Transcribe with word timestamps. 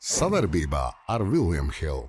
Savarbībā 0.00 0.80
ar 1.12 1.20
Vilniņu 1.28 1.74
Hildu. 1.76 2.08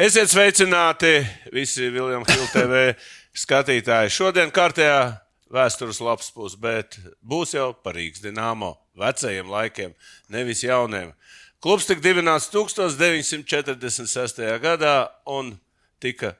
Esiet 0.00 0.30
sveicināti 0.32 1.26
visi 1.52 1.90
Viljams 1.92 2.30
Hilde 2.32 2.48
TV 2.54 2.78
skatītāji. 3.42 4.08
Šodien 4.16 4.48
kārtējā 4.48 5.20
vēstures 5.52 6.00
lapas 6.00 6.30
puses, 6.32 6.56
bet 6.56 6.96
būs 7.20 7.52
jau 7.52 7.74
par 7.76 8.00
Rīgas 8.00 8.24
dīnāmo 8.24 8.72
vecajiem 8.96 9.52
laikiem, 9.52 9.92
nevis 10.32 10.64
jauniem. 10.64 11.12
Klubs 11.60 11.84
tika 11.84 12.00
dibināts 12.00 12.48
1946. 12.54 14.40
gadā 14.64 15.12
un 15.28 15.60
tika 16.00 16.32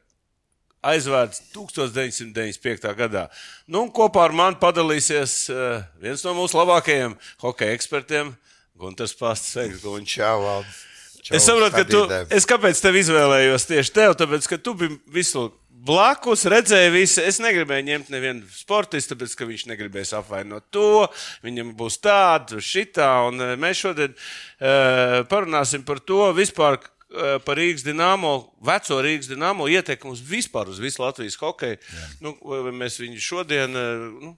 aizvērts 0.80 1.52
1995. 1.52 2.96
gadā. 2.96 3.28
Nu, 3.68 3.92
kopā 3.92 4.24
ar 4.24 4.32
mani 4.40 4.56
padalīsies 4.56 5.36
uh, 5.52 5.84
viens 6.00 6.24
no 6.24 6.32
mūsu 6.40 6.56
labākajiem 6.56 7.12
hokeja 7.44 7.76
ekspertiem, 7.76 8.32
Gunārs 8.78 9.14
Pastāvs. 9.18 9.52
Sveiks, 9.52 9.82
Gunārs! 9.84 10.12
Čau, 10.16 10.42
Valdis! 10.44 10.78
Čau, 11.22 11.36
Es 11.38 11.44
saprotu, 11.46 11.76
ka 11.76 11.84
tu, 11.86 12.00
es 12.34 12.46
kāpēc 12.50 12.80
tevi 12.82 13.02
izvēlējos 13.04 13.68
tieši 13.68 13.92
tev, 13.94 14.14
tāpēc, 14.18 14.48
ka 14.50 14.56
tu 14.58 14.72
biji 14.74 14.96
visu 15.14 15.44
blakus, 15.86 16.42
redzēji 16.50 16.90
visu. 16.94 17.22
Es 17.22 17.38
negribēju 17.42 17.86
ņemt 17.86 18.10
nevienu 18.10 18.48
sportistu, 18.54 19.14
tāpēc, 19.14 19.36
ka 19.38 19.46
viņš 19.46 19.64
negribēs 19.70 20.12
apvainot 20.18 20.66
to. 20.74 21.06
Viņam 21.46 21.70
būs 21.78 22.00
tāda, 22.02 22.58
šitā, 22.62 23.08
un 23.28 23.38
eh, 23.42 23.54
mēs 23.58 23.84
šodien 23.84 24.16
uh, 24.16 25.22
parunāsim 25.30 25.86
par 25.86 26.02
to 26.02 26.32
vispār. 26.38 26.80
eh, 26.82 27.38
Par 27.44 27.58
Rīgas 27.60 27.82
dīnāmo, 27.86 28.34
veco 28.64 28.98
Rīgas 29.04 29.30
dīnāmo 29.30 29.66
ietekmi 29.68 30.14
uz 30.14 30.22
vispār 30.24 30.70
uz 30.72 30.78
visu 30.82 31.02
Latvijas 31.02 31.36
hokeju. 31.38 31.76
Nu, 32.24 32.34
vai 32.40 32.72
mēs 32.72 32.96
viņu 33.02 33.20
šodien 33.20 33.76
eh, 33.76 34.06
nu, 34.26 34.36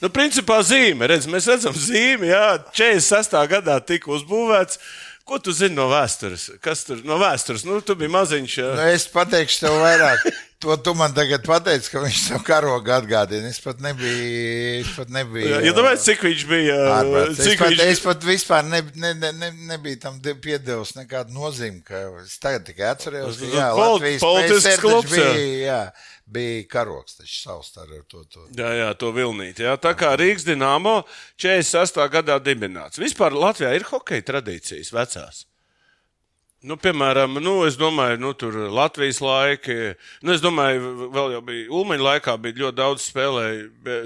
Nu, 0.00 0.08
principā 0.08 0.60
zīme, 0.64 1.06
redz, 1.10 1.26
mēs 1.28 1.46
redzam 1.50 1.74
zīmi, 1.76 2.30
jā, 2.32 2.44
46. 2.72 3.36
gadā 3.52 3.78
tika 3.84 4.10
uzbūvēts. 4.16 4.80
Ko 5.30 5.36
tu 5.38 5.52
zini 5.54 5.76
no 5.76 5.84
vēstures? 5.92 6.48
Kas 6.64 6.80
tur 6.88 7.02
no 7.06 7.14
vēstures? 7.20 7.62
Nu, 7.68 7.76
tu 7.84 7.94
biji 7.94 8.10
maziņš. 8.10 8.54
jā. 8.58 8.70
Nu, 8.74 8.86
es 8.90 9.04
pateikšu 9.12 9.60
tev 9.66 9.76
vairāk. 9.78 10.24
To 10.60 10.74
tu 10.76 10.92
man 10.98 11.12
tagad 11.16 11.44
pateici, 11.46 11.88
ka 11.92 12.00
viņš 12.02 12.16
savu 12.26 12.42
karogu 12.44 12.90
atgādina. 12.92 13.48
Es 13.48 13.60
pat 13.64 13.78
nebiju. 13.80 14.80
Es 14.82 14.90
pat 14.96 15.08
nebiju 15.14 15.52
Jā, 15.52 15.60
ja 15.68 15.72
domāju, 15.76 16.00
cik 16.02 16.24
viņš 16.26 16.42
bija? 16.50 16.74
ārprāts. 16.98 17.30
Es, 17.38 17.44
Cik 17.46 17.62
pat, 17.62 17.70
viņš 17.76 17.84
es 17.94 18.02
pat 18.04 18.26
vispār 18.28 18.66
ne, 18.68 18.82
ne, 19.00 19.12
ne, 19.22 19.30
ne, 19.38 19.48
nebiju 19.70 20.00
tam 20.02 20.18
de- 20.20 20.34
piedevis 20.36 20.92
nekādu 20.98 21.32
nozīmi. 21.36 21.80
Es 22.26 22.34
tagad 22.42 22.66
tikai 22.66 22.90
atceros, 22.90 23.38
ka 23.40 23.46
Tas 23.54 23.78
pol- 23.78 24.36
Latvijas 24.40 24.66
taču 24.66 24.82
klubs, 24.82 25.14
bija, 25.14 25.32
jā, 25.64 25.80
bija 26.32 26.64
karogs 26.70 27.18
taču 27.18 27.36
savs 27.40 27.74
ar 27.80 27.92
to. 28.08 28.24
to. 28.24 28.46
Jā, 28.56 28.70
jā, 28.78 28.88
to 28.98 29.12
vilnīt. 29.16 29.62
Jā. 29.64 29.76
Tā 29.80 29.94
kā 29.98 30.14
Rīgas 30.18 30.46
dīnāmo 30.48 31.00
46. 31.40 32.02
gadā 32.12 32.38
dibināts. 32.42 33.00
Vispār 33.02 33.36
Latvijā 33.36 33.74
ir 33.76 33.86
hokeja 33.90 34.26
tradīcijas 34.32 34.92
vecās. 34.94 35.44
Nu, 36.60 36.76
piemēram, 36.76 37.38
nu, 37.40 37.54
es 37.64 37.78
domāju, 37.80 38.18
nu, 38.20 38.34
tur 38.36 38.56
Latvijas 38.68 39.22
laiki. 39.24 39.94
Nu, 40.20 40.34
es 40.34 40.42
domāju, 40.44 41.08
vēl 41.08 41.36
jau 41.38 41.40
bija 41.46 41.70
Ulmaņa 41.78 42.04
laikā, 42.04 42.34
bija 42.44 42.58
ļoti 42.66 42.76
daudz 42.82 43.06
spēlēju, 43.08 43.62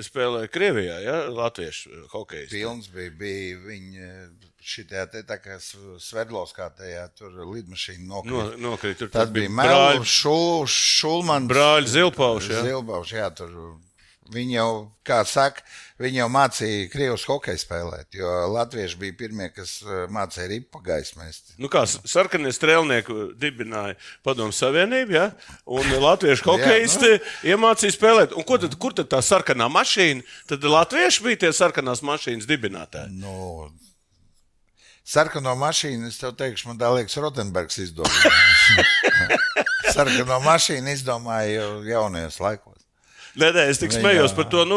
spēlēju 0.06 0.52
Krievijā, 0.54 1.00
ja? 1.02 1.16
Latviešu 1.34 2.04
hokeja. 2.12 2.46
Pilns 2.52 2.86
bija, 2.94 3.10
bija 3.18 3.58
viņa 3.58 4.12
šitajā 4.64 5.06
te 5.12 5.22
tā 5.28 5.36
kā 5.42 5.58
Sverdlovskā 5.60 6.70
tajā 6.78 7.06
tur 7.18 7.34
lidmašīna 7.52 8.06
No, 8.08 8.22
nokrita. 8.58 9.04
tur, 9.04 9.12
Tad 9.14 9.32
bija 9.36 9.52
Mēlus, 9.52 10.08
Šul, 10.08 10.64
Šulmans. 10.70 11.50
Brāļi 11.50 11.90
Zilpauši, 11.98 12.54
jā. 12.56 12.62
Zilpauši, 12.70 13.18
jā, 13.20 13.30
tur. 13.36 13.58
Viņi 14.32 14.54
jau, 14.56 14.68
kā 15.04 15.18
saka, 15.28 15.60
viņi 16.00 16.22
jau 16.22 16.28
mācīja 16.32 16.86
Krievijas 16.88 17.26
hokeju 17.28 17.60
spēlēt, 17.60 18.06
jo 18.16 18.30
Latvieši 18.54 18.96
bija 19.02 19.16
pirmie, 19.18 19.50
kas 19.52 19.74
eh, 19.84 20.06
mācīja 20.08 20.46
ripu 20.48 20.80
gaismēst. 20.80 21.58
Nu, 21.60 21.68
kā 21.68 21.82
sarkanie 21.84 22.48
strēlnieki 22.56 23.18
dibināja 23.36 23.98
Padomu 24.24 24.56
Savienību, 24.56 25.12
ja? 25.12 25.26
un 25.68 25.92
latviešu 26.06 26.46
hokeisti 26.54 27.10
ja, 27.12 27.20
nu. 27.20 27.52
iemācīja 27.52 27.98
spēlēt. 27.98 28.32
Un 28.32 28.48
ko 28.48 28.56
tad, 28.64 28.78
kur 28.80 28.96
tad 28.96 29.12
tā 29.12 29.20
sarkanā 29.20 29.68
mašīna? 29.76 30.24
Tad 30.48 30.64
latvieši 30.72 31.26
bija 31.28 31.42
tie 31.44 31.52
sarkanās 31.60 32.00
mašīnas 32.00 32.48
dibinātāji. 32.48 33.12
Nu, 33.20 33.68
sarkano 35.04 35.54
mašīnu, 35.60 36.08
es 36.08 36.20
tev 36.20 36.34
teikšu, 36.38 36.70
man 36.70 36.78
tā 36.80 36.90
liekas, 36.96 37.16
Rotenbergs 37.20 37.80
izdomāja. 37.84 38.32
sarkano 39.94 40.40
mašīnu 40.46 40.94
izdomāja 40.96 41.58
jau 41.60 41.68
jaunajos 41.88 42.40
laikos. 42.42 42.80
Nē, 43.34 43.48
nē, 43.50 43.64
es 43.66 43.80
tik 43.82 43.90
smējos 43.90 44.30
par 44.36 44.46
to. 44.46 44.60
Nu, 44.62 44.76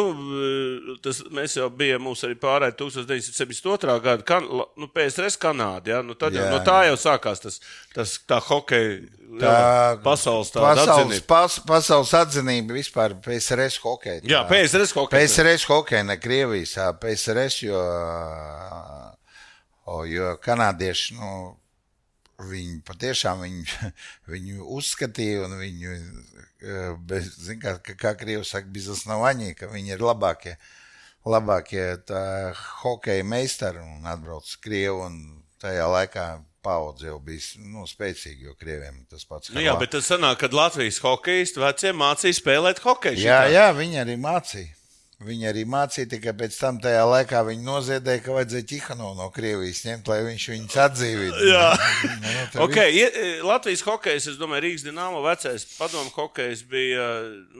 tas, 1.05 1.19
mēs 1.29 1.53
jau 1.59 1.67
bijām, 1.69 2.07
arī 2.25 2.33
pārējai 2.41 2.73
1972. 2.79 3.97
gada 4.01 4.25
kan, 4.25 4.47
nu, 4.49 4.87
PSRS 4.89 5.37
Kanāda. 5.37 5.91
Ja? 5.91 5.99
Nu, 6.01 6.15
tad, 6.17 6.33
jā, 6.33 6.47
no 6.49 6.57
tā 6.65 6.79
jau 6.87 6.95
sākās 6.97 7.43
tas, 7.43 7.59
tas 7.93 8.15
tā 8.25 8.39
hokeja 8.41 8.97
Tā 9.37 9.99
pasaules 10.01 10.49
tāda 10.55 10.71
pasaules, 10.71 11.03
atzinība. 11.19 11.27
pas, 11.29 11.57
pasaules 11.67 12.13
atzinība 12.17 12.77
vispār 12.79 13.13
PSRS 13.21 13.77
hokeja. 13.83 14.21
Jā, 14.23 14.41
Tā- 14.41 14.49
PSRS 14.55 14.95
hokeja. 14.95 15.19
PSRS 15.19 15.67
hokeja, 15.69 16.03
ne 16.07 16.15
Krievijas, 16.17 16.73
PSRS, 17.03 17.59
jo, 17.67 17.81
jo 20.07 20.33
kanādieši, 20.43 21.15
nu, 21.19 21.31
viņi 22.49 22.81
patiešām 22.85 23.45
viņu, 23.45 23.91
viņu 24.33 24.67
uzskatīja 24.77 25.45
un 25.47 25.55
viņu, 25.61 25.95
eh, 25.95 26.91
bez, 27.09 27.31
kā, 27.61 27.77
kā, 27.93 28.13
Krievi 28.19 28.45
saka, 28.45 28.69
biznes 28.73 29.05
nav 29.09 29.25
aņī, 29.31 29.53
ka 29.57 29.71
viņi 29.71 29.95
ir 29.95 30.05
labākie, 30.05 30.57
labākie 31.27 31.87
hokeja 32.83 33.25
meistari 33.27 33.81
un 33.83 34.05
atbrauc 34.07 34.45
uz 34.45 34.59
Krievu 34.63 35.07
un 35.07 35.17
tajā 35.61 35.87
laikā 35.89 36.27
paudze 36.67 37.07
jau 37.07 37.17
bija 37.23 37.63
nu, 37.63 37.85
spēcīga, 37.87 38.49
jo 38.49 38.55
Krieviem 38.59 38.99
tas 39.09 39.25
pats. 39.27 39.51
Nu, 39.55 39.63
jā, 39.63 39.75
bet 39.79 39.93
tas 39.95 40.09
sanāk, 40.09 40.41
kad 40.43 40.55
Latvijas 40.55 40.99
hokeisti 41.03 41.63
vecie 41.63 41.93
mācīja 41.95 42.37
spēlēt 42.37 42.81
hokeju. 42.83 43.21
Jā, 43.21 43.43
šitā. 43.47 43.53
jā, 43.55 43.67
viņi 43.77 44.01
arī 44.03 44.17
mācīja. 44.19 44.76
Viņi 45.17 45.47
arī 45.49 45.63
mācīja, 45.65 46.05
tikai 46.11 46.29
pēc 46.37 46.53
tam 46.61 46.75
tajā 46.77 47.01
laikā 47.09 47.39
viņi 47.47 47.63
noziedēja, 47.65 48.21
ka 48.21 48.35
vajadzēja 48.35 48.65
Čihanovu 48.69 49.15
no 49.17 49.25
Krievijas 49.33 49.79
ņemt, 49.87 50.11
lai 50.11 50.17
viņš 50.27 50.43
viņus 50.51 50.75
atdzīvinātu. 50.83 51.47
Jā. 51.49 51.63
nu, 52.21 52.43
tad 52.53 52.61
Okay, 52.67 52.91
ie- 52.99 53.31
Latvijas 53.41 53.81
hokejs, 53.87 54.27
es 54.29 54.37
domāju, 54.37 54.61
Rīgas 54.67 54.85
dīnāmo 54.85 55.23
vecais 55.25 55.65
padomu 55.79 56.13
hokejs 56.13 56.61
bija, 56.69 57.07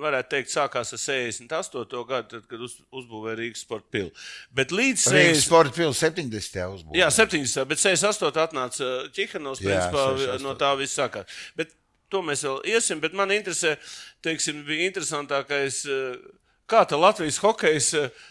varētu 0.05 0.29
teikt, 0.35 0.53
sākās 0.53 0.93
ar 0.93 1.01
68. 1.01 2.05
gadu, 2.13 2.29
tad, 2.35 2.45
kad 2.53 2.61
uz, 2.69 2.77
uzbūvēja 2.93 3.39
Rīgas 3.41 3.65
sporta 3.65 3.89
pilu. 3.97 4.13
Bet 4.53 4.69
līdz 4.77 5.07
Rīgas 5.17 5.41
60. 5.41 5.45
sporta 5.49 5.75
pilsēta 5.81 6.21
70. 6.29 6.61
uzbūvēta. 6.77 7.01
Jā, 7.01 7.09
70. 7.09 7.65
bet 7.73 7.81
68. 7.81 8.41
atnāca 8.45 8.93
Čihanovs, 9.17 9.65
Jā, 9.65 9.71
principā 9.81 10.05
68. 10.13 10.45
no 10.45 10.53
tā 10.61 10.75
viss 10.77 10.93
sākās. 11.01 11.25
Bet 11.57 11.73
to 12.13 12.21
mēs 12.21 12.45
vēl 12.45 12.61
iesim, 12.77 13.01
bet 13.01 13.17
man 13.17 13.33
interesē, 13.33 13.79
teiksim, 14.23 14.61
bija 14.69 14.91
interesantākais, 14.93 15.87
eh, 15.89 16.19
kā 16.69 16.83
tā 16.87 16.99
Latvijas 16.99 17.39
hokejs. 17.43 17.93
eh, 17.93 18.25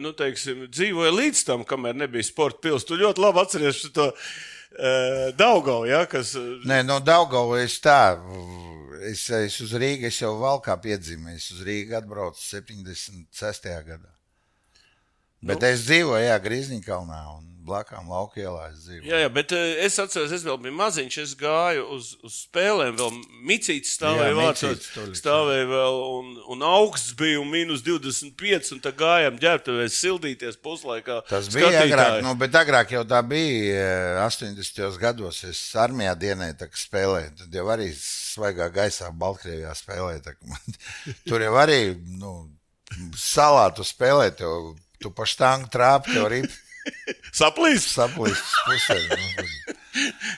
Nu, 0.00 0.14
teiksim, 0.16 0.62
dzīvoja 0.72 1.10
līdz 1.12 1.42
tam, 1.44 1.66
kamēr 1.68 1.92
nebija 1.92 2.24
sporta 2.24 2.62
pilsēta. 2.64 2.94
Tu 2.94 2.96
ļoti 3.02 3.20
labi 3.20 3.42
atceries 3.42 3.82
to 3.92 4.06
uh, 4.08 5.26
Daugau, 5.36 5.82
ja, 5.84 6.06
kas 6.08 6.30
eh, 6.38 6.62
Nē, 6.64 6.78
no 6.88 6.96
Daugava 7.04 7.58
es 7.60 7.76
tā. 7.84 8.16
Es, 9.04 9.26
es 9.28 9.58
uz 9.60 9.74
Rīgas 9.76 10.16
jau 10.22 10.32
valkā 10.40 10.78
piedzimēju. 10.80 11.36
Es 11.36 11.50
uz 11.52 11.60
Rīgu 11.66 11.98
atbraucu 11.98 12.40
76. 12.40 13.68
gadā. 13.84 14.14
Bet 15.44 15.60
nu. 15.60 15.68
es 15.68 15.84
dzīvoju, 15.84 16.24
jā, 16.24 16.40
Grīzniņkalnā 16.40 17.20
un 17.36 17.49
blakām 17.66 18.08
laukielā 18.10 18.68
es 18.70 18.84
dzīvoju. 18.84 19.06
Jā, 19.08 19.20
jā, 19.24 19.30
bet 19.34 19.52
uh, 19.56 19.64
es 19.84 19.98
atceros, 20.02 20.32
es 20.34 20.44
vēl 20.46 20.58
biju 20.64 20.76
maziņš. 20.78 21.18
Es 21.22 21.34
gāju 21.38 21.86
uz, 21.96 22.10
uz 22.26 22.36
spēlēm, 22.46 22.96
vēl 22.98 23.18
micīts 23.48 23.94
stāvēja 23.98 24.36
vārtos, 24.38 24.88
stāvēja 25.18 25.68
vēl, 25.70 26.00
un, 26.18 26.30
un 26.54 26.64
augsts 26.66 27.14
bija 27.18 27.40
un 27.42 27.50
mīnus 27.52 27.84
25, 27.86 28.72
un 28.76 28.82
tā 28.84 28.94
gājām 28.96 29.40
ģērbtuvēs 29.42 29.98
sildīties 30.00 30.60
puslaikā. 30.64 31.20
Tas 31.30 31.50
bija 31.52 31.68
skatītāji. 31.70 31.94
agrāk, 31.94 32.22
nu, 32.26 32.34
bet 32.40 32.60
agrāk 32.60 32.94
jau 32.96 33.04
tā 33.08 33.22
bija. 33.26 33.80
eh, 33.80 34.22
80. 34.24 34.98
gados 35.00 35.42
es 35.48 35.60
armijā 35.78 36.14
dienēju, 36.18 36.56
tā 36.60 36.70
kā 36.70 36.80
spēlēju. 36.80 37.34
Tad 37.42 37.60
jau 37.60 37.66
arī 37.72 37.90
svaigā 37.96 38.70
gaisā 38.74 39.10
Baltkrievijā 39.12 39.74
spēlēju. 39.76 40.24
tā 40.26 40.36
Man, 40.50 40.80
tur 41.28 41.42
jau 41.44 41.54
arī 41.60 41.80
nu, 42.20 42.34
salātu 43.18 43.84
spēlēt, 43.86 44.42
jo 44.44 44.74
tu 45.00 45.12
pa 45.14 45.26
štāngu 45.28 45.70
trāpi, 45.72 46.14
tev 46.14 46.28
arī 46.28 46.42
Saplīst! 47.40 47.92
saplīst 47.94 48.54
pusē. 48.66 48.96
Nu, 49.10 49.46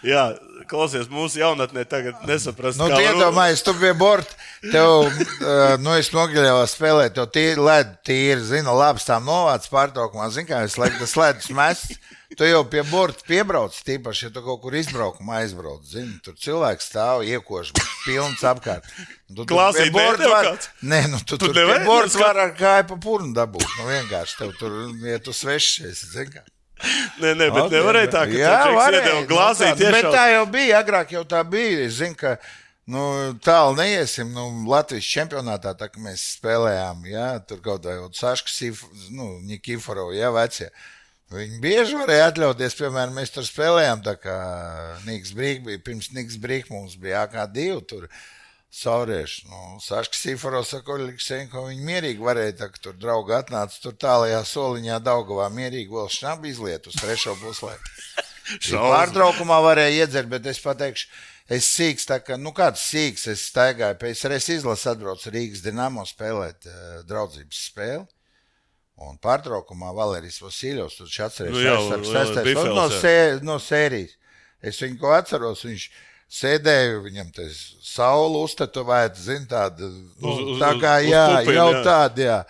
Jā, 0.07 0.25
klausies, 0.73 1.11
mūsu 1.13 1.43
jaunatnē 1.43 1.85
tagad 1.89 2.25
nesaprast. 2.29 2.81
Nu, 2.81 2.89
kā 2.91 2.99
tu 2.99 3.29
tu 3.67 3.75
biji 3.79 3.95
borta. 4.01 4.39
Tev, 4.63 5.07
uh, 5.09 5.77
nu, 5.83 5.95
es 5.99 6.13
nogaļoju 6.15 6.65
spēlēt, 6.71 7.15
tev 7.19 7.29
tīri 7.35 7.61
lēdi, 7.61 7.95
tīri, 8.09 8.41
zinu, 8.49 8.75
labs 8.79 9.07
tām 9.09 9.29
novāc 9.29 9.69
pārtraukumā. 9.73 10.31
Zini, 10.35 10.49
kā 10.51 10.63
es 10.67 10.79
laiku 10.81 11.03
tas 11.03 11.17
ledus 11.21 11.53
mests. 11.57 12.01
Tu 12.33 12.47
jau 12.49 12.63
pie 12.65 12.81
borta 12.89 13.21
piebrauc, 13.29 13.75
tīpaši, 13.85 14.23
ja 14.25 14.31
tu 14.33 14.41
kaut 14.45 14.63
kur 14.63 14.73
izbraukumā 14.79 15.43
aizbrauc. 15.43 15.83
Zini, 15.85 16.15
tur 16.25 16.33
cilvēks 16.41 16.89
stāv, 16.89 17.27
iekož, 17.29 17.75
pilns 18.07 18.41
apkārt. 18.49 18.87
Tu 19.29 19.43
tur 19.43 19.51
Klasī 19.53 19.91
pie 19.91 19.93
borta 19.99 20.31
var-? 20.33 20.49
Nē, 20.81 21.03
nu, 21.13 21.21
tu, 21.21 21.37
Tu 21.37 21.43
tu 21.43 21.51
tur 21.51 21.59
nevari 21.61 21.85
pie 21.85 21.91
borta 21.91 22.15
skat- 22.15 22.25
var 22.25 22.41
ar 22.47 22.55
kāju 22.57 22.89
pa 22.95 22.99
purnu 23.05 23.37
dabūt. 23.37 23.69
Nu, 23.77 23.91
vienkārši 23.91 24.39
tev 24.41 24.57
tur, 24.57 24.81
ja 25.05 25.21
tu 25.21 25.37
svešs 25.37 25.85
esi, 25.91 26.09
zini. 26.15 26.41
Nē, 27.23 27.35
nē, 27.39 27.49
bet 27.53 27.61
Okay, 27.63 27.77
nevarēja 27.77 28.11
tā, 28.13 28.25
ka 28.31 28.39
jā, 28.41 28.55
varēja, 28.75 29.03
iedeva 29.03 29.21
nu 29.21 29.29
glāzī 29.31 29.69
tā, 29.69 29.77
Bet 29.79 29.95
tiešām. 29.95 30.15
tā 30.17 30.25
jau 30.33 30.47
bija, 30.51 30.81
agrāk 30.83 31.15
jau 31.15 31.23
tā 31.29 31.43
bija. 31.47 31.85
Es 31.87 32.01
zinu, 32.01 32.17
ka 32.19 32.35
nu, 32.91 33.05
tālu 33.45 33.77
neiesim. 33.79 34.33
Nu, 34.35 34.49
Latvijas 34.71 35.07
čempionātā, 35.13 35.77
tā 35.79 35.89
mēs 36.03 36.25
spēlējām, 36.39 37.07
jā, 37.13 37.29
tur 37.47 37.63
kaut 37.65 37.87
kā 37.87 37.95
jau 38.01 38.11
Saškas, 38.19 38.59
nu, 39.15 39.37
Nikiforov, 39.47 40.11
jā, 40.17 40.33
vecie. 40.35 40.73
Viņi 41.33 41.63
bieži 41.63 41.97
varēja 41.97 42.29
atļauties, 42.29 42.75
piemēram, 42.77 43.15
mēs 43.17 43.33
tur 43.33 43.47
spēlējām, 43.49 44.03
tā 44.05 44.19
kā 44.21 44.37
Niks 45.07 45.33
Brīk 45.37 45.63
bija, 45.65 45.81
pirms 45.81 46.11
Niks 46.13 46.37
Brīk 46.41 46.69
mums 46.73 46.99
bija 47.01 47.23
AK2 47.25 47.79
tur. 47.89 48.09
Saurieši, 48.73 49.43
nu, 49.51 49.81
Saška 49.85 50.17
Sīfaro 50.17 50.63
saka, 50.65 50.95
Oļiksenko, 50.95 51.67
viņi 51.69 51.83
mierīgi 51.85 52.25
varēja, 52.25 52.55
tā, 52.57 52.69
ka 52.73 52.81
tur 52.87 52.95
draugi 52.97 53.35
atnāca 53.37 53.77
tur 53.83 53.93
tālajā 54.01 54.39
soliņā 54.49 54.97
Daugavā, 55.05 55.51
mierīgi 55.53 55.93
vēl 55.93 56.09
šnabi 56.09 56.49
izliet 56.55 56.89
uz 56.89 56.97
trešo 56.97 57.35
puslaiku. 57.43 57.93
Pārtraukumā 58.73 59.59
varēja 59.67 60.07
iedzert, 60.07 60.31
bet 60.33 60.49
es 60.49 60.61
pateikšu, 60.65 61.11
es 61.53 61.69
sīks, 61.69 62.09
tā 62.09 62.19
kā, 62.25 62.39
nu 62.41 62.55
kāds 62.57 62.81
sīks, 62.89 63.27
es 63.35 63.45
staigāju, 63.51 63.99
pēc 64.01 64.25
es 64.39 64.49
izlasu 64.57 64.89
atbraucu 64.95 65.35
Rīgas 65.35 65.61
Dinamo 65.67 66.07
spēlēt 66.09 66.65
uh, 66.71 67.03
draudzības 67.09 67.61
spēli. 67.69 68.07
Un 69.03 69.19
pārtraukumā 69.21 69.93
Valērijas 69.97 70.41
Vasiljovs, 70.47 70.97
tur 70.97 71.13
šāds 71.13 71.43
Nu 72.65 72.75
no, 72.77 72.89
jā. 72.89 73.01
sē, 73.03 73.15
no 73.45 73.59
sērijas. 73.61 74.17
Es 74.63 74.79
viņu 74.81 75.01
ko 75.01 75.13
atceros, 75.17 75.65
viņš 75.67 75.87
sēdēja, 76.33 76.99
viņam 77.05 77.31
tas 77.37 77.61
saule 77.85 78.41
uztetovēta, 78.47 79.21
zin, 79.21 79.47
tāda, 79.51 79.89
nu, 79.93 80.33
Uz- 80.33 80.43
uz- 80.55 80.61
tā 80.63 80.73
kā, 80.81 80.97
uz 81.03 81.11
jā, 81.11 81.25
pupiem, 81.39 81.57
jau 81.59 81.71
jā. 81.77 81.83
tāda, 81.87 82.29
jā. 82.29 82.41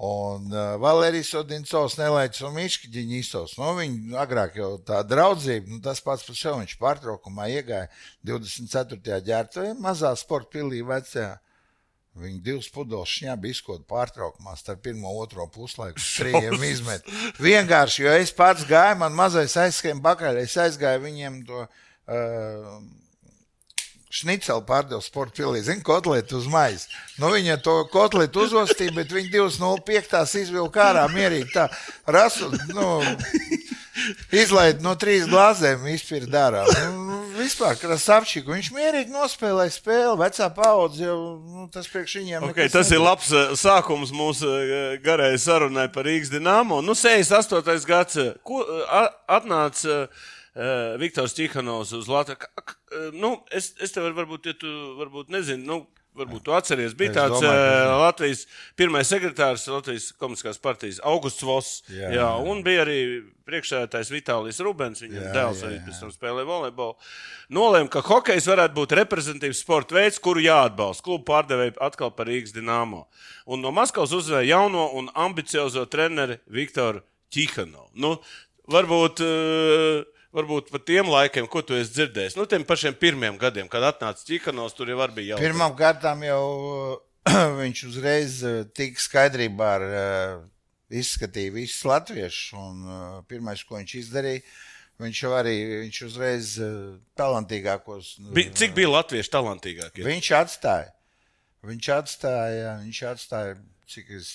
Un 0.00 0.46
uh, 0.48 0.78
Valērijas 0.80 1.34
Odinsovs 1.42 1.98
nelaiķis 2.00 2.40
un 2.48 2.54
Miškiņš 2.56 3.10
īstos. 3.18 3.50
Nu, 3.60 3.74
viņi 3.76 4.14
agrāk 4.16 4.54
jau 4.56 4.70
tā 4.80 5.02
draudzība, 5.04 5.68
nu, 5.68 5.76
tas 5.84 6.00
pats 6.00 6.24
par 6.24 6.38
sevi 6.40 6.62
viņš 6.62 6.72
pārtraukumā 6.80 7.50
iegāja 7.52 7.90
24. 8.24 9.18
ģērbtuvē, 9.28 9.74
mazā 9.76 10.14
sporta 10.16 10.54
pilī 10.56 10.80
vecajā. 10.88 11.34
Viņi 12.20 12.40
divas 12.42 12.66
pudeles 12.72 13.12
šņābi 13.12 13.52
izkoda 13.52 13.84
pārtraukumā 13.92 14.56
starp 14.58 14.80
pirmo 14.88 15.12
un 15.12 15.20
otro 15.22 15.44
puslaiku. 15.52 16.00
Trījiem 16.00 16.64
izmet. 16.66 17.04
Vienkārši, 17.38 18.02
jo 18.06 18.16
es 18.24 18.32
pats 18.34 18.64
gāju, 18.66 18.96
man 19.04 19.14
mazais 19.14 19.54
aizskrēja 19.62 20.00
pakaļ, 20.08 20.40
es 20.42 20.56
aizgāju 20.64 21.04
viņiem 21.04 21.38
to 21.46 21.60
uh, 21.60 22.80
šniceli 24.10 24.64
pārdevu 24.66 25.02
sporta 25.04 25.38
pilī, 25.40 25.62
zinu, 25.64 25.84
kotletu 25.86 26.40
uz 26.40 26.48
maisa. 26.50 26.90
Nu, 27.20 27.30
viņa 27.30 27.60
to 27.62 27.76
kotletu 27.92 28.44
uzostīja, 28.46 28.94
bet 28.96 29.14
viņi 29.14 29.30
205. 29.36 30.24
izvilka 30.42 30.88
ārā 30.90 31.06
mierīgi 31.12 31.52
tā 31.54 31.68
rasu, 32.10 32.50
nu, 32.74 32.88
izlaid 34.34 34.82
no 34.82 34.96
trīs 34.98 35.28
glāzēm, 35.30 35.86
izpirkt 35.94 36.30
dārā. 36.32 36.64
Nu, 36.72 37.04
nu, 37.06 37.20
vispār, 37.38 37.76
krasavčiku, 37.80 38.54
viņš 38.54 38.70
mierīgi 38.74 39.14
nospēlēja 39.14 39.74
spēli, 39.74 40.18
vecā 40.20 40.48
paudze 40.56 41.06
jau, 41.06 41.20
nu, 41.44 41.68
tas 41.72 41.88
priekš 41.90 42.16
viņiem. 42.20 42.48
Okay, 42.50 42.70
tas 42.72 42.90
ir 42.90 42.98
nebija. 42.98 43.06
labs 43.06 43.30
eh, 43.30 43.54
sākums 43.60 44.14
mūsu 44.16 44.50
eh, 44.50 44.98
garajai 45.04 45.38
sarunai 45.40 45.86
par 45.92 46.08
Rīgas 46.08 46.32
dīnāmo. 46.34 46.80
Nu, 46.84 46.98
68. 46.98 47.88
gads, 47.88 48.20
ko 48.46 48.62
eh, 48.64 49.08
atnāca 49.30 50.02
uh, 50.54 50.98
Viktors 51.00 51.34
Čihanovs 51.38 51.92
uz 51.96 52.10
Latviju. 52.10 52.38
Eh, 52.90 53.10
Nu, 53.14 53.36
es, 53.54 53.72
es 53.80 53.92
tev 53.94 54.10
varbūt, 54.16 54.50
ja 54.50 54.54
tu 54.58 54.70
varbūt 54.98 55.30
nezini, 55.30 55.62
nu, 55.66 55.84
varbūt 56.18 56.42
tu 56.42 56.52
atceries, 56.52 56.94
bija 56.98 57.12
Es 57.12 57.16
tāds 57.20 57.36
domāju, 57.38 57.60
uh. 57.62 58.00
Latvijas 58.02 58.40
pirmais 58.78 59.06
sekretārs 59.06 59.68
Latvijas 59.70 60.08
komunistiskās 60.18 60.58
partijas 60.58 60.98
Augusts 61.06 61.44
Voss. 61.46 61.84
Jā, 61.86 62.08
Jā, 62.10 62.10
jā, 62.18 62.30
un 62.50 62.64
bija 62.66 62.82
arī 62.82 62.98
priekšsēdētājs 63.46 64.10
Vitālijs 64.10 64.58
Rubens, 64.66 65.02
viņam 65.04 65.22
Jā, 65.22 65.32
dēls 65.36 65.62
arī 65.68 65.78
pēc 65.86 66.02
tam 66.02 66.10
spēlēja 66.14 66.50
volejbolu. 66.50 66.98
Nolēma, 67.54 67.90
ka 67.94 68.02
hokejs 68.10 68.50
varētu 68.50 68.74
būt 68.80 68.96
reprezentatīvs 69.00 69.62
sporta 69.62 69.94
veids, 70.00 70.18
kuru 70.22 70.42
jāatbalsta. 70.42 71.06
Klubu 71.06 71.24
pārdevēja 71.30 71.78
atkal 71.86 72.10
par 72.14 72.26
Rīgas 72.30 72.54
dīnāmo. 72.58 73.04
Un 73.46 73.62
no 73.62 73.70
Maskavas 73.74 74.14
uzvēja 74.18 74.50
jauno 74.56 74.88
un 74.98 75.10
ambiciozo 75.14 75.86
treneri 75.90 76.40
Viktoru 76.50 77.04
Čihanovu. 77.30 77.90
Nu, 78.02 78.16
varbūt, 78.70 79.22
eh, 79.22 80.04
varbūt 80.34 80.70
par 80.72 80.82
tiem 80.86 81.10
laikiem, 81.10 81.48
ko 81.50 81.62
tu 81.66 81.76
esi 81.78 81.92
dzirdējis. 81.96 82.36
Nu, 82.38 82.46
tiem 82.50 82.64
pašiem 82.66 82.96
pirmiem 82.98 83.38
gadiem, 83.40 83.68
kad 83.70 83.84
atnāca 83.88 84.24
Čihanovs, 84.26 84.76
tur 84.78 84.90
jau 84.92 84.98
bija 85.14 85.34
jau. 85.34 85.40
Pirmām 85.42 85.74
kārtām 85.78 86.22
jau 86.26 86.44
viņš 87.62 87.84
uzreiz 87.90 88.40
eh, 88.46 88.62
tika 88.76 89.02
skaidrībā 89.02 89.70
ar 89.78 89.86
eh, 89.86 90.34
izskatīja 91.00 91.54
visus 91.54 91.84
latviešus. 91.88 92.54
Un 92.58 92.84
eh, 92.86 93.18
pirmais, 93.30 93.64
ko 93.66 93.78
viņš 93.80 93.96
izdarīja, 94.04 94.44
viņš 95.02 95.22
jau 95.24 95.34
arī 95.36 95.56
viņš 95.86 96.00
uzreiz 96.06 96.54
talantīgākos. 97.18 98.16
Bi, 98.36 98.48
cik 98.56 98.76
bija 98.76 98.94
latvieši 98.98 99.32
talantīgākie? 99.32 100.06
Viņš 100.06 100.32
atstāja. 100.40 100.90
Viņš 101.66 101.88
atstāja, 101.92 102.76
viņš 102.80 103.00
atstāja, 103.10 103.56
cik 103.90 104.12
es, 104.16 104.28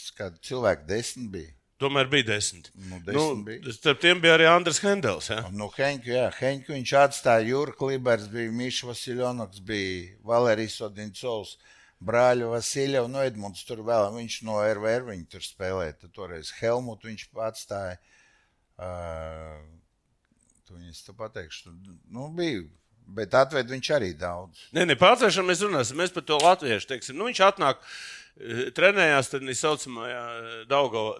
cilvēku 0.46 0.86
desmit 0.90 1.32
bija. 1.34 1.54
Tomēr 1.82 2.08
bija 2.08 2.24
desmit. 2.30 2.70
Nu, 2.88 3.02
desmit 3.04 3.42
bija. 3.46 3.62
Nu, 3.66 3.74
starp 3.76 4.00
tiem 4.00 4.22
bija 4.24 4.38
arī 4.38 4.46
Andris 4.48 4.80
Hendels. 4.80 5.28
Ja? 5.30 5.42
Nu, 5.52 5.68
Henku, 5.76 6.08
jā, 6.14 6.30
Henku 6.40 6.72
viņš 6.72 6.94
atstāja 7.02 7.50
Jūra 7.50 7.76
Klibers, 7.76 8.30
bija 8.32 8.54
Mišs 8.56 8.86
Vasiljonoks, 8.88 9.60
bija 9.68 10.14
Valērijas 10.24 10.78
Odincovs, 10.88 11.58
brāļu 12.00 12.54
Vasiljevs, 12.54 13.12
no 13.12 13.24
Edmunds 13.28 13.66
tur 13.68 13.84
vēl, 13.88 14.08
viņš 14.16 14.38
no 14.48 14.62
RVR 14.64 15.04
viņi 15.12 15.28
tur 15.36 15.44
spēlēja, 15.44 15.98
tad 16.06 16.16
toreiz 16.16 16.54
Helmutu 16.62 17.12
viņš 17.12 17.28
atstāja. 17.50 17.98
Uh, 18.76 19.60
tu 20.68 20.76
viņas 20.80 21.04
tu 21.06 21.14
pateikšu, 21.16 21.72
tu- 21.84 22.00
nu, 22.12 22.28
bija, 22.36 22.64
bet 23.20 23.36
atved 23.38 23.70
viņš 23.72 23.90
arī 23.96 24.14
daudz. 24.20 24.66
Nē, 24.76 24.84
ne 24.88 24.96
pārcēlšanu 25.00 25.48
mēs 25.52 25.62
runāsim. 25.64 26.00
Mēs 26.00 26.12
par 26.16 26.24
to 26.28 26.40
latviešu 26.42 26.88
teiksim. 26.90 27.16
Nu, 27.20 27.28
viņš 27.30 27.40
atnāk, 27.52 27.84
trenējās 28.76 29.30
tad 29.32 29.46
tā 29.48 29.54
saucamajā 29.56 30.24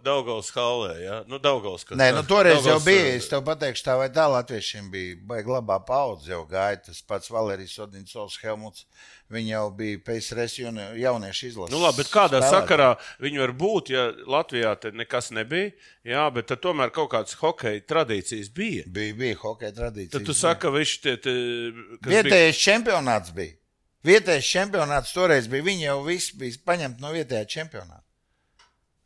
Daugavas 0.04 0.50
halē. 0.52 0.90
Ja? 1.00 1.18
Nu, 1.32 1.40
Daugavas, 1.40 1.86
kas, 1.88 1.98
Nē, 1.98 2.10
nu 2.18 2.24
toreiz 2.28 2.58
jau 2.60 2.76
Daugavas, 2.76 2.86
bija. 2.86 3.06
eh, 3.08 3.16
Es 3.22 3.30
tev 3.32 3.44
pateikšu, 3.48 3.84
tā 3.88 3.96
vai 3.98 4.10
tā 4.12 4.26
latviešiem 4.28 4.90
bija. 4.92 5.16
Baigi 5.24 5.48
labā 5.48 5.78
paudze 5.88 6.28
jau 6.34 6.42
gāja. 6.46 6.82
Tas 6.86 7.00
pats 7.02 7.32
Valērijas 7.32 7.78
Odinsovs, 7.86 8.36
Helmuts. 8.44 8.86
Viņi 9.32 9.50
jau 9.56 9.72
bija 9.74 9.98
PSRS 10.06 10.60
jauni- 10.60 11.00
jauniešu 11.02 11.48
izlases. 11.48 11.72
Nu, 11.74 11.80
labi, 11.82 11.98
bet 12.04 12.12
kādā 12.14 12.42
spēlētāji. 12.44 12.52
sakarā 12.54 12.90
viņi 13.24 13.40
var 13.40 13.54
būt, 13.54 13.90
ja 13.90 14.04
Latvijā 14.28 14.76
nekas 14.94 15.32
nebija, 15.32 15.72
jā, 16.06 16.28
bet 16.34 16.48
tomēr 16.62 16.92
kaut 16.92 17.10
kādas 17.12 17.34
hokeja 17.40 17.82
tradīcijas 17.82 18.52
bija. 18.54 18.84
Bija, 18.86 19.14
bija 19.16 19.36
hokeja 19.42 19.72
tradīcija. 19.72 20.12
Tad 20.20 20.26
tu 20.26 20.34
saki, 20.34 20.62
ka 20.62 20.68
viņš 20.70 21.02
tie, 21.02 21.16
tie 21.18 21.34
kas 22.04 22.12
bija, 22.12 22.22
Vietējais 22.24 22.60
čempionāts 22.68 23.34
bija. 23.34 23.56
Vietējais 24.06 24.50
čempionāts 24.54 25.14
toreiz 25.16 25.48
bija. 25.50 25.64
Viņi 25.66 25.88
jau 25.88 26.00
visi 26.06 26.36
bija 26.38 26.62
paņemti 26.68 27.02
no 27.02 27.12
vietējā 27.16 27.46
čempionāta. 27.56 28.04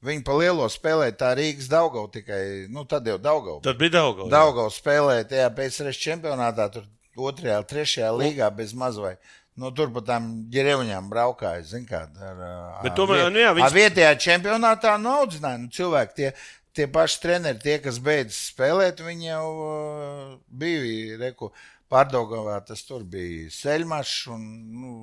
Viņi 0.04 0.24
pa 0.24 0.36
lielo 0.40 0.68
spēlēja 0.72 1.16
tā 1.20 1.34
Rīgas 1.36 1.68
Daugau 1.72 2.06
tikai, 2.12 2.68
nu 2.72 2.86
tad 2.88 3.08
jau 3.08 3.18
Daugau. 3.20 3.58
tad 3.64 3.76
bija 3.82 3.98
Daugavs. 3.98 4.30
Daugau 4.32 4.70
spēlēja 4.72 5.26
tajā 5.34 5.50
PSRS 5.58 6.00
čempionātā, 6.00 6.70
tur 6.72 6.86
otrajā, 7.20 7.58
trešajā 7.68 8.12
līgā 8.16 8.48
bez 8.56 8.72
mazvai. 8.74 9.18
Nu, 9.60 9.74
tur 9.76 9.90
pa 9.92 10.00
tām 10.08 10.30
ģerevņām 10.54 11.10
braukāja, 11.12 11.82
kā. 11.90 12.06
Ar, 12.16 12.84
Bet 12.84 12.94
tomēr, 12.96 13.26
viet- 13.26 13.34
nu 13.34 13.40
jā, 13.44 13.50
viņš- 13.58 13.66
ar 13.66 13.76
vietējā 13.76 14.12
čempionātā 14.24 14.94
naudzināja. 15.04 15.60
Nu, 15.60 15.68
cilvēki, 15.68 16.16
tie, 16.16 16.34
tie 16.80 16.88
paši 16.88 17.20
treneri, 17.24 17.60
tie, 17.60 17.76
kas 17.84 18.00
beidz 18.04 18.38
spēlēt, 18.54 19.04
viņi 19.04 19.28
jau 19.28 19.48
uh, 19.52 20.36
bija, 20.48 21.18
reku, 21.20 21.50
pārdaugavā 21.92 22.56
tas 22.68 22.86
tur 22.88 23.04
bija 23.04 23.50
Seļmašs 23.52 24.30
un 24.32 24.46
nu, 24.80 24.94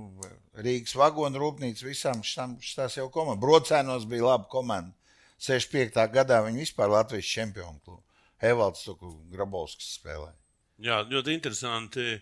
Rīgas 0.64 0.96
vagonu 0.96 1.42
rūpnīca, 1.42 1.84
visām 1.84 2.22
šitās 2.24 2.96
jau 2.96 3.10
komandas. 3.12 3.42
Brocēnos 3.44 4.08
bija 4.08 4.30
laba 4.30 4.48
komanda. 4.52 4.94
65. 5.42 6.00
gadā 6.14 6.40
viņi 6.46 6.64
vispār 6.64 6.88
Latvijas 6.94 7.28
čempionu 7.28 7.76
klubu. 7.84 8.02
Evalds 8.40 8.86
Grabovskis 9.32 9.98
spēlēja. 9.98 10.36
Jā, 10.86 11.02
ļoti 11.08 11.32
interesanti. 11.36 12.16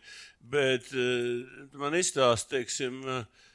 Bet 0.51 0.91
uh, 0.95 1.71
man 1.79 1.95
izstāsta, 1.99 2.57
teiksim, 2.57 2.99
uh, 3.07 3.47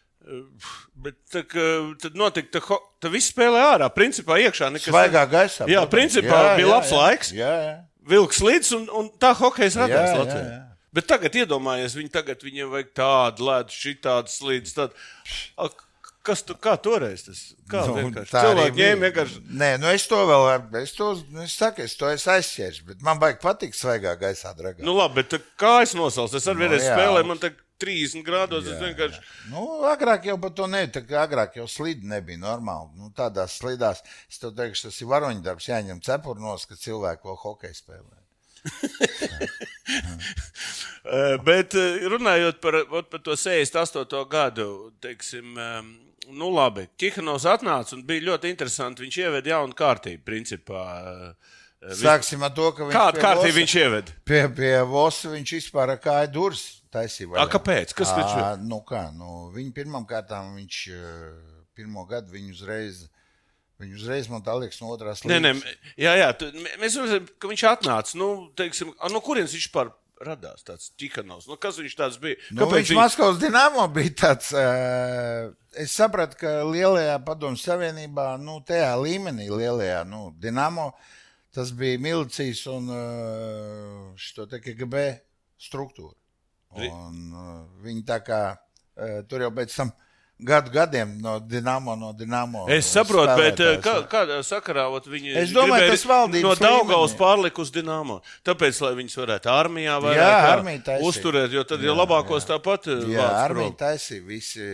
bet 1.00 1.16
tā, 1.32 1.44
ka, 1.48 1.66
tad 2.04 2.18
notika, 2.20 2.60
tā, 2.60 2.78
tā 3.02 3.12
viss 3.14 3.32
spēlē 3.34 3.62
ārā. 3.76 3.88
Principā 3.96 4.38
iekšā 4.44 4.72
nekas. 4.74 4.90
Svaigā 4.92 5.24
gaisā. 5.32 5.68
Jā, 5.70 5.84
protams. 5.86 5.94
principā 5.96 6.42
bija 6.60 6.72
labs 6.74 6.92
laiks. 6.96 7.32
Jā, 7.36 7.54
jā. 7.66 7.76
Vilks 8.10 8.40
līdz 8.42 8.72
un, 8.78 8.88
un 9.02 9.10
tā 9.22 9.34
hokeja 9.38 9.84
radās 9.84 9.92
Jā, 9.92 10.16
jā, 10.16 10.18
Latvijā. 10.24 10.48
jā. 10.50 10.66
Bet 10.98 11.06
tagad 11.06 11.36
iedomājies, 11.38 11.94
viņi 11.94 12.10
tagad 12.10 12.42
viņiem 12.42 12.72
vajag 12.74 12.88
tādu 12.98 13.46
ledu, 13.46 13.76
šitādu 13.78 14.32
slīdu. 14.34 14.74
Tādu. 14.74 15.76
Kas 16.30 16.42
tu, 16.44 16.54
kā 16.60 16.74
toreiz 16.78 17.22
tas? 17.26 17.40
Kā 17.72 17.86
Nu, 17.88 17.94
vienkārši? 17.96 18.34
Cilvēki 18.34 18.82
ņēma 18.82 19.06
vienkārši. 19.08 19.38
Nē, 19.62 19.70
nu 19.80 19.88
es 19.88 20.04
to 20.10 20.18
vēl, 20.28 20.44
ar- 20.52 20.82
es 20.82 20.92
to, 20.98 21.14
es 21.46 21.54
saku, 21.56 21.86
es 21.88 21.96
to 21.98 22.10
esmu 22.12 22.34
aizķēris, 22.36 22.82
bet 22.90 23.06
man 23.06 23.22
baigi 23.22 23.40
patīk 23.42 23.78
svaigā 23.78 24.18
gaisā, 24.20 24.52
dragā. 24.58 24.84
Nu, 24.84 24.98
labi, 25.00 25.22
bet 25.24 25.38
kā 25.58 25.78
es 25.86 25.94
nosaucu? 25.98 26.36
Es 26.42 26.46
arī 26.52 26.60
Nu, 26.60 26.66
vienreiz 26.66 26.84
jā. 26.84 26.98
spēlēju, 26.98 27.26
man 27.32 27.40
tā 27.40 27.54
30 27.80 28.24
grādos. 28.28 28.68
Es 28.68 28.80
vienkārši. 28.82 29.22
Nu, 29.52 29.64
agrāk 29.90 30.26
jau 30.30 30.38
par 30.42 30.52
to 30.58 30.68
nebija. 30.68 31.04
kā 31.08 31.24
Agrāk 31.26 31.56
jau 31.60 31.68
slīdi 31.68 32.08
nebija 32.08 32.38
normāli. 32.42 32.90
Nu, 33.00 33.10
tādās 33.16 33.58
slīdās, 33.62 34.04
es 34.30 34.38
tev 34.42 34.52
teikšu, 34.58 34.88
tas 34.90 35.02
ir 35.02 35.08
varoņdarbs, 35.12 35.70
jāņem 35.72 36.02
cepurnos, 36.06 36.66
ka 36.70 36.76
cilvēki 36.80 37.28
vēl 37.30 37.40
hokeju 37.46 37.80
spēlē. 37.82 38.18
Eh, 41.10 41.38
Bet 41.44 41.74
eh, 41.80 42.04
runājot 42.12 42.60
par, 42.62 42.76
par 43.10 43.22
to 43.24 43.34
68. 43.40 44.20
gadu, 44.30 44.92
teiksim, 45.02 45.56
nu 46.36 46.50
labi, 46.54 46.84
Kihanovs 47.00 47.46
atnāca 47.50 47.96
un 47.96 48.04
bija 48.06 48.26
ļoti 48.28 48.52
interesanti. 48.52 49.06
Viņš 49.06 49.18
ieveda 49.24 49.54
jaunu 49.56 49.74
kārtību, 49.80 50.22
principā. 50.28 50.84
eh, 51.80 51.96
Sāksim 51.96 52.44
ar 52.44 52.52
to, 52.52 52.68
ka 52.76 52.84
viņš 52.90 52.94
Kādu 53.00 53.22
kārtību 53.24 53.48
Vosa- 53.48 53.60
viņš 53.62 53.76
ieveda? 53.80 54.12
Pie, 54.28 54.42
pie 54.60 54.74
Vosa 54.92 55.32
viņš 55.32 55.54
vispār 55.56 55.96
ar 55.96 56.02
kāju 56.04 56.32
durvis 56.36 56.79
taisīja. 56.94 57.46
Kāpēc? 57.52 57.94
Kas 57.98 58.12
viņš 58.18 58.34
Ā, 58.40 58.50
Nu 58.62 58.82
kā, 58.88 59.06
nu, 59.16 59.50
viņi 59.56 59.74
pirmām 59.76 60.06
kārtām, 60.10 60.56
viņš 60.60 60.82
eh, 60.96 61.40
pirmo 61.78 62.06
gadu 62.10 62.34
viņu 62.34 62.52
uzreiz, 62.58 63.06
viņu 63.80 63.96
uzreiz 64.02 64.28
man 64.32 64.42
tā 64.44 64.56
liekas 64.60 64.82
no 64.82 64.90
otrās 64.96 65.24
Nē, 65.24 65.38
nē, 65.40 65.54
līgas. 65.56 65.78
jā, 65.98 66.16
jā, 66.20 66.30
tu, 66.36 66.50
mē- 66.52 66.76
mēs 66.82 66.98
redzam, 67.00 67.30
ka 67.40 67.48
viņš 67.54 67.64
atnāca. 67.76 68.16
Nu, 68.20 68.30
teiksim, 68.60 68.92
no 69.14 69.22
kurienes 69.24 69.54
viņš 69.56 69.70
vispār 69.70 69.94
radās 70.20 70.66
tāds 70.68 70.90
Kihanovs? 71.00 71.46
Nu, 71.48 71.56
kas 71.56 71.78
viņš 71.80 71.96
tāds 71.96 72.18
bija? 72.20 72.36
Nu, 72.52 72.66
viņš 72.68 72.90
viņ- 72.92 73.00
Maskavas 73.00 73.40
dīnāmo 73.40 73.86
bija 73.96 74.12
tāds. 74.26 74.50
Uh, 74.52 75.54
es 75.80 75.94
sapratu, 75.96 76.36
ka 76.42 76.58
lielajā 76.68 77.16
padomu 77.24 77.56
savienībā, 77.56 78.34
nu, 78.44 78.58
tajā 78.68 78.92
līmenī, 79.00 79.48
lielajā 79.48 80.02
nu, 80.10 80.26
dīnāmo, 80.36 80.90
tas 81.56 81.72
bija 81.72 82.02
milicijas 82.04 82.66
un 82.68 82.92
uh, 82.92 84.46
te 84.52 84.60
KGB 84.60 85.06
struktūra. 85.56 86.19
Un, 86.78 87.24
uh, 87.34 87.56
viņi 87.82 88.06
tā 88.06 88.20
kā 88.22 88.44
uh, 88.54 89.22
tur 89.30 89.42
jau 89.48 89.50
pēc 89.56 89.74
tam 89.74 89.90
gadu 90.40 90.72
gadiem 90.72 91.16
no 91.22 91.36
dīnāmo, 91.44 91.96
no 92.00 92.12
dīnāmo. 92.16 92.64
Es 92.72 92.88
saprotu, 92.94 93.34
bet 93.36 93.60
eh, 93.60 93.76
spēlētājs, 93.76 93.82
kā, 93.84 93.96
nu. 94.00 94.08
kādā 94.12 94.38
sakarā 94.48 94.86
ot, 94.96 95.10
viņi 95.12 95.34
Es 95.42 95.52
domāju, 95.56 95.90
tas 95.92 96.06
valdības 96.08 96.46
no 96.46 96.54
Daugaus 96.64 97.16
pārlikt 97.20 97.60
uz 97.60 97.74
Dināmo. 97.76 98.20
Tāpēc, 98.48 98.80
lai 98.86 98.94
viņus 99.02 99.18
varētu 99.20 99.52
armijā 99.52 99.98
Jā, 100.06 100.14
jā, 100.16 100.62
taisīja. 100.64 101.10
uzturēt, 101.10 101.56
jo 101.56 101.66
tad 101.68 101.84
jau 101.84 101.98
labākos 101.98 102.48
tāpat 102.48 102.88
eh, 102.94 103.04
Jā, 103.18 103.28
armija 103.44 103.76
taisīja, 103.84 104.24
visi 104.30 104.70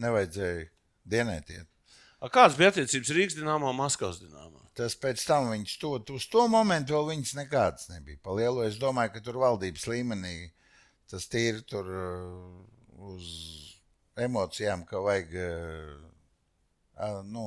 nevajadzēja 0.00 0.68
dienētiet. 1.10 1.66
A, 2.20 2.28
Kādas 2.30 2.56
bija 2.58 2.70
attiecības 2.70 3.14
Rīgas 3.16 3.38
Dināmo 3.38 3.72
un 3.72 3.78
Maskavas 3.80 4.22
Dināmo? 4.22 4.39
Tas 4.78 4.94
pēc 4.94 5.22
tam 5.26 5.50
viņas 5.50 5.74
to, 5.82 5.96
uz 6.14 6.26
to 6.30 6.46
momentu 6.50 6.94
vēl 6.94 7.08
viņas 7.10 7.34
nekādas 7.40 7.88
nebija. 7.90 8.20
Pa 8.22 8.34
lielu 8.38 8.62
es 8.68 8.78
domāju, 8.80 9.16
ka 9.16 9.24
tur 9.24 9.40
valdības 9.42 9.86
līmenī 9.90 10.34
tas 11.10 11.26
tīri 11.26 11.64
tur 11.66 11.88
uh, 11.90 12.60
uz 13.10 13.26
emocijām, 14.20 14.84
ka 14.86 15.00
vajag, 15.02 15.34
uh, 15.34 17.18
nu, 17.26 17.46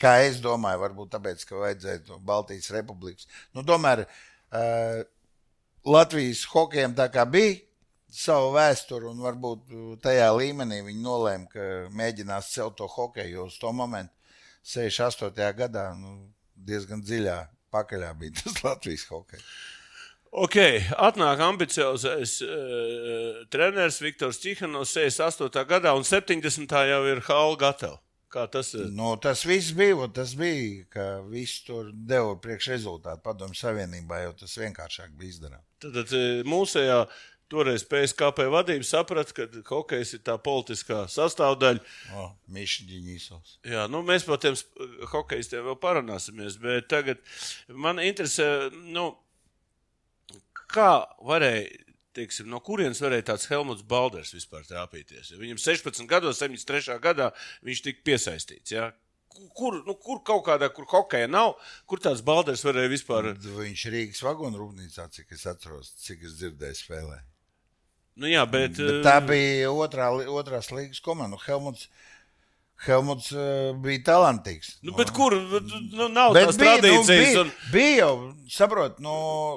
kā 0.00 0.16
es 0.26 0.40
domāju, 0.42 0.82
varbūt 0.82 1.12
tāpēc, 1.14 1.44
ka 1.46 1.60
vajadzēja 1.60 2.18
Baltijas 2.26 2.72
republikas. 2.74 3.28
Nu, 3.54 3.62
tomēr 3.66 4.02
uh, 4.08 5.04
Latvijas 5.86 6.42
hokejam 6.50 6.96
tā 6.98 7.06
kā 7.14 7.22
bija 7.30 7.60
savu 8.12 8.50
vēsturi, 8.56 9.06
un 9.08 9.22
varbūt 9.22 9.70
tajā 10.02 10.26
līmenī 10.34 10.82
viņi 10.88 11.04
nolēma, 11.04 11.46
ka 11.52 11.68
mēģinās 11.94 12.50
celt 12.56 12.76
to 12.80 12.90
hokeju, 12.90 13.46
uz 13.46 13.56
to 13.62 13.70
momentu 13.72 14.21
68. 14.62 15.52
gadā 15.58 15.90
nu, 15.98 16.32
diezgan 16.54 17.02
dziļā 17.02 17.38
pakaļā 17.72 18.12
bija 18.18 18.36
tas 18.42 18.62
Latvijas 18.64 19.06
hokejs. 19.10 19.46
Ok, 20.32 20.56
atnāk 20.96 21.42
ambiciozais 21.44 22.38
uh, 22.46 23.42
treneris 23.52 24.00
Viktors 24.00 24.40
Čihanovs 24.40 24.94
68. 24.96 25.66
gadā 25.68 25.92
un 25.92 26.06
70. 26.08 26.72
jau 26.88 27.02
ir 27.10 27.20
Hāla 27.26 27.58
gatava. 27.60 28.00
Kā 28.32 28.46
tas 28.48 28.70
ir? 28.72 28.86
Nu, 28.96 29.10
tas 29.20 29.42
viss 29.44 29.74
bija, 29.76 30.06
tas 30.16 30.32
bija, 30.38 30.86
ka 30.94 31.04
viss 31.28 31.60
tur 31.66 31.90
deva 31.92 32.32
priekšrezultātu 32.40 33.20
padomju 33.26 33.58
savienībā, 33.58 34.22
jo 34.24 34.32
tas 34.40 34.56
vienkāršāk 34.56 35.12
bija 35.20 35.34
izdarāms. 35.34 35.66
Tad, 35.82 35.98
tad 35.98 36.14
eh, 36.16 36.40
mūsējā 36.48 36.96
toreiz 37.52 37.84
PSKP 37.88 38.48
vadība 38.52 38.86
saprata, 38.88 39.36
ka 39.36 39.62
hokejs 39.68 40.16
ir 40.16 40.24
tā 40.26 40.38
politiskā 40.40 41.04
sastāvdaļa. 41.12 41.82
O, 42.16 42.28
Mišģiņīsos. 42.56 43.58
Jā, 43.68 43.86
nu, 43.92 44.02
mēs 44.06 44.26
par 44.28 44.40
tiem 44.42 44.56
hokeistiem 45.12 45.68
vēl 45.68 45.78
parunāsimies, 45.82 46.58
bet 46.62 46.88
tagad 46.92 47.20
man 47.68 48.00
interesē, 48.02 48.48
nu, 48.94 49.10
kā 50.72 50.90
varēja, 51.26 51.68
teiksim, 52.16 52.48
no 52.52 52.60
kurienes 52.64 53.00
varēja 53.02 53.30
tāds 53.32 53.48
Helmuts 53.50 53.84
Balders 53.88 54.34
vispār 54.36 54.66
trāpīties. 54.68 55.32
Jo 55.32 55.40
Viņam 55.40 55.60
16 55.60 56.08
gados, 56.10 56.40
73. 56.42 56.98
gadā 57.02 57.30
viņš 57.64 57.84
tika 57.86 58.04
piesaistīts. 58.08 58.74
Ja? 58.74 58.90
Kur, 59.56 59.78
nu, 59.86 59.96
kur 59.96 60.20
kaut 60.26 60.44
kādā, 60.44 60.68
kur 60.76 60.84
hokeja 60.90 61.30
nav, 61.30 61.54
kur 61.88 62.02
tāds 62.04 62.20
Balders 62.24 62.64
varēja 62.66 62.92
vispār. 62.92 63.32
Viņš 63.40 63.86
Rīgas 63.94 64.24
vagonu 64.24 64.60
rūpnīcā, 64.60 65.08
cik 65.14 65.32
es 65.36 65.46
atceros, 65.48 65.94
cik 66.04 66.26
es 66.28 66.36
dzirdēju 66.40 66.80
spēlē. 66.82 67.22
Nu, 68.16 68.28
jā, 68.28 68.42
bet, 68.44 68.76
Bet 68.76 69.02
tā 69.06 69.18
bija 69.24 69.70
otrā, 69.72 70.10
otrās 70.28 70.68
līgas 70.74 71.00
komanda. 71.00 71.32
Nu, 71.36 71.38
Helmuts, 71.46 71.86
Helmuts 72.82 73.28
uh, 73.32 73.70
bija 73.78 74.00
talantīgs. 74.08 74.72
Nu, 74.82 74.92
bet 74.98 75.12
kur? 75.14 75.32
Nu, 75.38 76.08
nav 76.10 76.32
Bet 76.34 76.48
tās 76.50 76.58
bija, 76.58 76.72
nu, 76.74 76.80
tradīcijas. 76.82 77.08
bija, 77.22 77.44
un... 77.44 77.52
bija 77.72 77.92
jau, 78.00 78.10
saprot, 78.50 78.98
nu, 79.04 79.12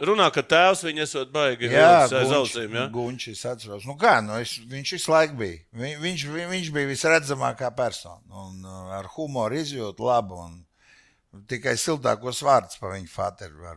Runā, 0.05 0.27
ka 0.35 0.43
tēvs 0.45 0.83
viņa 0.85 1.03
esot 1.07 1.31
baigi 1.33 1.71
Jā, 1.73 2.05
aiz 2.05 2.13
ausīm. 2.37 2.77
Ja? 2.77 2.85
Gunčs, 2.93 3.31
es 3.33 3.41
atceros. 3.49 3.87
Nu 3.89 3.97
kā, 3.99 4.19
nu, 4.23 4.37
es, 4.43 4.53
viņš 4.69 4.93
visu 4.99 5.11
laiku 5.15 5.39
bija. 5.41 5.57
Vi, 5.73 5.95
viņš, 6.05 6.27
vi- 6.35 6.47
viņš 6.53 6.71
bija 6.77 6.91
visredzamākā 6.93 7.73
persona. 7.75 8.21
Un, 8.29 8.61
uh, 8.63 8.93
ar 9.01 9.09
humoru 9.17 9.57
izjūtu 9.57 10.05
labu. 10.05 10.37
Un 10.45 11.43
tikai 11.49 11.73
siltākos 11.81 12.39
vārdus 12.45 12.77
par 12.79 12.93
viņu 12.95 13.09
fateru. 13.11 13.73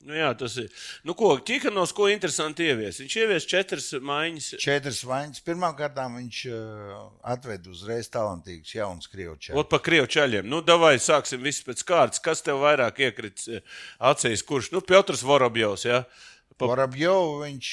Nu, 0.00 0.14
jā, 0.16 0.30
tas 0.38 0.54
ir. 0.56 0.70
Nu, 1.04 1.12
ko 1.16 1.34
Čikanovs, 1.44 1.92
ko 1.92 2.06
interesanti 2.08 2.64
ievies? 2.70 3.02
Viņš 3.02 3.16
ievies 3.20 3.46
četras 3.48 3.90
maiņas. 4.00 4.46
Četras 4.62 5.02
vainas. 5.04 5.42
Pirmkārt, 5.44 5.98
viņš 6.14 6.38
uh, 6.48 6.94
atveda 7.34 7.68
uzreiz 7.68 8.08
talantīgus 8.12 8.72
jaunus 8.78 9.10
krievučus. 9.12 9.52
Ot, 9.60 9.68
pa 9.68 9.80
krievu 9.84 10.08
čaļiem. 10.08 10.48
Nu, 10.48 10.62
davai 10.64 10.94
sāksim 10.96 11.44
visu 11.44 11.66
pēc 11.68 11.84
kārtas. 11.84 12.22
Kas 12.24 12.40
tev 12.46 12.62
vairāk 12.64 13.02
iekrits 13.04 13.50
eh, 13.52 13.76
acīs? 14.00 14.44
Kurš? 14.48 14.72
Nu, 14.72 14.80
Piotrs 14.80 15.24
Vorobjovs, 15.26 15.84
jā. 15.90 16.00
Pa... 16.56 16.70
Vorabjov, 16.70 17.42
viņš, 17.44 17.68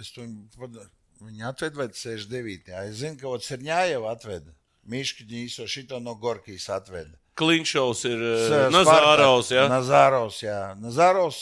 es 0.00 0.14
to 0.16 0.24
viņu, 0.24 0.88
vai 1.76 1.90
69. 1.92 2.72
Jā. 2.72 2.86
Es 2.88 3.02
zinu, 3.04 3.20
ka 3.20 3.28
Ocerņājau 3.36 4.08
atveda. 4.08 4.56
Miškiņš 4.88 5.60
šito 5.68 6.00
no 6.00 6.16
Gorkijas 6.16 6.70
atveda. 6.72 7.12
Klinšovs 7.40 8.04
ir 8.10 8.20
eh, 8.20 8.46
S- 8.46 8.72
Nazārovs, 8.74 9.50
jā. 9.54 9.64
Spartak. 9.64 9.76
Nazārovs, 9.76 10.40
jā. 10.44 10.58
Nazārovs, 10.80 11.40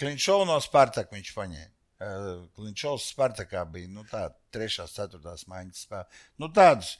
Klinšovs 0.00 0.46
no 0.48 0.60
Spartaka 0.64 1.14
viņš 1.18 1.32
paņēma. 1.36 1.70
Eh, 2.02 2.28
Klinšovs 2.58 3.10
Spartakā 3.12 3.64
bija, 3.70 3.90
nu 3.90 4.02
tā, 4.10 4.28
trešās, 4.54 4.94
ceturtās 4.96 5.44
maiņas 5.50 5.84
spēle. 5.86 6.06
Nu 6.38 6.48
tādus. 6.54 6.96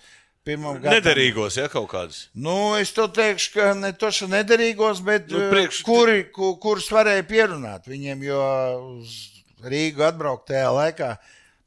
Nederīgos, 0.90 1.54
jā, 1.60 1.68
kaut 1.70 1.86
kādas. 1.92 2.24
Nu, 2.34 2.74
es 2.74 2.90
to 2.94 3.04
teikšu, 3.14 3.52
ka 3.54 3.66
ne 3.78 3.92
toši 3.94 4.26
nederīgos, 4.32 4.98
bet 5.06 5.28
Nu, 5.30 5.38
priekš- 5.52 5.84
kuri, 5.86 6.24
ku, 6.34 6.56
kurus 6.58 6.88
varēja 6.90 7.22
pierunāt 7.28 7.86
viņiem, 7.86 8.24
jo 8.26 8.40
uz 8.98 9.12
Rīgu 9.62 10.02
atbraukt 10.02 10.48
tajā 10.50 10.72
laikā, 10.74 11.12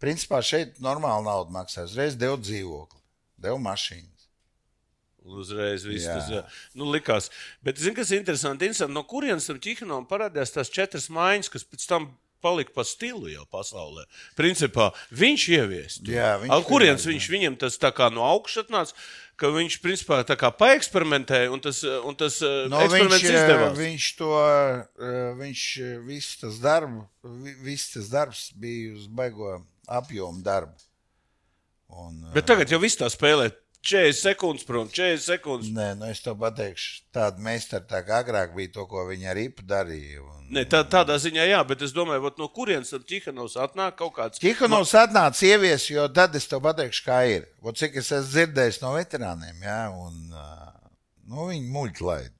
principā 0.04 0.42
šeit 0.44 0.76
normāli 0.84 1.24
naudu 1.24 1.56
maksāja. 1.56 1.88
Uzreiz 1.88 2.18
devu 2.20 2.36
dzīvokli, 2.44 3.00
devu 3.40 3.62
mašīnu. 3.64 4.12
Uzreiz 5.26 5.84
viss 5.90 6.06
tas. 6.06 6.30
Nu, 6.78 6.86
likās. 6.94 7.32
Bet, 7.66 7.80
zini, 7.82 7.96
kas 7.98 8.12
ir 8.14 8.20
interesanti? 8.22 8.66
interesanti 8.70 8.94
no 8.94 9.02
kurienes 9.10 9.48
tam 9.50 9.58
Čihanovam 9.60 10.06
parādījās 10.06 10.54
tās 10.54 10.70
četras 10.70 11.10
maiņas, 11.10 11.50
kas 11.50 11.66
pēc 11.66 11.88
tam 11.90 12.12
palika 12.46 12.70
pa 12.76 12.84
stilu 12.86 13.26
jau 13.32 13.46
pasaulē. 13.50 14.04
Principā 14.38 14.92
viņš 15.10 15.46
ievies. 15.50 15.96
to. 16.06 16.12
Jā, 16.14 16.36
viņš 16.44 16.54
A, 16.54 16.60
Kurienes 16.68 17.06
viņš 17.10 17.30
viņam 17.34 17.56
tas 17.58 17.78
tā 17.82 17.90
kā 17.90 18.12
no 18.14 18.22
augšas 18.22 18.68
atnāca, 18.68 18.94
ka 19.36 19.50
viņš 19.50 19.80
principā 19.82 20.20
tā 20.30 20.38
kā 20.38 20.52
paeksperimentēja 20.54 21.50
un 21.52 21.60
tas, 21.60 21.82
un 21.84 22.14
tas 22.16 22.38
No, 22.46 22.68
no, 22.70 22.84
eksperiments 22.86 23.24
viņš, 23.26 23.34
izdevās. 23.34 23.74
eh, 23.74 23.82
viņš 23.82 24.10
to, 24.22 24.30
eh, 24.38 25.34
viņš 25.42 25.64
eh, 25.82 25.98
viss 26.06 26.38
tas, 26.38 26.60
darbu, 26.62 27.08
vi- 27.24 27.58
viss 27.72 27.94
tas 27.98 28.10
darbs 28.14 28.52
bija 28.54 28.94
uz 28.94 29.08
baigo 29.08 29.64
apjomu 29.90 30.44
darbu. 30.46 30.78
Un, 31.90 32.26
eh, 32.30 32.34
Bet 32.34 32.46
tagad 32.46 32.70
jau 32.70 32.80
viss 32.80 32.96
tā 32.98 33.10
spēlē 33.10 33.50
40 33.86 34.18
sekundes 34.18 34.66
prom, 34.66 34.88
40 34.90 35.22
sekundes. 35.22 35.70
Nē, 35.76 35.92
nu 36.00 36.08
es 36.10 36.24
to 36.26 36.34
pateikšu. 36.40 37.04
Tāda 37.14 37.42
meistara 37.46 37.86
tā 37.86 38.02
kā 38.08 38.24
agrāk 38.24 38.56
bija 38.58 38.74
to, 38.80 38.88
ko 38.90 39.06
viņa 39.12 39.30
arī 39.36 39.46
darīja. 39.62 40.24
Un... 40.26 40.48
Ne, 40.58 40.64
tā, 40.70 40.82
tādā 40.90 41.20
ziņā, 41.22 41.46
jā, 41.52 41.60
bet 41.70 41.84
es 41.86 41.94
domāju, 41.94 42.24
vot 42.26 42.42
no 42.42 42.50
kurienes 42.54 42.90
tam 42.94 43.06
Čihanovs 43.06 43.58
atnāk 43.62 44.00
kaut 44.02 44.16
kāds. 44.18 44.42
Tihanovs 44.42 44.96
atnāca 44.98 45.46
ievies, 45.46 45.86
jo 45.94 46.08
tad 46.10 46.34
es 46.38 46.50
to 46.50 46.60
pateikšu, 46.64 47.06
kā 47.06 47.20
ir. 47.30 47.46
Vot 47.62 47.78
cik 47.78 48.02
es 48.02 48.10
esmu 48.10 48.32
dzirdējis 48.32 48.82
no 48.82 48.96
veterāniem, 48.98 49.62
jā, 49.70 49.82
un 49.94 50.18
nu, 51.30 51.48
viņi 51.52 51.70
muļķi 51.78 52.10
laid. 52.10 52.34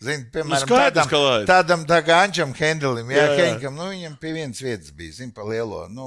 Zini, 0.00 0.30
piemēram, 0.32 0.64
skaidrs, 0.64 1.08
tādam, 1.12 1.42
tādam 1.48 1.82
tā 1.88 1.98
kā 2.04 2.22
Ančam 2.24 2.54
Hendelim, 2.56 3.10
jā, 3.12 3.20
Jā, 3.20 3.32
jā. 3.36 3.48
Henkam, 3.50 3.74
nu, 3.76 3.90
viņam 3.92 4.14
pie 4.20 4.30
vienas 4.32 4.62
vietas 4.64 4.94
bija, 4.96 5.12
zini, 5.18 5.34
pa 5.36 5.44
lielo, 5.44 5.82
nu, 5.92 6.06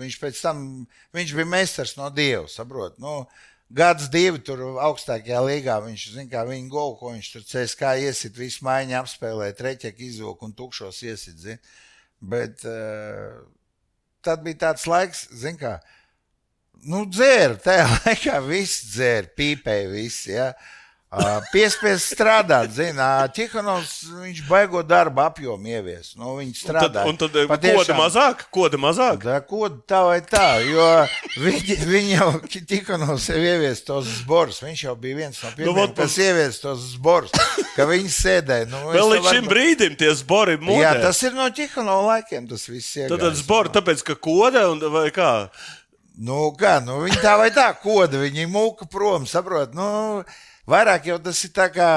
viņš 0.00 0.16
pēc 0.22 0.40
tam, 0.40 0.62
viņš 1.16 1.34
bija 1.36 1.48
meistars 1.50 1.92
no 1.98 2.08
Dieva, 2.14 2.46
saprot, 2.48 2.96
nu, 3.02 3.18
gads, 3.74 4.08
divi 4.12 4.40
tur 4.44 4.62
augstākajā 4.84 5.42
līgā. 5.44 5.76
Viņš 5.84 6.06
zina, 6.14 6.30
kā 6.32 6.44
viņa 6.48 6.72
golu, 6.72 6.96
ko 7.00 7.12
viņš 7.14 7.30
tur 7.34 7.44
CSK 7.48 7.92
iesit, 8.06 8.38
visu 8.38 8.64
maiņu 8.66 8.98
apspēlē, 9.02 9.52
treķek 9.58 10.00
izvilk 10.08 10.42
un 10.46 10.56
tukšos 10.56 11.02
iesit. 11.06 11.38
Zin. 11.44 11.62
Bet 12.18 12.64
uh, 12.66 13.38
tad 14.24 14.42
bija 14.46 14.64
tāds 14.68 14.88
laiks, 14.90 15.28
zin 15.38 15.58
kā, 15.60 15.76
nu 16.88 17.04
dzēra, 17.06 17.60
tajā 17.62 17.86
laikā 18.00 18.40
viss 18.48 18.88
dzēra, 18.94 19.32
pīpēja 19.38 19.94
visi. 19.94 20.34
Ja? 20.34 20.50
Uh, 20.52 20.74
Piespiest 21.08 22.10
strādāt, 22.12 22.68
zina, 22.76 23.24
Tihanovs, 23.32 24.02
viņš 24.12 24.42
baigo 24.44 24.82
darbu 24.84 25.22
apjomu 25.24 25.70
ievies. 25.72 26.10
Nu, 26.20 26.34
viņš 26.36 26.58
Tad, 26.66 26.68
strādā. 26.68 27.04
un 27.08 27.16
tad 27.16 27.36
eh, 27.40 27.46
koda 27.48 27.94
mazāk, 27.96 28.42
koda 28.52 28.76
mazāk. 28.76 29.22
Tā, 29.24 29.38
ko 29.48 29.70
tā 29.88 30.02
vai 30.04 30.18
tā, 30.20 30.58
jo 30.68 30.84
viņi, 31.40 31.78
viņi 31.88 32.12
jau 32.12 32.98
no 33.00 33.16
sevis 33.16 33.54
ievies 33.54 33.80
tos 33.86 34.10
zborus. 34.18 34.60
Viņš 34.66 34.82
jau 34.84 34.92
bija 35.00 35.16
viens 35.22 35.38
no 35.40 35.52
pirmajiem, 35.56 35.78
vot 35.78 35.94
nu, 35.94 35.96
kas 35.96 36.16
ievies 36.20 36.60
tos 36.60 36.82
zborus, 36.98 37.32
ka 37.72 37.86
viņi 37.88 38.12
sēdēja. 38.12 38.66
Nu, 38.68 38.82
Vēl 38.92 39.08
līdz 39.14 39.30
šim 39.30 39.46
varu- 39.48 39.54
brīdim 39.54 39.96
tie 39.96 40.12
zbori 40.20 40.58
ir 40.58 40.66
Jā, 40.82 40.92
tas 41.06 41.22
ir 41.24 41.32
no 41.32 41.48
Tihano 41.48 42.02
laikiem, 42.10 42.50
tas 42.52 42.68
viss 42.68 42.98
ir. 43.00 43.08
Tad 43.08 43.24
tas 43.24 43.40
zbori, 43.40 43.72
tāpēc, 43.72 44.04
ka 44.04 44.18
koda 44.28 44.66
un 44.74 44.84
vai 44.92 45.08
kā? 45.08 45.48
Nu, 46.20 46.50
kā, 46.58 46.82
nu, 46.84 47.00
viņi 47.06 47.20
tā 47.22 47.38
vai 47.38 47.48
tā 47.54 47.70
koda, 47.80 48.20
viņi 48.20 48.44
mūka 48.50 48.90
prom, 48.90 49.24
saprot. 49.24 49.72
Nu, 49.72 50.20
vairāk 50.68 51.08
jau 51.10 51.18
tas 51.22 51.40
ir 51.46 51.54
tā 51.56 51.68
kā 51.72 51.88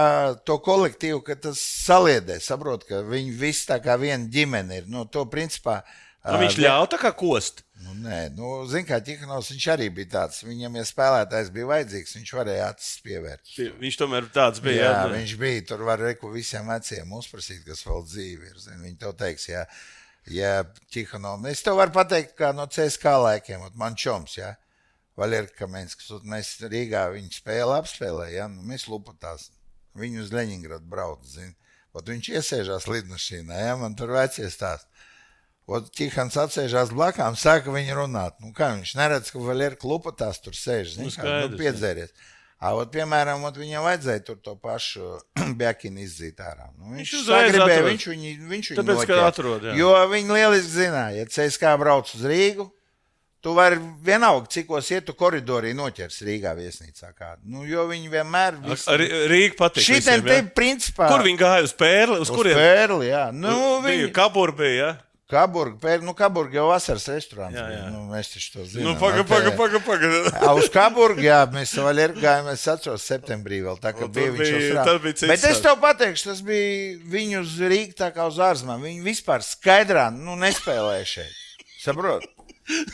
to 0.47 0.57
kolektīvu, 0.63 1.21
ka 1.25 1.37
tas 1.47 1.59
saliedē, 1.59 2.39
saprot, 2.43 2.85
ka 2.87 3.03
viņi 3.07 3.35
visi 3.41 3.67
tā 3.69 3.81
kā 3.83 3.97
viena 3.99 4.29
ģimene 4.31 4.81
ir. 4.81 4.87
Nu, 4.91 5.05
to 5.09 5.25
principā. 5.29 5.81
Nu, 6.21 6.37
viņš 6.37 6.59
ļauj 6.61 6.87
tā 6.93 6.99
kā 7.01 7.11
kost. 7.17 7.63
Nu, 7.81 7.95
nē, 7.97 8.17
nu, 8.37 8.49
zin, 8.69 8.83
kā 8.85 8.99
Tihanovs, 9.01 9.49
viņš 9.55 9.65
arī 9.73 9.87
bija 9.93 10.11
tāds. 10.15 10.43
Viņam, 10.45 10.75
ja 10.77 10.83
spēlētājs 10.85 11.49
bija 11.53 11.69
vajadzīgs, 11.71 12.13
viņš 12.19 12.33
varēja 12.37 12.67
acis 12.69 12.99
pievērt. 13.05 13.53
Viņš 13.81 13.97
tomēr 13.97 14.27
tāds 14.33 14.61
bija. 14.61 14.83
Jā, 14.83 14.91
jā, 14.91 14.99
jā 14.99 15.15
viņš 15.15 15.33
bija. 15.41 15.63
Tur 15.71 15.81
var 15.87 16.03
reku 16.05 16.29
visiem 16.33 16.69
veciem 16.69 17.15
uzprasīt, 17.17 17.63
kas 17.65 17.81
vēl 17.87 18.05
dzīvi 18.05 18.51
ir. 18.51 18.59
Zin, 18.61 18.83
viņi 18.85 18.99
to 19.01 19.15
teiks, 19.17 19.47
jā. 19.49 19.65
Ja 20.29 20.51
Tihanovs, 20.93 21.49
es 21.49 21.65
tev 21.65 21.81
varu 21.81 21.95
pateikt, 21.95 22.35
kā 22.37 22.51
no 22.53 22.67
CSK 22.69 23.15
laikiem, 23.25 23.65
man 23.81 23.97
čoms, 23.97 24.37
jā. 24.37 24.53
Valerka 25.21 25.63
Kamenskis, 25.63 26.09
mēs 26.27 26.55
Rīgā 26.65 27.05
viņu 27.13 27.31
spēli 27.37 27.77
apspēlējām, 27.77 28.33
ja? 28.35 28.49
nu, 28.57 28.65
mēs 28.73 28.87
lupatās. 28.89 29.49
Viņu 29.99 30.23
uz 30.23 30.29
Leņingradu 30.33 30.87
brauc, 30.87 31.23
zin. 31.27 31.53
Ot 31.91 32.07
viņš 32.07 32.29
iesēžās 32.39 32.85
lidmašīnā, 32.87 33.57
ja 33.67 33.73
man 33.79 33.95
tur 33.99 34.13
vecie 34.15 34.47
stāst. 34.53 34.87
Ot, 35.71 35.89
Tihans 35.95 36.35
atsēžās 36.39 36.89
blakām, 36.95 37.35
sāka 37.39 37.71
viņa 37.71 37.97
runāt. 37.99 38.37
Nu, 38.43 38.49
kā 38.55 38.71
viņš 38.77 38.93
neredz, 38.99 39.29
ka 39.31 39.39
vēl 39.43 39.65
ir 39.69 39.75
klupatās 39.79 40.39
tur 40.43 40.55
sēž, 40.57 40.95
zin, 40.97 41.07
Nu, 41.07 41.11
kā, 41.13 41.21
nu, 41.23 41.27
skaidrs, 41.51 41.59
piedzēries. 41.59 42.13
A, 42.61 42.71
ot, 42.77 42.91
piemēram, 42.93 43.43
ot, 43.47 43.55
viņam 43.57 43.85
vajadzēja 43.87 44.23
tur 44.27 44.39
to 44.45 44.55
pašu 44.61 45.05
bekinu 45.61 46.03
izzīt 46.03 46.39
ārā. 46.43 46.67
Nu, 46.77 46.91
viņš 46.95 47.13
Viņš 47.19 47.31
atrod. 47.37 47.71
viņš 47.87 48.07
viņu, 48.11 48.33
viņš 48.51 48.71
viņu 48.71 48.79
Tāpēc, 48.81 48.99
noķēra. 49.03 49.29
atrod, 49.31 49.65
jā. 49.69 49.77
Jo 49.79 49.93
viņi 50.11 50.35
lieliski 50.37 50.73
zināja, 50.75 51.23
ja 51.23 51.29
CSK 51.35 51.75
brauc 51.81 52.11
uz 52.15 52.25
Rīgu, 52.31 52.67
tu 53.41 53.53
vari 53.57 53.77
vienalga, 54.05 54.47
cikos 54.53 54.89
iet, 54.93 55.05
tu 55.09 55.13
koridorī 55.17 55.73
noķers 55.77 56.21
Rīgā 56.27 56.55
viesnīcā 56.57 57.11
kādu. 57.17 57.41
Nu, 57.49 57.63
jo 57.65 57.87
viņi 57.89 58.09
vienmēr 58.13 58.59
Ar- 58.61 58.83
ar 58.95 59.05
Rīga 59.31 59.57
patīk. 59.57 59.85
Šī 59.87 59.99
visiem, 59.99 60.21
te 60.25 60.41
principā. 60.55 61.07
Kur 61.09 61.25
viņi 61.25 61.39
gāja 61.41 61.63
uz 61.65 61.73
pērli? 61.73 62.19
Uz 62.21 62.29
Uz 62.29 62.35
kuriem? 62.37 62.57
Pērli, 62.59 63.07
jā. 63.09 63.31
Nu, 63.33 63.79
viņi... 63.81 64.11
bija, 64.57 64.75
jā? 64.77 64.91
Kaburga, 65.31 65.77
pēr, 65.79 66.01
nu, 66.03 66.11
Kaburga 66.11 66.57
jau 66.57 66.65
vasaras 66.67 67.05
restorāns. 67.07 67.55
Jā, 67.55 67.63
jā. 67.71 67.83
Nu, 67.93 68.01
mēs 68.11 68.33
taču 68.33 68.49
to 68.51 68.59
Nu, 68.59 68.67
zinām. 68.67 68.97
paga, 68.99 69.21
Vai 69.23 69.29
paga, 69.29 69.51
paga, 69.55 69.79
paga. 69.85 70.09
A, 70.43 70.53
Uz 70.59 70.67
Kaburgu, 70.73 71.23
jā, 71.23 71.37
mēs 71.53 71.71
vēl 71.79 72.01
ir 72.03 72.13
gājām, 72.17 72.49
es 72.51 72.65
atceros, 72.67 73.05
septembrī 73.07 73.61
vēl 73.63 73.79
tā, 73.79 73.93
Un 73.95 74.11
bija 74.11 74.33
viņš 74.35 74.51
bija- 74.57 74.83
tad 74.83 74.99
bija 75.05 75.15
cits 75.21 75.31
Bet 75.31 75.45
es 75.53 75.61
tev 75.63 75.79
pateikšu, 75.79 76.25
tas 76.33 76.41
bija 76.43 76.99
viņu 77.15 77.45
uz 77.45 77.55
Rīgas 77.63 77.95
tā 78.03 78.11
kā 78.11 78.27
uz 78.27 78.41
ārzemēm. 78.43 78.83
Viņi 78.83 79.07
vispār 79.07 79.39
skaidrā, 79.47 80.09
nu, 80.11 80.35
nespēlēja 80.35 81.07
šeit. 81.15 81.31
Saprot? 81.81 82.27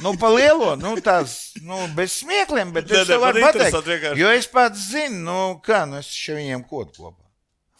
Nu, 0.04 0.14
pa 0.20 0.30
lielo, 0.34 0.74
nu, 0.80 0.96
tās, 1.04 1.36
nu, 1.66 1.80
bez 1.98 2.20
smiekliem, 2.24 2.72
bet 2.76 2.90
Nē, 2.90 3.02
es 3.04 3.12
tev 3.12 3.22
varu 3.26 3.44
pateikt, 3.44 3.78
vienkārši. 3.88 4.22
jo 4.24 4.32
es 4.38 4.50
pats 4.52 4.88
zinu, 4.94 5.22
nu, 5.28 5.38
kā, 5.66 5.84
nu, 5.90 6.00
es 6.02 6.10
šeit 6.14 6.40
viņiem 6.42 6.66
kodu 6.70 6.98
kopā. 6.98 7.24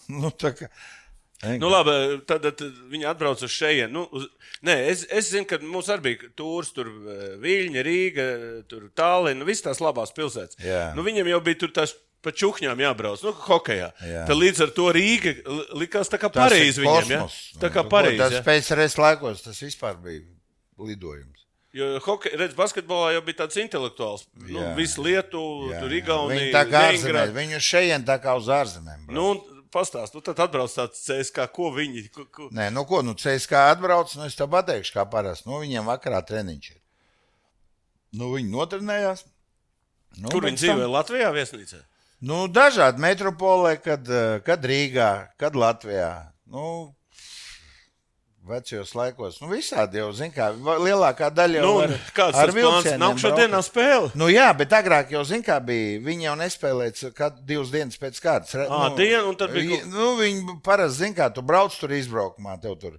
Nu, 0.22 0.32
tā 0.32 0.54
kā. 0.56 0.70
Nu, 1.60 1.68
labi, 1.70 1.92
tad, 2.26 2.46
tad 2.48 2.62
viņi 2.90 3.06
atbrauc 3.12 3.42
uz 3.46 3.52
šejienes. 3.54 3.92
Nu, 3.94 4.06
uz... 4.16 4.24
Nē, 4.66 4.74
es, 4.90 5.04
es 5.14 5.28
zinu, 5.34 5.46
ka 5.46 5.60
mums 5.62 5.90
arī 5.94 6.06
bija 6.08 6.30
tūris, 6.40 6.72
tur 6.74 6.88
eh, 6.90 7.36
Viļņa, 7.44 7.84
Rīga, 7.86 8.26
Tallinn, 8.98 9.44
visas 9.46 9.68
tās 9.68 9.82
labās 9.84 10.16
pilsētas. 10.18 10.58
Jā. 10.64 10.88
Nu, 10.98 11.04
viņiem 11.06 11.30
jau 11.30 11.42
bija 11.46 11.60
tur 11.62 11.76
tās 11.76 11.94
pa 12.26 12.34
čukņām 12.34 12.82
jābrauc, 12.82 13.22
nu, 13.24 13.32
hokejā. 13.46 13.92
Jā. 14.02 14.24
Tad 14.28 14.40
līdz 14.40 14.64
ar 14.66 14.74
to 14.76 14.88
Rīga 14.96 15.36
li- 15.38 15.68
likās 15.84 16.10
tā 16.10 16.18
kā 16.20 16.32
ir 16.34 16.82
viņiem. 16.82 17.12
Ja? 17.14 17.22
Tā 17.62 17.70
kā 17.76 17.84
Nu, 17.86 17.92
Parīzi. 17.94 18.22
Tas 18.24 18.38
Ja? 18.40 18.44
PSRS 18.48 18.98
laikos 18.98 19.46
tas 19.46 19.62
vispār 19.62 20.00
bija 20.02 20.26
lidojums. 20.80 21.46
Jo, 21.78 21.88
hokej, 22.06 22.34
redz, 22.42 22.56
basketbolā 22.58 23.12
jau 23.16 23.22
bija 23.28 23.44
tāds 23.44 23.60
intelektuāls. 23.62 24.24
Nu, 24.48 24.62
Jā. 24.64 24.72
visu 24.78 25.04
Lietu, 25.06 25.44
Jā, 25.70 25.82
tur. 25.84 25.94
Igaunija, 25.94 26.40
Viņi 26.42 26.56
tā 26.56 26.64
kā 26.72 26.82
ārzemēs, 26.92 27.34
viņu 27.36 27.60
šeit 27.62 28.06
tā 28.08 28.16
kā 28.24 28.34
uz 28.40 28.48
ārzemēm. 28.50 29.04
Nu, 29.14 29.28
pastāst, 29.74 30.16
nu, 30.18 30.24
tad 30.26 30.40
atbrauc 30.48 30.74
tāds 30.74 31.04
CSK, 31.06 31.46
ko 31.54 31.70
viņi. 31.76 32.08
Ko, 32.16 32.26
ko... 32.34 32.48
Nē, 32.56 32.70
nu 32.74 32.86
ko, 32.90 33.04
nu 33.06 33.14
CSK 33.20 33.60
atbrauc, 33.76 34.16
nu 34.18 34.26
es 34.26 34.38
tev 34.40 34.50
pateikšu, 34.54 34.96
kā 34.98 35.06
parasti. 35.12 35.46
Nu, 35.50 35.60
viņiem 35.62 35.86
vakarā 35.92 36.24
treniņš 36.26 36.72
ir. 36.72 36.80
Nu, 38.18 38.32
viņi 38.34 38.50
notrenējās. 38.54 39.26
Nu, 40.18 40.32
Kur 40.32 40.48
viņi 40.48 40.58
tam- 40.58 40.64
dzīvoja? 40.64 40.90
Latvijā 40.96 41.30
viesnīcā? 41.36 41.84
Nu, 42.26 42.48
dažādi 42.50 42.98
metropolē, 43.04 43.76
kad, 43.84 44.08
eh, 44.10 44.40
kad 44.42 44.64
Rīgā, 44.66 45.28
kad 45.38 45.54
Latvijā. 45.54 46.32
Nu, 46.50 46.96
vecajos 48.50 48.94
laikos. 48.98 49.40
Nu, 49.42 49.50
visādi 49.52 50.00
jau, 50.02 50.08
zin 50.16 50.32
kā, 50.34 50.50
lielākā 50.56 51.30
daļa 51.36 51.60
jau 51.60 51.66
Nu, 51.68 51.74
ar, 51.86 51.94
kāds 52.16 52.40
ar 52.42 52.52
ir 52.52 52.56
vilcieniem 52.58 53.02
Nav 53.04 53.18
šodienā 53.22 53.62
spēle. 53.66 54.12
Nu, 54.18 54.30
jā, 54.32 54.48
bet 54.58 54.74
agrāk 54.78 55.12
jau, 55.16 55.24
zin 55.28 55.44
kā, 55.46 55.60
bija. 55.64 56.00
Viņi 56.08 56.30
jau 56.30 56.36
nespēlēja 56.40 57.12
kad 57.18 57.42
divas 57.48 57.72
dienas 57.74 58.00
pēc 58.02 58.22
kārtas. 58.24 58.56
Re- 58.58 58.70
Ā, 58.72 58.82
dienu, 58.98 59.30
un 59.32 59.36
tad 59.40 59.54
bija 59.56 59.82
Nu, 59.92 60.16
viņi 60.20 60.58
parasti, 60.66 61.04
zin 61.04 61.14
kā, 61.18 61.30
tu 61.34 61.44
brauc 61.46 61.76
tur 61.80 61.94
izbraukumā, 61.98 62.58
tev 62.64 62.78
tur. 62.82 62.98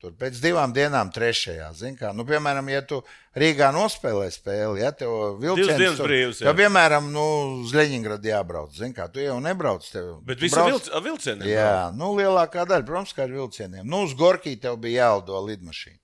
Tur 0.00 0.14
pēc 0.16 0.38
divām 0.40 0.72
dienām, 0.72 1.10
trešajā. 1.12 1.66
Kā, 1.98 2.14
nu, 2.16 2.24
piemēram, 2.24 2.70
ja 2.72 2.80
tu 2.88 3.02
Rīgā 3.36 3.66
nospēlē 3.76 4.30
spēli, 4.32 4.80
ja 4.80 4.92
tev 4.96 5.36
vilciens 5.42 5.98
tur- 5.98 6.08
brīvs, 6.08 6.40
jā. 6.40 6.46
Tev, 6.48 6.56
piemēram, 6.56 7.10
nu, 7.12 7.24
uz 7.60 7.74
Leņingradu 7.76 8.30
jābrauc. 8.30 8.78
Kā, 8.96 9.10
tu 9.12 9.20
jau 9.20 9.36
nebrauc. 9.44 9.84
Tev, 9.92 10.22
Bet 10.24 10.38
tu 10.40 10.46
visi 10.46 10.56
brauc- 10.56 10.88
ar 10.96 11.02
vilcieniem. 11.04 11.44
Jā, 11.52 11.92
nu, 11.92 12.14
lielākā 12.16 12.64
daļa, 12.64 12.86
protams, 12.88 13.12
kā 13.12 13.26
ar 13.28 13.34
vilcieniem. 13.36 13.84
Nu, 13.84 14.04
uz 14.08 14.14
Gorkiju 14.16 14.56
tev 14.60 14.78
bija 14.80 15.04
jālido 15.04 15.36
lidmašīna. 15.46 15.98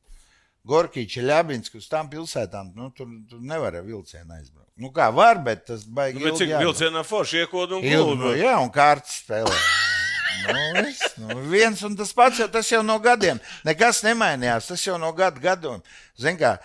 Gorkija, 0.66 1.06
Čeļabinska, 1.16 1.78
uz 1.80 1.88
tām 1.88 2.10
pilsētām, 2.10 2.74
nu, 2.76 2.90
tur, 2.90 3.06
tur 3.30 3.38
nevar 3.40 3.76
ar 3.80 3.82
vilcienu 3.86 4.28
aizbraukt. 4.34 4.72
Nu, 4.76 4.90
kā 4.92 5.08
var, 5.14 5.38
bet 5.40 5.64
tas 5.70 5.84
baigi. 5.88 6.18
Nu, 6.20 6.26
bet 6.26 6.36
cik 6.36 6.48
jābrauc. 6.50 6.66
vilcienā 6.68 7.04
forši 7.06 7.44
iekod 7.46 7.72
un 7.72 7.82
Ilgi, 7.86 7.96
klubu? 7.96 8.34
jā, 8.36 8.58
un 8.60 8.68
kārtas 8.74 9.22
spēlē. 9.24 9.56
Nu, 10.46 10.82
viss, 10.82 11.16
nu, 11.20 11.36
viens 11.50 11.82
un 11.86 11.96
tas 11.98 12.12
pats 12.16 12.40
jau, 12.40 12.48
tas 12.52 12.70
jau 12.70 12.82
no 12.86 12.96
gadiem. 13.02 13.40
Nekas 13.66 14.02
nemainījās. 14.06 14.70
Tas 14.70 14.84
jau 14.86 14.98
no 15.00 15.12
gadu 15.16 15.42
gadiem. 15.42 15.82
Zini, 16.20 16.38
kā 16.40 16.56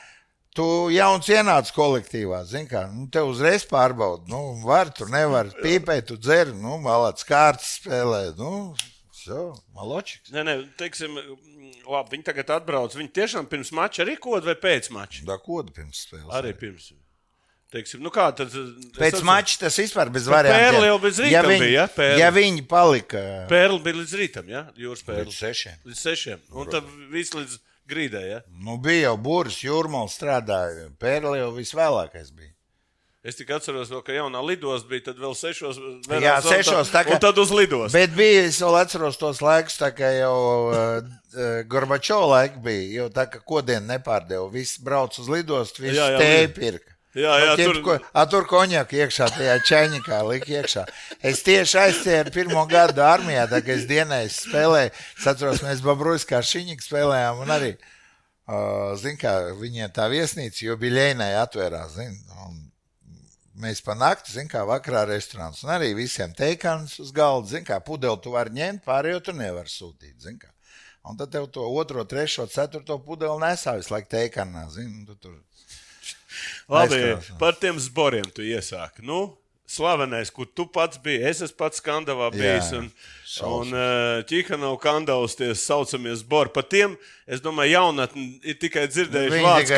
tu 0.56 0.66
jauns 0.92 1.30
ienāc 1.32 1.72
kolektīvā, 1.76 2.44
zini, 2.50 2.68
kā 2.72 2.86
nu, 2.92 3.08
te 3.12 3.24
uzreiz 3.26 3.66
pārbaudi. 3.70 4.30
Nu, 4.32 4.42
var, 4.66 4.92
tur 4.96 5.12
nevar 5.14 5.52
pīpēt, 5.62 6.10
tu 6.12 6.20
dzer, 6.20 6.54
nu, 6.58 6.78
malāts 6.84 7.28
kārtas 7.28 7.78
spēlē. 7.80 8.24
Nu, 8.40 8.74
so, 9.16 9.52
maločiks. 9.78 10.34
Nē, 10.36 10.46
nē, 10.48 10.58
teiksim, 10.80 11.16
labi, 11.86 12.18
viņi 12.18 12.28
tagad 12.28 12.58
atbrauc. 12.58 12.98
Viņi 12.98 13.14
tiešām 13.22 13.48
pirms 13.52 13.72
mača 13.76 14.04
arī 14.06 14.18
kod 14.22 14.48
vai 14.48 14.58
pēc 14.60 14.92
mača? 14.96 15.24
Da 15.30 15.40
kodu 15.42 15.74
pirms 15.76 16.06
spēles. 16.08 16.32
Arī 16.38 16.54
pirms. 16.58 16.92
Teiksim, 17.72 18.02
nu 18.04 18.10
kā 18.12 18.26
tad? 18.36 18.50
es 18.52 18.92
Pēc 18.98 19.14
atceros- 19.14 19.24
mača 19.24 19.60
tas 19.62 19.78
vispār 19.80 20.10
bez 20.12 20.26
Bet 20.28 20.34
variantiem. 20.34 20.74
Pērle 20.74 20.88
jau 20.90 21.00
bez 21.00 21.20
rīta 21.24 21.32
ja 21.32 21.42
viņi, 21.46 21.60
bija, 21.64 21.72
ja? 21.78 21.88
Pērle. 21.88 22.20
ja 22.20 22.32
viņi 22.36 22.66
palika 22.68 23.22
Pērle 23.48 23.80
bija 23.86 23.96
līdz 24.02 24.16
rītam, 24.20 24.50
ja? 24.52 24.66
Jūras 24.76 25.04
pērle. 25.08 25.26
līdz 25.30 25.38
sešiem. 25.40 25.78
Līdz 25.88 26.02
sešiem. 26.04 26.40
Un 26.52 26.68
tad 26.68 26.84
viss 27.14 27.32
līdz 27.38 27.56
grīdai, 27.88 28.26
ja? 28.30 28.42
Nu, 28.52 28.76
bija 28.78 29.08
jau 29.10 29.18
būris, 29.18 29.62
jūrmāls 29.64 30.18
strādāja. 30.20 30.90
Pērle 31.00 31.38
jau 31.40 31.52
visvēlākais 31.56 32.34
bija. 32.36 32.52
Es 33.24 33.36
tikai 33.38 33.60
atceros, 33.60 33.88
vēl, 33.94 34.02
ka 34.04 34.12
jaunā 34.16 34.40
lidos 34.44 34.82
bija, 34.90 35.04
tad 35.12 35.20
vēl 35.22 35.36
sešos. 35.38 35.78
Jā, 36.10 36.38
un 36.42 36.48
sešos, 36.52 36.90
tā 36.90 37.04
kā- 37.06 37.14
Un 37.14 37.20
tad 37.22 37.38
uz 37.38 37.52
lidos. 37.54 37.92
Bet 37.94 38.10
bija, 38.18 38.48
es 38.50 38.58
vēl 38.60 38.80
atceros 38.82 39.16
tos 39.22 39.40
laikus, 39.46 39.78
tā 39.78 39.92
kā 39.94 40.10
jau 40.20 40.72
uh, 40.74 41.02
uh, 41.38 41.64
Gorbačovs 41.70 42.28
laika 42.34 42.58
bija. 42.66 42.88
Jau 43.04 43.10
tā 43.14 43.28
kā 43.30 43.40
kodien 43.46 43.86
nepārdeva. 43.86 44.50
Viss 44.52 44.80
brauc 44.82 45.14
uz 45.22 45.30
lidostu, 45.30 45.84
viss 45.86 45.96
tēja 46.02 46.50
pirka. 46.56 46.91
Jā, 47.12 47.32
jā, 47.44 47.56
Ķip, 47.60 47.68
tur- 47.68 47.82
ko, 47.84 47.96
a, 48.16 48.24
tur 48.32 48.46
konjaku 48.48 48.96
iekšā, 48.96 49.26
tajā 49.36 49.56
čaņķā 49.68 50.20
lika 50.30 50.52
iekšā. 50.62 50.84
Es 51.28 51.42
tieši 51.44 51.80
aizcēlu 51.82 52.32
pirmo 52.32 52.64
gadu 52.72 53.04
armijā, 53.04 53.50
tā 53.52 53.60
kā 53.66 53.76
es 53.76 53.84
dienēs 53.90 54.38
spēlēju. 54.46 54.94
Es 55.20 55.28
atceros, 55.28 55.60
mēs 55.66 55.84
Babruļs 55.84 56.24
kā 56.30 56.40
Šiņķi 56.40 56.88
spēlējām 56.88 57.44
un 57.44 57.52
arī, 57.52 57.74
uh, 58.48 58.94
zin 59.02 59.20
kā, 59.20 59.34
viņiem 59.60 59.92
tā 59.92 60.08
viesnīca, 60.14 60.78
ļēnai 60.80 61.34
atvērās, 61.42 61.98
zin, 62.00 62.16
un 62.48 62.56
mēs 63.60 63.84
pa 63.84 63.94
nakti, 64.00 64.32
zin 64.32 64.48
kā, 64.48 64.64
vakarā 64.64 65.04
restorāns. 65.12 65.66
Un 65.68 65.76
arī 65.76 65.92
visiem 66.00 66.32
teikāns 66.32 66.96
uz 67.04 67.12
galda, 67.12 67.52
zin 67.52 67.68
kā, 67.68 67.84
pudeli 67.84 68.24
tu 68.24 68.32
vari 68.32 68.56
ņemt, 68.56 68.86
pārējo 68.88 69.20
tu 69.28 69.36
nevar 69.36 69.68
sūtīt, 69.68 70.16
zin 70.24 70.40
kā. 70.40 70.48
Un 71.04 71.18
tad 71.18 71.32
tev 71.34 71.48
to 71.52 71.66
otro, 71.66 72.04
trešo, 72.06 72.46
ceturto 72.48 73.00
pudeli 73.04 73.36
nesā 73.42 73.76
visu 73.76 73.92
laiku 73.92 74.14
teikanā, 74.16 74.70
zin, 74.72 75.02
tu 75.06 75.16
tur. 75.18 75.36
Labi, 76.72 76.96
Aizkrās. 76.96 77.32
par 77.40 77.58
tiem 77.60 77.80
zboriem 77.80 78.28
tu 78.36 78.46
iesāki. 78.46 79.04
Nu, 79.08 79.38
slavenais, 79.72 80.32
kur 80.36 80.46
tu 80.46 80.66
pats 80.68 81.00
biji. 81.02 81.24
Es 81.32 81.42
esmu 81.46 81.58
pats 81.64 81.82
skandavā 81.82 82.32
bijis. 82.36 82.72
Jā, 82.74 82.82
Un, 82.82 82.92
un 83.48 83.70
uh, 83.72 84.26
Čikanov 84.28 84.74
kandavs 84.84 85.38
tie 85.40 85.54
saucamie 85.56 86.12
zbori. 86.20 86.50
Par 86.52 86.66
tiem, 86.68 86.98
es 87.32 87.40
domāju, 87.40 87.72
jaunatni 87.78 88.26
ir 88.44 88.58
tikai 88.60 88.84
dzirdējuši 88.92 89.32
Viņi 89.38 89.46
vārdu 89.46 89.70
tas 89.72 89.78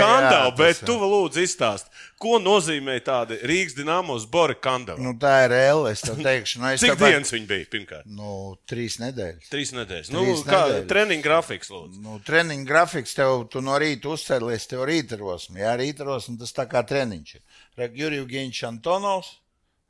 bet 0.58 0.79
jā. 0.82 0.88
tu 0.89 0.95
lūdzu 0.97 1.43
izstāst, 1.43 1.91
ko 2.17 2.39
nozīmē 2.41 2.95
tādi 3.06 3.38
Rīgas 3.45 3.75
dināmo 3.77 4.15
zbori 4.23 4.56
kandavā. 4.58 4.97
Nu, 5.06 5.13
tā 5.21 5.36
ir 5.45 5.53
L, 5.53 5.86
es 5.91 6.01
tev 6.01 6.17
teikšu. 6.25 6.63
Nu, 6.63 6.71
es 6.73 6.82
Cik 6.82 6.95
tāpat- 6.95 7.13
dienas 7.13 7.34
viņi 7.36 7.47
bija 7.51 7.69
pirmkārt? 7.75 8.10
Nu, 8.10 8.58
trīs 8.65 8.97
nedēļas. 9.03 9.51
Trīs 9.53 9.75
nedēļas. 9.77 10.10
Nu, 10.17 10.25
Trīs 10.25 10.43
kā 10.49 10.63
nedēļas. 10.65 10.89
treniņa 10.89 11.27
grafiks, 11.29 11.69
lūdzu. 11.75 12.01
Nu, 12.08 12.17
treniņa 12.25 12.65
grafiks 12.73 13.13
tev, 13.21 13.45
tu 13.53 13.62
no 13.62 13.77
rīta 13.77 14.10
uzcēlies, 14.17 14.65
tev 14.73 14.88
rītarosmi. 14.89 15.62
Jā, 15.62 15.77
rītarosmi 15.77 16.39
tas 16.41 16.58
tā 16.58 16.65
kā 16.65 16.82
treniņš. 16.82 17.38
Rek 17.77 17.93
Juriju 18.01 18.25
Giņš 18.34 18.63
Antonovs, 18.73 19.36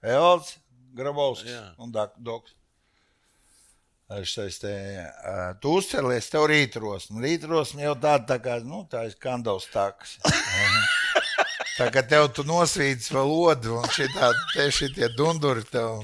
Elds, 0.03 0.57
Grabovskis 0.97 1.53
Jā. 1.55 1.63
un 1.81 1.91
Doks. 2.19 2.51
Es 4.13 4.29
te, 4.61 4.69
uh, 4.69 5.53
tu 5.63 5.71
uzcēlies, 5.79 6.27
tev 6.29 6.43
rītarosmi. 6.51 7.21
Rītarosmi 7.23 7.81
jau 7.87 7.95
tāda 7.97 8.27
tā 8.35 8.37
kā, 8.43 8.59
nu, 8.61 8.83
tā 8.91 9.07
ir 9.07 9.15
kandavs 9.21 9.69
takas. 9.73 10.17
Tā 11.73 11.87
kā 11.89 12.03
tev 12.05 12.27
tu 12.37 12.43
nosvīts 12.45 13.07
vēl 13.09 13.31
odu 13.33 13.79
un 13.79 13.87
šitā, 13.89 14.27
te 14.53 14.67
šitie 14.69 15.07
dunduri 15.17 15.63
tev. 15.65 16.03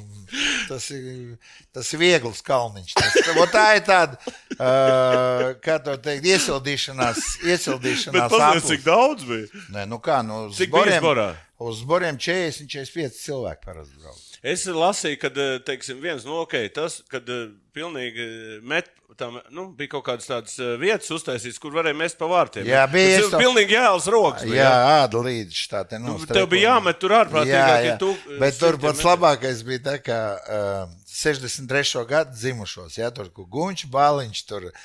Tas 0.66 0.88
ir, 0.96 1.36
tas 1.76 1.92
ir 1.94 2.02
viegls 2.02 2.42
kalniņš. 2.42 2.96
Tas, 2.98 3.18
tā 3.54 3.66
ir 3.78 3.84
tāda, 3.86 4.18
uh, 4.58 5.44
kā 5.62 5.76
to 5.86 5.94
teikt, 6.02 6.26
iesildīšanās, 6.26 7.20
Bet 7.44 7.52
iesildīšanās 7.54 8.18
paskatās, 8.34 8.48
aplis. 8.50 8.66
cik 8.72 8.82
daudz 8.88 9.28
bija. 9.30 9.62
Nē, 9.76 9.86
nu 9.94 10.02
kā, 10.02 10.18
nu, 10.26 10.40
Cik 10.58 10.74
bija 10.74 10.88
zboriem- 10.88 11.06
zborā? 11.06 11.28
Uz 11.60 11.82
zboriem 11.84 12.16
40, 12.16 12.70
45 12.72 13.18
cilvēki 13.20 13.66
parasti 13.66 13.98
brauc. 14.00 14.20
Es 14.48 14.62
lasīju, 14.64 15.18
ka 15.20 15.30
teiksim, 15.68 15.98
viens 16.00 16.24
no 16.24 16.38
ok, 16.46 16.54
tas, 16.72 17.02
kad 17.12 17.28
eh, 17.28 17.50
pilnīgi 17.76 18.28
met, 18.64 18.88
tam, 19.20 19.36
nu, 19.52 19.66
bija 19.76 19.92
kaut 19.98 20.06
kādas 20.08 20.30
tādas 20.30 20.54
eh, 20.64 20.78
vietas 20.80 21.12
uztaisītas, 21.12 21.60
kur 21.60 21.76
varēja 21.76 21.98
mest 22.00 22.16
pa 22.22 22.30
vārtiem. 22.32 22.64
Jā, 22.70 22.86
bija, 22.88 23.18
Tas 23.20 23.34
to- 23.34 23.42
pilnīgi 23.44 23.76
jēls 23.76 24.08
rokas. 24.16 24.46
Jā, 24.48 24.54
bija, 24.54 24.70
āda 25.02 25.24
līdz 25.28 25.60
tā 25.74 25.84
te 25.92 26.00
Nu, 26.00 26.16
tev 26.32 26.48
bija 26.54 26.70
jāmet 26.78 27.02
tur 27.04 27.18
ārprātīgi, 27.18 27.52
Jā, 27.52 27.76
jā. 27.90 27.98
tu, 28.00 28.14
eh, 28.16 28.40
Bet 28.40 28.56
tur 28.62 28.80
pats 28.80 29.04
labākais 29.04 29.66
bija 29.68 29.84
tā, 29.90 29.98
ka 30.08 30.22
uh, 30.40 30.96
63. 31.12 32.06
gada 32.08 32.32
dzimušos, 32.32 32.96
ja 33.02 33.12
tur 33.12 33.28
kur 33.36 33.52
Gunčs, 33.52 33.90
Bāliņš, 33.92 34.46
tur 34.48 34.72
uh, 34.72 34.80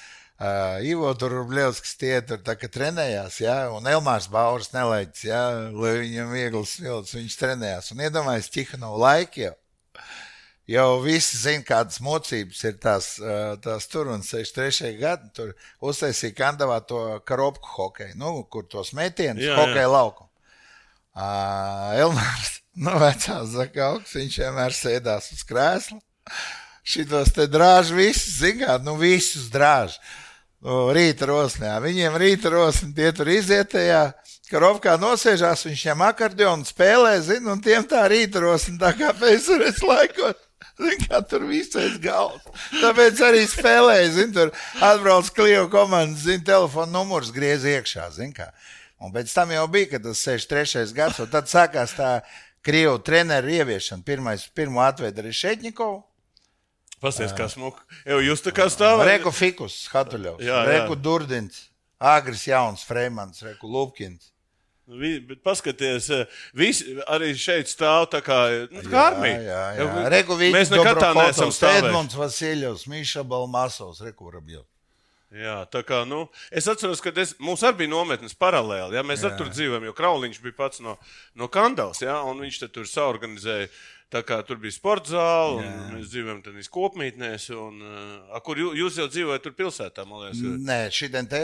Ivo 0.82 1.12
tur 1.14 1.30
Rubļevskis 1.30 1.94
tie 2.00 2.14
tur 2.26 2.40
trenējās, 2.42 3.36
ja, 3.38 3.58
un 3.70 3.86
Elmārs 3.86 4.26
Bauers 4.26 4.72
nelaiķis, 4.74 5.26
ja, 5.28 5.42
lai 5.70 5.92
viņam 6.00 6.32
viegls 6.34 6.72
vilts, 6.82 7.14
viņš 7.14 7.36
trenējās. 7.38 7.92
Un 7.94 8.02
iedomājies 8.02 8.50
Tihanov 8.50 8.98
laiki 8.98 9.46
jau. 9.46 9.54
Jau 10.64 11.02
visi 11.04 11.36
zina, 11.36 11.60
kādas 11.68 12.00
mocības 12.00 12.62
ir 12.64 12.78
tās, 12.80 13.08
tās 13.60 13.86
tur, 13.92 14.08
un 14.08 14.22
63. 14.24 14.94
gadā 14.96 15.28
tur 15.36 15.52
uztaisīja 15.84 16.34
kandavā 16.38 16.78
to 16.88 17.02
karopku 17.28 17.68
hokeju, 17.76 18.16
nu, 18.16 18.32
kur 18.48 18.64
tos 18.72 18.94
metienus, 18.96 19.44
hokeja 19.58 19.90
laukumu. 19.92 20.30
Uh, 21.14 21.92
Elmārs, 22.00 22.56
nu, 22.84 22.96
vecās 22.98 23.52
zakauks, 23.52 24.16
viņš 24.16 24.40
vienmēr 24.40 24.74
sēdās 24.74 25.30
uz 25.36 25.44
krēsla. 25.46 26.00
Šitos 26.84 27.30
te 27.36 27.46
drāž 27.46 27.92
visus, 27.94 28.40
zināt, 28.40 28.82
nu, 28.88 28.96
visus 29.00 29.52
drāž. 29.52 30.00
Nu, 30.00 30.23
rīta 30.64 31.28
rosnē, 31.28 31.74
viņiem 31.84 32.16
rīta 32.20 32.52
rosnē, 32.52 32.92
tie 32.96 33.10
tur 33.16 33.28
izietējā, 33.28 34.02
karopkā 34.48 34.96
nosēžās, 35.00 35.66
viņš 35.66 35.84
viņam 35.84 36.04
akordionu 36.08 36.68
spēlē, 36.68 37.18
zina, 37.24 37.52
un 37.52 37.60
tiem 37.64 37.84
tā 37.88 38.06
rīta 38.08 38.40
rosnē, 38.44 38.78
tā 38.80 38.94
kā 38.96 39.12
pēcures 39.18 39.82
laikos. 39.84 40.40
Zin, 40.74 41.04
kā 41.06 41.20
tur 41.22 41.44
viss 41.46 41.76
ir 41.78 41.98
galvas. 42.02 42.42
Tāpēc 42.80 43.20
arī 43.22 43.44
spēlēja. 43.46 44.08
Zin, 44.16 44.32
tur 44.34 44.50
atbrauc 44.82 45.28
klieva 45.36 45.68
komandas, 45.70 46.24
zina, 46.24 46.42
telefona 46.48 46.90
numurs 46.90 47.30
griez 47.34 47.62
iekšā. 47.62 48.08
Un 48.98 49.12
pēc 49.14 49.30
tam 49.36 49.52
jau 49.54 49.68
bija, 49.70 49.92
kad 49.92 50.02
tas 50.02 50.24
63. 50.24 50.90
gads, 50.96 51.20
un 51.22 51.30
tad 51.30 51.46
sākās 51.50 51.94
tā 51.94 52.10
krievu 52.64 52.98
treneru 53.06 53.54
ieviešana. 53.54 54.02
Pirmais, 54.02 54.48
pirmo 54.50 54.82
atveda 54.82 55.22
arī 55.22 55.30
Šetņikovu. 55.36 56.00
Pasties, 57.04 57.34
kā 57.36 57.48
smuka. 57.52 57.84
Jau 58.08 58.20
jūs 58.24 58.42
tā 58.44 58.52
kā 58.56 58.66
stāvat. 58.72 59.06
Reku 59.12 59.32
Fikus, 59.34 59.82
Hatuļovs, 59.92 60.40
Jā, 60.44 60.62
jā. 60.64 60.70
Reku 60.72 60.96
Durdins, 60.96 61.66
Agris 62.00 62.46
Jauns, 62.48 62.84
Freimans, 62.88 63.42
Reku 63.44 63.68
Lupkins. 63.68 64.30
Vi- 64.86 65.20
Bet 65.20 65.40
paskatieties, 65.42 66.10
eh, 66.12 66.26
visi 66.54 66.98
arī 67.08 67.32
šeit 67.32 67.70
stāv 67.72 68.10
tā 68.12 68.20
kā, 68.20 68.68
nu, 68.70 68.82
armija. 68.92 69.40
Jā, 69.40 69.62
jā, 69.78 69.78
jā. 69.78 70.10
Mēs 70.52 70.70
nekad 70.70 70.98
tā 71.00 71.14
neesam 71.16 71.48
stāvējuši. 71.48 71.84
Edmunds 71.86 72.14
Vasiljovs, 72.14 72.86
Miša 72.86 73.24
Balmasovs, 73.24 74.02
Reku 74.04 74.30
Rabjovs. 74.30 74.68
Jā, 75.34 75.66
tā 75.66 75.82
kā, 75.82 76.04
nu, 76.06 76.28
es 76.52 76.68
atceros, 76.70 77.00
ka 77.02 77.10
es, 77.18 77.34
mums 77.42 77.64
arī 77.66 77.78
bija 77.78 77.90
nometnes 77.90 78.36
paralēli. 78.38 78.94
Ja? 78.94 79.02
Mēs 79.02 79.24
arī 79.26 79.38
tur 79.40 79.48
dzīvojam, 79.50 79.88
jo 79.88 79.92
Krauliņš 79.96 80.38
bija 80.44 80.56
pats 80.60 80.78
no, 80.84 80.98
no 81.34 81.48
Kandavas, 81.48 82.02
ja? 82.04 82.20
un 82.22 82.38
viņš 82.44 82.60
tur 82.70 82.84
saorganizēja. 82.84 83.68
Tā 84.14 84.20
kā 84.22 84.36
tur 84.46 84.60
bija 84.62 84.70
sporta 84.76 85.10
zāle, 85.10 85.62
un 85.66 85.94
mēs 85.96 86.10
dzīvojam 86.12 86.40
tādā 86.44 86.62
kopmītnēs, 86.70 87.48
un 87.58 87.80
uh, 87.82 88.42
kur 88.46 88.60
jū, 88.60 88.68
jūs 88.78 89.00
jau 89.00 89.08
dzīvojat 89.10 89.42
tur 89.42 89.54
pilsētā, 89.58 90.04
man 90.06 90.22
liekas. 90.22 90.42
Mm. 90.44 90.60
Nē, 90.68 90.76
šitien 90.94 91.26
te, 91.32 91.40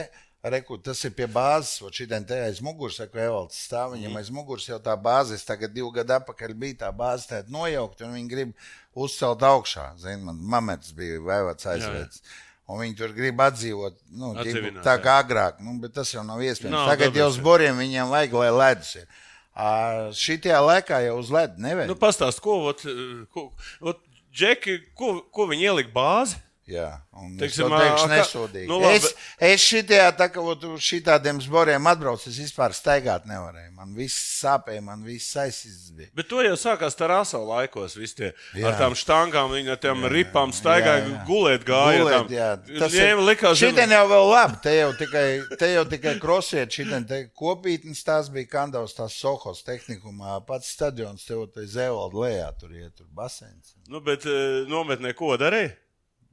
reku, 0.54 0.78
tas 0.78 1.00
ir 1.08 1.16
pie 1.16 1.26
bāzes, 1.26 1.80
un 1.82 1.96
šitien 1.96 2.22
te 2.28 2.38
aiz 2.44 2.60
muguras, 2.62 3.00
ko 3.10 3.18
Evalds 3.20 3.58
stāv, 3.66 3.96
viņam 3.96 4.20
aiz 4.20 4.30
muguras 4.34 4.68
jau 4.68 4.78
tā 4.84 4.94
bāze, 4.94 5.38
tagad 5.48 5.74
divu 5.74 5.90
gadu 5.96 6.14
atpakaļ 6.20 6.54
bija 6.62 6.78
tā 6.84 6.92
bāze 6.94 7.26
tāda 7.32 7.50
nojaukta, 7.50 8.06
un 8.06 8.14
viņi 8.20 8.30
grib 8.30 8.54
uzcelt 8.94 9.42
augšā. 9.50 9.88
Zin, 10.04 10.22
man 10.28 10.38
mamets 10.54 10.94
bija 10.94 11.18
vaivots 11.26 11.66
aizvērts. 11.74 12.22
Un 12.70 12.78
viņi 12.84 12.94
tur 13.00 13.10
grib 13.16 13.40
atdzīvot, 13.42 13.96
nu, 14.14 14.30
grib, 14.36 14.44
Atdzīvināt, 14.44 14.84
tā 14.86 14.94
jā. 14.94 15.02
kā 15.02 15.16
agrāk, 15.24 15.58
nu, 15.64 15.74
bet 15.82 15.96
tas 15.96 16.12
jau 16.14 16.22
nav 16.22 16.38
iespējams. 16.38 16.76
Nav, 16.76 16.92
Tagad 16.92 17.18
jau 17.18 17.26
uz 17.32 17.40
jā. 17.40 17.42
boriem 17.42 17.80
viņiem 17.82 18.12
vajag, 18.12 18.36
lai 18.44 18.50
ledus 18.54 18.92
ir. 19.00 19.08
Šitajā 19.56 20.60
laikā 20.64 21.00
jau 21.06 21.18
uz 21.20 21.30
ledu 21.34 21.60
nevajag. 21.62 21.90
Nu, 21.90 21.96
pastāst, 21.98 22.40
ko, 22.44 22.60
ot, 22.70 22.84
eh, 22.86 23.26
ko, 23.34 23.50
ot, 23.80 23.98
Džeki, 24.30 24.76
ko, 24.94 25.24
ko 25.34 25.48
viņi 25.50 25.66
ielika 25.66 25.90
bāzi? 25.90 26.38
Jā, 26.70 26.88
un 27.18 27.32
Teiksim, 27.40 27.66
es 27.72 27.80
teikšu 27.82 28.08
nesodīgi. 28.12 28.66
nu, 28.70 28.76
labi, 28.80 28.98
es, 29.00 29.14
es 29.42 29.64
šitajā, 29.66 30.08
tā 30.18 30.28
kā 30.30 30.42
šitādiem 30.78 31.40
zboriem 31.42 31.86
atbraucu, 31.90 32.28
es 32.30 32.36
vispār 32.38 32.70
staigāt 32.76 33.24
nevarēju. 33.26 33.72
Man 33.80 33.94
viss 33.96 34.14
sāpēja, 34.42 34.82
man 34.84 35.02
viss 35.02 35.34
aizsīts 35.40 35.90
bija. 35.96 36.10
Bet 36.14 36.28
to 36.30 36.42
jau 36.44 36.54
sākās 36.60 36.94
tā 36.98 37.08
rāsā 37.10 37.40
laikos. 37.42 37.96
Visi 37.98 38.14
tie 38.20 38.28
Jā. 38.54 38.68
ar 38.70 38.78
tām 38.78 38.94
štangām, 38.94 39.50
viņi 39.56 39.72
ar 39.74 39.80
tām 39.82 40.04
ripām 40.12 40.52
staigāja, 40.54 41.02
Jā, 41.06 41.10
jā. 41.16 41.24
gulēt 41.26 41.64
gāja. 41.66 41.98
Gulēt, 42.04 42.16
tam- 42.18 42.34
jā. 42.36 42.50
Tas 42.78 42.92
Viņiem 42.94 43.24
likās, 43.26 43.56
Šitien 43.64 43.90
jau 43.96 44.04
vēl 44.12 44.30
labi, 44.30 44.60
te 44.62 44.76
jau 44.78 44.92
tikai, 45.00 45.26
te 45.58 45.72
jau 45.74 45.84
tikai 45.96 46.14
krosiet, 46.22 46.70
šitien 46.70 47.06
te 47.08 47.22
kopītnes 47.34 48.04
tās 48.06 48.30
bija 48.30 48.46
Kandavas, 48.52 48.94
tās 48.94 49.16
Sohos 49.18 49.64
tehnikumā, 49.66 50.38
pats 50.46 50.70
stadions, 50.76 51.24
te 51.26 51.34
jau 51.34 51.46
te 51.50 51.66
Zevalda 51.66 52.16
lejā, 52.24 52.48
tur 52.60 52.70
iet, 52.76 52.94
tur 52.96 53.06
basēns. 53.16 53.74
nu, 53.88 54.00
bet 54.00 54.22
eh, 54.26 54.64
nometnē 54.70 55.14
ko 55.18 55.34
darīja? 55.40 55.72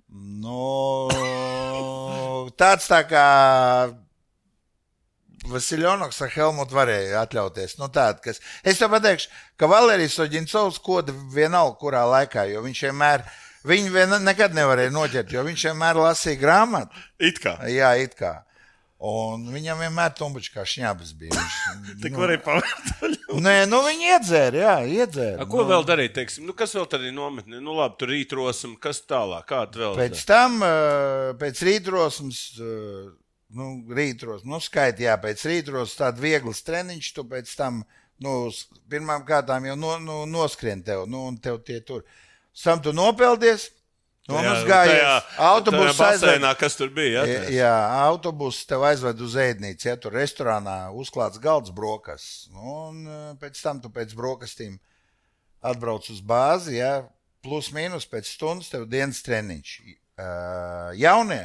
Nu, 0.08 1.10
tāds 2.56 2.88
tā 2.88 3.02
kā 3.10 3.26
Vasiljonoks 5.48 6.22
ar 6.24 6.32
Helmutu 6.32 6.76
varēja 6.76 7.22
atļauties. 7.26 7.76
Nu, 7.80 7.90
tād, 7.94 8.22
kas, 8.24 8.40
es 8.68 8.80
tev 8.80 8.92
pateikšu, 8.96 9.30
ka 9.60 9.70
Valērijas 9.72 10.18
Oģincovs 10.24 10.80
koda 10.84 11.16
vienalga, 11.36 11.78
kurā 11.80 12.04
laikā, 12.08 12.48
jo 12.52 12.64
viņš 12.66 12.84
vienmēr, 12.88 13.24
viņu 13.68 13.94
vien, 13.94 14.18
nekad 14.24 14.56
nevarēja 14.56 14.96
noķert, 14.96 15.32
jo 15.36 15.44
viņš 15.48 15.70
vienmēr 15.70 16.02
lasīja 16.04 16.42
grāmatu. 16.42 17.06
It 17.20 17.40
kā. 17.44 17.58
Jā, 17.72 17.94
it 18.04 18.16
kā. 18.20 18.47
Un 18.98 19.44
viņam 19.54 19.84
vienmēr 19.84 20.14
tumbuļs 20.18 20.48
kā 20.50 20.64
šņabas 20.66 21.12
bija. 21.20 21.38
Viņš, 21.38 21.58
Tik 22.02 22.16
nu, 22.16 22.22
varēja 22.24 22.42
pavērt. 22.42 23.28
nē, 23.46 23.54
nu 23.70 23.84
viņi 23.86 24.10
iedzēra, 24.16 24.62
jā, 24.64 25.04
iedzēra. 25.04 25.44
A, 25.44 25.46
ko 25.50 25.62
nu, 25.62 25.68
vēl 25.70 25.86
darīt? 25.86 26.16
Teiksim? 26.16 26.48
Nu, 26.50 26.56
kas 26.58 26.74
vēl 26.74 26.88
tad 26.90 27.06
ir 27.06 27.14
nometnē? 27.14 27.62
Nu, 27.62 27.76
labi, 27.78 28.00
tur 28.02 28.10
rītrosim, 28.10 28.74
kas 28.82 29.04
tālāk? 29.06 29.46
Kāda 29.52 29.84
vēl? 29.84 30.00
Pēc 30.02 30.24
tam, 30.26 30.58
pēc 31.38 31.62
rītrosmes, 31.70 32.42
eh, 32.58 33.14
nu, 33.62 33.70
rītros, 34.02 34.42
nu, 34.50 34.58
skaiti, 34.66 35.06
jā, 35.06 35.14
pēc 35.22 35.46
rītros 35.46 35.94
tāda 36.00 36.24
vieglas 36.24 36.66
treniņš, 36.66 37.14
tu 37.20 37.28
pēc 37.30 37.54
tam, 37.60 37.84
nu, 38.26 38.38
pirmām 38.90 39.30
kārtām 39.30 39.70
jau 39.70 39.78
no, 39.78 39.94
nu, 40.02 40.24
noskrien 40.26 40.82
tev, 40.82 41.06
nu, 41.06 41.28
un 41.30 41.38
tev 41.38 41.62
tie 41.70 41.84
tur. 41.86 42.02
Sam 42.58 42.82
tu 42.82 42.90
nopeldies, 42.98 43.70
nomazgājies, 44.28 45.28
autobusu 45.40 46.04
aizved. 46.04 46.28
basēnā, 46.28 46.52
kas 46.60 46.76
tur 46.80 46.92
bija? 46.94 47.24
Jā, 47.24 47.42
Jā, 47.48 47.52
jā 47.56 47.74
autobuss 48.08 48.68
tev 48.68 48.84
aizved 48.88 49.22
uz 49.24 49.38
ēdnīcu, 49.40 49.88
ja 49.90 49.96
tur 50.02 50.16
restorānā 50.18 50.78
uzklāts 50.96 51.40
galds 51.44 51.74
brokastis. 51.76 52.48
Nu, 52.54 52.78
un 52.90 53.04
eh, 53.06 53.30
pēc 53.42 53.62
tam 53.64 53.82
tu 53.84 53.92
pēc 53.94 54.16
brokastīm 54.18 54.78
atbrauc 55.66 56.10
uz 56.14 56.20
bāzi, 56.22 56.78
ja, 56.82 57.08
plus 57.46 57.72
mīnus 57.76 58.08
pēc 58.10 58.30
stundas 58.30 58.72
tev 58.74 58.88
dienas 58.92 59.24
treniņš. 59.26 59.74
Uh, 60.18 60.92
jaunie, 60.98 61.44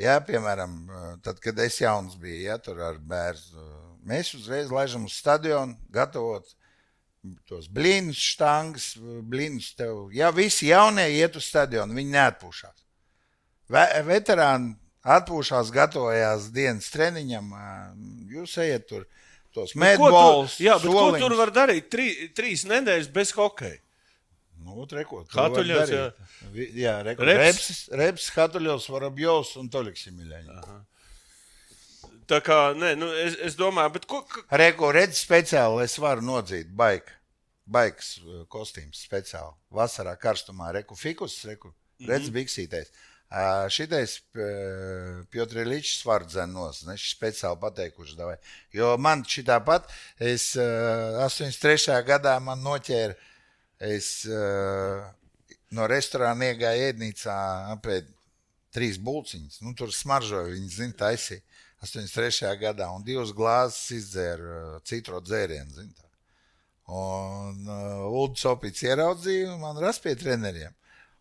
ja, 0.00 0.16
piemēram, 0.26 0.72
uh, 0.90 1.10
tad, 1.22 1.38
kad 1.42 1.58
es 1.62 1.78
jauns 1.80 2.16
biju, 2.18 2.40
ja, 2.48 2.56
tur 2.58 2.80
ar 2.82 2.98
bērnu, 2.98 3.66
mēs 4.10 4.32
uzreiz 4.34 4.72
laižam 4.74 5.04
uz 5.06 5.14
stadionu, 5.20 5.78
gatavot 5.94 6.50
tos 7.48 7.68
blīnus, 7.72 8.20
štangas, 8.34 8.92
blīnus 9.00 9.72
tev. 9.78 10.08
Ja 10.16 10.30
visi 10.34 10.70
jaunie 10.70 11.06
iet 11.18 11.36
uz 11.36 11.48
stadionu, 11.50 11.96
viņi 11.96 12.14
neatpūšās. 12.16 12.86
Ve 13.70 13.84
veterāni 14.06 14.74
atpūšās, 15.06 15.70
gatavojās 15.74 16.50
dienas 16.54 16.90
treniņam, 16.92 17.52
jūs 18.32 18.56
ejat 18.64 18.88
tur 18.90 19.06
tos 19.54 19.76
medbols. 19.78 20.58
Jā, 20.62 20.76
bet 20.80 20.90
soliņus. 20.90 21.20
ko 21.20 21.22
tur 21.22 21.36
var 21.38 21.54
darīt? 21.54 21.88
Trī, 21.92 22.08
trīs 22.36 22.66
nedēļas 22.68 23.08
bez 23.14 23.32
hokeja. 23.36 23.78
Nu, 24.60 24.84
reko, 24.84 25.22
Hatuļos, 25.32 25.88
jā. 25.88 26.02
Jā, 26.76 26.98
reko, 27.06 27.24
Reps, 27.24 27.86
Reps, 27.96 28.26
Hatuļos, 28.36 28.90
Varabjos 28.92 29.54
un 29.60 29.70
Toliks 29.72 30.04
Imiļaņa. 30.10 30.58
Tā 32.30 32.38
kā, 32.46 32.56
nē, 32.78 32.92
nu, 32.94 33.08
es, 33.24 33.34
es 33.48 33.56
domāju, 33.58 33.96
bet 33.96 34.04
ko. 34.10 34.20
Ka... 34.30 34.44
Reko, 34.60 34.92
redz, 34.94 35.18
speciāli 35.18 35.82
es 35.82 35.96
varu 35.98 36.22
nodzīt 36.22 36.68
baika. 36.78 37.16
Baigs 37.70 38.16
kostīms 38.50 39.02
speciāli. 39.06 39.54
Vasarā 39.74 40.16
karstumā, 40.18 40.70
reku 40.74 40.98
fikus, 40.98 41.40
reku, 41.46 41.72
redz, 42.02 42.28
mm 42.28 42.30
-hmm. 42.30 42.36
biksītais. 42.38 42.92
Uh, 43.30 43.68
šitais 43.70 44.16
var 46.02 46.24
dzenos, 46.26 46.82
ne 46.86 46.96
šis 46.98 47.14
speciāli 47.14 47.60
pateikuši 47.60 48.16
davai. 48.18 48.36
Jo 48.74 48.96
man 48.98 49.22
šī 49.22 49.44
tāpat, 49.46 49.86
es 50.18 50.56
uh, 50.58 51.22
83. 51.26 51.94
gadā 52.06 52.40
man 52.42 52.58
noķēra, 52.58 53.14
es 53.78 54.26
uh, 54.26 55.06
no 55.70 55.86
restorāna 55.86 56.50
iegāju 56.50 56.90
ēdnīcā 56.90 57.36
apēd 57.76 58.10
trīs 58.74 58.98
bulciņas, 58.98 59.60
nu 59.62 59.74
tur 59.78 59.94
smaržoju, 59.94 60.54
viņi 60.54 60.74
zina 60.74 60.98
taisīja 61.06 61.42
83. 61.80 62.56
gadā 62.60 62.90
un 62.92 63.04
divas 63.04 63.32
glāzes 63.36 63.94
izdzēra 63.96 64.56
uh, 64.56 64.80
citro 64.84 65.20
dzērienu. 65.24 65.86
Un 66.90 67.70
uh, 67.70 68.10
Ulrichs 68.10 68.44
Opits 68.50 68.84
ieraudzīja 68.84 69.56
man 69.60 69.80
rast 69.80 70.04
pie 70.04 70.16
treneriem. 70.18 70.74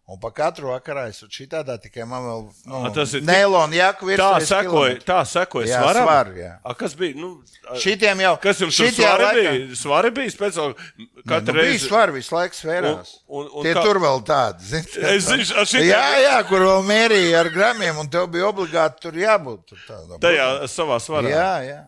Un 0.09 0.17
pa 0.17 0.31
katru 0.33 0.71
vakarā 0.71 1.03
es 1.11 1.19
tur 1.21 1.29
šitādā 1.29 1.75
tikai 1.77 2.01
man 2.09 2.23
vēl 2.25 2.39
nu, 2.65 2.79
tas 2.95 3.11
ir 3.13 3.21
Neilona 3.21 3.75
jaku 3.77 4.07
Tā 4.17 4.29
sekoja, 4.41 4.95
tā 5.05 5.19
sekoja 5.29 5.67
Jā, 5.69 5.81
svaram? 5.83 6.07
svaru, 6.07 6.33
jā. 6.39 6.53
A, 6.65 6.73
kas 6.73 6.95
bija? 6.97 7.13
Nu, 7.15 7.43
a, 7.69 7.75
Šitiem 7.77 8.23
jau. 8.25 8.31
kas 8.41 8.59
jums 8.63 8.75
tur 8.79 8.89
svari 8.89 9.23
laikā- 9.27 9.51
bija? 9.53 9.75
Svari 9.77 10.11
bija 10.17 10.31
speciāli 10.33 10.73
Nu, 10.97 11.05
katru 11.29 11.53
bija 11.53 11.67
reizi. 11.67 11.85
svari 11.87 12.11
visu 12.17 12.33
laiku 12.35 12.55
svērās. 12.57 13.11
Un- 13.27 13.43
un- 13.45 13.51
un 13.53 13.63
Tie 13.63 13.73
kā- 13.77 13.83
tur 13.85 13.99
vēl 14.01 14.23
tādi, 14.25 14.63
zini. 14.71 14.87
Es 15.13 15.29
zinu, 15.29 15.45
a, 15.61 15.65
šitie- 15.69 15.91
Jā, 15.93 16.07
jā, 16.25 16.47
kur 16.49 16.59
vēl 16.65 16.83
mērīja 16.89 17.39
ar 17.45 17.49
gramiem, 17.53 17.97
un 18.01 18.09
tev 18.09 18.27
bija 18.33 18.49
obligāti 18.49 18.99
tur 19.05 19.11
jābūt. 19.13 19.65
Tur 19.69 19.77
tādā, 19.87 20.19
Tajā 20.25 20.49
savā 20.65 20.97
svarā. 20.97 21.29
Jā, 21.29 21.53
jā. 21.69 21.79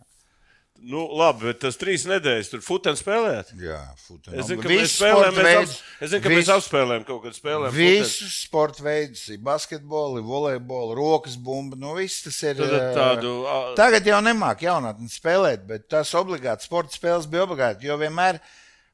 Nu, 0.82 1.04
labi, 1.14 1.44
bet 1.46 1.60
tas 1.62 1.76
trīs 1.78 2.02
nedēļas 2.10 2.48
tur 2.50 2.62
futbolu 2.66 2.98
spēlējāt. 2.98 3.52
jā 3.62 3.76
futbolu. 4.02 4.38
Es 4.40 4.48
zinu, 4.48 4.62
ka 4.64 4.68
Visu 4.68 4.82
mēs 4.82 4.94
spēlējām, 4.98 5.28
sporta 5.32 5.44
mēs, 5.44 5.52
veidus- 5.54 5.76
ap, 5.76 6.02
es 6.02 6.10
zinu, 6.10 6.22
ka 6.24 6.28
mēs 6.32 6.40
visu- 6.40 6.54
apspēlējām 6.56 7.04
kaut 7.06 7.20
kādu 7.22 7.38
spēlējumu. 7.38 7.76
Visus 7.76 8.32
sporta 8.48 8.82
veidus, 8.82 9.22
basketbolu, 9.46 10.22
volejbolu, 10.26 10.96
rokas 10.98 11.36
bumbu. 11.36 11.76
Nu, 11.78 11.94
viss 11.94 12.22
tas 12.26 12.40
ir. 12.42 12.56
Tad 12.58 12.74
ā, 12.74 12.80
tādu, 12.96 13.34
ā, 13.46 13.60
Tagad 13.78 14.04
jau 14.10 14.18
nemāk 14.26 14.64
jaunatni 14.66 15.06
spēlēt, 15.08 15.62
bet 15.70 15.86
tas 15.88 16.10
obligāti 16.18 16.66
sporta 16.66 16.90
spēles 16.98 17.30
bija 17.30 17.46
obligāti. 17.46 17.86
Jo 17.86 17.96
vienmēr 18.02 18.40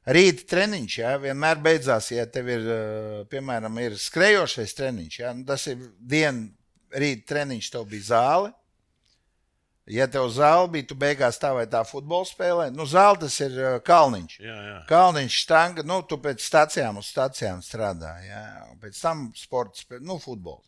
rīta 0.07 0.45
treniņš, 0.53 0.97
ja 1.01 1.17
vienmēr 1.17 1.57
beidzās, 1.65 2.11
ja 2.13 2.25
tev 2.29 2.47
ir, 2.53 2.59
ā, 2.69 3.25
piemēram, 3.33 3.81
ir 3.81 3.97
skrejošais 3.97 4.77
treniņš, 4.77 5.19
ja, 5.19 5.33
nu, 5.33 5.43
tas 5.45 5.65
ir 5.67 5.77
diena 5.99 6.47
rīta 6.93 7.25
treniņš, 7.33 7.71
tev 7.73 7.89
bija 7.89 8.07
zāle. 8.13 8.53
Ja 9.89 10.05
tev 10.05 10.27
zāle 10.29 10.67
bija, 10.69 10.85
tu 10.91 10.95
beigās 11.01 11.39
tā 11.41 11.49
vai 11.57 11.63
tā 11.65 11.79
futbola 11.87 12.27
spēlē. 12.29 12.67
Nu, 12.75 12.85
zāle 12.85 13.17
tas 13.23 13.39
ir 13.41 13.55
ā, 13.57 13.71
kalniņš. 13.81 14.35
Jā, 14.43 14.57
jā. 14.67 14.75
Kalniņš, 14.91 15.37
stanga, 15.47 15.85
nu, 15.89 15.97
tu 16.05 16.19
pēc 16.21 16.43
stācijām 16.45 16.99
uz 17.01 17.09
stācijām 17.09 17.63
strādā. 17.65 18.11
Jā, 18.21 18.43
pēc 18.83 18.99
tam 19.01 19.31
sports, 19.35 19.87
nu, 20.05 20.19
futbols. 20.21 20.67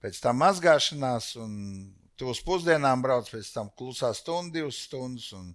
Pēc 0.00 0.20
tam 0.24 0.40
mazgāšanās, 0.40 1.34
un 1.42 1.52
tu 2.16 2.30
uz 2.32 2.40
pusdienām 2.40 3.04
brauc, 3.04 3.28
pēc 3.28 3.52
tam 3.52 3.68
klusā 3.76 4.14
stunda, 4.16 4.54
divas 4.56 4.80
stundas, 4.88 5.28
un 5.36 5.52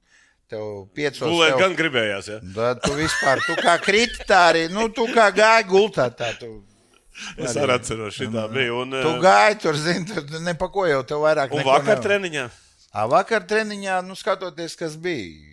tev 0.52 0.88
piecos. 0.94 1.26
Gulēt 1.26 1.56
tev- 1.56 1.62
gan 1.66 1.76
gribējās. 1.82 2.30
Ja? 2.36 2.40
Da, 2.54 2.72
tu 2.86 2.94
vispār, 3.02 3.42
tu 3.48 3.58
kā 3.66 3.80
kriti, 3.82 4.22
tā 4.30 4.44
arī, 4.54 4.68
nu, 4.70 4.90
tu 4.94 5.08
kā 5.10 5.32
gāji 5.34 5.70
gultā, 5.74 6.12
tā 6.14 6.36
tu. 6.38 6.60
Es 7.38 7.58
arī 7.60 7.74
atceros, 7.82 8.14
šī 8.16 8.30
tā 8.32 8.46
bija. 8.54 8.74
Un, 8.78 8.94
Tu 8.94 9.10
eh, 9.10 9.22
gāji 9.26 9.58
tur, 9.66 9.76
zini, 9.78 10.06
tur 10.08 10.38
ne 10.46 10.54
pa 10.54 10.70
ko 10.72 10.86
jau 10.86 11.02
tev 11.04 11.26
vairāk. 11.26 11.52
un 11.58 11.66
vakar 11.66 11.98
treniņā. 12.04 12.46
Ā, 12.92 13.06
vakar 13.08 13.46
treniņā, 13.48 14.02
nu, 14.04 14.18
skatoties, 14.20 14.76
kas 14.80 14.98
bija. 15.00 15.48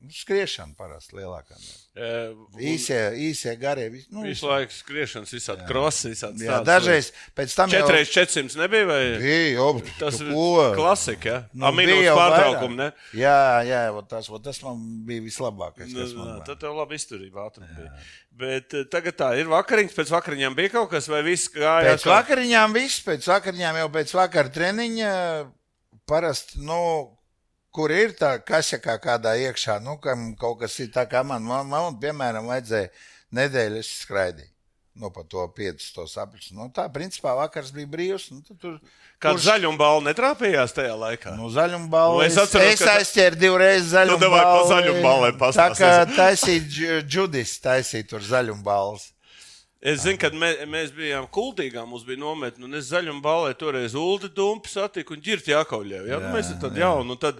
Nu, 0.00 0.08
skriešana 0.16 0.72
parasti 0.78 1.12
lielākā. 1.18 1.52
daļa. 1.52 1.74
eh, 2.00 2.62
Īsie, 2.70 2.96
īsie 3.20 3.52
garie. 3.60 3.90
Nu, 4.08 4.22
Visu 4.24 4.48
laiku 4.48 4.72
skriešanas, 4.72 5.34
visādi 5.36 5.66
krosi, 5.68 6.14
visādi 6.14 6.46
jā, 6.46 6.56
dažreiz 6.64 7.10
pēc 7.36 7.52
tam 7.58 7.68
jau 7.68 7.82
4x400 7.84 8.56
nebija. 8.62 8.86
Vai? 8.88 9.02
bija. 9.20 9.42
Jo, 9.58 9.66
Tas 10.00 10.22
ir 10.24 10.32
klasika. 10.78 11.28
Ja? 11.28 11.42
Nu, 11.52 11.68
Nu, 11.76 11.98
jau 12.06 12.16
pārtraukumu. 12.16 12.80
Ne? 12.80 12.88
Jā, 13.12 13.36
jā 13.68 13.82
vot 13.92 14.08
tas, 14.08 14.32
vot 14.32 14.42
tas 14.48 14.62
man 14.64 14.80
bija 15.04 15.20
vislabākais. 15.28 15.92
Nu, 15.92 16.00
kas 16.00 16.16
man 16.16 16.26
nā, 16.26 16.38
bija. 16.40 16.48
Tad 16.48 16.64
tev 16.64 16.80
labi 16.80 16.96
izturība 16.96 17.44
ātrum 17.44 17.68
bija. 17.76 17.92
Bet 18.40 18.72
eh, 18.72 18.88
tagad 18.88 19.20
tā 19.20 19.34
ir 19.36 19.52
vakariņas, 19.52 19.98
pēc 20.00 20.16
vakariņām 20.16 20.56
bija 20.56 20.72
kaut 20.80 20.90
kas, 20.96 21.12
vai 21.12 21.20
viss 21.28 21.52
gāja? 21.52 21.92
Pēc 21.92 22.08
vakariņām 22.08 22.72
viss, 22.80 23.04
pēc 23.04 23.28
vakariņām 23.36 23.82
jau 23.84 23.88
pēc 24.00 24.16
vakara 24.16 24.48
treniņa 24.48 25.12
parasti, 26.10 26.60
nu, 26.66 26.80
kur 27.74 27.92
ir 27.94 28.16
tā 28.18 28.34
kasakā 28.42 28.98
kādā 29.02 29.36
iekšā, 29.46 29.78
nu, 29.84 29.96
kam 30.02 30.32
kaut 30.40 30.58
kas 30.64 30.74
ir 30.82 30.90
tā 30.94 31.06
kā 31.10 31.22
man, 31.26 31.42
man, 31.46 31.68
man 31.70 31.98
piemēram, 32.02 32.50
vajadzēja 32.50 32.90
nedēļu 33.38 33.78
es 33.84 33.92
skraidīju. 34.04 34.48
Nu, 35.00 35.08
pa 35.14 35.22
to 35.22 35.44
piecus 35.54 35.92
tos 35.94 36.16
apļus. 36.18 36.48
Nu, 36.52 36.66
tā, 36.74 36.88
principā, 36.92 37.30
vakars 37.38 37.70
bija 37.72 37.86
brīvs. 37.88 38.24
Nu, 38.34 38.42
tur 38.58 38.74
Kāda 39.22 39.36
kurš- 39.38 39.46
zaļuma 39.46 39.78
balva 39.78 40.02
netrāpījās 40.10 40.74
tajā 40.76 40.96
laikā? 40.98 41.36
Nu, 41.38 41.46
zaļumbalvu. 41.54 42.18
Nu, 42.18 42.24
es 42.26 42.36
atceros, 42.36 42.74
es 42.74 42.82
ka- 42.82 42.96
aizķēru 42.98 43.38
divreiz 43.38 43.86
zaļumbalvu. 43.94 44.18
Nu, 44.18 44.24
davai 44.26 44.42
pa 44.50 44.66
zaļumbalvai 44.74 45.30
Tā 45.30 45.38
pastāstīsi. 45.44 45.78
kā 45.86 46.16
taisīt 46.18 46.66
dž- 46.74 47.06
džudis, 47.06 47.54
taisīt 47.64 48.10
tur 48.10 48.20
zaļumbalvas. 48.26 49.06
Es 49.80 50.02
zinu, 50.04 50.18
kad 50.20 50.34
mē, 50.36 50.50
mēs 50.68 50.90
bijām 50.92 51.24
kultīgā, 51.32 51.86
mums 51.88 52.02
bija 52.04 52.20
nometne, 52.20 52.66
un 52.68 52.76
es 52.76 52.90
zaļumu 52.92 53.22
balē 53.24 53.54
toreiz 53.56 53.94
Uldi 53.96 54.28
Dumpi 54.36 54.68
satiku 54.68 55.14
un 55.16 55.22
ģirti 55.24 55.54
Jākauļē. 55.54 56.02
Ja? 56.04 56.18
Jā, 56.18 56.32
mēs 56.34 56.50
esam 56.50 56.58
tad 56.66 56.76
jauni, 56.76 57.14
un 57.14 57.20
tad 57.22 57.38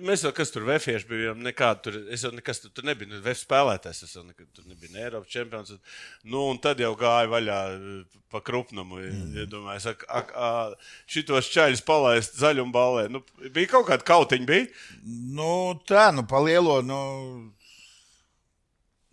mēs 0.00 0.24
jau, 0.24 0.30
kas 0.34 0.48
tur 0.50 0.64
vefieši 0.64 1.06
bijām, 1.10 1.42
nekādu 1.44 1.82
tur, 1.84 1.98
es 2.16 2.24
jau 2.24 2.30
nekas 2.32 2.62
tur, 2.62 2.72
tur 2.74 2.86
nebija, 2.88 3.10
nu, 3.12 3.20
vef 3.22 3.36
spēlētājs, 3.42 4.00
es 4.08 4.14
jau 4.16 4.24
nekad 4.24 4.48
tur 4.56 4.64
nebija 4.70 4.94
ne 4.94 5.02
Eiropas 5.04 5.28
čempions. 5.36 5.74
un- 5.76 5.82
Nu, 6.32 6.46
un 6.54 6.58
tad 6.58 6.80
jau 6.80 6.94
gāja 6.96 7.28
vaļā 7.28 7.58
eh, 7.76 8.18
pa 8.32 8.40
krupnumu, 8.40 9.02
mm. 9.04 9.36
iedomājos, 9.44 9.86
ak, 9.92 10.06
ak, 10.08 10.32
ak, 10.34 10.78
šitos 11.06 11.52
čaļus 11.52 11.84
palaist 11.84 12.40
zaļumu 12.40 12.72
balē. 12.72 13.04
Nu, 13.12 13.20
bija 13.52 13.74
kaut 13.76 13.86
kāda 13.92 14.08
kautiņa, 14.08 14.46
bija? 14.48 14.66
Nu, 15.04 15.76
tā, 15.86 16.08
nu, 16.16 16.24
pa 16.24 16.40
lielo, 16.40 16.80
nu. 16.82 17.02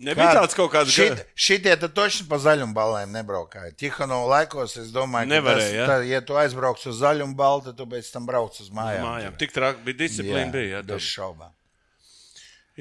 Nebija 0.01 0.31
tāds 0.33 0.55
kaut 0.57 0.71
kāds 0.73 0.89
Šit, 0.89 1.13
ga- 1.19 1.25
šitie 1.37 1.73
tad 1.77 1.93
toši 1.93 2.25
pa 2.29 2.39
zaļumbalēm 2.41 3.11
nebraukāja. 3.13 3.71
Tihano 3.77 4.23
laikos 4.31 4.73
es 4.81 4.89
domāju, 4.95 5.29
ka 5.29 5.35
Nevarēja, 5.35 5.69
tas, 5.69 5.77
ja? 5.77 5.87
tā, 5.91 5.97
ja 6.09 6.21
tu 6.25 6.37
aizbrauc 6.41 6.81
uz 6.89 6.99
zaļumbalu, 7.03 7.65
tad 7.69 7.77
tu 7.77 7.85
pēc 7.85 8.09
tam 8.11 8.25
brauc 8.25 8.57
uz 8.59 8.69
mājām. 8.73 9.05
mājām. 9.05 9.37
Tik 9.37 9.53
traki 9.53 9.85
bija 9.85 9.99
disciplīna. 10.01 10.51
bija, 10.51 10.79
jā, 10.79 10.81
bez 10.89 11.05
šaubām. 11.05 11.53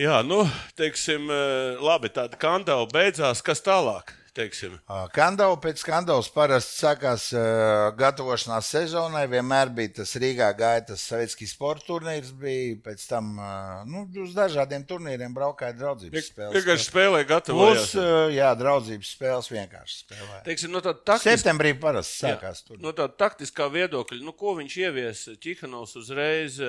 Jā, 0.00 0.20
nu, 0.24 0.44
teiksim, 0.78 1.26
eh, 1.28 1.76
labi, 1.82 2.08
tāda 2.14 2.38
kandava 2.40 2.86
beidzās. 2.88 3.42
Kas 3.44 3.60
tālāk? 3.60 4.14
Teiksim? 4.36 4.76
Kandava 5.14 5.56
pēc 5.58 5.80
kandavas 5.82 6.28
parasti 6.30 6.76
sākās 6.84 7.24
uh, 7.34 7.88
gatavošanās 7.98 8.68
sezonai. 8.70 9.24
Vienmēr 9.32 9.72
bija 9.74 9.96
tas 10.00 10.12
Rīgā 10.22 10.52
gāja 10.58 10.84
tas 10.92 11.02
Savietskijas 11.10 11.54
sporta 11.56 11.88
turnīrs, 11.88 12.30
bija 12.38 12.76
pēc 12.84 13.02
tam 13.10 13.32
uh, 13.42 13.80
nu, 13.90 14.04
uz 14.22 14.36
dažādiem 14.36 14.86
turnīriem 14.86 15.34
braukāja 15.34 15.74
draudzības 15.80 16.28
spēles. 16.30 16.54
Vienkārši 16.60 16.86
spēlē, 16.86 17.24
Plus, 17.24 17.32
gatavojās. 17.32 17.90
uh, 17.98 18.30
jā, 18.36 18.52
draudzības 18.62 19.12
spēles 19.16 19.50
vienkārši 19.56 19.98
spēlēja. 20.04 20.40
Teiksim, 20.46 20.74
no 20.76 20.84
tāda 20.86 21.02
taktiskā, 21.12 21.34
Septembrī 21.36 21.74
parasti 21.82 22.22
sākās 22.24 22.62
tur. 22.66 22.78
no 22.86 22.94
tāda 22.94 23.18
taktiskā 23.26 23.66
viedokļa, 23.74 24.22
nu, 24.24 24.36
ko 24.38 24.54
viņš 24.62 24.78
ievies 24.86 25.26
Čihanovs 25.42 25.98
uzreiz, 25.98 26.60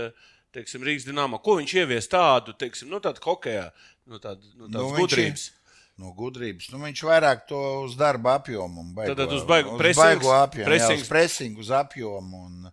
teiksim, 0.52 0.82
Rīgas 0.84 1.06
dīnāmā, 1.08 1.38
ko 1.46 1.60
viņš 1.62 1.78
ievies 1.84 2.10
tādu, 2.12 2.58
teiksim, 2.60 2.90
no 2.92 3.00
tāda 3.04 3.22
hokejā, 3.24 3.70
no 4.10 4.18
tāda 4.20 4.42
no 4.58 4.66
Nu, 4.66 4.74
tādas 4.74 4.96
viņš 4.98 5.06
gudrības. 5.06 5.46
No 6.02 6.12
gudrības. 6.18 6.72
Nu, 6.74 6.80
viņš 6.82 7.04
vairāk 7.06 7.44
to 7.50 7.60
uz 7.86 7.94
darba 8.00 8.40
apjomu. 8.40 8.88
Baigo, 8.98 9.14
Tad 9.20 9.34
uz 9.38 9.44
baigu- 9.46 9.76
uz 9.76 9.82
pressings, 9.84 10.02
baigo 10.02 10.32
apjomu. 10.34 10.66
Pressings. 10.66 11.02
Jā, 11.02 11.06
uz 11.06 11.12
presingu, 11.12 11.62
uz 11.62 11.70
apjomu. 11.78 12.40
Un, 12.48 12.72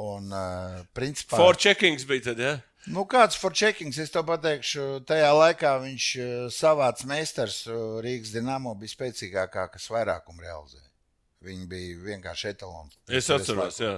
un 0.00 0.32
uh, 0.32 0.78
principā, 0.96 1.36
Four 1.36 1.58
checkings 1.60 2.06
bija 2.08 2.30
tad, 2.32 2.40
ja? 2.40 2.54
Nu, 2.86 3.04
kāds 3.08 3.36
for 3.40 3.52
checkings, 3.56 3.96
es 4.02 4.10
tev 4.12 4.26
pateikšu, 4.28 5.04
tajā 5.08 5.30
laikā 5.32 5.70
viņš 5.80 6.08
savāds 6.52 7.06
meistars 7.08 7.62
Rīgas 8.04 8.34
Dienāmo 8.34 8.74
bija 8.76 8.92
spēcīgākā, 8.92 9.68
kas 9.72 9.86
vairākumu 9.88 10.44
realizēja. 10.44 10.88
Viņi 11.44 11.64
bija 11.70 12.02
vienkārši 12.10 12.50
etalons. 12.50 12.98
Es 13.08 13.30
atceros, 13.32 13.78
jā. 13.80 13.94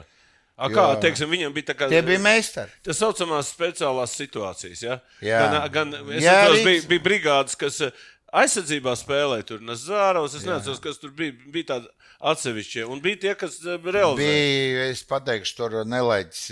A, 0.57 0.71
Jo- 0.71 0.77
kā, 0.79 0.85
teiksim, 1.03 1.29
viņam 1.29 1.53
bija 1.53 1.67
tā 1.73 1.75
kā. 1.77 1.89
Tie 1.91 1.99
bija 2.07 2.19
meistari. 2.23 2.71
Tas 2.87 2.97
saucamās 3.03 3.51
speciālās 3.53 4.15
situācijas. 4.17 4.81
Ja? 4.87 5.01
Jā. 5.21 5.41
Gan, 5.43 5.57
gan, 5.75 5.91
Jā, 6.23 6.39
bija, 6.55 6.87
bija 6.89 7.03
brigādes, 7.05 7.59
kas 7.61 7.83
aizsardzībā 8.33 8.95
spēlēja 8.99 9.47
tur 9.53 9.63
Nazāros. 9.65 10.35
Es 10.39 10.47
nezinu, 10.47 10.79
kas 10.83 10.99
tur 11.03 11.13
bija. 11.17 11.37
Bija 11.53 11.75
tādi 11.75 11.93
atsevišķi. 12.33 12.85
Un 12.89 13.03
bija 13.05 13.21
tie, 13.25 13.35
kas 13.39 13.59
eh, 13.65 13.77
realizēja. 13.77 14.17
Bija, 14.21 14.87
es 14.93 15.03
pateikšu, 15.09 15.57
tur 15.59 15.77
nelaiķis, 15.89 16.45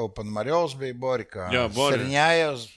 Open 0.00 0.32
Marjovs 0.32 0.76
bija 0.80 0.96
Borikā. 0.96 1.50
Jā, 1.54 1.66
Bori. 1.74 2.06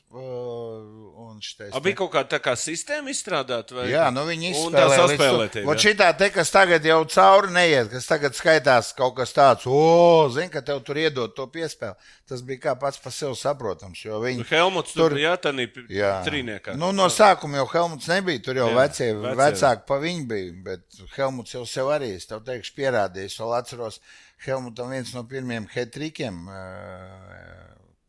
Serņājos 0.07 1.07
un 1.37 1.41
šitais. 1.41 1.73
A, 1.75 1.81
bija 1.83 1.97
kaut 1.99 2.11
kāda 2.13 2.29
tā 2.35 2.39
kā 2.43 2.53
sistēma 2.57 3.11
izstrādāta. 3.11 3.75
Vai? 3.77 3.87
Jā, 3.91 4.07
nu 4.13 4.23
viņi 4.27 4.51
tā 4.73 4.85
izspēlēja. 4.93 5.63
Vot 5.67 5.77
jā. 5.77 5.83
šitā 5.89 6.09
te, 6.17 6.29
kas 6.33 6.51
tagad 6.53 6.85
jau 6.87 6.99
cauri 7.11 7.51
neiet, 7.53 7.89
kas 7.91 8.09
tagad 8.09 8.37
skaitās 8.37 8.91
kaut 8.97 9.17
kas 9.19 9.33
tāds, 9.35 9.67
o, 9.69 10.27
zin, 10.33 10.49
ka 10.53 10.63
tev 10.65 10.81
tur 10.87 10.99
iedod 11.01 11.33
to 11.37 11.47
piespēli. 11.51 11.95
Tas 12.27 12.43
bija 12.45 12.63
kā 12.67 12.75
pats 12.79 13.01
par 13.03 13.15
sevi 13.15 13.37
saprotams, 13.39 14.01
jo 14.03 14.19
viņi. 14.23 14.43
Nu, 14.43 14.49
Helmuts 14.49 14.95
tur 14.97 15.15
bija 15.15 15.35
jātanī 15.35 15.67
Jā, 15.93 16.17
trīniekā. 16.27 16.75
Nu, 16.79 16.91
no 16.95 17.07
sākuma 17.13 17.61
jau 17.61 17.67
Helmuts 17.75 18.09
nebija. 18.11 18.43
Tur 18.47 18.61
jau 18.61 18.69
Jā, 18.71 18.77
vecie, 18.81 19.09
vecie. 19.15 19.37
vecāki 19.43 19.87
pa 19.87 19.99
viņu 20.03 20.27
bija. 20.31 20.53
Bet 20.67 21.01
Helmuts 21.15 21.55
jau 21.55 21.65
sev 21.69 21.91
arī, 21.95 22.13
es 22.19 22.27
tev 22.29 22.43
teikšu, 22.47 22.75
pierādījis. 22.79 23.39
Vēl 23.43 23.57
atceros, 23.61 24.01
Helmutam 24.45 24.91
viens 24.93 25.15
no 25.15 25.23
pirmajiem 25.27 25.69
hetrikiem 25.73 26.45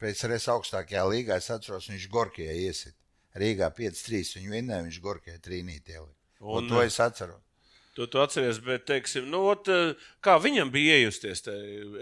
pēc 0.01 0.25
reizes 0.29 0.49
augstākajā 0.55 1.05
līgā. 1.11 1.41
Es 1.41 1.51
atceros, 1.55 1.91
viņš 1.91 2.09
Gorkijai 2.13 2.57
iesit. 2.69 2.97
Rīgā 3.39 3.69
5-3. 3.75 4.39
Viņu 4.39 4.55
vinnēja, 4.55 4.87
viņš 4.87 5.03
Gorkijai 5.05 5.43
trīnīt 5.43 5.93
ielika. 5.93 6.17
Un, 6.41 6.49
Un, 6.49 6.65
un 6.65 6.71
to 6.71 6.83
es 6.83 6.99
atceros. 7.03 7.43
To 7.99 8.07
tu 8.07 8.21
atceries, 8.23 8.61
bet, 8.63 8.85
teiksim, 8.87 9.25
nu, 9.27 9.41
ot, 9.51 9.67
eh, 9.75 9.97
kā 10.23 10.37
viņam 10.39 10.69
bija 10.71 11.01
iejusties? 11.01 11.41
Te? 11.43 11.55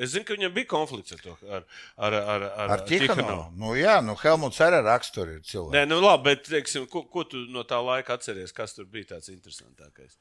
Es 0.05 0.11
zinu, 0.13 0.27
ka 0.29 0.35
viņam 0.37 0.53
bija 0.53 0.69
konflikts 0.69 1.15
ar 1.17 1.23
to. 1.23 1.37
Ar, 1.49 1.63
ar, 1.97 2.17
ar, 2.19 2.43
ar, 2.51 2.73
Ar 2.75 2.83
Tihanovu. 2.85 3.47
Nu, 3.57 3.71
jā, 3.81 3.95
nu, 4.05 4.13
Helmuts 4.21 4.61
arī 4.61 4.83
raksturi 4.85 5.39
ir 5.39 5.47
cilvēks. 5.49 5.73
Nē, 5.73 5.87
nu 5.89 6.03
labi, 6.05 6.27
bet, 6.29 6.45
teiksim, 6.53 6.85
ko, 6.93 7.07
ko 7.09 7.25
tu 7.25 7.41
no 7.49 7.65
tā 7.65 7.81
laika 7.81 8.19
atceries? 8.19 8.53
Kas 8.53 8.77
tur 8.77 8.85
bija 8.93 9.15
tāds 9.15 9.33
interesantākais? 9.33 10.19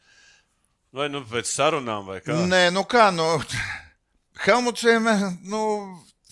Vai 0.96 1.10
nu 1.12 1.26
pēc 1.28 1.52
sarunām, 1.52 2.08
vai 2.08 2.22
kā? 2.24 2.40
Nē, 2.48 2.70
nu 2.72 2.86
kā, 2.88 3.10
nu, 3.12 3.28
Helmuts 4.48 4.88
vienmēr, 4.88 5.28
nu, 5.44 5.66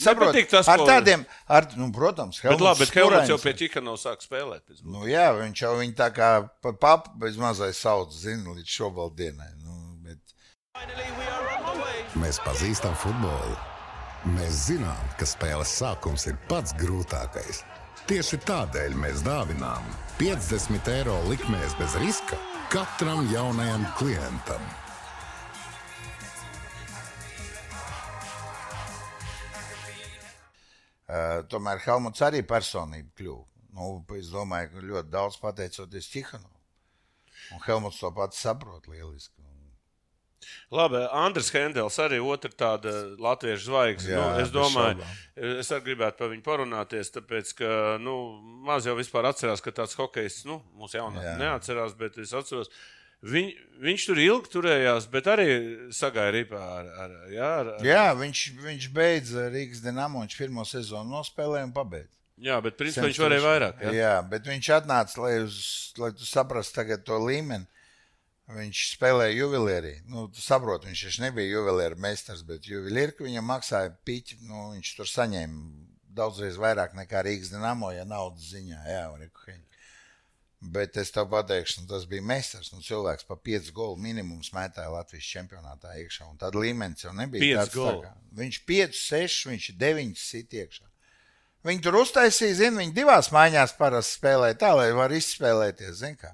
saprot, 0.06 0.30
Nepatīk 0.32 0.50
tas, 0.52 0.70
ar 0.70 0.82
ko- 0.82 0.88
tādiem, 0.89 1.26
ar, 1.48 1.68
nu, 1.80 1.89
protams, 1.96 2.39
Bet, 2.44 2.62
labi, 2.62 2.84
bet 2.84 2.94
Helmuts 2.98 3.32
jau 3.32 3.39
pie 3.42 3.54
Tihanovu 3.60 4.00
sāk 4.02 4.24
spēlēt. 4.26 4.63
Nu, 4.84 5.06
jā, 5.10 5.30
viņš 5.39 5.63
jau 5.66 5.74
viņu 5.80 5.96
tā 6.00 6.10
kā 6.16 6.32
par 6.63 6.78
papu 6.80 7.16
bez 7.24 7.38
mazai 7.42 7.72
sauc, 7.74 8.13
zina, 8.16 8.56
līdz 8.58 8.78
šobaldienai. 8.78 9.52
Nu, 9.63 9.98
bet... 10.06 10.20
Mēs 12.20 12.39
pazīstam 12.46 12.96
futbolu. 13.02 13.56
Mēs 14.38 14.70
zinām, 14.70 15.08
ka 15.20 15.28
spēles 15.28 15.72
sākums 15.82 16.28
ir 16.32 16.38
pats 16.48 16.76
grūtākais. 16.80 17.63
Tieši 18.08 18.38
tādēļ 18.48 18.96
mēs 19.00 19.24
dāvinām 19.24 19.84
50 20.20 20.88
eiro 20.92 21.18
likmēs 21.30 21.76
bez 21.80 21.96
riska 22.04 22.39
katram 22.72 23.28
jaunajam 23.32 23.86
klientam. 24.00 24.63
Tomēr 31.52 31.82
Helmuts 31.86 32.23
arī 32.26 32.43
personība 32.47 33.12
kļuva. 33.19 33.45
Nu, 33.73 33.93
es 34.19 34.30
domāju, 34.30 34.69
ka 34.73 34.84
ļoti 34.86 35.13
daudz 35.13 35.39
pateicoties 35.41 36.12
Tihanovam. 36.13 36.49
Un 37.54 37.63
Helmuts 37.65 38.02
to 38.02 38.12
pats 38.15 38.43
saprot 38.45 38.88
lieliski. 38.88 39.43
Labi, 40.73 40.99
Andris 41.12 41.52
Hendels 41.54 41.97
arī 42.02 42.19
otra 42.19 42.52
tāda 42.52 42.91
latviešu 43.21 43.69
zvaigzne. 43.69 44.15
Nu, 44.17 44.26
es 44.41 44.52
domāju, 44.54 45.06
es 45.62 45.71
arī 45.73 45.86
gribētu 45.91 46.19
par 46.19 46.32
viņu 46.34 46.45
parunāties, 46.45 47.13
tāpēc, 47.15 47.54
ka 47.60 47.69
nu, 48.02 48.15
maz 48.67 48.88
jau 48.89 48.97
vispār 48.97 49.30
atcerās, 49.30 49.63
ka 49.63 49.73
tāds 49.76 49.95
hokejs, 49.99 50.43
nu, 50.49 50.60
mūsu 50.80 50.99
jaunā 50.99 51.38
neatcerās, 51.39 51.95
bet 51.99 52.19
es 52.23 52.34
atceros. 52.36 52.71
Viņ, 53.24 53.52
viņš 53.84 54.06
tur 54.10 54.20
ilgi 54.20 54.52
turējās, 54.52 55.06
bet 55.12 55.28
arī 55.32 55.46
sagāja 55.96 56.34
ripā 56.36 56.60
ar, 56.60 56.90
ar, 57.06 57.14
jā, 57.32 57.52
ar, 57.62 57.70
ar, 57.78 57.86
Jā, 57.88 58.08
viņš, 58.20 58.42
viņš 58.66 58.88
beidza 58.96 59.46
Rīgas 59.54 59.84
dīnāmu, 59.86 60.26
viņš 60.26 60.36
pirmo 60.42 60.66
sezonu 60.68 61.16
nospēlēja 61.16 61.70
un 61.70 61.76
pabeidza. 61.76 62.12
jā, 62.44 62.58
bet 62.66 62.76
principā 62.80 63.08
viņš 63.08 63.22
varēja 63.24 63.46
vairāk. 63.46 63.86
Jā. 63.86 63.94
Jā, 63.96 64.16
bet 64.28 64.50
viņš 64.52 64.70
atnāca, 64.76 65.22
lai, 65.24 65.38
uz, 65.46 65.62
lai 65.98 66.12
tu 66.18 66.28
saprastu 66.28 66.84
to 67.06 67.22
līmeni. 67.24 67.70
Viņš 68.54 68.80
spēlēja 68.98 69.38
juvelierī. 69.40 69.94
Nu, 70.12 70.26
tu 70.28 70.42
saproti, 70.44 70.90
viņš 70.90 71.04
taču 71.06 71.22
nebija 71.24 71.48
juvelieru 71.48 71.96
meistars, 72.04 72.42
bet 72.44 72.68
juvelieru, 72.68 73.16
ka 73.16 73.24
viņam 73.24 73.46
maksāja 73.48 73.94
piķi, 74.04 74.42
nu, 74.50 74.74
viņš 74.74 74.90
tur 74.98 75.08
saņēma 75.08 75.62
daudzreiz 76.14 76.60
vairāk 76.60 76.92
nekā 76.98 77.24
Rīgas 77.24 77.54
dīnāmo, 77.54 77.94
ja 77.96 78.04
naudas 78.04 78.52
ziņā. 78.52 78.82
Jā, 78.92 79.06
un 79.14 79.24
rekuheņi. 79.24 79.64
Bet 80.63 80.95
es 80.95 81.12
tev 81.12 81.28
pateikšu, 81.28 81.82
nu, 81.82 81.88
tas 81.89 82.06
bija 82.08 82.23
meistars. 82.23 82.69
Nu, 82.71 82.80
cilvēks 82.84 83.28
pa 83.28 83.36
5 83.36 83.71
golu 83.76 83.97
minimumu 83.99 84.45
smētāja 84.47 84.93
Latvijas 84.93 85.28
čempionātā 85.28 85.97
iekšā. 85.99 86.30
Tad 86.39 86.56
līmenis 86.56 87.04
jau 87.04 87.12
nebija 87.17 87.58
tāds. 87.60 87.73
tā 87.76 88.13
Viņš 88.39 88.60
5, 88.71 88.95
6, 88.99 89.49
viņš 89.52 89.67
9 89.82 90.21
sit 90.21 90.56
iekšā. 90.62 90.88
Viņi 91.67 91.84
tur 91.84 91.99
uztaisīja, 91.99 92.56
zina, 92.60 92.80
viņi 92.82 92.95
divās 92.95 93.30
maiņās 93.36 93.76
parasti 93.80 94.17
spēlēja 94.19 94.60
tā, 94.63 94.71
lai 94.80 94.89
var 94.95 95.12
izspēlēties, 95.15 95.99
zina 95.99 96.19
kā. 96.19 96.32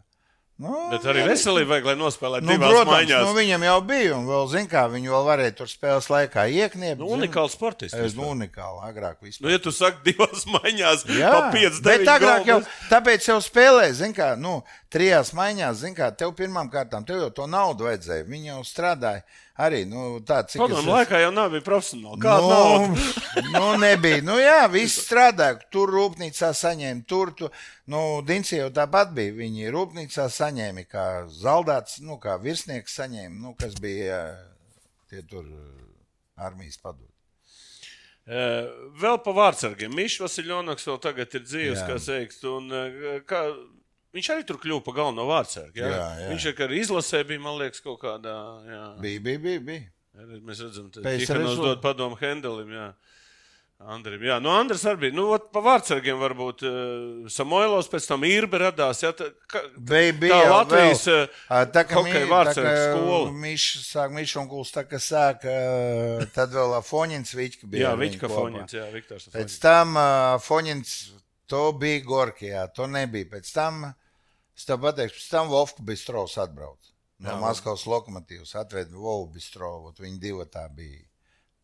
Nu, 0.59 0.75
Bet 0.91 1.05
arī 1.07 1.21
veselība 1.23 1.77
vajag, 1.77 1.85
lai 1.87 1.93
nospēlētu 1.95 2.43
Nu, 2.43 2.51
divās 2.51 2.73
protams, 2.73 2.91
maiņās. 2.91 3.21
nu, 3.23 3.35
viņam 3.37 3.61
jau 3.63 3.75
bija, 3.87 4.09
un 4.17 4.25
vēl, 4.27 4.47
zina 4.51 4.67
kā, 4.67 4.81
viņi 4.91 5.11
vēl 5.13 5.27
varēja 5.29 5.53
tur 5.55 5.69
spēles 5.71 6.09
laikā 6.11 6.43
iekniept. 6.51 6.99
Nu, 6.99 7.07
unikāls 7.15 7.55
sportists. 7.55 7.95
Es, 7.95 8.17
nu, 8.17 8.25
unikāli, 8.33 8.81
agrāk 8.89 9.21
vispār. 9.23 9.45
Nu, 9.45 9.53
ja 9.53 9.61
tu 9.63 9.71
saki 9.71 10.03
divās 10.09 10.43
maiņās, 10.51 11.05
Jā, 11.15 11.31
pa 11.31 11.53
5, 11.55 11.79
bet 11.87 12.03
9 12.03 12.11
agrāk 12.17 12.51
jau, 12.51 12.59
tāpēc 12.91 13.29
jau 13.31 13.39
spēlēja, 13.45 13.95
zin 14.01 14.17
kā, 14.17 14.33
nu, 14.35 14.57
trijās 14.89 15.29
maiņās, 15.37 15.77
zin 15.83 15.93
kā, 15.97 16.09
tev 16.17 16.31
pirmām 16.37 16.69
kārtām, 16.73 17.05
tev 17.05 17.19
jau 17.21 17.29
to 17.41 17.45
naudu 17.47 17.85
vajadzēja, 17.85 18.25
viņi 18.29 18.49
jau 18.51 18.59
strādāja 18.65 19.21
arī, 19.59 19.83
nu, 19.85 20.19
tā, 20.25 20.39
cik 20.47 20.61
Padomu 20.63 20.81
es- 20.81 20.89
laikā 20.93 21.19
jau 21.21 21.31
nav 21.35 21.51
bijis 21.53 21.65
profesionāli. 21.67 22.19
Kāda 22.23 22.45
nu, 22.45 22.49
nauda? 22.49 23.07
nu, 23.55 23.65
nebija. 23.83 24.21
Nu, 24.25 24.37
jā, 24.41 24.63
viss 24.71 25.01
strādāja. 25.05 25.59
Tur 25.71 25.91
rūpnīcā 25.93 26.49
saņēma, 26.55 27.05
tur, 27.09 27.33
tu, 27.37 27.49
nu, 27.91 28.01
Dinci 28.25 28.57
jau 28.57 28.69
tāpat 28.73 29.11
bija. 29.13 29.35
Viņi 29.41 29.69
rūpnīcā 29.75 30.29
saņēma, 30.31 30.85
kā 30.89 31.05
zaldāts, 31.41 31.99
nu, 32.01 32.17
kā 32.23 32.37
virsnieks 32.41 32.95
saņēma, 33.01 33.35
nu, 33.43 33.53
kas 33.59 33.75
bija 33.83 34.23
tie 35.11 35.21
tur 35.27 35.43
ā, 35.43 35.61
armijas 36.49 36.79
padomi. 36.81 37.05
Eh, 38.29 38.67
Vēl 39.01 39.17
par 39.25 39.33
vārdsargiem. 39.33 39.93
Mišs 39.97 40.19
Vasiljonoks 40.21 40.85
vēl 40.85 40.99
tagad 41.01 41.33
ir 41.35 41.41
dzīves, 41.47 41.79
Jā. 41.81 41.87
kā 41.89 41.95
teikt. 41.97 42.43
Un, 42.45 42.67
eh, 42.71 43.19
kā, 43.25 43.41
viņš 44.15 44.31
arī 44.33 44.47
tur 44.47 44.59
kļuva 44.61 44.83
par 44.85 44.97
galveno 45.01 45.27
vārdsargu. 45.29 45.79
Jā? 45.79 45.91
Jā, 45.93 46.09
jā. 46.23 46.31
Viņš 46.33 46.49
arī 46.67 46.81
izlasē 46.83 47.23
bija, 47.29 47.43
man 47.45 47.59
liekas, 47.61 47.83
kaut 47.85 48.01
kādā. 48.03 48.35
Jā. 48.69 48.83
Bija, 49.03 49.23
bija, 49.29 49.45
bija. 49.45 49.63
bija. 49.71 49.85
Jā, 50.19 50.41
Mēs 50.43 50.65
redzam, 50.65 50.89
ka 50.91 51.05
Tihanovs 51.05 51.61
dod 51.61 51.81
padomu 51.83 52.19
Hendelim. 52.19 52.73
Jā. 52.75 52.89
Andrim, 53.79 54.19
jā, 54.27 54.35
nu 54.43 54.49
Andris 54.51 54.81
arī 54.89 55.05
bija. 55.05 55.13
Nu, 55.15 55.29
ot, 55.31 55.45
pa 55.55 55.61
vārdsargiem 55.63 56.17
varbūt 56.19 56.63
uh, 56.67 57.29
Samoilovs, 57.31 57.87
pēc 57.87 58.09
tam 58.09 58.25
Irbe 58.27 58.59
radās. 58.59 58.99
Jā, 59.05 59.13
tā, 59.15 59.29
ka, 59.47 59.61
Bija, 59.77 60.17
bija 60.19 60.39
tā 60.41 60.49
Latvijas 60.51 61.05
vēl. 61.07 61.21
Ā, 61.47 61.61
Tā 61.77 61.83
kā 61.87 61.95
hokeja 61.95 62.27
vārdsargu 62.27 62.73
skola. 62.89 63.31
Mišs 63.45 63.85
sāk, 63.93 64.11
Mišs 64.17 64.35
un 64.41 64.49
Kuls 64.51 64.73
tā 64.75 64.83
kā 64.83 64.99
sāk, 64.99 65.47
ā, 65.47 66.27
tad 66.35 66.51
vēl 66.57 66.75
Foņins 66.89 67.31
Viķka 67.39 67.71
bija. 67.71 67.93
Jā, 67.95 68.11
kopā. 68.19 68.33
Foņins, 68.35 68.75
jā, 68.75 68.89
Viktors. 68.91 69.29
Pēc 69.31 69.55
tam 69.63 69.95
uh, 69.95 70.35
Foņins, 70.43 70.97
to 71.47 71.63
bija 71.79 72.03
Gorkijā, 72.03 72.67
to 72.75 72.89
nebija. 72.91 73.31
Pēc 73.31 73.53
tam, 73.55 73.85
es 74.59 74.67
tev 74.67 74.81
pateikšu, 74.83 75.15
pēc 75.15 75.27
tam 75.31 75.51
Vovka 75.53 75.83
Bistrovs 75.87 76.35
atbrauc. 76.41 76.91
No 77.19 77.33
Jā, 77.33 77.39
Maskavas 77.41 77.83
lokomotīvas 77.87 78.53
atved 78.61 78.91
Vovu 78.95 79.27
Bistrovu, 79.33 79.91
viņi 79.99 80.19
divi 80.21 80.45
tā 80.51 80.65
bija. 80.71 81.03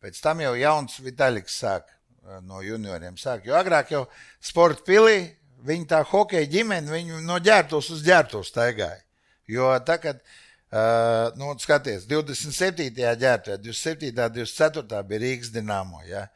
Pēc 0.04 0.18
tam 0.20 0.42
jau 0.44 0.52
jauns 0.56 0.98
Vitaļiks 1.00 1.60
sāk 1.62 1.86
uh, 1.88 2.40
no 2.44 2.60
junioriem 2.64 3.16
sāk, 3.20 3.46
jo 3.48 3.56
agrāk 3.56 3.94
jau 3.94 4.04
sporta 4.44 4.84
pilī, 4.84 5.30
viņi 5.66 5.88
tā 5.88 6.02
hokeja 6.04 6.48
ģimene, 6.52 6.92
viņi 6.92 7.22
no 7.24 7.38
ģērbtos 7.40 7.88
uz 7.94 8.04
ģērbtos 8.04 8.52
staigāja. 8.52 9.00
Jo 9.48 9.70
tagad, 9.86 10.20
uh, 10.20 11.32
nu, 11.40 11.54
skaties, 11.62 12.04
27. 12.10 12.92
ģērbtā, 12.92 13.56
27. 13.56 14.12
24. 14.12 15.02
bija 15.08 15.24
Rīgas 15.24 15.54
Dinamo, 15.54 16.04
ja? 16.04 16.26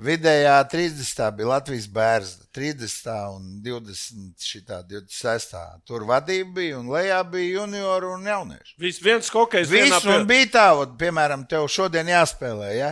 Vidējā 0.00 0.56
30. 0.72 1.26
bija 1.36 1.48
Latvijas 1.50 1.86
bērns, 1.92 2.30
30. 2.56 3.10
un 3.36 3.60
20. 3.62 4.32
šitā 4.40 4.80
26. 4.88 5.52
Tur 5.86 6.06
vadība 6.08 6.56
bija 6.56 6.78
un 6.80 6.88
lejā 6.90 7.20
bija 7.28 7.60
juniori 7.60 8.08
un 8.08 8.26
jaunieši. 8.26 8.74
Viss 8.80 9.02
viens 9.04 9.30
vienā 9.70 10.00
Viss 10.00 10.08
un 10.08 10.26
bija 10.26 10.48
tā, 10.56 10.66
ot, 10.80 10.96
piemēram, 10.98 11.44
tev 11.46 11.68
šodien 11.70 12.08
jāspēlē. 12.08 12.72
Ja? 12.74 12.90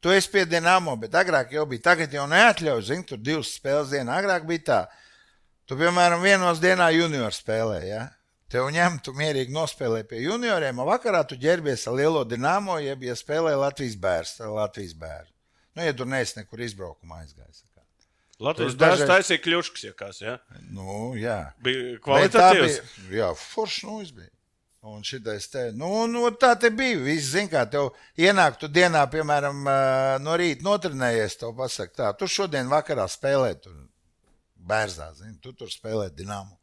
Tu 0.00 0.14
esi 0.14 0.32
pie 0.32 0.46
Dienāmo, 0.48 0.96
bet 0.98 1.14
agrāk 1.20 1.52
jau 1.52 1.66
bija. 1.68 1.84
Tagad 1.92 2.16
jau 2.16 2.26
neatļauj, 2.30 2.82
zini, 2.90 3.06
tur 3.06 3.22
divas 3.22 3.52
spēles 3.54 3.94
dienā. 3.94 4.18
Agrāk 4.18 4.48
bija 4.48 4.64
tā. 4.72 4.82
Tu, 5.68 5.76
piemēram, 5.76 6.24
vienos 6.24 6.62
dienā 6.64 6.90
junior 6.96 7.34
spēlē, 7.34 7.80
ja? 7.86 8.04
Tev 8.48 8.70
ņem, 8.72 9.02
tu 9.04 9.12
mierīgi 9.12 9.52
nospēlē 9.52 10.06
pie 10.08 10.22
junioriem, 10.24 10.78
un 10.80 10.88
vakarā 10.88 11.20
tu 11.28 11.36
ģērbies 11.36 11.84
ar 11.90 11.98
lielo 11.98 12.22
Dienāmo, 12.24 12.78
jeb 12.80 13.04
ja 13.04 13.18
spēlē 13.18 13.52
Latvijas 13.60 13.98
bērnu. 14.00 15.37
Nu, 15.78 15.84
ja 15.86 15.94
tur 15.94 16.08
neesi 16.10 16.40
nekur 16.40 16.58
izbraukumā 16.66 17.22
aizgājis. 17.22 17.62
Latvijas 18.38 18.74
dažreiz 18.78 19.00
dažreiz- 19.02 19.10
taisīja 19.10 19.42
kļuškas, 19.42 19.84
ja 19.88 19.92
kas, 19.98 20.20
ja? 20.22 20.36
Nu, 20.70 21.14
jā. 21.18 21.52
Bija 21.62 21.96
kvalitatīvs. 22.04 22.76
bija- 23.08 23.16
Jā, 23.22 23.30
foršs 23.34 23.82
nu 23.86 23.96
bija. 24.14 24.28
Un 24.88 25.02
šitais 25.02 25.48
te, 25.50 25.72
nu, 25.74 26.06
nu, 26.06 26.20
tā 26.30 26.52
te 26.60 26.70
bija. 26.70 27.00
Visi 27.02 27.32
zina, 27.32 27.48
kā 27.50 27.64
tev 27.70 27.88
ienāk, 28.16 28.60
tu 28.60 28.68
dienā, 28.70 29.02
piemēram, 29.10 29.64
no 30.22 30.36
rīta 30.38 30.62
notrenējies, 30.62 31.34
tev 31.40 31.56
pasaka, 31.58 31.94
tā, 31.98 32.12
tu 32.18 32.28
šodien 32.30 32.70
vakarā 32.70 33.08
spēlē 33.10 33.60
tur 33.60 33.74
bērzā, 34.70 35.10
zini, 35.18 35.34
tu 35.42 35.52
tur 35.52 35.66
spēlē 35.66 36.06
dinamu. 36.14 36.54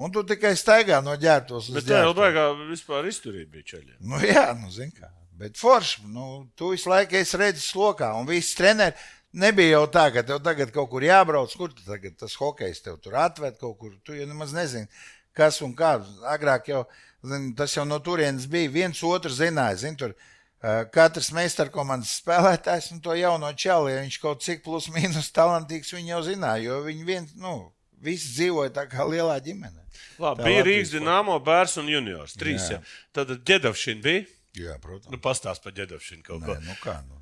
Un 0.00 0.10
tu 0.10 0.24
tikai 0.24 0.54
staigā 0.58 0.98
no 1.04 1.14
ģērbtos 1.14 1.70
uz 1.70 1.74
Bet 1.78 1.84
tā 1.84 2.02
jau 2.02 2.12
baigā 2.16 2.48
vispār 2.72 3.06
izturība 3.06 3.52
bija 3.52 3.64
ceļā. 3.76 3.96
Nu, 4.00 4.18
jā, 4.18 4.48
nu, 4.58 4.70
zini 4.74 4.90
kā. 4.98 5.10
Bet 5.40 5.56
forši, 5.56 6.04
nu, 6.12 6.26
tu 6.58 6.74
visu 6.74 6.90
laiku 6.92 7.16
esi 7.16 7.38
redzis 7.40 7.70
lokā, 7.76 8.12
un 8.20 8.28
viss 8.28 8.56
treneri. 8.58 8.96
Nebija 9.40 9.76
jau 9.76 9.84
tā, 9.94 10.08
ka 10.10 10.24
tev 10.26 10.40
tagad 10.42 10.72
kaut 10.74 10.90
kur 10.90 11.04
jābrauc, 11.06 11.52
kur 11.56 11.70
tu 11.70 11.84
tagad 11.86 12.16
tas 12.18 12.34
hokejs 12.34 12.82
tev 12.82 12.98
tur 13.00 13.14
atved 13.14 13.60
kaut 13.60 13.78
kur. 13.78 13.94
Tu 14.04 14.18
jau 14.18 14.26
nemaz 14.26 14.50
nezini, 14.52 14.90
kas 15.38 15.60
un 15.62 15.72
kā. 15.78 15.94
Agrāk 16.32 16.66
jau 16.72 16.82
zin, 17.22 17.52
tas 17.56 17.76
jau 17.76 17.86
no 17.86 18.00
turienes 18.02 18.48
bija. 18.50 18.72
Viens 18.74 19.04
otru 19.06 19.30
zināja. 19.32 19.78
Zin, 19.84 19.94
tur, 20.00 20.16
uh, 20.16 20.82
katrs 20.92 21.30
meistarkomandas 21.36 22.16
spēlētājs, 22.20 22.90
nu, 22.96 22.98
to 23.04 23.14
jauno 23.16 23.52
čeli, 23.54 23.94
ja 23.94 24.02
viņš 24.02 24.18
kaut 24.24 24.42
cik 24.44 24.66
plus 24.66 24.90
mīnus 24.92 25.30
talantīgs, 25.36 25.94
viņi 25.94 26.14
jau 26.16 26.24
zināja, 26.26 26.66
jo 26.66 26.80
viņi 26.88 27.06
viens, 27.06 27.38
nu, 27.38 27.54
visi 28.02 28.34
dzīvoja 28.34 28.74
tā 28.80 28.88
kā 28.90 29.06
lielā 29.06 29.38
ģimenē. 29.46 29.86
Labi, 30.20 30.42
Tā 30.42 30.50
bija 30.50 30.66
Rīgas 30.66 30.92
dīnāmo 30.92 31.38
bērns 31.44 31.78
un 31.80 31.88
juniors. 31.92 32.36
Trīs. 32.40 32.66
Jā. 32.72 32.80
Jā. 32.80 33.00
Tad 33.16 33.32
ģedavšana 33.46 34.04
bija. 34.04 34.26
Jā, 34.58 34.76
protams. 34.82 35.12
Nu, 35.12 35.20
pastāst 35.22 35.62
par 35.62 35.74
ģedavšanu 35.76 36.24
kaut 36.26 36.42
ko. 36.42 36.56
Nē, 36.58 36.66
nu 36.66 36.76
kā, 36.82 36.96
nu. 37.06 37.20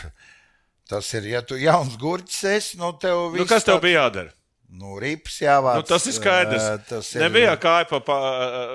Tas 0.90 1.06
ir, 1.14 1.28
ja 1.30 1.40
tu 1.46 1.58
jauns 1.60 1.94
gurķis 2.00 2.44
esi, 2.56 2.78
nu 2.80 2.90
tev 2.98 3.28
Nu, 3.28 3.32
viss 3.36 3.50
kas 3.52 3.66
tev 3.68 3.82
bija 3.84 4.04
jādara? 4.06 4.32
Nu, 4.70 4.94
rips 5.02 5.40
jāvāc. 5.42 5.80
Nu, 5.80 5.82
tas 5.86 6.04
ir 6.06 6.14
skaidrs. 6.14 6.62
ā, 6.62 6.74
Tas, 6.86 7.08
ir, 7.16 7.24
Nebija 7.24 7.56
kāja 7.58 7.88
pa, 7.90 7.98
pa 8.06 8.16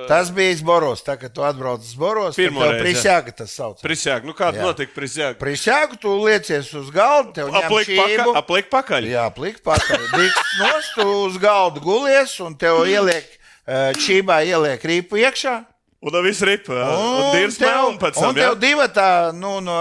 tas 0.09 0.27
bija 0.35 0.57
Boros. 0.67 0.99
Tā 1.07 1.15
kā 1.19 1.29
tu 1.31 1.43
atbrauc 1.47 1.79
uz 1.79 1.93
Boros, 1.95 2.35
tev 2.35 2.51
reizi, 2.51 2.81
prisjāga 2.83 3.31
tas 3.31 3.53
sauc. 3.55 3.79
prisjāgu. 3.83 4.27
Nu, 4.27 4.35
kāda 4.35 4.59
notika 4.65 4.91
prisjāga? 4.95 5.39
Prisjāgu 5.39 5.99
tu 6.03 6.11
liecies 6.25 6.73
uz 6.75 6.91
galda, 6.91 7.31
tev 7.37 7.55
Aplik 7.61 7.93
pakaļ. 7.95 8.33
Aplik 8.41 8.67
pakaļ. 8.73 9.07
Jā, 9.07 9.23
plikt 9.35 9.63
pakaļ. 9.63 10.03
Dikts 10.17 10.57
nost, 10.59 10.91
tu 10.99 11.07
uz 11.29 11.39
galda 11.39 11.79
gulies 11.83 12.35
un 12.43 12.59
tev 12.59 12.83
ieliek, 12.91 13.31
čībā 14.03 14.41
ieliek 14.51 14.83
rīpu 14.83 15.23
iekšā. 15.23 15.61
Un 16.05 16.13
tā 16.13 16.19
viss 16.21 16.41
ripa. 16.45 16.75
Un 17.01 17.31
dīrs 17.33 17.55
melnu 17.63 17.97
pēc 17.97 18.19
tam. 18.19 18.27
Un 18.29 18.35
tev 18.37 18.55
divi 18.61 18.85
tā, 18.93 19.07
nu, 19.33 19.55
no 19.65 19.75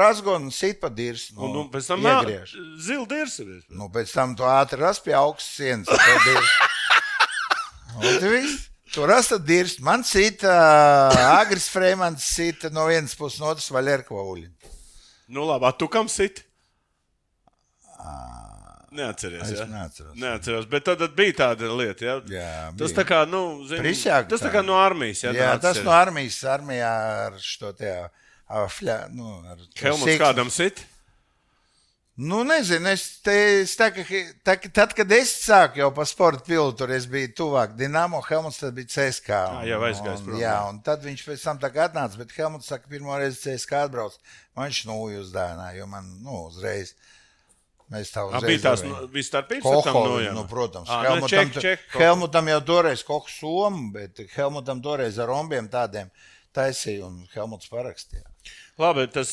razgona 0.00 0.50
sit 0.50 0.80
pa 0.82 0.88
dīrs. 0.90 1.28
Nu, 1.36 1.44
Un, 1.46 1.56
un 1.60 1.68
pēc 1.70 1.86
tam 1.92 2.02
iegriež. 2.02 2.54
zila 2.82 3.06
dīrs 3.12 3.36
ir. 3.44 3.52
Nu, 3.70 3.86
pēc 3.94 4.10
tam 4.16 4.34
tu 4.34 4.42
ātri 4.42 4.80
ras 4.82 4.98
pie 5.04 5.14
augstas 5.14 5.54
sienas. 5.54 5.86
tad 5.86 6.26
Un 7.98 8.18
tu 8.18 8.32
viss. 8.32 8.64
Tu 8.90 9.04
ras 9.06 9.28
tad 9.30 9.44
dirst. 9.46 9.78
Man 9.84 10.02
cita 10.02 10.50
Agris 11.38 11.68
Freimans 11.70 12.24
cita 12.24 12.70
no 12.74 12.86
vienas 12.88 13.14
puses, 13.14 13.38
no 13.38 13.50
otras 13.52 13.70
Valerko 13.70 14.18
Uļina. 14.32 14.54
Nu, 15.28 15.44
labi, 15.46 15.70
tu 15.78 15.86
kam 15.92 16.08
sit? 16.08 16.42
Neatceries. 18.90 19.42
Es 19.52 19.58
Ja? 19.60 19.66
neatceros. 19.68 20.14
Neatceros, 20.16 20.66
bet 20.70 20.84
tad, 20.88 20.98
tad 21.02 21.12
bija 21.16 21.32
tāda 21.42 21.68
lieta. 21.76 22.04
Ja? 22.06 22.14
Jā, 22.32 22.52
tas 22.78 22.92
bija. 22.92 22.98
tā 23.00 23.04
kā, 23.08 23.22
nu, 23.28 23.42
zini, 23.68 23.82
Prisjāga 23.84 24.28
tas 24.30 24.40
tā 24.44 24.52
kā 24.54 24.62
no 24.64 24.78
armijas. 24.80 25.22
Ja, 25.26 25.32
Jā, 25.36 25.54
tas 25.60 25.82
no 25.84 25.92
armijas 25.92 26.38
armijā 26.48 26.92
ar 27.28 27.36
šo 27.42 27.72
te 27.76 27.90
ā, 28.48 28.62
fļā, 28.72 29.00
nu, 29.12 29.42
Helmuts 29.76 30.08
siksnu. 30.08 30.22
kādam 30.24 30.48
sit? 30.54 30.84
Nu, 32.18 32.40
nezinu, 32.42 32.88
es, 32.90 33.02
te, 33.22 33.34
es 33.62 33.76
tā, 33.78 33.92
ka, 33.94 34.02
tā, 34.42 34.56
tad, 34.74 34.90
kad 34.98 35.12
es 35.14 35.30
sāku 35.44 35.78
jau 35.78 35.92
pa 35.94 36.02
sporta 36.08 36.42
pilu, 36.48 36.72
tur 36.74 36.90
es 36.90 37.04
biju 37.06 37.28
tuvāk 37.38 37.76
Dienāmo, 37.78 38.18
Helmuts 38.26 38.58
bija 38.74 38.90
CSK. 38.90 39.28
Ā, 39.30 39.60
jau 39.68 39.78
aizgājis 39.86 40.24
un. 40.26 40.34
Jā, 40.40 40.56
un 40.66 40.80
tad 40.82 41.04
viņš 41.06 41.22
pēc 41.28 41.44
tam 41.46 41.60
tā 41.62 41.70
kā 41.70 41.84
atnāca, 41.86 42.18
bet 42.18 42.34
Helmuts 42.34 42.66
saka, 42.72 42.90
pirmo 42.90 43.14
reizi 43.20 43.38
CSK 43.44 43.84
atbrauc, 43.84 44.16
man 44.58 44.66
viņš 44.66 44.80
nūju 44.90 45.22
uzdāvināja, 45.28 45.76
jo 45.78 45.86
man, 45.94 46.10
nu, 46.26 46.40
uzreiz, 46.48 46.90
mēs 47.92 48.10
tā 48.14 48.24
uzreiz. 48.28 48.46
bija 48.46 48.62
tās, 48.64 48.82
nu, 48.86 49.06
bija 49.12 49.26
starpības 49.28 49.68
nojām? 50.08 50.34
nu, 50.36 50.44
protams. 50.50 50.88
Ā, 50.88 50.98
nu, 51.02 51.08
Helmutam, 51.08 51.28
ček, 51.30 51.52
tu- 51.54 51.60
ček, 51.64 51.84
kaut 51.86 51.92
ko. 51.92 52.02
Helmutam 52.04 52.50
jau 52.52 52.60
toreiz 52.72 53.04
kohu 53.06 53.28
somu, 53.32 53.92
bet 53.92 54.20
Helmutam 54.34 54.82
toreiz 54.84 55.18
ar 55.18 55.28
rombiem 55.32 55.68
tādiem 55.72 56.10
taisīja 56.54 57.06
un 57.06 57.22
Helmuts 57.34 57.68
parakstīja. 57.72 58.26
Labi, 58.78 59.06
tas, 59.10 59.32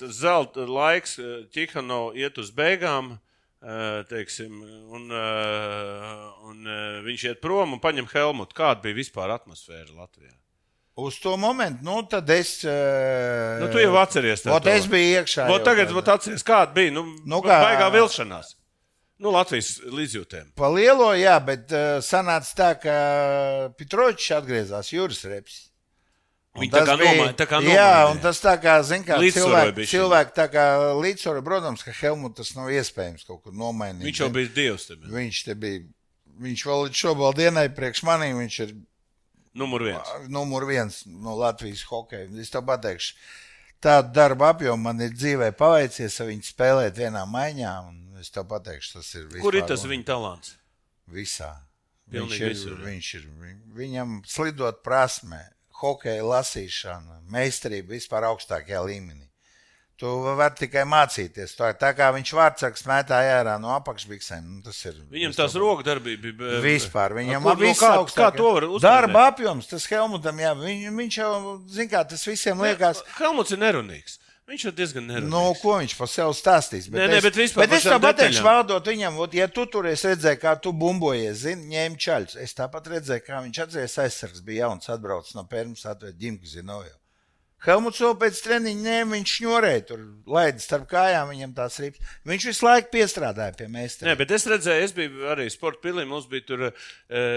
tas 0.00 0.14
zelta 0.16 0.64
laiks 0.66 1.18
Čihano 1.52 2.12
iet 2.16 2.38
uz 2.38 2.50
beigām. 2.50 3.18
Teiksim, 4.08 4.54
un, 4.88 5.10
un 5.12 6.68
viņš 7.04 7.24
iet 7.28 7.40
prom 7.44 7.74
un 7.76 7.80
paņem 7.82 8.08
Helmutu. 8.14 8.56
Kāda 8.56 8.80
bija 8.86 8.96
vispār 9.02 9.34
atmosfēra 9.36 9.92
Latvijā? 9.92 10.32
Uz 11.00 11.16
to 11.22 11.36
momentu, 11.40 11.84
nu, 11.86 12.00
tad 12.10 12.28
es. 12.34 12.58
Nu, 12.64 13.68
tu 13.72 13.78
jau 13.80 13.94
atceries 14.00 14.42
Vot 14.44 14.64
to. 14.66 14.70
es 14.74 14.86
biju 14.90 15.20
iekšā. 15.20 15.46
Vot 15.48 15.64
tagad, 15.64 15.92
vot 15.96 16.08
atceries, 16.12 16.44
kāda 16.46 16.74
bija. 16.76 16.92
Nu, 16.92 17.04
Nu, 17.24 17.40
kā-. 17.44 17.60
Baigā 17.64 17.88
vilšanās. 17.94 18.56
Nu, 19.20 19.30
Latvijas 19.34 19.74
līdzjūtēm. 19.84 20.52
Pa 20.56 20.68
lielo, 20.72 21.10
jā, 21.20 21.34
bet 21.44 21.72
uh, 21.76 21.98
sanāca 22.00 22.54
tā, 22.56 22.70
ka 22.80 22.94
Pitročs 23.76 24.30
atgriezās 24.38 24.88
Jūras 24.94 25.24
reps. 25.28 25.58
Un 26.56 26.64
Viņi 26.64 26.72
tā 26.72 26.80
tas 26.80 26.88
kā 26.88 26.94
bija- 26.98 27.10
nomai- 27.14 27.74
Jā, 27.76 27.90
un 28.10 28.18
tas 28.18 28.40
tā 28.42 28.56
kā, 28.58 28.78
zin 28.82 29.04
kā, 29.06 29.20
cilvēki, 29.22 29.84
cilvēki 29.86 30.32
tā 30.34 30.46
kā 30.50 30.64
līdzsvaroja, 30.98 31.44
protams, 31.46 31.84
ka 31.86 31.92
Helmut 32.00 32.34
tas 32.40 32.54
nav 32.56 32.72
iespējams 32.74 33.22
kaut 33.28 33.44
kur 33.44 33.52
nomainīt. 33.52 34.02
Viņš 34.08 34.22
jau 34.24 34.30
bija 34.34 34.48
dievs. 34.56 34.86
te 34.88 34.96
bija. 34.96 35.12
Viņš 35.14 35.44
te 35.44 35.54
bija, 35.54 35.84
viņš 36.40 36.64
vēl 36.66 36.82
līdz 36.88 37.02
šobrīd 37.04 37.36
dienai 37.44 37.68
priekš 37.76 38.02
manī, 38.08 38.32
viņš 38.34 38.58
ir 38.66 38.74
Numur 39.54 39.82
viens. 39.82 40.10
numur 40.28 40.64
viens 40.68 41.02
no 41.06 41.34
Latvijas 41.36 41.82
hokeja. 41.90 42.28
Es 42.40 42.50
tev 42.50 42.62
pateikšu, 42.68 43.14
tādu 43.82 44.12
darbu 44.14 44.44
apjomu 44.46 44.82
man 44.82 45.00
ir 45.00 45.10
dzīvē 45.10 45.50
paveicies, 45.58 46.20
ar 46.20 46.28
viņu 46.30 46.46
spēlēt 46.52 47.00
vienā 47.00 47.24
maiņā, 47.26 47.72
es 48.20 48.30
tev 48.30 48.46
pateikšu, 48.52 48.92
tas 48.98 49.14
ir 49.14 49.24
vispār 49.26 49.40
Kur 49.46 49.56
ir 49.58 49.66
tas 49.66 49.82
viņa 49.84 50.04
talants? 50.12 50.54
Visā. 51.10 51.50
Pilnīgi 52.10 52.30
Viņš 52.30 52.40
ir, 52.42 52.48
visur, 52.54 52.78
viņš 52.84 53.14
ir, 53.14 53.26
viņ- 53.40 53.64
viņam 53.80 54.14
slidot 54.26 54.82
prasme, 54.82 55.40
hokeja 55.80 56.22
lasīšana, 56.26 57.20
meistarība 57.30 57.94
vispār 57.96 58.26
augstākajā 58.30 58.82
līmenī. 58.86 59.29
Tu 60.00 60.08
vari 60.24 60.56
tikai 60.56 60.86
mācīties. 60.88 61.50
Tā, 61.58 61.74
tā 61.76 61.90
kā 61.92 62.06
viņš 62.16 62.30
vārdsargs 62.32 62.86
mētāja 62.88 63.34
ārā 63.42 63.58
no 63.60 63.74
apakšbiksēm, 63.74 64.46
nu, 64.48 64.62
tas 64.64 64.78
ir. 64.88 64.94
Viņam 65.12 65.34
tās 65.36 65.52
tev- 65.52 65.60
roka 65.60 65.84
darbība 65.84 66.32
bija. 66.38 66.60
Vispār 66.64 67.12
viņam 67.18 67.44
nu, 67.44 67.52
viss 67.60 67.82
kā, 67.82 67.90
kā 68.16 68.30
to 68.32 68.46
var 68.54 68.64
uztvert? 68.70 68.86
Darba 68.86 69.26
apjoms, 69.28 69.68
tas 69.68 69.84
Helmutam, 69.92 70.40
jā, 70.40 70.54
viņ, 70.56 70.86
viņš 71.02 71.18
jau, 71.20 71.34
zin 71.68 71.90
kā, 71.92 72.00
tas 72.08 72.24
visiem 72.24 72.64
liekas. 72.64 73.02
Helmuts 73.18 73.52
ir 73.52 73.60
nerunīgs. 73.60 74.16
Viņš 74.50 74.64
ir 74.66 74.72
diezgan 74.78 75.04
nerunīgs. 75.06 75.30
Nu, 75.30 75.42
ko 75.60 75.76
viņš 75.78 75.92
par 75.98 76.08
sevi 76.10 76.34
stāstīs? 76.34 76.88
Nē, 76.90 77.04
nē, 77.04 77.18
es, 77.20 77.26
bet 77.28 77.36
vispār 77.38 77.68
bet 77.68 77.76
es 77.76 77.84
tev 77.86 78.00
pateikšu, 78.02 78.42
valdot 78.42 78.88
viņam, 78.90 79.20
ot, 79.22 79.36
ja 79.36 79.46
tu 79.52 79.66
tur 79.70 79.86
esi 79.92 80.08
redzējis, 80.08 80.40
kā 80.42 80.56
tu 80.64 80.72
bumbojies, 80.72 81.44
zini, 81.44 81.68
ņēmi 81.76 82.00
čaļus. 82.06 82.38
Es 82.40 82.56
tāpat 82.58 82.88
redzēju, 82.96 83.26
kā 83.28 83.44
viņš 83.44 83.60
atzīst 83.68 84.00
aizsargs, 84.08 84.40
bija 84.48 84.64
jauns, 84.64 84.88
atbraucis 84.90 85.36
no 85.38 85.44
Pērmas, 85.44 85.84
atved 85.92 86.16
ģimku 86.18 86.50
Zinoju. 86.56 86.96
Helmuts 87.66 88.00
jau 88.00 88.14
pēc 88.16 88.38
treniņa 88.40 88.80
ņēma, 88.86 89.18
viņš 89.18 89.32
šņurēja, 89.36 89.80
tur 89.90 90.04
laida 90.32 90.62
starp 90.64 90.86
kājām 90.88 91.28
viņam 91.34 91.50
tās 91.58 91.76
rips. 91.82 92.00
Viņš 92.28 92.46
visu 92.48 92.64
laiku 92.64 92.88
piestrādāja 92.94 93.52
pie 93.58 93.66
Nē, 93.66 93.74
meistara. 93.74 94.14
bet 94.16 94.32
es 94.32 94.46
redzēju, 94.48 94.86
es 94.86 94.94
biju 94.96 95.28
arī 95.34 95.44
sporta 95.52 95.82
pilī. 95.84 96.06
Mums 96.08 96.24
bija 96.30 96.46
tur 96.48 96.64
uh, 96.70 96.88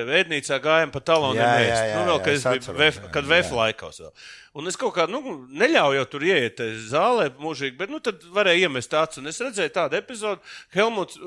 vēdnīcā 0.07 0.61
gājām 0.63 0.93
pa 0.95 1.03
taloniem. 1.03 1.43
Jā, 1.43 1.57
ēst. 1.59 1.74
jā, 1.74 1.89
jā, 1.91 1.97
nu, 1.99 2.05
vēl, 2.07 2.15
jā, 2.15 2.24
kad 2.24 2.38
es 2.38 2.45
es 2.45 2.47
biju 2.55 2.78
vef, 2.80 3.01
jā, 3.01 3.11
kad 3.17 3.28
jā. 3.28 3.32
VF 3.34 3.57
laikos. 3.59 3.99
Vēl. 4.05 4.15
Un 4.54 4.70
es 4.70 4.76
kaut 4.78 4.93
kā 4.93 5.08
nu, 5.10 5.18
neļauju 5.49 5.97
jau 5.97 6.06
tur 6.12 6.24
ieiet 6.28 6.60
eh, 6.62 6.76
zālē 6.86 7.32
mūžīgi, 7.41 7.74
bet 7.80 7.89
nu, 7.89 7.97
tad 8.04 8.22
varēja 8.36 8.68
iemest 8.68 8.91
acis. 8.93 9.18
Un 9.18 9.32
es 9.32 9.39
redzēju 9.41 9.72
tādu 9.74 9.97
epizodu, 9.97 10.43
Helmuts, 10.76 11.18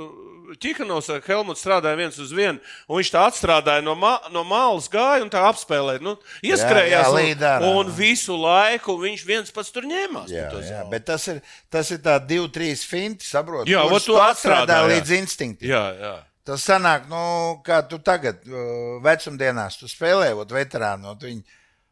Čikanovs 0.63 1.11
ar 1.11 1.25
Helmutu 1.27 1.59
strādāja 1.59 1.99
viens 1.99 2.21
uz 2.23 2.31
vienu, 2.31 2.63
un 2.87 3.01
viņš 3.01 3.11
tā 3.17 3.25
atstrādāja 3.27 3.83
no, 3.83 3.97
ma 3.99 4.13
no 4.31 4.45
malas, 4.47 4.87
gāja 4.93 5.25
un 5.25 5.33
tā 5.33 5.43
apspēlēja. 5.49 6.05
Nu, 6.07 6.15
ieskrējās 6.47 7.09
jā, 7.09 7.11
un- 7.11 7.19
līd 7.19 7.43
ārā. 7.51 7.73
un 7.81 7.91
visu 7.99 8.39
laiku 8.39 8.95
viņš 9.03 9.27
viens 9.27 9.51
pats 9.59 9.75
tur 9.75 9.91
ņēmās. 9.91 10.31
Jā, 10.31 10.47
jā, 10.63 10.87
bet 10.95 11.11
tas 11.11 11.27
ir, 11.35 11.43
tas 11.67 11.91
ir 11.91 11.99
tā 12.07 12.21
divi, 12.23 12.47
trīs 12.55 12.87
finti, 12.87 13.27
saproti. 13.27 13.75
Jā, 13.75 13.83
to 13.91 14.03
tu 14.07 14.23
atstrādā, 14.23 14.85
jā. 14.85 14.95
līdz 14.95 15.15
instinktam. 15.19 15.67
jā, 15.75 15.85
jā. 15.99 16.15
Tas 16.47 16.63
sanāk, 16.63 17.09
nu, 17.11 17.59
kā 17.67 17.83
tu 17.91 17.99
tagad, 17.99 18.39
uh, 18.47 19.01
vecumdienās, 19.03 19.81
tu 19.81 19.91
spēlē, 19.91 20.31
ot, 20.39 20.53
veterānu, 20.55 21.17
uh, 21.19 21.41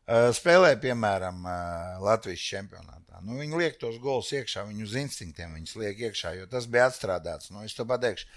spēlē, 0.06 0.74
piemēram, 0.82 1.44
uh, 1.46 2.02
Latvijas 2.04 2.44
čempionātā. 2.44 3.22
Nu, 3.24 3.38
viņi 3.40 3.60
liek 3.60 3.78
tos 3.80 3.96
gols 4.02 4.32
iekšā, 4.36 4.66
viņi 4.68 4.84
uz 4.84 4.96
instinktiem 5.00 5.54
viņus 5.56 5.76
liek 5.80 6.02
iekšā, 6.10 6.34
jo 6.38 6.48
tas 6.50 6.66
bija 6.68 6.90
atstrādāts. 6.90 7.52
Nu, 7.54 7.62
es 7.64 7.76
to 7.76 7.86
pateikšu. 7.88 8.28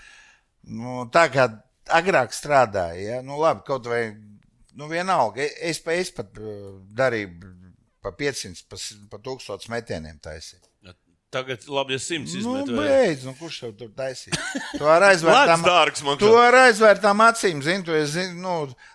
Nu, 0.78 1.02
tā 1.12 1.28
kā 1.34 1.50
agrāk 2.00 2.36
strādāja, 2.36 3.18
ja? 3.18 3.20
nu, 3.26 3.40
labi, 3.42 3.66
kaut 3.68 3.88
vai 3.90 4.02
nu, 4.78 4.88
vienalga. 4.92 5.44
Es, 5.60 5.82
es 5.82 6.14
pat 6.16 6.40
uh, 6.40 6.78
darīju 6.96 7.52
pa 8.04 8.14
500, 8.16 8.64
pa, 8.72 8.80
pa 9.12 9.22
1000 9.28 9.68
metieniem 9.74 10.20
taisīt. 10.24 10.67
Tagad, 11.30 11.60
labi, 11.68 11.94
ja 11.94 12.00
simts 12.00 12.32
Nu, 12.34 12.40
izmet. 12.40 12.70
vai- 12.78 12.88
beidz, 12.88 13.26
nu, 13.28 13.34
kurš 13.36 13.58
tev 13.60 13.72
tur 13.76 13.90
taisīja? 13.92 14.38
Tu 14.78 14.86
ar 14.88 15.04
aizvērtām, 15.10 15.64
dārgs 15.66 16.00
šā- 16.32 16.40
ar 16.40 16.56
aizvērtām 16.62 17.20
acīm, 17.26 17.60
zini, 17.66 17.84
tu 17.84 17.92
zini, 18.08 18.38
nu, 18.40 18.54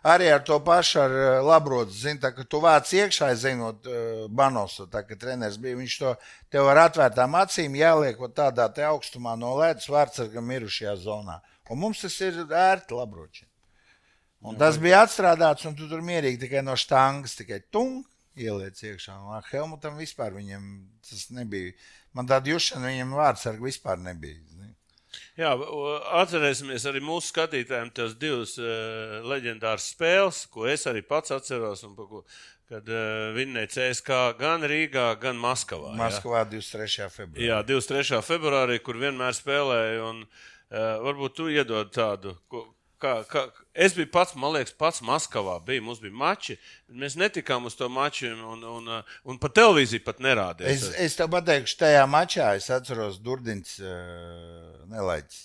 arī 0.08 0.30
ar 0.32 0.40
to 0.48 0.56
pašu 0.64 1.02
ar 1.02 1.12
uh, 1.12 1.26
labrotu, 1.44 1.92
zini, 1.92 2.16
tā, 2.22 2.30
ka 2.32 2.46
tu 2.48 2.60
vāc 2.64 2.88
iekšā, 2.96 3.28
zinot, 3.36 3.84
uh, 3.84 4.24
Banosu, 4.32 4.86
tā, 4.88 5.02
ka 5.04 5.18
treneris 5.20 5.58
bija, 5.60 5.76
viņš 5.76 5.98
to 6.00 6.14
tev 6.56 6.70
ar 6.72 6.80
atvērtām 6.86 7.36
acīm 7.42 7.76
jāliek 7.76 8.16
tādā 8.32 8.70
te 8.72 8.80
augstumā 8.88 9.36
no 9.36 9.52
ledus 9.60 9.90
vārdsargam 9.92 10.48
mirušajā 10.48 10.96
zonā. 11.04 11.42
Un 11.68 11.78
mums 11.84 12.00
tas 12.00 12.16
ir 12.24 12.40
ērti 12.48 12.96
labroči. 12.96 13.44
Un 14.42 14.56
tas 14.58 14.80
bija 14.80 15.04
atstrādāts, 15.04 15.68
un 15.68 15.76
tu 15.76 15.84
tur 15.86 16.00
mierīgi 16.02 16.40
tikai 16.46 16.64
no 16.64 16.74
štangas, 16.80 17.36
tikai 17.38 17.60
tung, 17.70 18.00
ieliec 18.36 18.78
iekšā. 18.82 19.16
Un 19.20 19.34
ar 19.36 19.46
Helmutam 19.50 19.98
vispār 20.00 20.34
viņam 20.36 20.68
tas 21.08 21.28
nebija. 21.34 21.74
Man 22.16 22.28
tāda 22.30 22.52
jušana 22.52 22.92
viņam 22.92 23.16
vārdsarga 23.18 23.64
vispār 23.64 24.00
nebija. 24.00 24.40
zini. 24.48 24.70
Jā, 25.36 25.50
atcerēsimies 26.22 26.86
arī 26.88 27.02
mūsu 27.04 27.32
skatītājiem 27.32 27.90
tās 27.92 28.14
divas 28.20 28.54
uh, 28.60 29.20
leģendāras 29.28 29.90
spēles, 29.92 30.46
ko 30.52 30.66
es 30.68 30.86
arī 30.88 31.02
pats 31.04 31.34
atceros. 31.36 31.84
Ko, 31.96 32.22
kad 32.72 32.88
uh, 32.88 33.32
vinnēja 33.36 33.68
CSK 33.74 34.20
gan 34.38 34.64
Rīgā, 34.64 35.10
gan 35.20 35.36
Maskavā. 35.40 35.92
jā. 35.92 35.98
Maskavā 36.00 36.44
23. 36.48 37.10
februārī. 37.12 37.48
Jā, 37.50 37.60
23. 37.68 38.22
februārī, 38.24 38.78
kur 38.84 39.00
vienmēr 39.00 39.36
spēlēja. 39.36 40.06
Un, 40.08 40.22
uh, 40.24 40.78
varbūt 41.04 41.36
tu 41.36 41.50
iedod 41.52 41.92
tādu. 41.92 42.36
Ko, 42.48 42.64
kā, 43.02 43.12
kā, 43.30 43.42
es 43.74 43.96
biju 43.96 44.08
pats, 44.14 44.34
man 44.38 44.54
liekas, 44.56 44.74
pats 44.78 45.02
Maskavā. 45.04 45.58
Bija, 45.66 45.82
mums 45.84 46.00
bija 46.02 46.14
mači, 46.16 46.56
mēs 47.02 47.16
netikām 47.20 47.66
uz 47.68 47.76
to 47.78 47.88
maču, 47.92 48.30
un, 48.32 48.62
un, 48.68 48.90
uh, 48.98 49.18
un 49.28 49.40
pa 49.42 49.50
televīziju 49.52 50.04
pat 50.06 50.22
nerādīja. 50.24 50.72
Es, 50.72 50.86
es 51.06 51.18
tev 51.18 51.32
pateikšu, 51.34 51.78
tajā 51.82 52.06
mačā 52.10 52.52
es 52.58 52.70
atceros, 52.74 53.20
Durdins 53.24 53.76
uh, 53.82 54.86
nelaiķis 54.92 55.42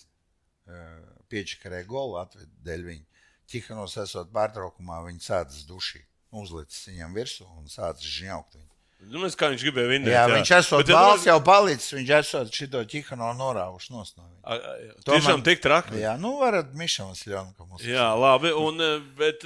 uh, 0.70 0.88
piečakarē 1.32 1.84
golu 1.90 2.20
atved 2.22 2.50
dēļ 2.68 2.88
viņa. 2.92 3.06
Čihanos 3.48 3.96
esot 4.04 4.32
pārtraukumā, 4.36 5.02
viņi 5.08 5.24
sācis 5.24 5.68
duši, 5.68 6.02
uzlicis 6.36 6.90
viņam 6.92 7.14
virsū 7.16 7.48
un 7.58 7.70
sācis 7.72 8.18
žņaukt 8.20 8.60
viņu. 8.60 8.77
Nu, 9.10 9.22
mēs, 9.24 9.36
kā 9.40 9.50
viņš 9.54 9.64
gribēja 9.68 9.90
vinnēt. 9.92 10.12
Jā, 10.14 10.24
viņš 10.32 10.52
esot 10.58 10.84
Bet, 10.84 10.92
balss 10.96 11.28
jau 11.28 11.38
palicis, 11.46 11.94
viņš 11.96 12.12
esot 12.20 12.52
šito 12.54 12.82
Čihano 12.92 13.30
norāvuši 13.38 13.94
no 13.96 14.04
viņa. 14.04 14.60
Tiešām 15.08 15.38
man- 15.40 15.46
tik 15.48 15.62
traki. 15.64 16.02
Jā, 16.02 16.18
nu 16.20 16.38
varat 16.42 16.74
Mišam 16.74 17.14
Sļonka 17.16 17.68
mums. 17.68 17.86
Jā, 17.88 18.10
labi. 18.20 18.52
Un, 18.52 18.82
eh, 18.82 19.00
bet 19.18 19.46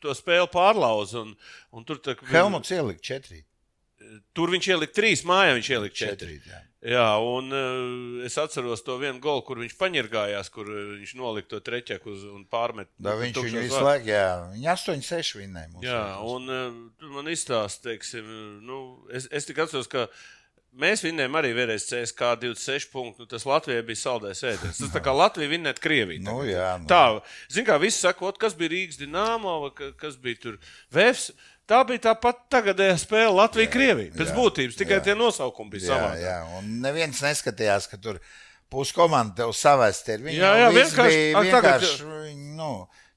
to 0.00 0.16
spēli 0.16 0.48
pārlauza. 0.50 1.22
Un, 1.26 1.36
un 1.72 1.84
tur, 1.84 1.96
tā, 1.98 2.16
Helmuts 2.32 2.70
ielika 2.70 3.00
četri. 3.00 3.44
Tur 4.36 4.52
viņš 4.54 4.68
ielika 4.72 4.96
trīs, 4.96 5.22
mājā 5.28 5.54
viņš 5.58 5.70
ielika 5.76 6.00
četri. 6.04 6.36
Četri, 6.36 6.50
jā. 6.50 6.60
Jā, 6.80 7.08
un 7.20 7.52
uh, 7.52 8.24
es 8.24 8.38
atceros 8.40 8.80
to 8.80 8.94
vienu 8.96 9.20
golu, 9.20 9.42
kur 9.44 9.58
viņš 9.60 9.74
paņirgājās, 9.76 10.48
kur 10.54 10.70
uh, 10.72 10.78
viņš 10.96 11.10
nolika 11.18 11.50
to 11.52 11.60
treķeku 11.66 12.08
uz, 12.14 12.22
un 12.24 12.46
pārmet. 12.48 12.88
Da, 12.96 13.18
viņš 13.20 13.36
viņu 13.36 13.64
visu 13.66 13.82
laiku, 13.84 14.08
jā, 14.08 14.28
viņi 14.54 14.70
8-6 14.72 15.34
vinnēja. 15.42 15.82
Jā, 15.84 16.02
un 16.24 16.48
uh, 16.48 17.10
man 17.12 17.28
izstāst, 17.28 17.82
teiksim, 17.84 18.24
nu, 18.64 18.80
es, 19.12 19.28
es 19.28 19.48
tikai 19.50 19.66
atceros, 19.68 19.90
ka 19.92 20.06
mēs 20.80 21.04
vinnējām 21.04 21.36
arī 21.36 21.52
vienreiz 21.58 21.84
CSK 21.90 22.32
26 22.46 22.88
punktu. 22.94 23.26
Nu, 23.26 23.28
tas 23.28 23.44
Latvijai 23.48 23.84
bija 23.84 24.00
saldais 24.00 24.40
ēdiens. 24.40 24.80
Tas 24.80 24.92
tā 24.94 25.04
kā 25.04 25.12
Latvija 25.12 25.52
vinnēt 25.52 25.84
Krieviju. 25.84 26.24
Nu, 26.24 26.40
jā, 26.48 26.78
nu. 26.80 26.88
Tā, 26.88 27.02
zin 27.52 27.68
kā 27.68 27.76
visi 27.82 28.00
sakot, 28.00 28.40
kas 28.40 28.56
bija 28.56 28.72
Rīgas 28.72 29.00
ka- 29.76 29.92
kas 30.00 30.16
bija 30.16 30.40
tur 30.48 30.60
Vēfs. 30.94 31.32
Tā 31.70 31.80
bija 31.86 32.02
tā 32.08 32.12
pati 32.18 32.42
tagadējā 32.50 32.96
spēle 32.98 33.30
Latvija-Krievija. 33.38 34.10
Pēc 34.16 34.32
jā, 34.32 34.36
būtības 34.36 34.78
tikai 34.80 34.96
jā. 34.98 35.04
tie 35.06 35.14
nosaukumi 35.14 35.76
bija 35.76 35.84
Jā, 35.84 35.90
savādāk. 35.92 36.22
jā, 36.24 36.38
un 36.58 36.70
neviens 36.82 37.20
neskatījās, 37.22 37.86
ka 37.92 37.96
tur 38.02 38.18
pusi 38.70 38.94
komanda 38.96 39.44
tev 39.44 39.52
savest 39.54 40.08
ir. 40.10 40.18
Viņi 40.26 40.40
Jā, 40.40 40.50
jā, 40.64 40.70
vienkārši- 40.74 41.30
tagad- 41.36 41.84
vienkārši, 41.84 42.08
viņi, 42.26 42.56
nu, 42.58 42.72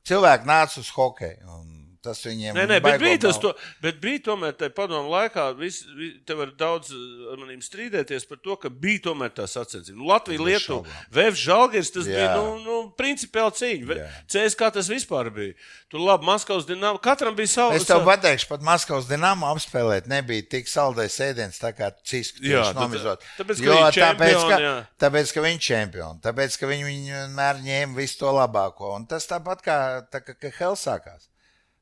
cilvēki 0.06 0.46
nāca 0.46 0.78
uz 0.84 0.90
hokeju, 0.94 1.50
un 1.58 1.73
tas 2.04 2.22
viņiem 2.26 2.58
Nē, 2.58 2.66
nē, 2.70 2.80
bet 2.84 3.00
bija, 3.02 3.20
tas, 3.26 3.40
to, 3.42 3.54
bet 3.84 4.00
bija 4.04 4.22
tomēr 4.30 4.56
tajā 4.60 4.74
padomu 4.76 5.12
laikā. 5.14 5.50
Vis, 5.58 5.82
vis, 5.98 6.18
te 6.28 6.36
var 6.38 6.52
daudz 6.60 6.92
eh, 6.94 7.32
ar 7.34 7.42
maniem 7.42 7.62
strīdēties 7.64 8.28
par 8.30 8.42
to, 8.44 8.58
ka 8.60 8.72
bija 8.72 9.06
tomēr 9.10 9.34
tā 9.36 9.48
sacensība. 9.50 9.98
Nu, 10.00 10.10
Latvija, 10.12 10.44
Lietuva. 10.44 11.00
Vēfs, 11.14 11.42
Žalgiris, 11.44 11.94
tas 11.96 12.10
Jā. 12.10 12.18
bija 12.20 12.36
nu, 12.38 12.58
nu, 12.64 12.78
principiāli 13.00 13.58
cīņa. 13.60 13.98
Jā. 14.00 14.10
CSK 14.36 14.72
tas 14.78 14.92
vispār 14.92 15.32
bija. 15.34 15.56
Tur 15.92 16.04
labi, 16.04 16.28
Maskavas 16.28 16.68
dinām, 16.70 16.98
katram 17.04 17.36
bija 17.38 17.52
savs. 17.52 17.80
Es 17.80 17.88
tev 17.90 18.04
pateikšu, 18.08 18.50
pat 18.52 18.64
Maskavas 18.66 19.10
dīnāmu 19.10 19.48
apspēlēt 19.52 20.08
nebija 20.12 20.46
tik 20.56 20.72
saldais 20.72 21.20
ēdiens, 21.24 21.60
tā 21.62 21.74
kā 21.76 21.92
cisku 22.04 22.44
Jā, 22.46 22.66
nomizot. 22.78 23.24
tāpēc, 23.38 23.62
ka 23.62 23.70
Jo 23.70 23.82
tāpēc, 23.94 24.40
ka, 24.50 24.58
jā. 24.62 24.74
tāpēc, 25.02 25.34
ka 25.36 25.44
viņi 25.46 25.62
čempioni, 25.68 26.22
tāpēc, 26.24 26.58
ka 26.60 26.70
viņi, 26.70 26.88
viņi 26.88 27.14
vienmēr 27.18 27.62
ņēma 27.66 28.00
visu 28.00 28.20
to 28.24 28.34
labāko. 28.34 28.96
Un 28.98 29.06
tas 29.10 29.28
tāpat 29.30 29.64
kā, 29.66 29.78
tā, 30.12 30.24
kā, 30.26 30.36
kā 30.40 30.52
Hell 30.58 30.78
sākās. 30.80 31.30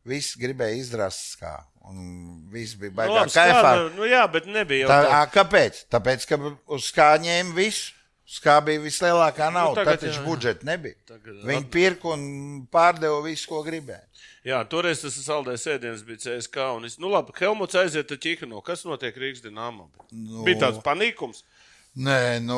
Viss 0.06 0.36
gribēja 0.36 0.80
izrast 0.82 1.36
skā, 1.36 1.56
un 1.86 2.47
viss 2.49 2.74
bija 2.76 2.89
nu, 2.89 2.97
baigā 2.97 3.18
labi, 3.20 3.32
kaifā. 3.36 3.60
skāda, 3.62 3.89
nu, 3.95 4.04
jā, 4.10 4.22
bet 4.34 4.47
nebija 4.49 4.88
jau 4.88 4.89
Tā, 4.89 5.02
tā. 5.06 5.20
kāpēc? 5.36 5.82
Tāpēc, 5.93 6.26
ka 6.28 6.39
uz 6.74 6.88
skā 6.91 7.10
ņēma 7.22 7.54
visu. 7.58 7.93
Skā 8.32 8.54
bija 8.64 8.80
vislielākā 8.80 9.49
nauda, 9.52 9.82
Nu, 9.82 9.86
tagad 9.86 9.99
tad 9.99 10.14
jā. 10.14 10.22
budžeta 10.24 10.64
nebija. 10.64 10.95
Tagad- 11.06 11.41
Viņi 11.43 11.66
pirka 11.70 12.14
un 12.14 12.66
pārdeva 12.72 13.18
visu, 13.26 13.45
ko 13.49 13.60
gribēja. 13.62 14.06
Jā, 14.45 14.64
toreiz 14.70 15.02
tas 15.02 15.18
saldais 15.20 15.66
ēdiens 15.68 16.02
bija 16.08 16.18
CSK. 16.18 16.56
Un 16.78 16.86
es, 16.86 16.95
nu, 16.97 17.10
labi, 17.12 17.34
Helmuts 17.38 17.76
aiziet 17.76 18.10
ar 18.10 18.18
Čihano. 18.18 18.62
Kas 18.64 18.86
notiek 18.86 19.14
Rīgas 19.20 19.43
dīnāmā? 19.43 19.84
Nu. 20.14 20.45
Bija 20.45 20.62
tāds 20.64 20.80
panīkums. 20.82 21.43
Nē, 21.92 22.39
nu, 22.39 22.58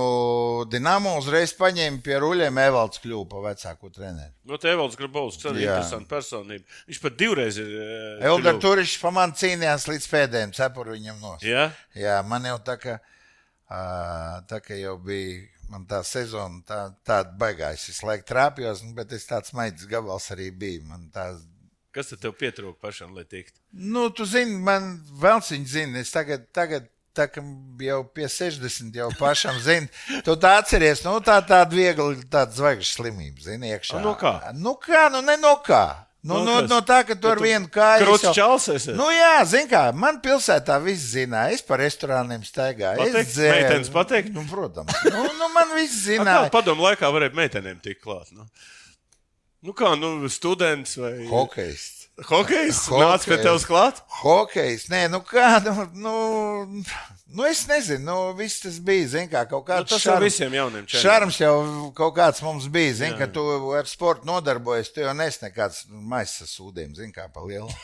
Dienāmo 0.70 1.16
uzreiz 1.18 1.56
paņēma 1.58 2.04
pie 2.06 2.20
ruļiem 2.22 2.58
Evalds 2.68 3.00
kļuva 3.02 3.26
par 3.32 3.42
vecāko 3.48 3.90
treneru. 3.90 4.30
No 4.46 4.60
Tevalds 4.62 4.94
Grabovs, 5.00 5.40
kas 5.42 5.50
arī 5.50 5.64
Jā. 5.64 5.80
interesanta 5.80 6.12
personība. 6.12 6.68
Viņš 6.92 7.00
pat 7.02 7.16
divreiz 7.18 7.58
ir. 7.58 7.72
eh, 7.82 8.28
Eldar 8.30 8.60
kļuvu. 8.60 8.62
Turišs 8.68 9.00
pa 9.02 9.10
man 9.16 9.34
cīnījās 9.34 9.88
līdz 9.90 10.06
pēdējiem 10.12 10.54
cepuru 10.54 10.94
viņam 10.94 11.18
nos. 11.24 11.42
Jā, 11.42 11.72
Jā, 11.98 12.20
man 12.30 12.46
jau 12.46 12.60
tā 12.62 12.78
kā, 12.78 13.00
ā, 13.74 13.82
tā 14.46 14.62
kā 14.62 14.78
jau 14.78 15.00
bija, 15.02 15.42
man 15.74 15.88
tā 15.90 16.04
sezona 16.06 16.62
tā, 16.70 16.80
tāda 17.04 17.34
baigājas, 17.42 17.88
visu 17.90 18.06
laiku 18.06 18.30
trāpjos, 18.30 18.84
nu, 18.86 18.94
bet 18.94 19.12
es 19.18 19.26
tāds 19.26 19.50
maidz 19.58 19.88
gabals 19.90 20.30
arī 20.36 20.52
biju. 20.54 20.86
Man 20.94 21.10
tā, 21.10 21.32
kas 21.92 22.14
tad 22.14 22.22
tev 22.22 22.38
pietrūka 22.38 22.78
pašam, 22.86 23.16
lai 23.18 23.26
tiktu? 23.26 23.58
nu, 23.74 24.12
tu 24.14 24.26
zini, 24.30 24.60
man 24.62 25.00
vēl 25.18 25.42
viņi 25.42 25.66
zina, 25.66 26.00
es 26.06 26.14
tagad, 26.14 26.46
tagad 26.54 26.86
tā 27.16 27.28
kā 27.30 27.44
jau 27.86 28.00
pie 28.14 28.28
60 28.30 28.96
jau 28.98 29.10
pašam 29.20 29.58
zinu, 29.62 29.90
tu 30.26 30.36
tā 30.42 30.56
atceries, 30.62 31.04
nu 31.06 31.18
tā 31.24 31.40
tāda 31.46 31.70
viegla, 31.74 32.16
tāda 32.26 32.52
zvaigžņu 32.58 32.90
slimība, 32.90 33.46
zini, 33.46 33.74
iekšā. 33.76 34.02
No 34.04 34.16
kā? 34.20 34.40
Nu 34.58 34.74
kā, 34.82 35.08
nu 35.14 35.22
ne 35.26 35.38
no 35.42 35.56
kā. 35.66 35.86
Nu, 36.24 36.38
No 36.38 36.40
no, 36.40 36.44
no, 36.46 36.60
kas? 36.62 36.70
no 36.72 36.78
tā, 36.88 36.98
ka 37.04 37.18
tu 37.20 37.28
ar 37.28 37.36
tu 37.36 37.44
vienu 37.44 37.68
kāju. 37.68 38.14
Čals 38.32 38.70
esi? 38.72 38.94
Nu 38.96 39.10
jā, 39.12 39.42
zini 39.44 39.68
kā, 39.68 39.82
man 39.92 40.22
pilsētā 40.24 40.78
viss 40.80 41.10
zināja, 41.12 41.52
es 41.58 41.62
par 41.68 41.82
restorāniem 41.84 42.46
staigāju. 42.48 43.02
Pateikt? 43.02 43.18
es 43.20 43.34
dzēru. 43.36 43.58
Meitenes 43.58 43.90
pateikt? 43.92 44.30
Nu, 44.32 44.46
protams. 44.48 44.94
Nu, 45.12 45.26
nu 45.36 45.50
man 45.52 45.74
viss 45.76 45.98
zināja. 46.08 46.46
padomu 46.54 46.86
laikā 46.88 47.10
varēja 47.12 47.36
meitenēm 47.36 47.82
tikt 47.84 48.00
klāt? 48.06 48.32
Nu, 48.32 48.48
nu 49.68 49.76
kā, 49.76 49.92
nu, 50.00 50.14
students 50.32 50.96
vai 50.96 51.12
Hokejs. 51.28 52.03
Hokejs? 52.22 52.86
Hokejs. 52.86 53.02
Nāc 53.02 53.24
pie 53.26 53.38
tevis 53.42 53.64
klāt? 53.66 54.00
Hokejs, 54.20 54.84
nē, 54.92 55.08
nu 55.10 55.18
kā, 55.26 55.48
nu, 55.66 55.86
nu, 55.98 56.84
nu 57.34 57.48
es 57.50 57.64
nezinu, 57.66 58.04
nu 58.06 58.18
viss 58.38 58.62
tas 58.62 58.78
bija, 58.86 59.08
zini 59.16 59.32
kā, 59.32 59.42
kaut 59.50 59.64
Nu, 59.64 59.70
kāds 59.72 59.90
tas 59.96 60.06
jau 60.06 60.20
visiem 60.22 60.54
jauniem 60.54 60.86
čempion. 60.86 61.02
Šarms 61.02 61.40
jau 61.42 61.56
kaut 61.98 62.14
kāds 62.20 62.44
mums 62.46 62.70
bija, 62.70 62.94
zini, 63.00 63.18
ka 63.18 63.26
tu 63.34 63.42
ar 63.74 63.90
sportu 63.90 64.30
nodarbojies, 64.30 64.94
tu 64.94 65.02
jau 65.02 65.16
nes 65.18 65.42
nekāds 65.42 65.88
maisa 65.90 66.46
sūdiem, 66.46 66.94
zini 67.00 67.10
kā, 67.16 67.26
pa 67.34 67.46
lielu. 67.48 67.72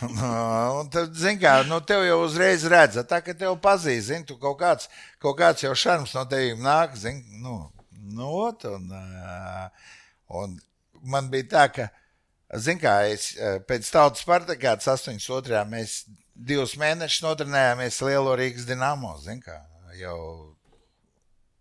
Nu, 0.00 0.28
un 0.78 0.86
tad, 0.88 1.10
zini 1.12 1.36
kā, 1.42 1.58
nu 1.68 1.76
tev 1.84 2.06
jau 2.06 2.22
uzreiz 2.24 2.62
redz, 2.72 2.96
tā 3.10 3.18
ka 3.20 3.34
tev 3.36 3.58
pazīst, 3.60 4.06
zini, 4.08 4.24
tu 4.24 4.38
kaut 4.40 4.56
kāds, 4.62 4.88
kaut 5.20 5.36
kāds 5.36 5.66
jau 5.66 5.74
šarms 5.76 6.14
no 6.16 6.22
tevīm 6.30 6.62
nāk, 6.64 6.94
zini, 6.96 7.42
nu, 7.42 7.58
nu, 8.14 8.30
ot, 8.46 8.64
un, 8.70 8.88
un 10.40 10.56
man 11.04 11.28
bija 11.28 11.50
tā, 11.52 11.66
ka, 11.74 11.90
zini 12.58 12.82
kā, 12.82 12.94
es 13.10 13.32
ā, 13.36 13.58
pēc 13.66 13.90
tautas 13.94 14.24
partakāts 14.26 14.88
82. 14.90 15.64
mēs 15.70 16.00
divus 16.34 16.74
mēnešus 16.80 17.24
notrenējāmies 17.26 18.00
Lielo 18.06 18.34
Rīgas 18.38 18.66
Dinamo, 18.68 19.12
zini 19.22 19.44
kā, 19.44 19.58
jau, 19.98 20.16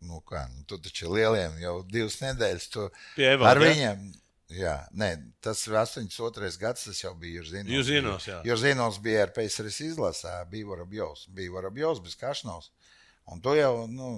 nu 0.08 0.22
kā, 0.26 0.46
nu 0.56 0.66
tu 0.70 0.80
taču 0.82 1.12
lieliem 1.14 1.60
jau 1.62 1.76
divas 1.86 2.20
nedēļas, 2.24 2.72
tu 2.74 2.88
Pie 3.18 3.34
Evalda, 3.36 3.54
ar 3.54 3.64
viņiem. 3.66 4.10
Jā, 4.50 4.80
nē, 4.98 5.12
tas 5.46 5.60
ir 5.68 5.76
82. 5.78 6.48
gads, 6.58 6.88
tas 6.88 7.04
jau 7.04 7.12
bija 7.14 7.44
Jurzīnos. 7.44 7.70
Jurzīnos, 7.70 8.24
jā. 8.26 8.40
Jurzīnos 8.48 8.98
bija 9.04 9.28
ar 9.28 9.34
PSRS 9.36 9.84
izlasē, 9.92 10.32
bija 10.50 10.66
Vorabjovs, 10.72 11.28
bija 11.38 11.54
Vorabjovs 11.54 12.02
bez 12.02 12.18
Kašnovs. 12.18 12.72
Un 13.30 13.44
tu 13.46 13.54
jau, 13.54 13.86
nu, 13.86 14.10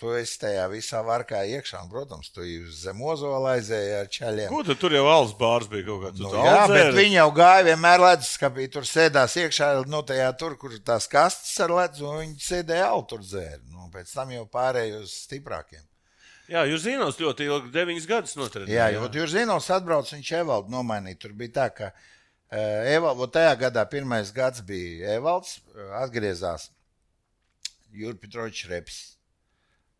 tu 0.00 0.12
esi 0.16 0.38
tajā 0.40 0.66
visā 0.72 1.00
varkā 1.04 1.42
iekšā, 1.56 1.80
un, 1.84 1.90
protams, 1.90 2.28
tu 2.34 2.44
zem 2.74 3.00
ozola 3.04 3.56
aizēji 3.56 3.94
ar 3.98 4.10
čaļiem. 4.12 4.52
Ko 4.52 4.62
tu 4.66 4.76
tur 4.78 4.94
jau 4.96 5.04
alus 5.10 5.34
bārs 5.36 5.68
bija 5.70 5.86
kaut 5.88 6.04
kāds? 6.04 6.22
Nu, 6.22 6.30
jā, 6.32 6.62
bet 6.70 6.92
viņi 6.96 7.18
jau 7.18 7.28
gāja 7.36 7.66
vienmēr 7.70 8.04
leduskapī, 8.04 8.68
tur 8.72 8.88
sēdās 8.88 9.36
iekšā, 9.42 9.70
nu, 9.90 10.02
tajā 10.06 10.28
tur, 10.40 10.56
kur 10.60 10.76
tās 10.84 11.08
kastes 11.12 11.54
ar 11.64 11.74
ledus, 11.76 12.04
un 12.04 12.22
viņi 12.22 12.46
sēdēja 12.46 12.88
jau 12.90 13.02
tur 13.12 13.24
dzēri. 13.24 13.62
Nu, 13.72 13.88
pēc 13.94 14.12
tam 14.16 14.32
jau 14.34 14.44
pārēja 14.52 15.00
uz 15.02 15.14
stiprākiem. 15.26 15.84
Jā, 16.46 16.62
jūs 16.70 16.84
zināt, 16.84 17.18
ļoti 17.18 17.48
ilgi, 17.48 17.72
deviņus 17.74 18.06
gadus 18.06 18.36
noturēt. 18.38 18.70
Jā, 18.70 18.86
jo 18.94 19.08
jūs 19.10 19.32
zināt, 19.34 19.66
atbrauc 19.74 20.12
viņš 20.12 20.30
Evaldu 20.44 20.70
nomainīja. 20.70 21.18
Tur 21.24 21.34
bija 21.34 21.56
tā, 21.56 21.66
ka 21.74 21.90
uh, 21.90 22.86
Evalds, 22.92 23.32
tajā 23.34 23.56
gadā 23.64 23.82
pirmais 23.90 24.30
gads 24.34 24.62
bija 24.66 25.16
Evalds, 25.18 25.56
uh, 25.74 25.90
atgriezās 26.04 26.68
Jurgi 27.96 28.22
Petrovičs 28.22 28.70
Reps 28.70 29.15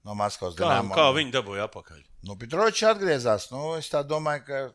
no 0.06 0.14
Maskavas. 0.18 0.54
Kā, 0.54 0.64
Dinamo. 0.70 0.94
kā 0.96 1.08
viņi 1.16 1.34
dabūja 1.34 1.66
atpakaļ? 1.68 2.00
Nu, 2.26 2.38
Petrovičs 2.38 2.86
atgriezās. 2.94 3.50
Nu, 3.52 3.74
es 3.80 3.90
tā 3.92 4.06
domāju, 4.06 4.46
ka 4.48 4.66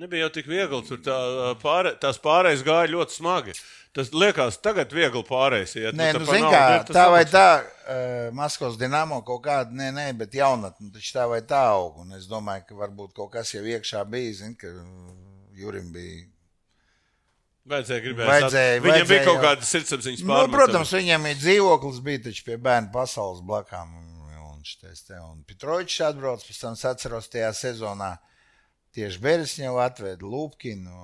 Nebija 0.00 0.28
jau 0.28 0.30
tik 0.36 0.46
viegli. 0.46 0.78
Tur 0.86 1.00
tā, 1.02 1.14
pārē, 1.58 1.96
tās 1.98 2.18
pārējais 2.22 2.60
gāja 2.62 2.86
ļoti 2.92 3.16
smagi. 3.16 3.54
Tas 3.90 4.12
liekas, 4.14 4.60
tagad 4.62 4.92
viegli 4.94 5.24
pārējais. 5.26 5.72
Ja 5.82 5.90
Nē, 5.98 6.12
nu, 6.14 6.20
zin, 6.28 6.44
kā, 6.46 6.60
tā 6.86 7.08
vai 7.10 7.24
tā, 7.26 7.46
uh, 7.66 8.28
Maskavas 8.38 8.78
dīnāmo 8.78 9.18
kaut 9.26 9.42
kāda, 9.48 9.74
nē, 9.74 9.88
nē, 9.96 10.04
bet 10.20 10.36
jaunatne, 10.38 10.92
taču 10.94 11.10
tā 11.16 11.24
vai 11.32 11.40
tā 11.42 11.64
aug. 11.72 11.98
Un 12.04 12.14
es 12.14 12.28
domāju, 12.30 12.68
ka 12.68 12.78
varbūt 12.84 13.16
kaut 13.18 13.32
kas 13.34 13.50
jau 13.56 13.64
iekšā 13.66 14.04
bija, 14.06 14.36
zin, 14.44 14.54
ka 14.54 14.70
Jurim 15.58 15.90
bija. 15.90 16.22
Vajadzēja, 17.70 18.04
gribēt, 18.06 18.26
Vajadzēja, 18.30 18.78
Viņam 18.80 18.94
vajadzēja 18.94 19.08
bija 19.10 19.24
kaut 19.26 19.36
jau. 19.36 19.42
kāda 19.44 19.66
sirdsapziņas 19.68 20.22
Nu, 20.22 20.30
pārmetumi. 20.30 20.54
protams, 20.56 20.94
viņam 20.96 21.26
ir 21.32 21.36
dzīvoklis, 21.42 21.98
bija 22.06 22.22
taču 22.30 22.46
pie 22.46 22.56
bērnu 22.62 22.94
pasaules 22.94 23.42
blakām. 23.46 23.90
Un, 24.60 24.66
šitais 24.68 25.06
te, 25.08 25.16
un 25.24 25.38
Petrovičs 25.48 26.02
atbrauc, 26.04 26.42
pēc 26.44 26.58
tam 26.60 26.74
atceros 26.90 27.30
tajā 27.32 27.48
sezonā. 27.56 28.10
Tieši 28.92 29.22
Beresņu 29.24 29.64
jau 29.64 29.78
atveda 29.80 30.26
Lūpkinu, 30.28 30.96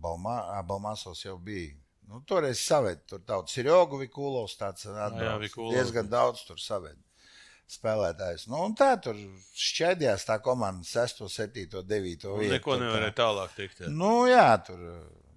Balmasos 0.00 1.20
jau 1.26 1.36
bija. 1.36 1.74
Nu, 2.08 2.22
toreiz 2.24 2.62
saved, 2.64 3.02
tur 3.08 3.20
daudz 3.28 3.58
ir 3.60 3.68
Jogu 3.68 4.00
Vikulovs, 4.00 4.56
tāds 4.56 4.86
atbrauc. 4.88 5.42
Vikulovs 5.44 5.76
diezgan 5.76 6.08
daudz 6.08 6.46
tur 6.48 6.60
saved 6.60 6.96
spēlētājs. 7.72 8.46
Nu, 8.48 8.62
un 8.70 8.74
tā 8.76 8.94
tur 9.04 9.18
šķēdījās 9.56 10.26
tā 10.28 10.38
komanda 10.44 10.84
6, 10.88 11.22
7, 11.28 11.68
9 11.92 12.26
Un 12.32 12.40
vietu. 12.40 12.56
Neko 12.56 12.78
nevarēja 12.80 13.16
tālāk 13.20 13.54
tikt. 13.56 13.84
jā. 13.84 13.92
Nu, 13.92 14.14
jā, 14.30 14.48
tur. 14.64 14.80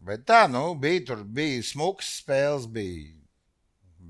Bet 0.08 0.24
tā, 0.28 0.46
nu, 0.52 0.70
bija 0.80 1.04
tur 1.12 1.24
bija 1.24 1.64
smuks 1.66 2.16
spēles, 2.22 2.68
bija, 2.72 3.12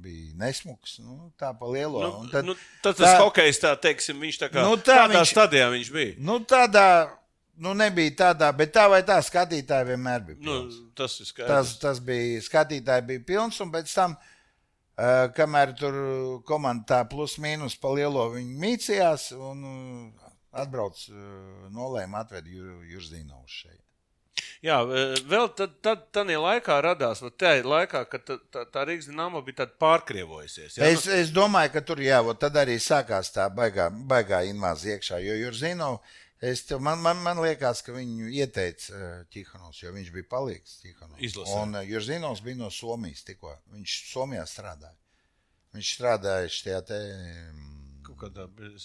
bija 0.06 0.32
nesmuks. 0.40 1.00
Nu, 1.02 1.32
tā 1.42 1.50
pa 1.58 1.66
lielo. 1.74 2.06
Nu, 2.22 2.30
tad, 2.32 2.46
nu, 2.48 2.56
tad 2.86 2.96
tas 3.02 3.10
tā- 3.16 3.20
hokejs, 3.26 3.60
tā 3.66 3.74
teiksim, 3.82 4.22
viņš 4.22 4.40
tā 4.46 4.50
kā 4.54 4.62
Nu, 4.66 4.78
tā 4.78 5.00
tādā 5.02 5.20
viņš- 5.20 5.34
stadijā 5.34 5.68
viņš 5.74 5.92
bija. 5.96 6.16
nu, 6.30 6.38
tādā, 6.46 6.86
nu, 7.58 7.74
nebija 7.74 8.12
tādā, 8.22 8.50
bet 8.58 8.74
tā 8.76 8.86
vai 8.92 9.02
tā 9.08 9.18
skatītāji 9.24 9.90
vienmēr 9.94 10.26
bija. 10.30 10.38
Nu, 10.40 10.56
pilns. 10.62 10.80
tas 10.96 11.20
ir 11.20 11.30
skaidrs. 11.30 11.52
tas, 11.54 11.76
tas 11.82 12.00
bija, 12.00 12.42
skatītāji 12.46 13.08
bija 13.12 13.26
pilns, 13.32 13.60
un 13.66 13.72
pēc 13.72 13.94
tam, 13.96 14.16
uh, 14.98 15.28
kamēr 15.36 15.76
tur 15.80 15.94
komanda 16.48 16.86
tā 16.94 17.02
plus 17.10 17.38
mīnus 17.38 17.76
pa 17.80 17.90
lielo 17.96 18.30
viņi 18.36 18.60
mīcījās, 18.66 19.32
un 19.40 19.64
uh, 19.72 20.30
atbrauc, 20.62 21.00
uh, 21.10 21.70
nolēma 21.72 22.22
atved 22.26 22.46
Jurzīnu 22.48 23.42
uz 23.44 23.50
šeit. 23.64 23.82
Jā, 24.66 24.80
e, 24.84 25.04
vēl 25.30 25.48
tad, 25.56 25.78
tad 25.86 26.08
tādā 26.16 26.36
laikā 26.42 26.76
radās, 26.84 27.22
vai 27.24 27.32
tajā 27.40 27.64
laikā, 27.68 28.02
kad 28.12 28.26
tā, 28.28 28.38
tā, 28.52 28.66
tā 28.74 28.84
Rīgas 28.90 29.08
dīnāma 29.12 29.42
bija 29.46 29.68
pārkrievojusies. 29.82 30.78
Jā, 30.80 30.90
Es, 30.92 31.06
es 31.08 31.32
domāju, 31.36 31.72
ka 31.76 31.84
tur 31.86 32.02
jā, 32.04 32.20
tad 32.42 32.58
arī 32.60 32.76
sākās 32.82 33.32
tā 33.36 33.48
baigā, 33.54 33.88
baigā 33.94 34.42
invāzija 34.50 34.98
iekšā. 34.98 35.22
Jo 35.24 35.38
Jurzīno, 35.46 35.90
es, 36.42 36.66
man, 36.80 37.00
man, 37.06 37.22
man 37.24 37.40
liekas, 37.46 37.84
ka 37.86 37.96
viņu 37.96 38.28
ieteica 38.42 38.92
uh, 38.92 39.16
Tihanovs, 39.32 39.84
jo 39.86 39.94
viņš 39.96 40.12
bija 40.18 40.30
palīgs 40.36 40.82
Tihanovs. 40.84 41.40
Un 41.56 41.80
uh, 41.80 41.86
Jurzīnos 41.88 42.44
bija 42.44 42.60
no 42.66 42.72
Somijas 42.74 43.24
tikko. 43.28 43.56
Viņš 43.78 43.96
Somijā 44.12 44.44
strādāja. 44.50 44.98
Viņš 45.76 45.96
strādāja 45.98 46.52
šajā 46.52 46.84
te 46.88 47.00
mm, 47.54 47.72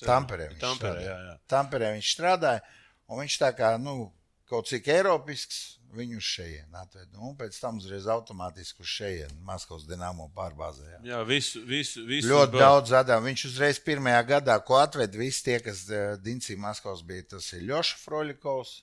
Tamperē. 0.04 0.48
viņš 0.52 0.62
Tamperē, 0.62 0.94
strādāja. 1.02 1.10
jā, 1.10 1.18
jā. 1.26 1.36
Tamperē 1.50 1.92
viņš 1.96 2.14
strādāja, 2.16 2.62
un 3.10 3.22
viņš 3.22 3.36
tā 3.42 3.50
kā, 3.58 3.74
nu, 3.82 4.10
kaut 4.50 4.68
cik 4.70 4.88
eiropisks, 4.90 5.60
viņu 5.94 6.20
uz 6.20 6.26
šejienu 6.26 6.78
atved. 6.78 7.08
Un 7.18 7.34
pēc 7.38 7.56
tam 7.58 7.78
uzreiz 7.80 8.06
automātiski 8.10 8.84
uz 8.84 8.90
šejienu 8.92 9.40
Maskavas 9.46 9.86
Dienāmo 9.88 10.28
pārbāzējā. 10.36 11.00
Jā, 11.06 11.22
visu, 11.26 11.62
visu, 11.66 12.04
visu 12.06 12.30
Ļoti 12.30 12.54
ba- 12.54 12.62
daudz 12.66 12.92
zadām. 12.94 13.26
Viņš 13.26 13.46
uzreiz 13.50 13.80
pirmajā 13.82 14.20
gadā, 14.36 14.58
ko 14.66 14.78
atveda 14.78 15.18
visi 15.18 15.42
tie, 15.48 15.58
kas 15.64 15.82
uh, 15.90 16.14
Dincī 16.22 16.58
Maskavas 16.60 17.02
bija, 17.06 17.26
tas 17.34 17.50
ir 17.56 17.66
Ļoša 17.70 17.98
Froļikovs, 18.04 18.76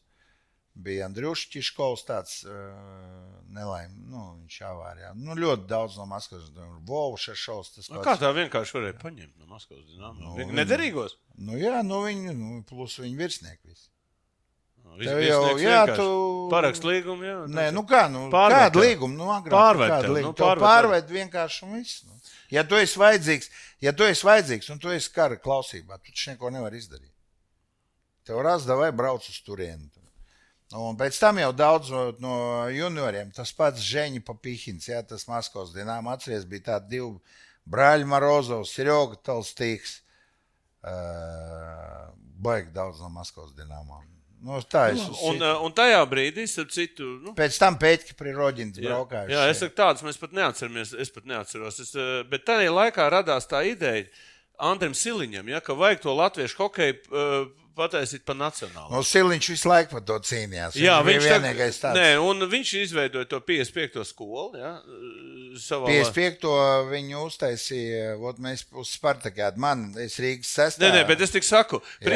bija 0.78 1.08
Andriušs 1.08 1.48
Čiškovs, 1.54 2.04
tāds 2.06 2.34
uh, 2.46 2.54
nelaim, 3.56 3.96
nu, 4.12 4.24
viņš 4.44 4.58
avārijā. 4.68 5.12
Nu, 5.18 5.38
ļoti 5.40 5.66
daudz 5.72 5.98
no 5.98 6.06
Maskavas, 6.12 6.52
Vovša 6.88 7.36
šovs, 7.40 7.72
tas 7.78 7.90
Nu, 7.94 8.04
kā 8.06 8.18
tā 8.20 8.30
vienkārši 8.36 8.78
varēja 8.78 8.98
paņemt 9.02 9.40
no 9.40 9.50
Maskavas 9.56 9.88
dīnāma? 9.90 10.20
Nu, 10.22 10.50
Nederīgos. 10.60 11.18
Nu, 11.40 11.58
jā, 11.58 11.80
nu, 11.88 12.04
viņi, 12.06 12.36
nu, 12.38 12.60
plus 12.68 13.00
viņa 13.02 13.24
virsnieki 13.24 13.72
visi. 13.72 13.90
Viss 14.98 15.10
Tev 15.12 15.20
jau, 15.22 15.42
sniegs 15.44 15.62
jā, 15.62 15.82
vienkārši. 15.84 15.98
tu- 15.98 16.48
Parakst 16.52 16.84
līgumu, 16.88 17.24
jā. 17.28 17.36
Nē, 17.52 17.66
nu 17.76 17.84
kā, 17.84 18.06
nu, 18.10 18.30
kāda 18.32 18.72
līguma? 18.82 19.14
Nu, 19.18 19.28
agrāk, 19.34 19.52
Pārved 19.54 19.90
kāda 19.92 20.08
līguma? 20.16 20.32
nu, 20.32 20.34
pārved 20.34 20.64
pārved 20.64 21.12
vienkārši 21.18 21.64
un 21.68 21.74
viss. 21.78 22.04
Nu. 22.08 22.14
Ja 22.50 22.64
tu 22.64 22.76
esi 22.80 22.98
vajadzīgs, 23.00 23.50
ja 23.82 23.92
tu 23.94 24.04
esi 24.08 24.26
vajadzīgs 24.26 24.70
un 24.72 24.80
tu 24.80 24.90
esi 24.90 25.12
kara 25.14 25.36
klausībā, 25.36 26.00
tu 26.02 26.12
taču 26.12 26.32
neko 26.32 26.50
nevari 26.50 26.78
izdarīt. 26.80 27.12
Tev 28.26 28.42
razda 28.42 28.76
vai 28.76 28.92
brauc 28.92 29.28
uz 29.30 29.38
turieni. 29.46 29.90
Un 30.76 30.98
pēc 31.00 31.16
tam 31.20 31.38
jau 31.40 31.54
daudz 31.56 31.90
no, 32.20 32.68
junioriem, 32.68 33.30
tas 33.32 33.54
pats 33.56 33.80
Žēņa 33.88 34.24
Papihins, 34.26 34.88
jā, 34.90 35.00
tas 35.08 35.24
Maskavas 35.28 35.72
dīnām 35.76 36.10
atceries, 36.12 36.44
bija 36.44 36.74
tādi 36.74 36.90
divi 36.98 37.20
brāļi 37.70 38.06
Marozovs, 38.06 38.74
Sirjoga 38.76 39.16
Talstīks. 39.24 40.02
Uh, 40.88 42.12
baigi 42.40 42.72
daudz 42.76 43.00
no 43.04 43.10
Maskavas 43.10 43.52
dīnāmām. 43.58 44.04
Nu, 44.46 44.60
tā 44.70 44.84
uz 44.94 45.22
Un, 45.26 45.42
un 45.66 45.74
tajā 45.76 46.00
brīdī, 46.10 46.46
starp 46.50 46.70
citu, 46.74 47.08
nu, 47.26 47.34
Pēc 47.38 47.58
tam 47.58 47.78
pēķi 47.82 48.14
pie 48.20 48.34
Roģinas 48.36 48.82
Jā, 49.34 49.44
es 49.50 49.62
saku, 49.64 49.74
tādas 49.78 50.06
mēs 50.06 50.20
pat 50.22 50.36
neatceramies. 50.38 50.94
Es 50.94 51.14
pat 51.14 51.26
neatceros. 51.30 51.80
Es, 51.82 51.94
eh, 51.98 52.22
bet 52.30 52.46
tajā 52.48 52.70
laikā 52.74 53.08
radās 53.14 53.50
tā 53.50 53.64
ideja 53.66 54.06
Andriem 54.58 54.94
Siliņam, 54.98 55.50
ja, 55.54 55.62
ka 55.62 55.76
vajag 55.78 56.02
to 56.02 56.14
latviešu 56.18 56.58
hokeju 56.58 56.96
uh, 57.14 57.50
pataisīt 57.78 58.24
par 58.26 58.38
nacionālu. 58.40 58.90
No 58.90 59.04
Siliņš 59.06 59.50
visu 59.54 59.70
laiku 59.70 59.94
par 59.98 60.06
to 60.08 60.18
cīnījās. 60.30 60.78
Jā, 60.82 60.96
viņš 61.06 61.12
viņš 61.12 61.28
bija 61.28 61.36
vienīgais 61.36 61.78
tāds. 61.84 62.00
Nē, 62.00 62.08
un 62.26 62.48
viņš 62.50 62.72
izveidoja 62.82 63.30
to 63.30 63.42
55. 63.46 64.02
skolu. 64.10 64.58
Ja, 64.58 64.74
savā 65.62 65.92
55. 65.92 66.50
viņu 66.90 67.22
uztaisīja, 67.28 68.18
vot 68.22 68.42
mēs 68.42 68.66
uz 68.74 68.96
Spartakādu. 68.98 69.62
Man, 69.62 69.92
es 70.02 70.18
Rīgas 70.22 70.56
sestā. 70.58 70.88
Nē, 70.88 70.96
nē, 70.98 71.06
bet 71.12 71.22
es 71.28 71.34
tik 71.38 71.46
saku, 71.46 71.84
Jā. 72.02 72.10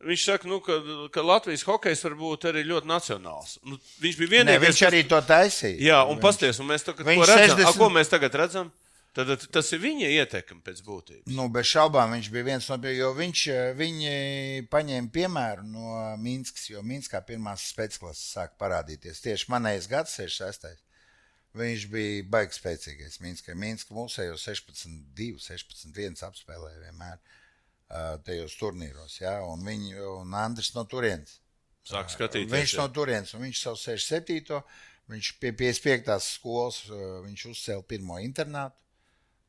Viņš 0.00 0.22
saka, 0.24 0.48
nu, 0.48 0.62
ka, 0.64 0.78
ka 1.12 1.20
Latvijas 1.20 1.64
hokejs 1.68 2.04
var 2.06 2.14
būt 2.16 2.46
arī 2.48 2.62
ļoti 2.64 2.88
nacionāls. 2.88 3.58
Nu, 3.68 3.76
viņš 4.00 4.20
bija 4.22 4.30
vienīgais. 4.38 4.62
viņš 4.64 4.84
arī 4.88 5.02
to 5.08 5.18
taisīja. 5.28 5.76
Jā, 5.76 5.98
un 6.08 6.16
Viņš- 6.16 6.24
pasties, 6.24 6.60
un 6.62 6.70
mēs 6.70 6.86
tagad, 6.86 7.10
redzam, 7.10 7.36
60 7.36 7.68
A, 7.68 7.72
ko 7.76 7.90
mēs 7.92 8.08
tagad 8.08 8.38
redzam? 8.40 8.70
Tad 9.12 9.26
tas 9.50 9.72
ir 9.74 9.80
viņa 9.82 10.08
ietekme 10.22 10.62
pēc 10.62 10.80
būtības. 10.86 11.32
Nu, 11.34 11.48
bez 11.50 11.66
šaubām 11.66 12.12
viņš 12.14 12.28
bija 12.30 12.46
viens 12.46 12.68
no 12.70 12.76
tiem, 12.78 12.94
jo 12.94 13.08
viņš 13.18 13.40
eh, 13.50 14.62
paņēma 14.70 15.10
piemēru 15.10 15.66
no 15.66 15.96
Minskas, 16.22 16.68
jo 16.70 16.80
Minskā 16.86 17.18
pirmās 17.26 17.64
spēcklases 17.72 18.36
sāk 18.36 18.54
parādīties. 18.56 19.18
Tieši 19.24 19.50
manējais 19.50 19.90
gads, 19.90 20.14
66. 20.14 20.78
Viņš 21.58 21.88
bija 21.90 22.22
baigs 22.30 22.60
spēcīgais 22.62 23.18
Minskai. 23.20 23.56
Minska 23.58 23.92
mūsējos 23.92 24.46
16, 24.46 25.02
2, 25.18 25.40
16, 25.42 25.90
1 25.90 26.22
apspēlēja 26.30 26.84
vienmēr 26.86 27.18
tajos 28.24 28.56
turnīros. 28.60 29.18
Ja? 29.20 29.40
Un, 29.46 29.64
viņi, 29.66 29.96
un 30.20 30.34
Andris 30.38 30.72
no 30.76 30.84
turienes. 30.88 31.40
Sāk 31.90 32.12
skatīties. 32.12 32.52
Viņš 32.52 32.74
jā. 32.76 32.82
no 32.82 32.92
turienes, 32.94 33.32
un 33.34 33.44
viņš 33.46 33.62
savu 33.64 33.80
67. 33.80 34.60
Viņš 35.10 35.30
pie 35.42 35.50
55. 35.58 36.20
skolas, 36.22 36.84
viņš 37.24 37.48
uzcēla 37.50 37.82
pirmo 37.88 38.20
internātu, 38.22 38.76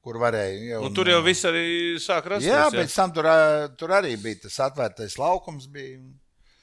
kur 0.02 0.18
varēja. 0.24 0.72
Jau, 0.72 0.80
Un 0.88 0.96
tur 0.98 1.12
jau 1.12 1.20
viss 1.26 1.46
arī 1.46 1.66
sāk 2.02 2.32
rasties. 2.34 2.50
Jā, 2.50 2.64
jā. 2.64 2.72
pēc 2.74 2.96
tam 2.98 3.14
tur, 3.14 3.30
tur 3.78 3.94
arī 4.00 4.16
bija 4.18 4.48
tas 4.48 4.58
atvērtais 4.66 5.20
laukums. 5.22 5.68
Bija. 5.70 6.00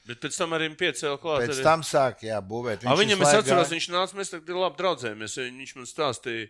Bet 0.09 0.19
pēc 0.25 0.41
tam 0.41 0.57
arī 0.57 0.67
piecēlā 0.75 1.21
klāt. 1.21 1.45
Pēc 1.45 1.53
arī. 1.53 1.63
tam 1.69 1.85
sāk 1.87 2.25
jā, 2.27 2.41
būvēt. 2.43 2.83
A, 2.83 2.97
viņam 2.99 3.23
es 3.23 3.37
atceros, 3.37 3.69
gāja- 3.69 3.77
viņš 3.77 3.87
nāca, 3.93 4.19
mēs 4.19 4.33
tagad 4.33 4.59
labi 4.65 4.81
draudzējamies. 4.81 5.37
Viņš 5.61 5.73
man 5.77 5.89
stāstīja, 5.93 6.49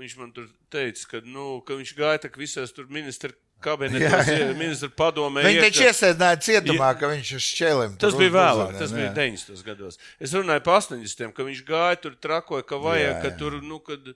viņš 0.00 0.18
man 0.18 0.34
tur 0.34 0.50
teica, 0.72 1.08
ka, 1.12 1.22
nu, 1.28 1.46
ka 1.68 1.78
viņš 1.78 1.94
gāja 1.94 2.24
tak 2.26 2.40
visās 2.40 2.74
tur 2.74 2.90
ministra 2.90 3.30
kabinetos, 3.62 4.30
ministra 4.60 4.90
padomē. 4.98 5.44
Viņi 5.46 5.64
taču 5.66 5.84
iesēdināja 5.88 6.40
cietumā, 6.46 6.92
ka 7.00 7.10
viņš 7.12 7.34
uz 7.38 7.48
šķēlēm. 7.48 7.98
Tas 8.02 8.16
bija 8.18 8.34
vēlāk, 8.36 8.72
tas 8.80 8.94
bija 8.96 9.10
90. 9.16 9.66
gados. 9.66 10.00
Es 10.22 10.34
runāju 10.36 10.64
par 10.66 10.80
80. 10.80 11.36
ka 11.36 11.46
viņš 11.48 11.62
gāja 11.68 12.00
tur, 12.06 12.16
trakoja, 12.22 12.66
ka 12.66 12.80
vajag, 12.82 13.04
jā, 13.06 13.12
jā. 13.14 13.20
ka 13.24 13.36
tur, 13.40 13.60
nu, 13.64 13.78
kad. 13.84 14.10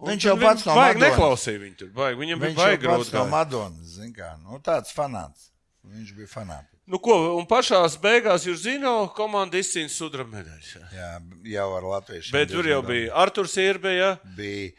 Viņš 0.00 0.26
jau 0.30 0.34
pats 0.40 0.64
no 0.64 0.74
Madonas. 0.78 1.02
neklausīja 1.04 1.60
viņu 1.60 1.78
tur. 1.82 1.88
Baigi. 1.96 2.20
Viņam 2.22 2.44
viņš 2.46 2.56
bija 2.56 2.66
baigi 2.66 2.84
grūti. 2.86 3.16
No 3.18 3.24
Madonas, 3.28 3.96
zin 3.98 4.14
kā, 4.16 4.32
nu, 4.40 4.60
tāds 4.64 4.94
fanāts. 4.96 5.50
Viņš 5.84 6.12
bija 6.16 6.30
fanāts. 6.30 6.70
Nu, 6.90 6.98
ko, 6.98 7.14
un 7.38 7.44
pašā 7.46 7.84
beigās 8.02 8.44
jūs 8.48 8.64
zināt, 8.64 9.12
komanda 9.14 9.60
izcīnīja 9.60 9.92
sudraba 9.94 10.40
medaļas. 10.40 10.70
Jā. 10.74 10.88
jā, 10.96 11.10
jau 11.52 11.66
ar 11.76 11.86
Latviju. 11.86 12.24
Bet 12.34 12.50
tur 12.50 12.66
jau 12.66 12.80
bija 12.82 13.12
Arthurs 13.22 13.54
Irbe. 13.62 13.92
Ja? 13.94 14.08
Bija 14.36 14.72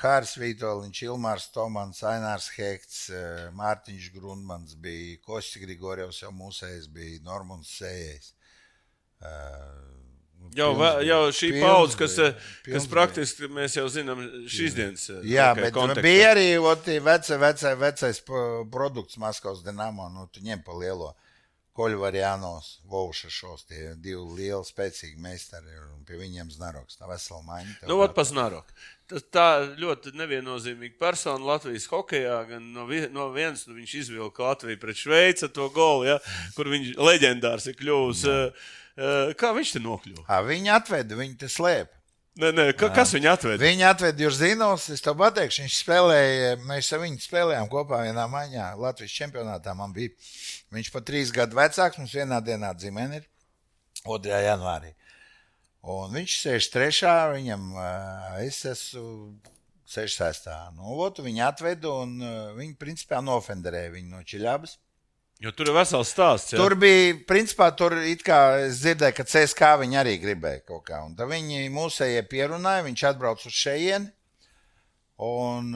Hārs 0.00 0.36
Vitoļņš, 0.40 1.02
Ilmārs 1.08 1.48
Tomans, 1.54 2.02
Ainārs 2.06 2.48
Hekts, 2.54 3.08
Mārtiņš 3.58 4.12
Grundmans, 4.14 4.76
bija 4.80 5.18
Kostis 5.26 5.62
Grigorjevs, 5.62 6.22
jau 6.22 6.32
mūsējs, 6.34 6.88
bija 6.94 7.22
Normons 7.26 7.72
Sējais. 7.78 8.32
Jau, 10.54 10.70
jau 11.02 11.20
šī 11.32 11.50
paudze, 11.56 11.96
kas, 11.98 12.14
kas 12.66 12.86
praktiski 12.90 13.48
mēs 13.50 13.78
jau 13.78 13.86
zinām 13.90 14.20
šīs 14.50 14.76
dienas. 14.76 15.06
Jā, 15.26 15.48
bet 15.56 15.72
kontekstā. 15.74 16.04
bija 16.04 16.32
arī 16.34 16.48
oti, 16.60 16.98
veca, 17.02 17.38
veca, 17.40 17.72
vecais 17.80 18.20
produkts 18.70 19.18
Maskavas 19.22 19.64
Dinamo, 19.64 20.10
nu 20.12 20.28
tu 20.30 20.44
ņem 20.44 20.62
pa 20.66 20.76
lielo. 20.78 21.14
Koļvarjānos, 21.74 22.68
Vauša 22.86 23.28
šos, 23.34 23.64
tie 23.66 23.94
divi 23.98 24.20
lieli, 24.36 24.62
spēcīgi 24.66 25.18
meistari, 25.18 25.72
un 25.90 26.04
pie 26.06 26.20
viņiem 26.20 26.52
Znaroks, 26.54 27.00
tā 27.00 27.08
vesela 27.10 27.40
maiņa. 27.48 27.80
Nu, 27.90 27.98
ot 28.04 28.14
pa 28.14 28.22
Znaroku. 28.28 28.76
Tā 29.34 29.48
ļoti 29.80 30.14
neviennozīmīga 30.16 30.94
persona 31.02 31.42
Latvijas 31.44 31.88
hokeja. 31.90 32.38
Gan 32.48 32.70
no, 32.76 32.86
vi, 32.88 33.02
no 33.12 33.26
vienas 33.34 33.66
nu, 33.66 33.74
viņš 33.80 33.96
izvilka 34.04 34.46
Latviju 34.46 34.80
pret 34.80 35.02
Šveici 35.02 35.50
to 35.50 35.66
golu, 35.74 36.06
ja, 36.12 36.20
kur 36.54 36.70
viņš 36.70 36.94
leģendārs 37.10 37.66
ir 37.72 37.76
kļuvis. 37.82 38.24
Jā. 38.30 39.34
Kā 39.34 39.50
viņš 39.56 39.74
te 39.74 39.82
nokļuva? 39.82 40.28
À, 40.30 40.40
viņi 40.46 40.70
atveda, 40.76 41.18
viņi 41.18 41.38
te 41.42 41.50
slēpa. 41.50 42.03
Nē, 42.34 42.48
nē, 42.50 42.62
ka, 42.74 42.88
kas 42.90 43.12
viņu 43.14 43.28
atveda? 43.30 43.62
Viņu 43.62 43.84
atveda 43.86 44.24
Jurzinovs. 44.24 44.88
Es 44.90 45.04
tev 45.04 45.14
pateikšu, 45.20 45.62
viņš 45.62 45.76
spēlēja, 45.84 46.48
mēs 46.66 46.88
ar 46.90 47.04
viņu 47.04 47.22
spēlējām 47.22 47.68
kopā 47.70 48.00
vienā 48.08 48.24
maiņā. 48.32 48.72
Latvijas 48.82 49.14
čempionātā 49.14 49.74
bija. 49.94 50.10
Viņš 50.74 50.90
pat 50.90 51.06
trīs 51.06 51.30
gadu 51.30 51.54
vecāks, 51.60 52.00
mums 52.00 52.16
vienā 52.18 52.40
dienā 52.42 52.72
dzimene 52.74 53.20
ir 53.20 53.28
2. 54.02 54.34
janvārī. 54.48 54.90
Un 55.94 56.10
viņš 56.16 56.34
sēž 56.40 56.70
trešā, 56.74 57.14
viņam 57.36 57.70
es 58.42 58.64
esmu 58.66 59.38
66. 59.86 60.50
Nu, 60.74 60.98
ot, 61.06 61.22
viņi 61.22 61.44
atveda 61.46 61.92
un 62.02 62.16
viņi 62.58 62.74
principā 62.80 63.22
nofenderēja 63.22 63.94
viņu 63.94 64.10
no 64.10 64.24
Čiļabas. 64.26 64.74
Jo 65.44 65.52
tur 65.52 65.68
ir 65.68 65.76
vesels 65.76 66.08
stāsts. 66.14 66.54
Ja? 66.54 66.60
Tur 66.62 66.72
bija, 66.80 67.14
principā, 67.28 67.68
tur 67.76 67.98
kā 68.24 68.40
es 68.64 68.80
dzirdēju, 68.80 69.16
ka 69.18 69.26
CSK 69.28 69.74
viņi 69.82 69.98
arī 70.00 70.14
gribēja 70.22 70.62
kaut 70.70 70.86
kā. 70.88 71.02
Un 71.04 71.12
tad 71.18 71.28
viņi 71.28 71.66
mūsējie 71.74 72.22
pierunāja, 72.30 72.86
viņš 72.86 73.02
atbrauc 73.10 73.44
uz 73.44 73.58
šejieni. 73.58 74.08
Un, 75.24 75.68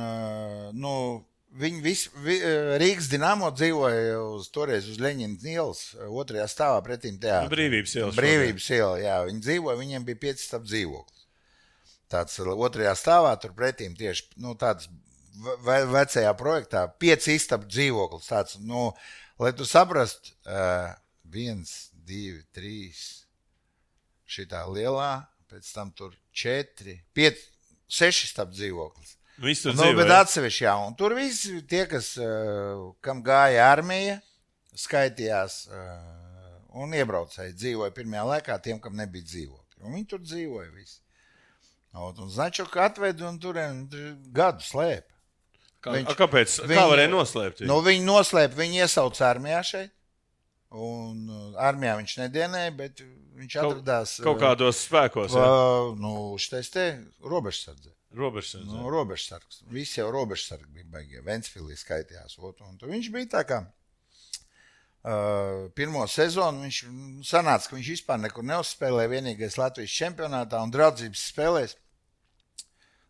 nu, 0.74 0.94
viņi 1.60 1.82
visi, 1.84 2.08
vi, 2.24 2.38
Rīgas 2.80 3.10
dinamo 3.12 3.50
dzīvoja 3.54 4.16
uz, 4.22 4.48
toreiz 4.54 4.88
uz 4.90 4.98
Leņķina 5.04 5.52
ielas, 5.52 5.84
otrajā 6.08 6.48
stāvā 6.50 6.80
pretīm 6.86 7.20
teātrim. 7.20 7.50
Nu, 7.50 7.54
brīvības 7.54 7.94
iela. 8.00 8.16
Brīvības 8.16 8.70
iela, 8.74 8.96
jā. 9.04 9.20
Viņi 9.28 9.44
dzīvoja, 9.50 9.78
viņiem 9.82 10.08
bija 10.08 10.22
pieci 10.24 10.48
stāv 10.48 10.64
dzīvoklis. 10.64 11.28
Tāds 12.08 12.40
otrajā 12.40 12.96
stāvā 12.96 13.36
tur 13.40 13.52
pretīm 13.56 13.92
tieši, 13.98 14.30
nu, 14.40 14.56
tāds 14.58 14.88
ve 15.64 15.82
vecajā 15.92 16.32
projektā, 16.40 16.86
pieci 16.98 17.36
istabu 17.36 17.68
dzīvoklis. 17.68 18.30
Tāds, 18.32 18.56
nu, 18.64 18.88
lai 19.38 19.52
tu 19.56 19.66
saprastu, 19.68 20.34
uh, 20.46 20.90
viens, 21.28 21.72
divi, 22.08 22.42
trīs, 22.54 23.04
šitā 24.28 24.64
lielā, 24.68 25.28
pēc 25.48 25.70
tam 25.72 25.92
tur 25.96 26.16
četri, 26.34 26.98
pieci, 27.16 27.46
seši 27.88 28.30
stāv 28.32 28.52
dzīvoklis. 28.52 29.16
Visu 29.38 29.70
nu, 29.70 29.92
bet 29.94 30.10
atsevišķi, 30.10 30.64
jā, 30.66 30.74
un 30.82 30.96
tur 30.98 31.14
visi 31.14 31.60
tie, 31.70 31.84
kas, 31.90 32.16
uh, 32.20 32.88
kam 33.04 33.22
gāja 33.24 33.68
armija, 33.70 34.18
skaitījās 34.78 35.60
uh, 35.70 36.18
un 36.82 36.94
iebraucēji 36.94 37.56
dzīvoja 37.56 37.94
pirmajā 37.94 38.24
laikā 38.32 38.58
tiem, 38.64 38.80
kam 38.82 38.98
nebija 38.98 39.26
dzīvokļi. 39.30 39.84
Un 39.84 39.94
viņi 39.94 40.08
tur 40.10 40.24
dzīvoja 40.24 40.72
visi. 40.74 40.98
Un, 41.94 42.18
un 42.18 42.30
Značuk 42.30 42.74
atveda 42.82 43.28
un 43.30 43.38
tur 43.42 43.58
gadu 44.34 44.66
slēpa. 44.66 45.17
Kā, 45.78 45.92
viņš, 45.94 46.10
a, 46.10 46.16
kāpēc? 46.18 46.56
Viņu, 46.64 46.80
kā 46.80 46.86
varēja 46.90 47.10
noslēpt? 47.12 47.62
Viņu? 47.62 47.70
Nu, 47.70 47.78
viņi 47.86 48.02
noslēpa, 48.06 48.58
viņi 48.58 48.82
iesauca 48.82 49.28
armijā 49.28 49.60
šeit. 49.66 49.94
Un 50.68 51.30
uh, 51.30 51.44
armijā 51.64 51.94
viņš 52.00 52.16
nedienēja, 52.24 52.72
bet 52.76 53.04
viņš 53.38 53.54
atradās 53.62 54.16
kaut, 54.18 54.26
kaut 54.26 54.42
kādos 54.42 54.82
spēkos. 54.84 55.36
Uh, 55.38 55.94
nu, 55.96 56.12
šitais 56.42 56.68
te 56.74 56.88
robežsardze. 57.24 57.94
Robežsardze. 58.18 58.68
Nu, 58.72 58.90
robežsargs. 58.92 59.62
Visi 59.72 60.00
jau 60.00 60.10
robežsargi 60.12 60.68
bija 60.72 60.88
baigie. 60.92 61.22
Ventspilī 61.24 61.76
skaitījās. 61.78 62.38
Ot, 62.40 62.60
un 62.64 62.78
viņš 62.82 63.10
bija 63.14 63.30
tā 63.38 63.42
kā 63.48 63.62
uh, 65.04 65.68
pirmo 65.78 66.04
sezonu. 66.10 66.64
Viņš 66.66 66.80
sanāca, 67.28 67.70
ka 67.70 67.76
viņš 67.76 67.92
vispār 67.94 68.20
nekur 68.24 68.46
neuzspēlēja. 68.48 69.12
Vienīgais 69.12 69.58
Latvijas 69.60 69.94
čempionātā 70.02 70.60
un 70.64 70.74
draudzības 70.74 71.28
spēlēs 71.32 71.76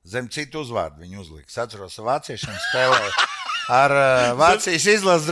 zem 0.08 0.28
citu 0.32 0.62
uzvārdu 0.64 1.04
viņu 1.04 1.24
uzlika. 1.24 1.50
Es 1.50 1.58
atceros, 1.64 1.96
ka 1.98 2.06
vāciešiem 2.06 2.56
spēlēja. 2.68 3.10
Ar 3.68 3.92
uh, 3.92 4.30
Vācijas 4.38 4.86
izlases 4.88 5.28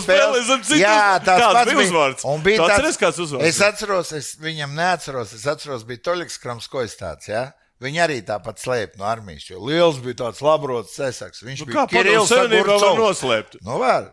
spēli. 0.00 0.78
Jā, 0.80 1.18
tāds 1.20 1.44
pats 1.52 1.68
bija 1.68 1.82
uzvārds. 1.82 2.24
Un 2.30 2.40
bija 2.44 2.62
tāds, 2.62 2.72
atceries, 2.78 3.00
kāds 3.02 3.20
uzvārds. 3.26 3.48
Es 3.50 3.60
atceros, 3.66 4.12
es 4.16 4.30
viņam 4.40 4.72
neatceros, 4.78 5.34
es 5.36 5.44
atceros, 5.52 5.84
bija 5.88 6.00
Toļiks 6.08 6.40
Kramskojs 6.40 6.96
tāds. 7.00 7.28
Ja? 7.28 7.50
Viņi 7.84 8.00
arī 8.00 8.16
tāpat 8.24 8.62
slēpa 8.62 8.96
no 9.00 9.04
armijas, 9.10 9.50
jo 9.50 9.60
liels 9.68 9.98
bija 10.00 10.22
tāds 10.22 10.40
labrots 10.44 10.96
cesaks. 10.96 11.44
Viņš 11.44 11.64
nu, 11.64 11.68
bija 11.68 11.84
Kirillis 11.90 12.32
Savienībā 12.32 12.78
var 12.80 12.96
noslēpt. 13.02 13.58
Nu, 13.66 13.76
var. 13.82 14.08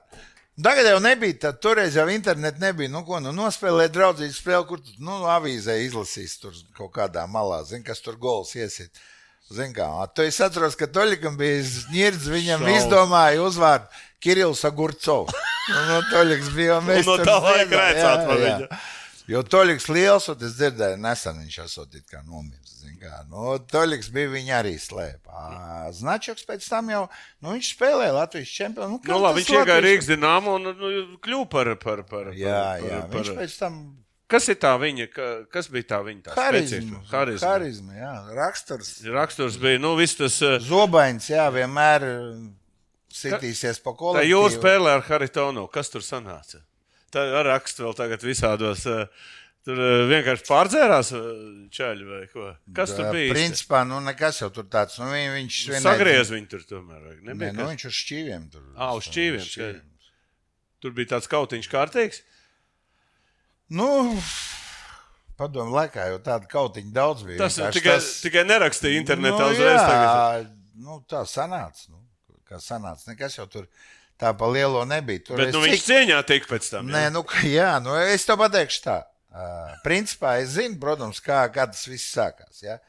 Tagad 0.62 0.89
jau 0.89 0.97
nebija, 1.01 1.38
tad 1.45 1.62
toreiz 1.64 1.95
jau 1.95 2.09
internet 2.12 2.59
nebija. 2.59 2.91
Nu, 2.91 3.05
ko, 3.07 3.22
nu, 3.24 3.32
nospēlēt 3.38 3.93
draudzības 3.95 4.41
spēli, 4.41 4.68
kur, 4.68 4.84
nu, 4.99 5.22
avīzē 5.32 5.78
izlasīs 5.86 6.36
tur 6.41 6.57
kaut 6.76 6.91
kādā 6.97 7.24
malā, 7.32 7.62
zin, 7.70 7.86
kas 7.88 8.03
tur 8.03 8.20
gols 8.20 8.51
iesit. 8.59 8.99
Zini, 9.51 9.73
kā 9.75 9.87
tu 10.15 10.23
atceros, 10.23 10.77
ka 10.79 10.87
Toļikam 10.87 11.35
bija 11.39 11.59
ņirds, 11.91 12.29
viņam 12.31 12.63
Šaus. 12.63 12.77
izdomāja 12.77 13.43
uzvārdu 13.43 14.03
Kirillis 14.23 14.63
Agurcovs. 14.67 15.35
Nu, 15.71 15.81
no 15.89 15.99
Toļiks 16.11 16.51
bija 16.55 16.75
jau 16.75 16.81
mēs. 16.85 17.07
no 17.09 17.17
tā 17.19 17.37
laika 17.41 17.81
rēcāt 17.81 18.27
par 18.29 18.43
viņu. 18.45 18.69
Jo 19.31 19.41
Toļiks 19.47 19.87
liels, 19.93 20.27
un 20.31 20.45
es 20.47 20.55
dzirdēju, 20.57 20.97
nesen 21.03 21.37
viņš 21.43 21.57
esot 21.65 21.97
it 21.99 22.07
kā 22.09 22.23
nomirs. 22.25 22.79
Nu, 23.29 23.55
Toļiks 23.71 24.09
bija 24.13 24.29
viņa 24.33 24.55
arī 24.59 24.73
slēpā. 24.81 25.43
Značoks 25.95 26.45
pēc 26.47 26.65
tam 26.69 26.89
jau, 26.91 27.03
nu, 27.41 27.55
viņš 27.55 27.71
spēlēja 27.75 28.15
Latvijas 28.17 28.53
čempionu. 28.55 28.97
Nu, 28.97 29.01
nu, 29.13 29.19
labi, 29.23 29.41
viņš 29.41 29.51
iegāja 29.57 29.83
Rīgas 29.85 30.09
dināmu 30.09 30.55
un 30.57 30.69
nu, 30.69 30.93
kļuva 31.23 31.49
par, 31.53 31.73
par, 31.81 32.03
par, 32.09 32.31
jā, 32.37 32.61
jā, 32.81 33.03
par, 33.07 33.17
viņš 33.17 33.33
pēc 33.39 33.57
tam 33.61 33.81
Kas 34.32 34.47
ir 34.51 34.57
tā 34.61 34.71
viņa, 34.79 35.07
kas 35.51 35.67
bija 35.73 35.89
tā 35.89 35.99
viņa? 36.05 36.21
Tā 36.29 36.38
harizma, 36.38 37.01
harizma. 37.11 37.49
harizma, 37.51 37.97
jā, 37.97 38.13
raksturs. 38.38 38.93
Raksturs 39.11 39.59
bija, 39.61 39.82
nu, 39.84 39.93
viss 39.99 40.15
tas. 40.19 40.39
Uh, 40.45 40.55
Zobains, 40.63 41.27
jā, 41.32 41.49
vienmēr 41.51 42.07
sitīsies 43.11 43.82
pa 43.84 43.91
kolektīvu. 43.91 44.23
Tā 44.23 44.29
jūs 44.29 44.57
spēlē 44.57 44.95
ar 44.97 45.05
Haritonu, 45.09 45.67
kas 45.73 45.91
tur 45.91 46.05
sanāca? 46.05 46.63
Tā 47.11 47.27
ar 47.41 47.49
rakstu 47.51 47.84
vēl 47.89 47.97
tagad 47.99 48.23
visādos. 48.23 48.88
Uh, 48.88 49.32
Tur 49.61 49.77
vienkārši 50.09 50.45
pārdzērās 50.47 51.11
čaļi 51.75 52.05
vai 52.07 52.21
ko. 52.32 52.47
Kas 52.73 52.95
tur 52.97 53.11
bija? 53.13 53.29
Principā, 53.36 53.84
nu, 53.86 53.99
nekas 54.01 54.39
jau 54.41 54.49
tur 54.53 54.65
tāds. 54.65 54.95
Nu, 54.97 55.05
viņ, 55.13 55.27
viņš 55.36 55.57
vienai... 55.69 55.82
sagriez 55.86 56.32
viņu 56.34 56.49
tur 56.49 56.63
tomēr. 56.65 57.03
Nebija, 57.19 57.51
Nē, 57.51 57.59
nu, 57.59 57.67
viņš 57.69 57.86
uz 57.91 57.99
šķīviem 57.99 58.47
tur. 58.55 58.63
Ā, 58.73 58.88
uz 58.97 59.05
šķīviem. 59.05 59.43
šķīviem. 59.45 59.84
Tur 60.82 60.95
bija 60.97 61.11
tāds 61.13 61.29
kautiņš 61.29 61.69
kārtīgs. 61.69 62.23
Nu, 63.72 63.88
padomu 65.39 65.72
laikā 65.78 66.09
jau 66.11 66.19
tāda 66.24 66.49
kautiņa 66.51 66.91
daudz 66.95 67.24
bija. 67.28 67.39
Tas 67.45 67.55
tikai, 67.78 67.95
tas... 67.95 68.09
tikai 68.26 68.43
nerakstīja 68.47 68.99
internetā 68.99 69.39
nu, 69.39 69.53
uzreiz. 69.55 69.78
Jā, 69.78 69.88
tagad. 69.88 70.51
nu, 70.84 70.99
tā 71.09 71.24
sanāca. 71.30 71.88
Nu, 71.88 72.01
kā 72.49 72.59
sanāca. 72.59 73.07
Nekas 73.07 73.39
jau 73.39 73.47
tur 73.51 73.69
tā 74.19 74.34
pa 74.38 74.49
lielo 74.51 74.84
nebija. 74.86 75.24
Tur 75.30 75.39
Bet 75.41 75.53
nu, 75.55 75.63
viņš 75.63 75.80
cik... 75.80 75.88
cieņā 75.88 76.19
tika 76.28 76.51
pēc 76.51 76.69
tam. 76.74 76.91
Jā? 76.91 76.97
Nē, 76.97 77.15
nu, 77.15 77.24
jā, 77.47 77.72
nu, 77.84 77.95
es 78.11 78.28
to 78.28 78.38
pateikšu 78.39 78.84
tā. 78.86 78.99
Uh, 79.32 79.72
principā 79.86 80.36
es 80.41 80.57
zinu, 80.57 80.76
protams, 80.82 81.22
kā, 81.24 81.45
kā 81.55 81.63
tas 81.72 81.86
viss 81.88 82.11
sākās. 82.11 82.59
Ja? 82.65 82.82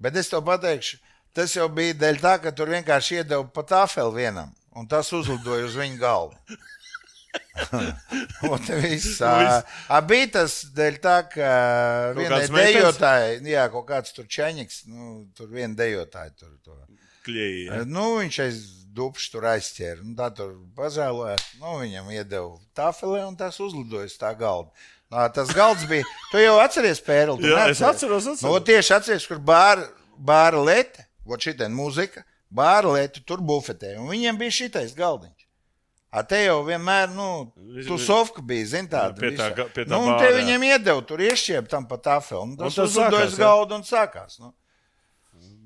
Bet 0.00 0.14
es 0.20 0.30
to 0.30 0.38
pateikšu, 0.46 1.00
tas 1.34 1.56
jau 1.56 1.66
bija 1.74 1.96
dēļ 1.98 2.20
tā, 2.22 2.36
ka 2.44 2.54
tur 2.54 2.70
vienkārši 2.70 3.18
iedeva 3.20 3.42
pa 3.50 3.66
tāfeli 3.66 4.22
vienam, 4.22 4.54
un 4.78 4.86
tas 4.90 5.10
uzlidoja 5.16 5.66
uz 5.66 5.74
viņa 5.74 5.98
galvu. 5.98 6.38
viss, 8.82 9.20
a, 9.22 9.60
a, 9.88 10.00
bija 10.02 10.30
tas 10.38 10.56
dēļ 10.74 10.96
tā, 11.04 11.16
ka 11.30 11.50
vienai 12.16 12.42
dejotājai, 12.48 13.36
jā, 13.52 13.66
kaut 13.74 13.86
kāds 13.90 14.16
tur 14.16 14.26
čeņiks, 14.30 14.82
nu, 14.90 15.10
tur 15.36 15.52
viena 15.52 15.76
dejotāja 15.78 16.32
tur 16.34 16.56
to 16.64 16.78
Kļēja. 17.26 17.82
Nu, 17.88 18.14
viņš 18.20 18.38
aiz 18.46 18.60
dubšu 18.96 19.34
tur 19.34 19.46
aizķēra. 19.50 20.00
Nu, 20.04 20.14
tā 20.18 20.30
tur 20.34 20.54
pažēlojās. 20.78 21.50
Nu, 21.60 21.76
viņam 21.82 22.08
iedeva 22.14 22.54
tāfelē 22.76 23.26
un 23.28 23.36
tas 23.38 23.60
uzlidoja 23.62 24.08
uz 24.08 24.16
tā 24.20 24.32
galda. 24.38 24.72
Nā, 25.10 25.26
tas 25.34 25.50
galds 25.54 25.84
bija. 25.90 26.06
Tu 26.30 26.42
jau 26.42 26.56
atceries, 26.62 27.02
Pērl. 27.04 27.36
tu 27.40 27.48
Jā, 27.50 27.66
es 27.68 27.80
neatceries? 27.80 27.86
atceros, 27.90 28.28
atceros. 28.30 28.46
Nu, 28.46 28.64
tieši 28.66 28.94
atceries, 28.96 29.26
kur 29.28 29.42
bāra, 29.42 29.88
bāra 30.16 30.62
lete, 30.64 31.06
šitā 31.44 31.68
mūzika, 31.74 32.22
bāra 32.50 32.94
lete, 32.94 33.22
tur 33.26 33.42
bufetē. 33.42 33.96
Un 33.98 34.10
viņiem 34.10 34.38
bija 34.40 34.56
šitais 34.62 34.94
galdiņš. 34.98 35.39
A 36.10 36.24
te 36.26 36.40
jau 36.42 36.56
vienmēr, 36.66 37.12
nu, 37.14 37.26
tu 37.86 37.94
sofka 38.02 38.42
bija, 38.42 38.66
zin 38.72 38.88
tāda. 38.90 39.14
Pie 39.14 39.28
tā 39.30 39.46
visa. 39.46 39.50
ga- 39.54 39.68
pie 39.70 39.84
tā 39.84 39.92
nu, 39.92 40.00
un 40.08 40.16
te 40.18 40.26
jā. 40.26 40.32
viņiem 40.40 40.64
iedeva, 40.72 41.04
tur 41.06 41.22
iešķiep 41.22 41.68
tam 41.70 41.84
pa 41.86 42.00
tāfelu. 42.02 42.42
Un 42.48 42.56
tas 42.58 42.74
tas 42.74 42.88
uzlidoja 42.90 43.28
sākās, 43.28 43.30
uz 43.30 43.38
jā. 43.38 43.44
galdu 43.44 43.76
un 43.78 43.84
sākās. 43.86 44.40
Nu. 44.42 44.50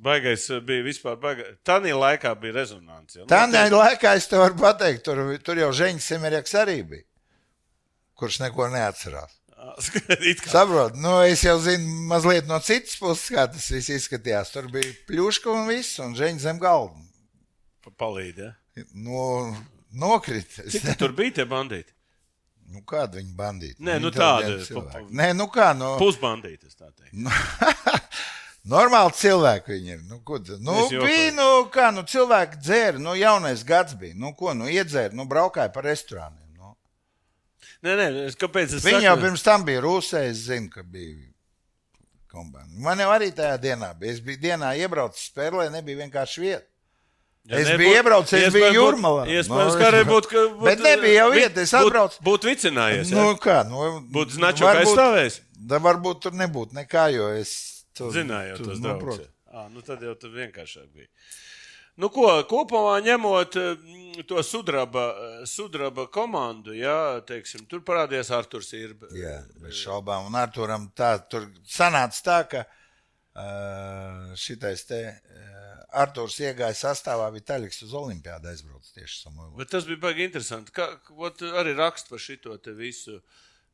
Baigais 0.05 0.45
eh, 0.53 0.61
bija 0.61 0.85
vispār. 0.85 1.17
Baigais. 1.23 1.57
Tanī 1.65 1.95
laikā 1.97 2.35
bija 2.43 2.59
rezonance. 2.59 3.17
Nu, 3.23 3.25
Tā 3.31 3.47
tie- 3.47 3.55
nē, 3.57 3.63
laikā 3.73 4.13
es 4.21 4.29
te 4.29 4.37
varu 4.37 4.59
pateikt, 4.61 5.01
tur, 5.07 5.23
tur 5.41 5.57
jau 5.63 5.71
Žēņš 5.73 6.11
Semerjaks 6.13 6.53
arī 6.61 6.77
bija, 6.91 7.07
kurš 8.21 8.43
neko 8.45 8.69
neatcerās. 8.75 9.33
It 10.29 10.43
kā. 10.45 10.51
Saprot, 10.53 10.99
nu, 11.01 11.23
es 11.25 11.41
jau 11.41 11.57
zinu 11.65 12.05
mazliet 12.11 12.45
no 12.51 12.59
citas 12.61 12.99
puses, 13.01 13.31
kā 13.33 13.47
tas 13.49 13.71
viss 13.73 13.89
izskatījās. 13.97 14.53
Tur 14.53 14.69
bija 14.69 14.93
pļuška 15.09 15.49
un 15.57 15.65
viss, 15.73 15.97
un 16.05 16.13
Žēņš 16.19 16.45
zem 16.45 16.61
galda. 16.61 17.01
Palīdzi. 17.97 18.51
Ja? 18.77 18.85
Nu, 18.93 19.23
nokrita. 19.95 20.63
Es 20.67 20.73
Cik 20.77 20.85
ne- 20.85 20.95
tu 20.95 21.05
tur 21.07 21.13
bija 21.17 21.35
tie 21.41 21.45
bandīti? 21.51 21.91
Nu, 22.73 22.81
kāda 22.89 23.21
viņa 23.21 23.35
bandīta? 23.37 23.79
Nē, 23.85 23.99
nu 24.01 24.11
tāda, 24.11 24.55
pa- 24.75 25.03
Nē, 25.11 25.35
nu 25.37 25.47
kā, 25.53 25.73
nu, 25.77 25.95
Pusbandīti, 26.01 26.67
es 26.71 26.75
tā 26.81 26.89
teiktu. 26.91 27.29
normāli 28.75 29.13
cilvēki 29.19 29.75
viņi 29.75 29.93
ir. 29.97 30.01
Nu, 30.09 30.21
ko, 30.25 30.39
nu, 30.65 30.79
bija, 31.05 31.29
nu, 31.37 31.49
kā, 31.75 31.91
nu, 31.95 32.05
cilvēki 32.09 32.61
dzēra, 32.65 33.03
nu, 33.03 33.13
jaunais 33.21 33.65
gads 33.69 33.95
bija. 34.01 34.17
Nu, 34.17 34.33
ko, 34.39 34.55
nu, 34.57 34.65
iedzēra, 34.73 35.13
nu, 35.17 35.27
braukāja 35.29 35.73
pa 35.75 35.85
restorāniem. 35.85 36.41
Nu. 36.57 36.73
Nē, 37.85 37.97
nē, 38.01 38.09
es- 38.31 38.39
kāpēc 38.41 38.73
es 38.79 38.85
Viņa 38.85 39.01
saku? 39.03 39.09
jau 39.11 39.17
pirms 39.27 39.45
tam 39.45 39.65
bija 39.69 39.85
Rūsē, 39.85 40.25
es 40.31 40.47
zinu, 40.49 40.71
ka 40.73 40.83
bija 40.83 41.29
kombinācija. 42.33 42.81
Man 42.89 42.99
jau 43.05 43.11
arī 43.13 43.29
tajā 43.37 43.59
dienā 43.61 43.93
bija. 43.99 44.13
Es 44.17 44.21
biju 44.25 44.41
dienā 44.49 44.73
iebraucis 44.81 45.29
spēlē, 45.31 45.69
nebija 45.71 46.01
vienkārši 46.07 46.41
vieta. 46.49 46.67
Ja 47.45 47.59
es 47.61 47.69
nebūtu- 47.69 47.79
biju 47.79 47.97
iebraucis, 47.99 48.33
es 48.47 48.55
biju 48.55 48.71
Jūrmalā. 48.73 49.25
Iespējams, 49.29 49.75
Nu, 49.75 49.79
ka 49.79 49.91
arī 49.91 50.03
būtu. 50.09 50.29
ka 50.31 50.37
būtu- 50.49 50.65
Bet 50.65 50.79
nebija 50.81 51.15
jau 51.25 51.31
vi- 51.31 51.39
vieta, 51.43 51.61
es 51.61 51.75
atbraucu. 51.75 52.23
Būtu 52.25 52.49
vicinājies. 52.49 53.11
Nu, 53.13 53.25
ja? 53.29 53.35
kā, 53.37 53.57
nu, 53.69 54.01
Būtu 54.11 54.31
značu 54.39 54.65
aizstāvējis. 54.65 55.41
Da 55.67 55.79
varbūt 55.79 56.21
tur 56.23 56.33
nebūtu 56.33 56.73
nekā, 56.73 57.13
jo 57.13 57.29
es 57.37 57.85
tur 57.95 58.11
Zināju, 58.13 58.57
tur, 58.57 58.67
tos 58.67 58.81
nu, 58.81 58.89
ja. 58.89 59.29
Ā, 59.55 59.71
nu 59.71 59.81
tad 59.83 60.01
jau 60.01 60.15
tur 60.19 60.31
vienkāršāk 60.31 60.89
bija. 60.95 61.07
Nu, 61.97 62.09
ko, 62.09 62.43
kopumā 62.51 62.97
ņemot 63.05 63.53
to 64.27 64.43
sudraba, 64.43 65.15
sudraba 65.47 66.09
komandu, 66.11 66.73
jā, 66.75 67.21
teiksim, 67.25 67.69
tur 67.69 67.81
parādījās 67.81 68.33
Arthurs 68.35 68.73
Irba. 68.73 69.07
Jā, 69.15 69.45
bez 69.63 69.75
šaubām. 69.85 70.27
Un 70.27 70.33
Arturam 70.35 70.91
tā, 70.97 71.13
tur 71.29 71.47
sanāca 71.69 72.23
tā, 72.25 72.49
ka 72.49 72.65
šitais 74.39 74.85
te 74.87 75.01
uh, 75.11 76.01
Arturs 76.05 76.37
iegāja 76.43 76.75
sastāvā, 76.75 77.31
Vitaļiks 77.35 77.83
uz 77.87 77.93
Olimpiādu 77.95 78.49
aizbrauc 78.51 78.87
tieši 78.95 79.25
Samuelu. 79.25 79.57
Bet 79.59 79.71
tas 79.71 79.85
bija 79.87 80.01
baigi 80.09 80.25
interesanti. 80.29 80.73
Kā, 80.75 80.89
ot, 81.17 81.43
arī 81.43 81.75
rakst 81.79 82.09
par 82.11 82.19
šito 82.23 82.57
visu. 82.79 83.21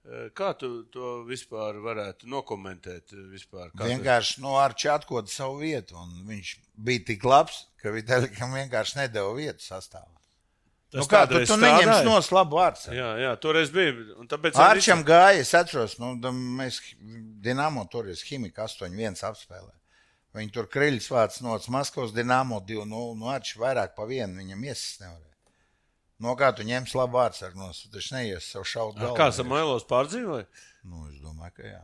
Eh, 0.01 0.31
Kā 0.33 0.55
tu 0.57 0.85
to 0.93 1.25
vispār 1.29 1.77
varētu 1.85 2.25
nokomentēt? 2.25 3.13
eh, 3.13 3.25
Vispār, 3.35 3.69
kā 3.73 3.85
tu- 3.85 3.91
Vienkārši 3.91 4.41
no 4.41 4.55
Arča 4.57 4.95
atkoda 4.97 5.29
savu 5.29 5.59
vietu, 5.61 5.97
un 5.97 6.25
viņš 6.27 6.55
bija 6.77 7.05
tik 7.05 7.25
labs, 7.25 7.67
ka 7.83 7.91
Vitaļikam 7.93 8.55
vienkārši 8.57 8.97
nedēva 8.97 9.35
vietu 9.37 9.61
sastāvā. 9.61 10.17
Tas 10.91 11.05
Nu 11.05 11.07
kā, 11.07 11.21
tu, 11.31 11.39
tu 11.47 11.57
neņemsi 11.61 12.07
no 12.07 12.17
slabu 12.27 12.59
vārdu. 12.59 12.91
Jā, 12.97 13.11
jā, 13.23 13.35
toreiz 13.39 13.71
bija. 13.71 13.93
Arčam 14.65 15.05
gāja, 15.07 15.39
es 15.45 15.53
atceros, 15.55 15.99
nu, 16.03 16.17
mēs 16.59 16.81
Dienāmo 17.45 17.85
toreiz 17.93 18.25
Himika 18.27 18.67
8-1 18.67 19.23
apspēlē. 19.31 19.71
Viņi 20.35 20.53
tur 20.55 20.67
kreļus 20.71 21.09
vāc 21.11 21.39
no 21.43 21.57
Maskavas 21.75 22.13
Dienāmo 22.15 22.61
2-0, 22.67 22.87
nu 23.19 23.31
Arčs 23.31 23.57
vairāk 23.59 23.95
pa 23.97 24.07
vienu 24.11 24.43
viņam 24.43 24.67
iesas 24.67 25.01
nevarēja. 25.03 25.27
No 26.21 26.35
kā 26.37 26.51
tu 26.53 26.67
ņemsi 26.69 26.99
labu 26.99 27.17
vārdu 27.17 27.47
ar 27.47 27.55
nos, 27.57 27.81
tu 27.85 27.95
taču 27.95 28.13
neies 28.15 28.51
sev 28.53 28.67
šaut 28.69 28.99
galvā. 28.99 29.17
Kā 29.17 29.31
Samuēlos 29.35 29.87
pārdzīvoja? 29.89 30.45
Nu, 30.85 31.07
es 31.09 31.23
domāju, 31.23 31.55
ka 31.57 31.65
jā. 31.65 31.81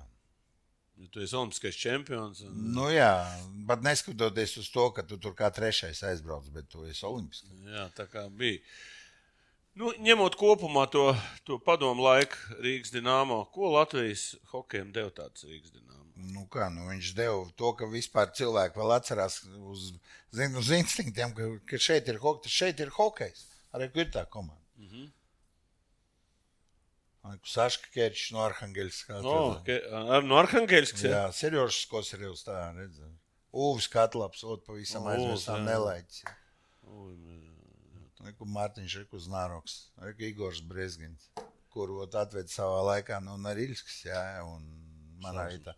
Ja 0.97 1.09
tu 1.13 1.21
esi 1.25 1.37
olimpiskais 1.37 1.77
čempions. 1.77 2.43
Un, 2.47 2.53
Nu 2.77 2.87
jā, 2.93 3.13
bet 3.69 3.83
neskatoties 3.85 4.55
uz 4.63 4.69
to, 4.73 4.91
ka 4.97 5.05
tu 5.09 5.19
tur 5.21 5.35
kā 5.37 5.51
trešais 5.53 6.03
aizbrauc, 6.09 6.47
bet 6.55 6.69
tu 6.73 6.85
esi 6.89 7.05
olimpisks. 7.09 7.49
jā, 7.69 7.89
tā 7.97 8.07
kā 8.13 8.27
bija. 8.33 8.61
Nu, 9.77 9.91
ņemot 10.01 10.39
kopumā 10.41 10.87
to, 10.89 11.11
to 11.45 11.59
padomu 11.61 12.07
laiku 12.07 12.57
Rīgas 12.65 12.95
dīnāmo, 12.95 13.43
ko 13.53 13.75
Latvijas 13.75 14.31
hokejam 14.53 14.89
deva 14.95 15.13
tāds 15.13 15.45
Rīgas 15.45 15.75
dīnāmo? 15.75 16.07
Nu, 16.33 16.47
kā, 16.49 16.71
nu, 16.73 16.87
viņš 16.89 17.11
deva 17.19 17.43
to, 17.61 17.75
ka 17.77 17.89
vispār 17.93 18.31
cilvēki 18.39 18.81
vēl 18.81 18.95
atcerās 18.97 19.43
uz, 19.45 19.91
zin, 20.33 20.57
uz 20.57 20.71
instinktiem, 20.73 21.35
ka, 21.37 21.51
ka 21.69 21.81
šeit 21.89 22.09
ir 22.09 22.23
hokejs, 22.23 22.55
šeit 22.57 22.81
ir 22.81 22.95
hokejs. 22.97 23.45
Arī 23.77 23.91
ir 23.93 24.09
tā 24.15 24.25
komanda. 24.33 24.65
Mm 24.81 24.89
-hmm. 24.89 25.13
Saška 27.45 27.91
Kērčs 27.93 28.33
no 28.33 28.41
Arhangeļska. 28.47 29.21
No, 29.23 29.63
ke, 29.67 29.81
ar, 29.93 30.25
no 30.25 30.39
Arhangeļskas. 30.41 31.05
Jā, 31.11 31.23
Serjošs 31.35 31.87
Kosarevs 31.91 32.47
tā 32.47 32.57
redz. 32.77 33.01
Uvis 33.53 33.89
Katlaps, 33.89 34.45
ot 34.45 34.65
pavisam 34.65 35.05
O, 35.05 35.13
aizmirsām 35.13 35.67
jā. 35.67 35.67
Reku 38.27 38.47
Mārtiņš, 38.51 38.97
Reku 39.05 39.21
Znāroks, 39.23 39.77
Reku 40.03 40.27
Igors 40.29 40.63
Brezgins, 40.67 41.29
kuru 41.73 42.03
atved 42.07 42.51
savā 42.51 42.81
laikā 42.93 43.21
no 43.25 43.37
Nariļskas, 43.41 44.01
jā, 44.09 44.23
un 44.47 44.65
man 45.23 45.39
arī 45.45 45.61
tā. 45.65 45.75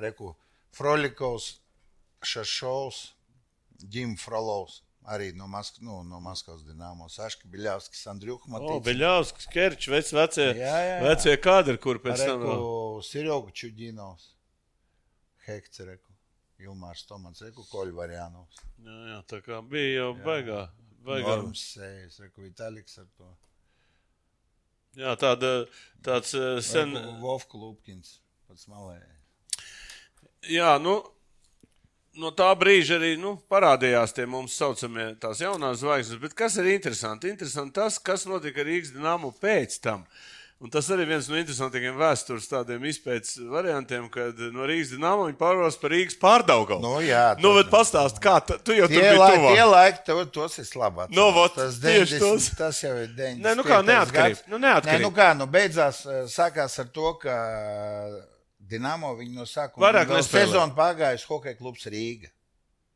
Reku 0.00 0.32
Frolikovs, 0.76 1.58
Šašovs, 2.24 3.02
Ģim 3.92 4.14
Frolovs, 4.20 4.80
arī 5.10 5.32
no, 5.34 5.48
Mask 5.50 5.80
nu, 5.82 6.00
no 6.06 6.20
Maskavas 6.22 6.62
Dinamo, 6.64 7.08
Saška 7.10 7.48
Biļavskis, 7.50 8.04
Andriuka 8.12 8.46
O, 8.46 8.52
Matīts. 8.54 8.84
Beļāvskis, 8.86 9.48
Kerčs, 9.52 9.88
vec, 9.90 10.12
vecie, 10.14 10.46
Jā, 10.54 10.76
jā, 10.78 10.92
jā. 10.92 11.00
vecie 11.08 11.34
kadri, 11.42 11.78
kur 11.82 11.98
pēc 12.04 12.22
tam. 12.22 12.44
Reku 12.46 13.02
Sirjogu 13.08 13.50
Čuģinovs, 13.58 14.28
Hekts, 15.48 15.82
Reku, 15.88 16.14
Ilmārs 16.62 17.02
Tomats, 17.08 17.42
Reku 17.42 17.66
Koļvarjānovs. 17.72 18.62
Jā, 18.86 19.00
jā, 19.10 19.18
tā 19.34 19.42
kā 19.42 19.58
bija 19.66 20.04
jau 20.04 20.12
baigā. 20.22 20.28
baigā. 20.30 20.60
Normas 21.06 21.62
sējas, 21.74 22.20
Reku 22.22 22.44
Vitaliks 22.44 22.98
ar 23.02 23.08
to. 23.16 23.30
Jā, 24.98 25.14
tāda, 25.16 25.54
tāds 26.04 26.34
eh, 26.36 26.60
sen. 26.64 26.92
Reku 26.98 27.16
Vovku 27.22 27.60
Lupkins, 27.60 28.18
pats 28.48 28.68
malējais. 28.68 29.22
Jā, 30.52 30.74
nu, 30.82 30.98
no 32.18 32.32
tā 32.36 32.50
brīža 32.58 32.98
arī 32.98 33.14
nu, 33.20 33.36
parādījās 33.50 34.14
tie 34.16 34.26
mums 34.28 34.56
saucamie 34.58 35.12
tās 35.22 35.40
jaunās 35.42 35.80
zvaigznes. 35.80 36.20
Bet 36.22 36.36
kas 36.38 36.58
ir 36.60 36.68
interesanti? 36.74 37.30
Interesanti 37.32 37.78
tas, 37.78 37.98
kas 38.02 38.26
notika 38.28 38.66
Rīgas 38.66 38.92
dīnāmu 38.94 39.32
pēc 39.40 39.78
tam. 39.84 40.04
Un 40.62 40.70
tas 40.70 40.86
arī 40.94 41.08
viens 41.10 41.26
no 41.26 41.34
interesantākajiem 41.40 41.96
vēstures 41.98 42.44
tādiem 42.46 42.84
izpētes 42.86 43.34
variantiem, 43.50 44.04
kad 44.14 44.38
no 44.54 44.62
Rīgas 44.68 44.92
dīnāma 44.92 45.24
viņi 45.26 45.38
pārvās 45.40 45.78
par 45.80 45.90
Rīgas 45.90 46.14
pārdaugavu. 46.22 46.78
Nu, 46.84 46.92
jā, 47.02 47.24
nu, 47.42 47.50
bet 47.56 47.72
pastāst, 47.72 48.20
kā 48.22 48.36
ta, 48.46 48.60
tu 48.62 48.76
jau 48.76 48.86
tur 48.86 49.02
biji 49.02 49.16
tuvāk. 49.18 49.46
tie 49.56 49.64
laiki, 49.66 50.02
to, 50.06 50.18
tos 50.36 50.60
labi 50.78 51.02
atceros. 51.02 51.16
Nu, 51.18 51.24
vot, 51.34 51.56
tas, 51.56 51.80
tieši 51.82 52.20
90, 52.20 52.22
tos. 52.22 52.46
tas 52.60 52.78
jau 52.84 52.92
ir 52.94 53.10
90. 53.10 53.42
Nē, 53.42 53.56
nu 53.58 53.64
kā, 53.66 53.80
neatkarība. 53.88 54.46
Nu, 54.52 54.60
neatkarība. 54.62 55.00
Nē, 55.00 55.02
nu 55.02 55.10
kā, 55.16 55.26
nu 55.40 55.48
beidzās, 55.50 56.04
eh, 56.06 56.22
sākās 56.30 56.78
ar 56.78 56.94
to, 56.94 57.10
ka 57.24 57.40
Dinamo 58.72 59.16
viņu 59.18 59.42
no 59.42 59.48
sākuma 59.48 59.88
Vairāk 59.88 60.14
vēl 60.14 60.22
nespēlē. 60.22 60.46
sezonu 60.46 60.78
pagājis 60.78 61.26
hokeja 61.26 61.58
klubs 61.58 61.90
Rīga. 61.90 62.30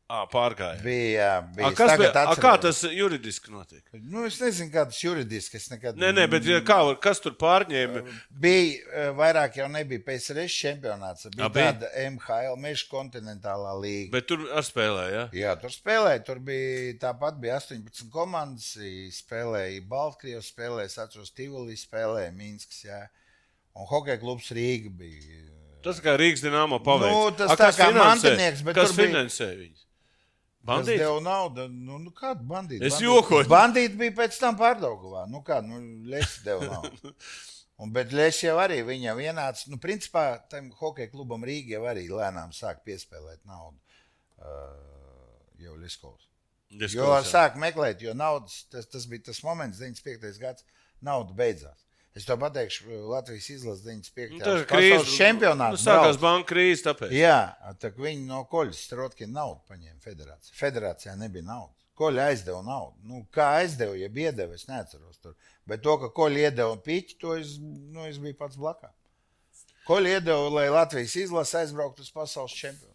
Ā, 0.07 0.21
pārgāja. 0.31 0.79
Bija, 0.85 1.29
bija. 1.57 1.67
A, 1.67 1.73
kas 1.75 1.97
bija, 1.99 2.13
a, 2.15 2.35
kā 2.39 2.53
tas 2.63 2.79
juridiski 2.87 3.51
notiek? 3.51 3.83
Nu, 3.99 4.21
es 4.29 4.37
nezinu, 4.39 4.71
kā 4.71 4.85
tas 4.87 5.01
juridiski, 5.03 5.59
nekad. 5.73 5.97
Nē, 5.99 6.13
nē, 6.15 6.27
bet 6.31 6.45
ja 6.47 6.61
kā, 6.63 6.77
kas 7.03 7.19
tur 7.25 7.35
pārņēma? 7.41 8.05
Bija 8.31 8.77
eh, 9.01 9.09
vairāk 9.19 9.57
jau 9.59 9.67
nebija 9.75 10.05
PSRS 10.07 10.55
čempionāts, 10.61 11.27
bija 11.35 11.49
A, 11.49 11.51
bija? 11.51 11.73
tāda 11.73 11.91
MHL, 12.13 12.55
Meža 12.63 12.87
kontinentālā 12.93 13.73
līga. 13.83 14.13
Bet 14.15 14.29
tur 14.31 14.45
spēlēja, 14.69 15.11
jā? 15.17 15.25
Jā, 15.41 15.55
tur 15.65 15.75
spēlēja. 15.75 16.21
Tur 16.29 16.39
bija 16.53 16.93
tāpat 17.09 17.41
bija 17.43 17.57
18 17.59 18.07
komandas. 18.15 18.69
i- 18.79 19.11
Spēlēja 19.17 19.83
Baltkrievijas, 19.91 20.53
spēlēja, 20.55 20.87
es 20.93 20.99
atceros, 21.03 21.33
Tivoli, 21.35 21.75
spēlēja 21.75 22.31
Minskas. 22.37 22.85
Jā. 22.87 23.01
Un 23.75 23.91
hokeja 23.91 24.21
klubs 24.23 24.53
Rīga 24.55 24.95
bija. 25.03 25.43
Tas 25.83 25.99
kā 26.03 26.15
Rīgas 26.19 26.47
dīnāmo 26.47 26.79
paveic. 26.83 27.11
Nu, 27.11 27.27
tas 27.35 27.51
A, 27.51 27.59
tā 27.59 27.73
kā 27.75 27.91
finansē? 27.91 28.31
mantinieks, 28.31 28.63
bet 28.63 28.75
kas 28.79 28.95
tur 28.95 29.03
bija- 29.03 29.11
finansē 29.11 29.51
viņus? 29.59 29.83
Tas 29.83 29.86
Bandīti? 30.67 31.03
deva 31.03 31.21
naudu. 31.23 31.67
Nu, 31.73 31.99
nu 32.03 32.13
kāda 32.15 32.45
bandīta? 32.47 32.87
Es 32.89 33.01
jokoju. 33.03 33.49
Bandīti 33.51 33.99
bija 34.01 34.15
pēc 34.23 34.39
tam 34.43 34.59
pārdaugavā. 34.59 35.27
Nu 35.31 35.43
kā, 35.47 35.61
nu, 35.65 35.81
Lesi 36.11 36.43
deva 36.47 36.71
naudu. 36.75 37.13
Un, 37.83 37.91
bet 37.93 38.13
Lēsija 38.17 38.55
jau 38.55 38.61
arī 38.63 38.79
viņam 38.89 39.19
ienāca. 39.21 39.67
Nu, 39.69 39.77
principā 39.81 40.25
tam 40.49 40.71
hokeja 40.79 41.11
klubam 41.13 41.45
Rīga 41.45 41.77
jau 41.77 41.83
arī 41.91 42.07
lēnām 42.09 42.55
sāk 42.57 42.81
piespēlēt 42.89 43.43
naudu. 43.45 43.77
Uh, 44.41 44.87
jau 45.61 45.77
Liskovs. 45.81 46.31
Jo 46.93 47.13
sāk 47.23 47.55
meklēt, 47.61 48.01
jo 48.03 48.15
naudas, 48.17 48.65
tas, 48.73 48.89
tas 48.91 49.05
bija 49.07 49.29
tas 49.29 49.43
moments, 49.47 49.79
95. 49.79 50.41
gads, 50.43 50.65
nauda 51.05 51.37
beidzās. 51.37 51.86
Es 52.17 52.25
to 52.25 52.37
pateikšu, 52.41 52.89
Latvijas 53.11 53.51
izlases 53.53 53.85
95. 53.85 54.31
Nu, 54.31 54.39
Nu, 54.39 54.53
ir 54.63 54.67
pasaules 54.67 55.03
krīze. 55.05 55.17
čempionāts. 55.19 55.77
Nu, 55.77 55.81
sākās 55.83 56.17
banka 56.21 56.55
krīze, 56.55 56.87
tāpēc. 56.87 57.13
Jā, 57.13 57.41
tā 57.83 57.91
viņi 57.93 58.25
no 58.25 58.41
koļas 58.49 58.81
Strotkina 58.89 59.35
naudu 59.43 59.61
paņēma 59.69 60.01
federācijā. 60.01 60.55
Federācijā 60.57 61.17
nebija 61.21 61.45
naudas. 61.45 61.77
Koļa 61.97 62.31
aizdeva 62.31 62.63
naudu. 62.65 62.97
Nu, 63.09 63.23
kā 63.33 63.51
aizdeva, 63.61 63.97
ja 63.97 64.09
iedeva, 64.09 64.57
es 64.57 64.65
neatceros 64.69 65.21
tur. 65.21 65.37
Bet 65.69 65.85
to, 65.85 65.97
ka 66.01 66.09
koļa 66.17 66.49
iedeva 66.49 66.77
piķi, 66.77 67.19
to 67.21 67.37
es, 67.37 67.57
nu, 67.61 68.05
es 68.09 68.21
biju 68.21 68.37
pats 68.41 68.57
blakā. 68.61 68.93
Koļa 69.87 70.17
iedeva, 70.17 70.49
lai 70.51 70.67
Latvijas 70.73 71.15
izlase 71.21 71.61
aizbrauktu 71.61 72.05
uz 72.05 72.11
pasaules 72.13 72.57
čempionu. 72.57 72.95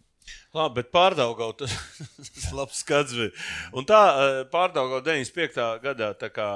Labi, 0.53 0.81
bet 0.81 0.91
pārdaugaut, 0.93 1.61
tas 1.61 1.73
tas 2.35 2.49
labs 2.55 2.81
skats 2.83 3.13
bija. 3.15 3.31
Un 3.77 3.87
tā 3.89 4.01
eh, 4.11 4.41
pārdaugaut 4.51 5.05
95. 5.07 5.61
gadā, 5.83 6.11
tā 6.19 6.29
kā, 6.33 6.47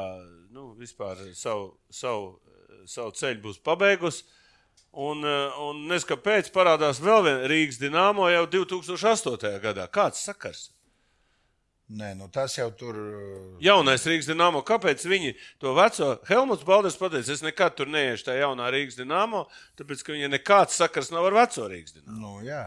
nu, 0.53 0.73
vispār 0.79 1.21
savu, 1.37 1.71
savu, 1.89 2.35
savu 2.89 3.13
ceļu 3.15 3.41
būs 3.43 3.61
pabeigusi. 3.65 4.23
Un, 4.95 5.25
eh, 5.27 5.57
un 5.59 5.81
nezinu, 5.89 6.13
kāpēc 6.13 6.53
parādās 6.55 7.01
vēl 7.03 7.25
viena 7.25 7.49
Rīgas 7.51 7.81
dīnāmo 7.81 8.29
jau 8.31 8.45
2008. 8.47 9.59
gadā. 9.59 9.89
Kāds 9.91 10.23
sakars? 10.23 10.69
Nē, 11.85 12.15
nu 12.17 12.25
tas 12.33 12.55
jau 12.57 12.71
tur. 12.73 12.95
uh, 12.97 13.57
Jaunais 13.61 14.07
Rīgas 14.09 14.25
dīnāmo, 14.25 14.63
kāpēc 14.65 15.03
viņi 15.05 15.35
to 15.61 15.75
veco 15.77 16.15
Helmuts 16.25 16.65
Balders 16.65 16.97
pateica, 16.97 17.29
es 17.29 17.43
nekad 17.45 17.75
tur 17.77 17.91
neiešu 17.93 18.25
tajā 18.25 18.47
jaunā 18.47 18.71
Rīgas 18.73 18.97
dīnāmo, 18.97 19.43
tāpēc, 19.77 20.01
ka 20.01 20.15
viņai 20.15 20.31
nekāds 20.33 20.79
sakars 20.79 21.11
nav 21.13 21.27
ar 21.29 21.37
veco 21.43 21.67
Rīgas 21.69 21.93
dīnāmo. 21.93 22.17
Nu, 22.23 22.33
jā. 22.47 22.63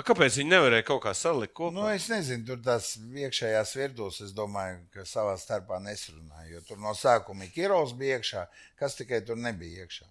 A, 0.00 0.04
kāpēc 0.06 0.38
viņi 0.40 0.48
nevarēja 0.48 0.86
kaut 0.88 1.02
kā 1.04 1.12
salikt 1.16 1.52
kopā? 1.58 1.74
Nu, 1.76 1.82
es 1.92 2.06
nezinu, 2.08 2.46
tur 2.48 2.60
tās 2.64 2.94
iekšējās 2.96 3.74
virtuves, 3.76 4.20
es 4.24 4.30
domāju, 4.36 4.78
ka 4.94 5.04
savā 5.08 5.34
starpā 5.40 5.76
nesrunāja. 5.84 6.46
Jo 6.54 6.62
tur 6.64 6.80
no 6.80 6.94
sākuma 6.96 7.44
ir 7.44 7.52
Kirovs 7.52 7.92
bija 7.98 8.16
iekšā, 8.16 8.46
kas 8.80 8.96
tikai 8.96 9.20
tur 9.28 9.36
nebija 9.36 9.84
iekšā. 9.84 10.08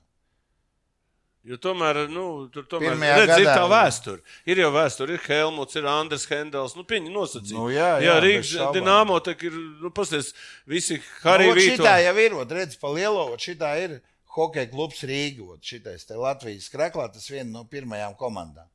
Jo 1.49 1.55
tomēr, 1.57 2.03
nu, 2.11 2.23
tur 2.53 2.65
tomēr 2.69 2.97
redz, 2.99 3.31
ir 3.39 3.45
gadā- 3.47 3.55
tā 3.57 3.67
vēsture. 3.71 4.21
Ir 4.45 4.59
jau 4.59 4.69
vēsture, 4.75 5.15
ir 5.15 5.23
Helmuts, 5.25 5.75
ir 5.79 5.87
Andris 5.87 6.25
Hendels. 6.29 6.75
Nu, 6.75 6.83
Pieņem 6.83 7.13
nosacīt. 7.15 7.55
Nu, 7.55 7.69
jā, 7.71 7.95
jā, 8.03 8.11
jā, 8.11 8.15
Rīgas 8.25 8.51
tā 8.59 9.43
ir, 9.47 9.51
nu, 9.81 9.89
pasties, 9.89 10.33
visi 10.67 10.99
Nu, 10.99 11.03
Harry 11.23 11.49
ot 11.49 11.57
Vīto. 11.57 11.77
šitā 11.79 11.95
jau 12.03 12.17
ir, 12.19 12.35
ot, 12.43 12.51
redz, 12.51 12.75
pa 12.77 12.91
lielo, 12.93 13.31
ot, 13.33 13.39
šitā 13.39 13.71
ir 13.81 14.01
hokeja 14.35 14.69
klubs 14.69 15.01
Rīga, 15.01 15.47
ot, 15.55 15.63
šitais 15.63 16.05
te 16.05 16.13
Latvijas 16.19 16.69
kreklā, 16.69 17.07
tas 17.11 17.25
viena 17.31 17.49
no 17.49 17.63
pirmajām 17.63 18.17
komandām. 18.19 18.67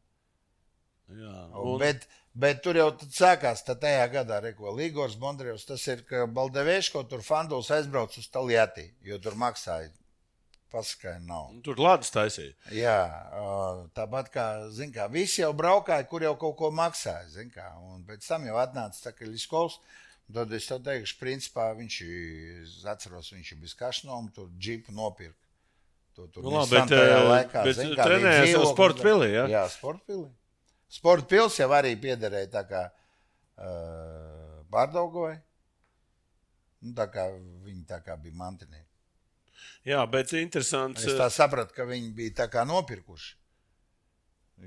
Jā, 1.12 1.32
Un... 1.60 1.74
Bet, 1.82 2.06
bet 2.32 2.62
tur 2.64 2.78
jau 2.78 2.88
sākās 3.12 3.64
tajā 3.66 4.06
gadā, 4.12 4.40
reko 4.44 4.72
Ligors 4.72 5.18
Bondrevs, 5.20 5.66
tas 5.68 5.84
ir, 5.90 6.00
ka 6.08 6.24
Baldevēško 6.26 7.04
tur 7.10 7.24
Fanduls 7.26 7.68
aizbrauc 7.74 8.16
uz 8.18 8.30
Taljātī, 8.32 8.88
jo 9.04 9.20
tur 9.22 9.36
maksāja 9.38 9.92
paskaidro 10.74 11.26
nav. 11.28 11.50
tur 11.62 11.78
Latvijas 11.78 12.14
taisīja. 12.14 12.54
Jā, 12.74 12.98
tāpat 13.94 14.30
kā, 14.34 14.46
zin 14.74 14.90
kā, 14.94 15.06
visi 15.12 15.42
jau 15.42 15.52
braukāja, 15.56 16.06
kur 16.10 16.24
jau 16.26 16.34
kaut 16.40 16.56
ko 16.58 16.72
maksāja, 16.74 17.28
zin 17.36 17.52
kā, 17.54 17.68
un 17.92 18.02
pēc 18.08 18.26
tam 18.26 18.48
jau 18.48 18.56
atnāca 18.58 19.04
Takaļiskovs, 19.06 19.78
tad 20.34 20.52
es 20.56 20.66
tev 20.66 20.82
teikšu, 20.88 21.18
principā 21.20 21.70
viņš, 21.78 22.00
es 22.64 22.76
atceros, 22.90 23.30
viņš 23.36 23.54
bez 23.60 23.76
kašnom, 23.78 24.32
tur 24.34 24.50
džipu 24.58 24.94
nopirka. 24.96 25.38
To 26.14 26.28
tur 26.30 26.46
Nu, 26.46 26.52
labi, 26.54 26.76
bet, 26.76 26.90
tajā 26.90 27.22
laikā, 27.26 27.62
bet 27.66 27.78
zin 27.78 27.94
kā, 27.98 28.04
bija 28.06 28.34
jau 28.34 28.42
dzīvoklis, 28.46 28.72
sporta 28.74 29.02
pilī, 29.02 29.30
ja? 29.34 29.46
Jā, 29.50 29.62
sporta 29.70 30.10
pilī. 30.10 30.28
Sporta 30.94 31.26
pils 31.30 31.58
jau 31.58 31.70
arī 31.74 31.94
piederēja 32.00 32.50
tā 32.52 32.64
kā 32.70 32.82
uh, 32.90 34.60
Bārdaugovai. 34.70 35.34
Nu, 36.84 36.92
tā 36.96 37.08
kā 37.10 37.26
viņi 37.64 37.86
tā 37.88 37.98
kā 38.04 38.18
bija 38.20 38.36
mantinieki. 38.38 38.90
Jā, 39.88 40.04
bet 40.10 40.32
interesants. 40.36 41.04
Es 41.04 41.18
tā 41.18 41.26
sapratu, 41.32 41.74
ka 41.76 41.86
viņi 41.88 42.12
bija 42.16 42.38
tā 42.44 42.48
kā 42.52 42.64
nopirkuši. 42.68 43.34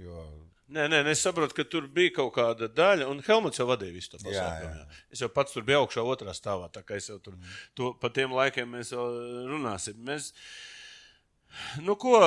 Jo 0.03 0.25
Nē, 0.67 0.83
nē, 0.91 0.97
es 1.13 1.21
saprotu, 1.23 1.55
ka 1.55 1.63
tur 1.63 1.85
bija 1.87 2.11
kaut 2.17 2.33
kāda 2.35 2.67
daļa, 2.67 3.05
un 3.07 3.21
Helmuts 3.23 3.59
jau 3.61 3.69
vadīja 3.69 3.95
visu 3.95 4.11
to 4.11 4.17
pasākumu. 4.19 4.81
Es 5.15 5.21
jau 5.23 5.29
pats 5.31 5.55
tur 5.55 5.63
biju 5.67 5.85
augšā, 5.85 6.03
otrā 6.03 6.33
stāvā. 6.35 6.67
Tā 6.75 6.81
kā 6.83 6.97
es 6.99 7.07
jau 7.07 7.15
tur 7.23 7.37
to, 7.77 7.93
pa 8.01 8.11
tiem 8.11 8.35
laikiem 8.35 8.73
mēs 8.75 8.91
vēl 8.91 9.15
runāsim. 9.47 10.01
Mēs, 10.09 10.33
nu, 11.85 11.95
ko, 11.99 12.17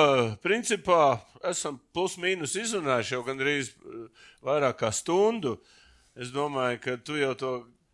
principā, 0.43 1.19
esam 1.47 1.79
plus-mínus 1.95 2.55
izrunājuši 2.59 3.15
jau 3.15 3.23
gandrīz 3.27 3.71
eh, 3.71 4.25
vairāk 4.45 4.79
kā 4.83 4.91
stundu. 4.95 5.57
Es 6.15 6.33
domāju, 6.35 6.79
ka 6.83 6.97
tu 6.99 7.15
jau 7.19 7.31
to 7.39 7.51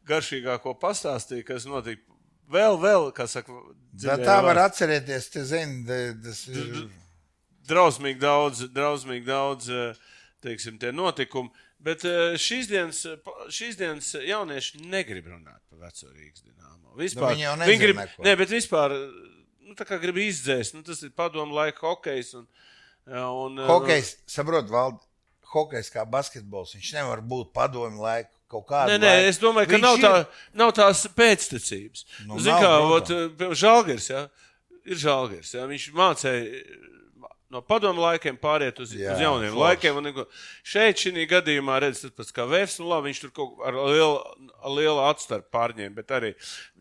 garšīgāko 0.10 0.74
pastāstīji, 0.82 1.46
kas 1.48 1.68
notika. 1.70 2.02
Vēl, 2.48 2.78
vēl, 2.80 3.10
kā 3.12 3.26
saka, 3.28 3.52
dziļajā 3.92 4.24
tā 4.26 4.38
var 4.46 4.62
atcerēties, 4.64 5.26
te 5.34 5.44
zini, 5.44 5.82
tas 6.24 6.46
ir. 6.48 6.86
drausmīgi 7.68 8.22
daudz, 8.24 8.62
drausmīgi 8.72 9.28
daudz 9.28 9.68
eh, 9.70 10.00
teiksim, 10.46 10.78
tie 10.80 10.94
notikumi. 10.96 11.52
Bet 11.84 12.06
eh, 12.08 12.38
šīs 12.42 12.70
dienas, 12.72 13.04
šīs 13.54 13.78
dienas 13.78 14.14
jaunieši 14.16 14.80
negrib 14.90 15.28
runāt 15.30 15.60
par 15.70 15.84
veco 15.90 16.08
Rīgas 16.10 16.42
dīnāmo. 16.48 16.96
Vispār, 16.98 17.28
Nu, 17.28 17.36
viņi 17.36 17.44
jau 17.46 17.54
viņi 17.54 17.66
nezina 17.68 17.84
grib, 17.84 18.00
neko. 18.02 18.24
ne, 18.26 18.36
bet 18.40 18.54
vispār 18.56 18.96
nu, 19.68 20.00
grib 20.02 20.18
izdzēst. 20.24 20.78
Nu, 20.78 20.84
tas 20.88 21.04
ir 21.06 21.12
padomu 21.18 21.56
laika 21.58 21.84
hokejs. 21.86 22.34
Un, 22.40 22.48
un, 23.08 23.60
eh, 23.60 23.68
Hokejs, 23.70 24.16
saprot, 24.32 24.72
valdi, 24.72 25.04
hokejs 25.54 25.92
kā 25.94 26.04
basketbols, 26.10 26.76
viņš 26.76 26.94
nevar 26.98 27.22
būt 27.24 27.54
padomju 27.56 28.04
laiku 28.04 28.34
kaut 28.52 28.68
kādā 28.70 28.96
Nē, 28.96 29.00
nē, 29.04 29.14
es 29.28 29.40
domāju, 29.40 29.72
ka 29.74 29.80
nav, 29.84 29.98
tā, 30.00 30.12
nav 30.56 30.74
tās 30.76 31.06
pēctecības. 31.16 32.06
Nu, 32.26 32.36
Nu, 32.36 32.44
Ziniet, 32.44 32.64
kā 32.64 32.74
ot, 32.84 33.12
piemēram, 33.12 33.56
Žalgiris, 33.64 34.10
ja? 34.12 34.28
ir 34.88 35.02
Žalgiris. 35.02 35.54
Ja? 35.56 35.66
Viņš 35.68 35.90
mācīja 35.96 36.64
no 37.54 37.62
padomu 37.64 38.04
laikiem 38.04 38.38
pāriet 38.40 38.80
uz, 38.84 38.94
Jā, 38.96 39.16
uz 39.16 39.24
jauniem 39.24 39.54
forši. 39.54 39.64
laikiem. 39.64 40.00
Un, 40.02 40.26
šeit, 40.68 41.04
šī 41.04 41.28
gadījumā, 41.32 41.80
redz, 41.84 42.04
tas 42.04 42.16
pats 42.16 42.36
kā 42.36 42.48
Vēfs, 42.50 42.80
un 42.84 42.90
labi, 42.92 43.12
viņš 43.12 43.22
tur 43.24 43.34
kaut 43.36 43.54
kā 43.56 43.70
ar 43.70 43.80
lielu, 43.88 44.18
lielu 44.78 45.04
atstarpu 45.08 45.52
pārņēma. 45.56 45.96
Bet 45.96 46.16
arī 46.18 46.34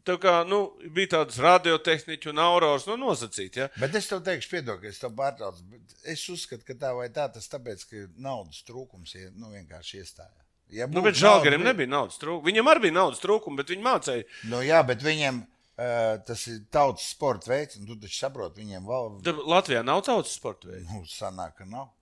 tā 0.06 0.14
kā, 0.22 0.34
nu, 0.48 0.60
bija 0.94 1.12
tādas 1.16 1.36
radiotehniķi 1.42 2.30
un 2.32 2.38
aurors 2.44 2.86
nu, 2.86 2.94
nosacīti. 3.00 3.60
Ja? 3.64 3.68
Bet 3.82 3.94
es 3.98 4.06
tev 4.10 4.22
teikšu, 4.26 4.50
piedod, 4.54 4.80
ka 4.82 4.88
es 4.90 5.00
tev 5.02 5.12
pārtraucu. 5.18 5.64
Es 6.06 6.22
uzskatu, 6.32 6.64
ka 6.68 6.76
tā 6.78 6.92
vai 6.96 7.08
tā, 7.10 7.26
tas 7.34 7.48
tāpēc, 7.52 7.84
ka 7.90 8.04
naudas 8.22 8.62
trūkums 8.68 9.14
ir 9.18 9.32
nu, 9.34 9.50
vienkārši 9.54 10.00
iestājā. 10.04 10.32
Ja 10.74 10.86
Nu, 10.90 11.02
bet 11.02 11.14
Žalgirim 11.14 11.60
nauda- 11.62 11.72
nebija 11.72 11.90
naudas 11.92 12.16
trūkuma. 12.18 12.46
Viņam 12.48 12.70
arī 12.72 12.80
bija 12.88 12.96
naudas 12.96 13.20
trūkuma, 13.22 13.60
bet 13.60 13.68
viņi 13.74 13.84
mācīja. 13.86 14.24
Nu, 14.50 14.62
jā, 14.66 14.80
bet 14.86 15.02
viņiem 15.06 15.42
uh, 15.42 16.16
tas 16.26 16.46
ir 16.50 16.62
tautas 16.74 17.06
sporta 17.12 17.52
veids, 17.52 17.76
un 17.78 17.86
tu 17.86 17.94
taču 18.02 18.18
saproti, 18.18 18.62
viņiem 18.64 18.88
vēl 18.88 19.20
Tad 19.28 19.38
Latvijā 19.46 19.84
nav 19.86 20.02
tautas 20.08 20.34
sporta 20.34 20.66
veids. 20.72 20.88
nu, 20.90 21.04
sanāk, 21.06 21.54
ka 21.60 21.64
nav. 21.70 21.92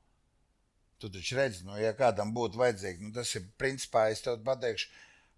Tu 1.02 1.10
taču 1.12 1.36
redzi, 1.36 1.64
nu, 1.66 1.74
ja 1.76 1.90
kādam 1.92 2.30
būtu 2.32 2.56
vajadzīgi, 2.56 3.02
nu, 3.04 3.12
tas 3.12 3.34
ir 3.36 3.44
principā, 3.60 4.06
es 4.14 4.22
tev 4.24 4.38
pateikšu, 4.46 4.88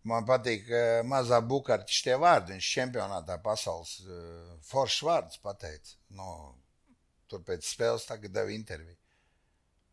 man 0.07 0.27
patīk 0.29 0.69
uh, 0.71 1.01
mazā 1.09 1.41
bukārtiņš 1.43 2.03
tie 2.07 2.15
vārdi. 2.23 2.55
Viņš 2.57 2.69
čempionātā 2.79 3.39
pasaules 3.43 3.97
uh, 4.05 4.55
foršs 4.69 5.03
vārds 5.07 5.41
pateica. 5.43 5.97
Nu, 6.15 6.55
tur 7.31 7.43
pēc 7.47 7.67
spēles 7.67 8.07
tagad 8.09 8.35
deva 8.35 8.55
interviju. 8.55 8.95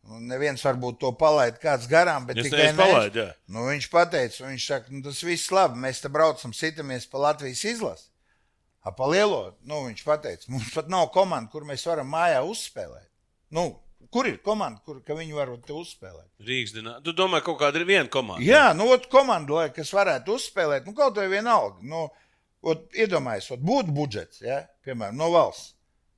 Nu, 0.04 0.18
neviens 0.20 0.60
varbūt 0.60 0.98
to 1.00 1.10
palaid 1.16 1.56
kāds 1.62 1.86
garām, 1.88 2.26
bet 2.28 2.36
Es 2.42 2.50
tikai 2.50 2.66
mēs. 2.74 2.76
palaid, 2.76 3.14
jā. 3.16 3.30
Nu, 3.48 3.62
viņš 3.70 3.86
pateica, 3.92 4.42
viņš 4.50 4.66
saka, 4.68 4.92
nu, 4.92 5.00
tas 5.06 5.22
viss 5.24 5.48
labi, 5.54 5.80
mēs 5.80 6.02
te 6.04 6.10
braucam, 6.12 6.52
sitamies 6.52 7.06
pa 7.08 7.22
Latvijas 7.22 7.62
izlasi. 7.70 8.10
Pa 8.84 9.06
lielo, 9.08 9.54
nu, 9.64 9.78
viņš 9.86 10.02
pateica, 10.04 10.50
mums 10.52 10.68
pat 10.74 10.90
nav 10.92 11.06
komanda, 11.14 11.48
kur 11.48 11.64
mēs 11.64 11.86
varam 11.88 12.10
mājā 12.12 12.42
uzspēlēt. 12.44 13.08
Nu, 13.56 13.70
kur 14.14 14.28
ir 14.30 14.36
komanda, 14.46 14.78
kur 14.86 15.00
viņi 15.18 15.34
var 15.36 15.50
uzspēlēt? 15.58 16.28
Rīgas 16.46 16.74
dīnā. 16.76 16.96
Tu 17.04 17.14
domā, 17.18 17.40
kaut 17.44 17.58
kāda 17.60 17.80
ir 17.80 17.86
viena 17.88 18.06
komanda? 18.12 18.44
Jā, 18.46 18.68
nu, 18.78 18.86
ot, 18.94 19.08
komanda, 19.12 19.56
lai, 19.58 19.68
kas 19.74 19.90
varētu 19.94 20.36
uzspēlēt, 20.38 20.86
nu, 20.86 20.94
kaut 20.96 21.18
vai 21.18 21.26
vienalga. 21.32 21.82
Nu, 21.82 22.04
ot, 22.62 22.86
iedomājies, 22.94 23.50
ot, 23.56 23.64
būtu 23.66 23.94
budžets, 23.96 24.40
ja, 24.44 24.60
piemēram, 24.86 25.18
no 25.18 25.32
valsts. 25.34 25.72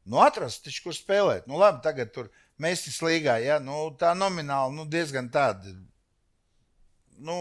Nu, 0.06 0.20
atrast, 0.22 0.62
taču, 0.66 0.84
kur 0.84 0.94
spēlēt. 0.94 1.48
Nu, 1.50 1.56
labi, 1.58 1.80
tagad 1.82 2.12
tur 2.14 2.28
mēs 2.62 2.84
esam 2.92 3.08
līgā, 3.08 3.40
ja, 3.42 3.56
nu, 3.58 3.88
tā 3.98 4.12
nomināli, 4.14 4.76
nu, 4.76 4.84
diezgan 4.86 5.32
tāda. 5.34 5.72
Nu, 7.16 7.38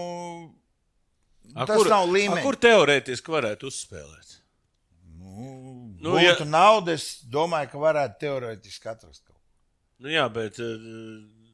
A, 1.54 1.68
tas 1.68 1.78
kur, 1.78 1.92
nav 1.92 2.08
līmenis. 2.10 2.42
kur 2.48 2.58
teorētiski 2.58 3.36
varētu 3.36 3.70
uzspēlēt? 3.70 4.40
Nu, 5.20 5.52
Nu, 6.06 6.18
ja- 6.22 6.36
ja... 6.40 6.46
nauda, 6.46 6.94
es 6.94 7.22
domāju, 7.30 7.70
ka 7.72 7.80
varētu 7.82 8.20
teorētiski 8.22 8.90
atrast. 8.92 9.24
Nu, 10.04 10.12
jā, 10.12 10.26
bet 10.34 10.58
eh, 10.60 10.88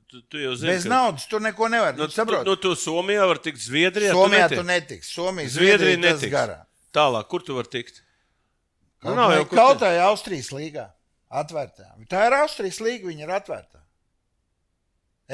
tu, 0.10 0.22
tu 0.32 0.42
jau 0.42 0.54
zini, 0.58 0.74
Bez 0.74 0.88
naudas 0.90 1.28
tur 1.30 1.44
neko 1.44 1.70
nevar. 1.72 1.94
Nu, 1.98 2.08
Nu, 2.08 2.14
saprot, 2.14 2.46
tu, 2.46 2.56
nu, 2.56 2.58
tu 2.60 2.74
Somijā 2.80 3.28
vari 3.30 3.44
tikt 3.46 3.62
Zviedrijā. 3.62 4.16
Somijā 4.18 4.48
tu 4.52 4.64
netiksi. 4.68 5.14
Somija, 5.14 5.52
Zviedrija 5.54 6.00
netiks. 6.02 6.32
garā. 6.34 6.64
Tālāk, 6.96 7.30
kur 7.32 7.46
tu 7.46 7.56
vari 7.56 7.72
tikt? 7.72 8.02
Kaut, 9.02 9.16
nav 9.18 9.32
vai 9.32 9.38
jau, 9.40 9.46
kaut 9.54 9.80
tā 9.82 9.94
ir 9.96 10.04
Austrijas 10.06 10.52
līgā. 10.54 10.90
Atvērtā. 11.32 11.88
Tā 12.12 12.26
ir 12.28 12.36
Austrijas 12.42 12.82
līga, 12.84 13.08
viņa 13.08 13.24
ir 13.24 13.32
atvērtā. 13.38 13.80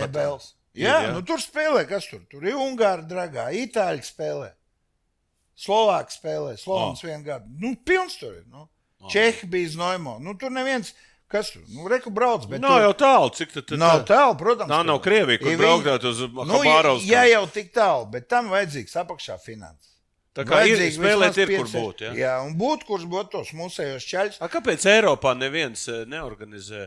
Ebels. 0.05 0.53
Jā, 0.77 0.99
jā. 1.07 1.13
nu 1.15 1.23
tur 1.25 1.41
spēlē, 1.41 1.81
kas 1.89 2.05
tur? 2.05 2.21
Tur 2.29 2.45
ir 2.45 2.57
Ungāri, 2.61 3.07
dragā, 3.09 3.47
Itāļi 3.63 4.05
spēlē. 4.05 4.51
Slovāki 5.57 6.13
spēlē, 6.13 6.53
Slovāns 6.61 7.01
oh. 7.01 7.07
vienu 7.09 7.25
gadu. 7.25 7.49
Nu, 7.57 7.73
pilns 7.81 8.19
tur 8.21 8.35
ir. 8.35 8.43
Nu. 8.45 8.67
Oh. 9.01 9.09
Čehi 9.09 9.49
bija 9.49 9.71
Znoimo. 9.73 10.19
Nu, 10.21 10.35
tur 10.37 10.53
neviens. 10.53 10.93
Kas 11.27 11.49
tur? 11.51 11.63
Nu, 11.75 11.89
reku 11.91 12.11
brauc. 12.15 12.45
Nav 12.47 12.61
tur... 12.77 12.85
jau 12.85 12.93
tālu, 13.01 13.31
cik 13.35 13.51
tu 13.51 13.61
tur. 13.67 13.79
Nav 13.81 14.05
tālu, 14.07 14.37
protams. 14.39 14.71
Tā 14.71 14.79
nav 14.87 15.01
Krievija, 15.03 15.41
kur 15.41 15.57
braukt 15.59 16.05
uz 16.07 16.21
Nu, 16.23 16.45
Habārovsku. 16.53 17.09
ja 17.09 17.25
jau 17.27 17.43
tik 17.51 17.73
tālu, 17.75 18.07
bet 18.13 18.29
tam 18.31 18.47
vajadzīgs 18.53 18.95
apakšā 19.03 19.35
finanses. 19.43 19.97
Tā 20.37 20.45
kā 20.45 20.61
ir 20.63 20.77
Vajadzīgi 20.77 20.95
spēlēt, 20.99 21.33
vismaz 21.33 21.37
ir 21.41 21.51
kur 21.57 21.69
būt. 21.73 22.01
Ja? 22.05 22.09
Jā, 22.13 22.33
un 22.45 22.53
būt, 22.59 22.83
kurš 22.87 23.07
būtu 23.09 23.31
tos 23.33 23.51
mūsējos 23.57 24.05
čaļus. 24.05 24.37
A, 24.45 24.49
kāpēc 24.53 24.85
Eiropā 24.91 25.33
neviens 25.33 25.87
eh, 25.89 26.03
neorganizē? 26.07 26.85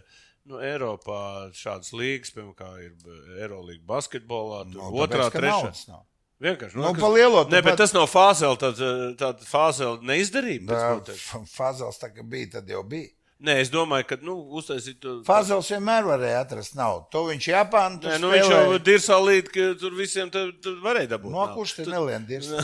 Nu, 0.48 0.60
Eiropā 0.64 1.50
šādas 1.58 1.90
līnijas, 1.92 2.30
piemēram, 2.36 2.78
ir 2.86 2.94
eh, 2.94 3.42
Eirolandes 3.42 3.82
basketbolā, 3.90 4.62
tur 4.70 4.78
Nu, 4.86 4.92
otrā, 5.02 5.26
trešā. 5.34 5.98
Vienkārši. 6.40 6.78
Nu, 6.78 6.94
kas- 6.94 7.02
pa 7.02 7.10
lielo 7.12 7.42
tu 7.44 7.52
Nē, 7.52 7.60
bet 7.60 7.74
pat- 7.74 7.82
tas 7.82 7.92
nav 7.92 8.06
fāzēl, 8.08 8.54
tāda 8.62 8.92
tā 9.18 9.32
fāzēl 9.44 9.98
neizdarība. 10.08 10.78
Tā. 11.04 11.16
Fazels 11.50 11.98
tā 12.00 12.08
kā 12.14 12.22
bija, 12.24 12.54
tad 12.56 12.70
jau 12.70 12.80
bija. 12.86 13.10
Nē, 13.40 13.54
es 13.62 13.70
domāju, 13.72 14.04
ka, 14.10 14.16
nu, 14.20 14.34
uztaisīt. 14.60 15.06
Fazels 15.24 15.70
vienmēr 15.72 16.04
varēja 16.04 16.42
atrast 16.44 16.74
naudu. 16.76 17.06
To 17.14 17.22
viņš 17.30 17.46
Japānā 17.48 17.96
Nē, 18.02 18.16
nu, 18.20 18.32
viņš 18.34 18.50
jau 18.52 18.80
dirsā 18.84 19.16
līdz, 19.16 19.52
ka 19.54 19.68
tur 19.80 19.94
visiem 19.96 20.32
tur, 20.34 20.50
tur 20.60 20.74
varēja 20.84 21.14
dabūt. 21.14 21.32
No 21.32 21.46
kurš 21.54 21.78
te 21.78 21.86
nelien 21.88 22.26
dirsā? 22.28 22.60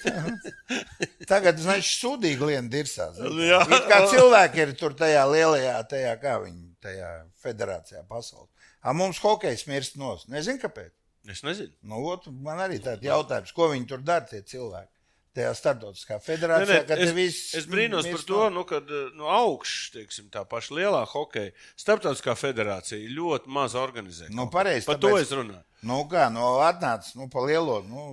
Tagad, 1.30 1.60
znači, 1.60 1.92
sūdīgi 1.92 2.48
lien 2.48 2.70
dirsā. 2.72 3.10
Jā. 3.20 3.60
It 3.68 3.90
Kā 3.90 4.00
cilvēki 4.08 4.64
ir 4.64 4.72
tur 4.80 4.96
tajā 4.96 5.26
lielajā, 5.28 5.76
tajā, 5.92 6.14
kā 6.22 6.38
viņi, 6.46 6.64
tajā 6.80 7.10
federācijā 7.44 8.00
pasaulē. 8.08 8.48
A 8.80 8.96
mums 8.96 9.20
hokejs 9.20 9.66
mirst 9.68 10.00
nos. 10.00 10.24
Nezinu, 10.32 10.62
kāpēc. 10.62 10.94
Es 11.28 11.44
nezinu. 11.44 11.74
Nu, 11.84 12.00
ot, 12.08 12.30
man 12.32 12.64
arī 12.64 12.80
tāds 12.80 13.04
jautājums, 13.04 13.52
ko 13.52 13.68
viņi 13.74 13.92
tur 13.92 14.00
dara, 14.00 14.24
tie 14.24 14.40
cilvēki. 14.40 14.88
Tajā 15.30 15.50
starptautiskā 15.54 16.16
federācijā, 16.18 16.80
nē, 16.80 16.86
kad 16.88 16.98
es, 16.98 17.12
viss 17.14 17.52
es 17.54 17.66
brīnos 17.70 18.02
par 18.10 18.22
to, 18.26 18.38
nos. 18.48 18.54
nu, 18.56 18.64
kad 18.66 18.88
no 19.14 19.28
augšas, 19.30 19.92
teiksim, 19.94 20.26
tā 20.34 20.42
paša 20.42 20.74
lielā 20.74 21.04
hokeja 21.06 21.52
starptautiskā 21.78 22.34
federācija 22.34 23.12
ļoti 23.14 23.52
maz 23.54 23.76
organizē. 23.78 24.26
Nu, 24.34 24.48
pareizi. 24.50 24.88
Par 24.90 24.98
to 24.98 25.12
tāpēc- 25.12 25.22
es 25.22 25.30
runāju. 25.38 25.62
Nu, 25.86 26.00
kā, 26.10 26.26
no 26.34 26.56
atnāca, 26.66 27.14
nu, 27.14 27.28
pa 27.30 27.44
lielo, 27.46 27.78
nu, 27.86 28.08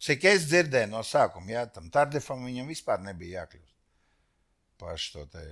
cik 0.00 0.24
es 0.32 0.48
dzirdēju 0.48 0.90
no 0.94 1.04
sākuma, 1.04 1.52
jā, 1.52 1.66
tam 1.74 1.90
Tardefam 1.92 2.40
viņam 2.48 2.72
vispār 2.72 3.04
nebija 3.04 3.44
jākļūst. 3.44 3.76
Paši 4.80 5.12
to 5.12 5.26
te. 5.36 5.44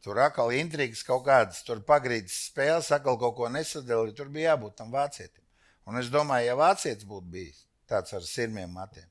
Tur 0.00 0.22
atkal 0.22 0.54
intrigas 0.54 1.02
kaut 1.02 1.26
kādas, 1.26 1.58
tur 1.66 1.82
pagrīdas 1.82 2.38
spēles, 2.52 2.92
atkal 2.94 3.18
kaut 3.18 3.34
ko 3.36 3.50
nesadalīja, 3.50 4.14
tur 4.16 4.30
bija 4.30 4.54
jābūt 4.54 4.78
tam 4.78 4.94
vācietim. 4.94 5.42
Un 5.90 5.98
es 5.98 6.06
domāju, 6.06 6.46
ja 6.46 6.54
vācietis 6.54 7.04
būtu 7.04 7.26
bijis 7.34 7.64
tāds 7.90 8.14
ar 8.14 8.22
sirmiem 8.22 8.70
matiem, 8.70 9.04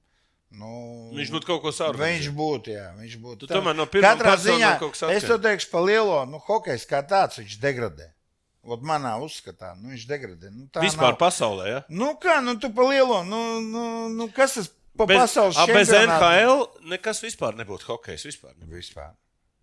nu, 0.51 1.11
Viņš 1.17 1.31
būtu 1.33 1.49
kaut 1.49 1.61
ko 1.65 1.73
sarunājis. 1.75 2.27
Viņš 2.27 2.35
būtu, 2.37 2.75
jā, 2.75 2.85
viņš 2.99 3.17
būtu. 3.23 3.39
Tu 3.43 3.49
tā. 3.49 3.57
tomēr 3.59 3.75
no 3.75 3.87
pirmā 3.91 4.13
Katrā 4.13 4.35
ziņā, 4.39 4.71
es 5.15 5.27
to 5.27 5.37
teikšu 5.41 5.71
pa 5.73 5.81
lielo, 5.83 6.21
nu, 6.29 6.39
hokejs 6.43 6.87
kā 6.87 7.03
tāds, 7.07 7.41
viņš 7.41 7.59
degradē. 7.63 8.13
Ot 8.67 8.81
manā 8.83 9.13
uzskatā, 9.23 9.73
nu, 9.79 9.93
viņš 9.93 10.07
degradē. 10.09 10.49
Nu, 10.51 10.65
Vispār 10.83 11.13
nav. 11.13 11.19
pasaulē, 11.21 11.67
ja? 11.71 11.83
Nu, 11.87 12.13
kā, 12.19 12.41
nu, 12.43 12.57
tu 12.59 12.67
pa 12.75 12.83
lielo, 12.89 13.21
nu, 13.23 13.61
nu, 13.63 13.83
nu 14.11 14.27
kas 14.35 14.57
tas 14.59 14.67
pa 14.97 15.05
Bez, 15.07 15.21
pasaules 15.21 15.59
a, 15.61 15.67
bez? 15.69 15.93
NHL 15.93 16.65
nekas 16.91 17.21
vispār 17.23 17.55
nebūtu 17.55 17.87
hokejs. 17.93 18.25
Vispār. 18.27 18.55
nebūtu. 18.57 18.75
Vispār. 18.81 19.13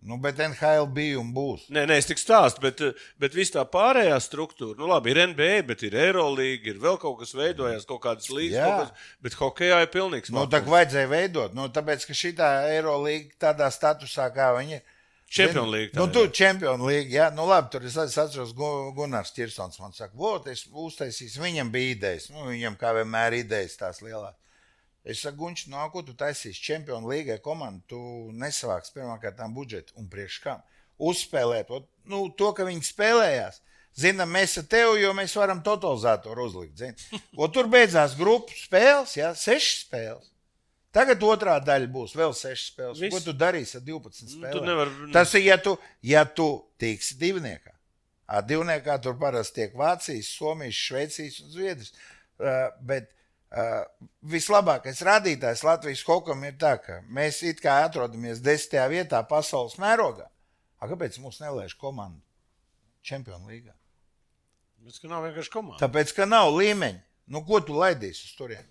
Nu, 0.05 0.19
bet 0.21 0.37
NHL 0.37 0.85
bija 0.93 1.17
un 1.19 1.31
būs. 1.33 1.63
Nē, 1.73 1.87
nē, 1.89 1.97
es 1.97 2.05
tik 2.11 2.19
stāstu, 2.21 2.61
bet, 2.61 2.81
bet 3.19 3.33
viss 3.33 3.55
tā 3.55 3.63
pārējā 3.65 4.19
struktūra, 4.21 4.77
nu 4.77 4.91
labi, 4.91 5.15
ir 5.15 5.23
NBA, 5.31 5.63
bet 5.71 5.81
ir 5.89 5.97
Eirolandes, 5.97 6.61
ir 6.69 6.77
vēl 6.83 6.99
kaut 7.01 7.23
kas 7.23 7.33
veidojās, 7.33 7.87
kaut 7.89 8.03
kādas 8.05 8.29
līnijas, 8.29 8.93
bet 9.25 9.39
hokejā 9.41 9.79
ir 9.87 9.89
pilnīgs. 9.95 10.29
Nu, 10.35 10.45
tā 10.53 10.61
kā 10.61 10.75
vajadzēja 10.75 11.09
veidot, 11.09 11.57
nu, 11.57 11.71
tāpēc, 11.73 12.05
ka 12.05 12.17
šī 12.21 12.35
Eirolīga 12.75 13.33
tādā 13.49 13.71
statusā, 13.73 14.29
kā 14.37 14.53
viņi 14.59 14.77
ir. 14.77 14.85
Champions 15.35 15.71
League 15.73 15.91
tā 15.95 15.99
Nu, 15.99 16.05
ir. 16.05 16.13
tu 16.13 16.27
Champions 16.37 16.85
League, 16.85 17.11
jā, 17.11 17.31
nu 17.35 17.47
labi, 17.49 17.71
tur 17.73 17.83
es, 17.89 17.97
atceros, 17.97 18.53
Gu- 18.55 18.93
Gunārs 18.95 19.33
Kirsons 19.35 19.81
man 19.81 19.97
saka, 19.97 20.13
vot, 20.15 20.47
es 20.53 20.67
uztaisīšu, 20.69 21.41
viņam 21.43 21.73
bija 21.73 21.95
idejas, 21.97 22.29
nu, 22.31 22.45
viņam 22.53 22.77
kā 22.79 22.93
vienmēr 23.01 23.41
idejas 23.41 23.75
tās 23.81 24.03
lielās. 24.05 24.37
Es 25.05 25.21
saku, 25.21 25.37
Gunč, 25.43 25.67
no 25.69 25.85
ko 25.93 26.01
tu 26.03 26.15
taisīsi 26.17 26.63
Champions 26.65 27.05
League 27.05 27.37
komandu, 27.45 27.83
tu 27.93 27.99
nesavāks 28.41 28.93
pirmkārt 28.95 29.43
budžetu 29.53 29.93
un 30.01 30.09
priekš 30.09 30.39
kam. 30.41 30.63
Uzspēlēt, 30.99 31.71
ot, 31.75 31.89
nu, 32.09 32.29
to, 32.33 32.53
ka 32.57 32.65
viņi 32.65 32.87
spēlējās. 32.89 33.61
Zinām, 33.95 34.31
mēs 34.35 34.57
ar 34.59 34.65
tevi, 34.67 35.03
jo 35.05 35.13
mēs 35.15 35.35
varam 35.39 35.61
totalizatoru 35.63 36.47
uzlikt. 36.49 36.81
O, 37.39 37.47
tur 37.53 37.69
beidzās 37.71 38.17
grupu 38.19 38.57
spēles, 38.57 39.13
jā, 39.19 39.35
sešas 39.39 39.85
spēles. 39.85 40.31
Tagad 40.95 41.23
otrā 41.27 41.59
daļa 41.63 41.91
būs 41.91 42.15
vēl 42.17 42.33
sešas 42.39 42.69
spēles. 42.73 43.01
Viss. 43.03 43.15
Ko 43.15 43.21
tu 43.27 43.35
darīsi 43.37 43.77
ar 43.81 43.85
12 43.87 44.25
Nu, 44.25 44.31
spēlēm? 44.31 44.53
tu 44.57 44.65
nevari- 44.67 45.13
Tas 45.15 45.35
ir, 45.35 45.45
ja 45.51 45.57
tu, 45.59 45.77
ja 46.07 46.25
tu 46.25 46.49
tiksi 46.79 47.19
divniekā. 47.21 47.75
Ar 48.31 48.47
divniekā 48.47 48.97
tur 49.03 49.19
parasti 49.21 49.61
tiek 49.61 49.75
Vācijas, 49.77 50.31
Somijas, 50.39 50.79
Šveicijas 50.79 51.41
un 51.45 51.51
Zviedrijas. 51.53 51.93
Uh, 52.39 52.71
bet 52.81 53.11
uh, 53.11 53.24
vislabākais 54.35 55.03
rādītājs 55.07 55.65
Latvijas 55.67 56.03
hokam 56.09 56.45
ir 56.47 56.57
tā, 56.61 56.75
ka 56.83 57.01
mēs 57.13 57.43
it 57.47 57.63
kā 57.63 57.81
atrodamies 57.85 58.43
desmitajā 58.45 58.87
vietā 58.91 59.23
pasaules 59.29 59.77
mērogā. 59.83 60.27
A, 60.81 60.89
kāpēc 60.91 61.19
mums 61.23 61.41
nelaiž 61.41 61.77
komandu 61.81 62.21
Čempionu 63.05 63.51
līgā? 63.53 63.75
Bet, 64.85 64.97
ka 65.01 65.09
nav 65.09 65.25
vienkārši 65.25 65.53
komanda. 65.53 65.81
Tāpēc, 65.81 66.13
ka 66.17 66.27
nav 66.29 66.51
līmeņa. 66.53 67.01
Nu, 67.33 67.41
ko 67.47 67.61
tu 67.65 67.77
laidīsi 67.79 68.27
uz 68.27 68.35
turieni? 68.37 68.69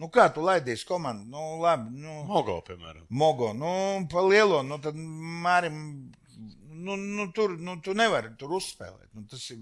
Nu, 0.00 0.08
kā 0.14 0.28
tu 0.32 0.44
laidīsi 0.46 0.86
komandu? 0.88 1.26
Nu, 1.28 1.58
labi, 1.60 1.90
nu, 2.00 2.22
Mogo, 2.28 2.60
piemēram. 2.64 3.04
Mogo, 3.10 3.50
nu, 3.56 3.72
pa 4.12 4.22
lielo, 4.24 4.62
nu, 4.64 4.78
tad 4.80 4.96
Mārim, 4.96 5.80
nu, 6.70 6.96
nu, 6.96 7.26
tur, 7.36 7.58
nu, 7.60 7.76
tu 7.84 7.96
nevari 7.98 8.30
tur 8.40 8.54
uzspēlēt. 8.60 9.10
Nu, 9.16 9.26
tas, 9.28 9.44
ir, 9.52 9.58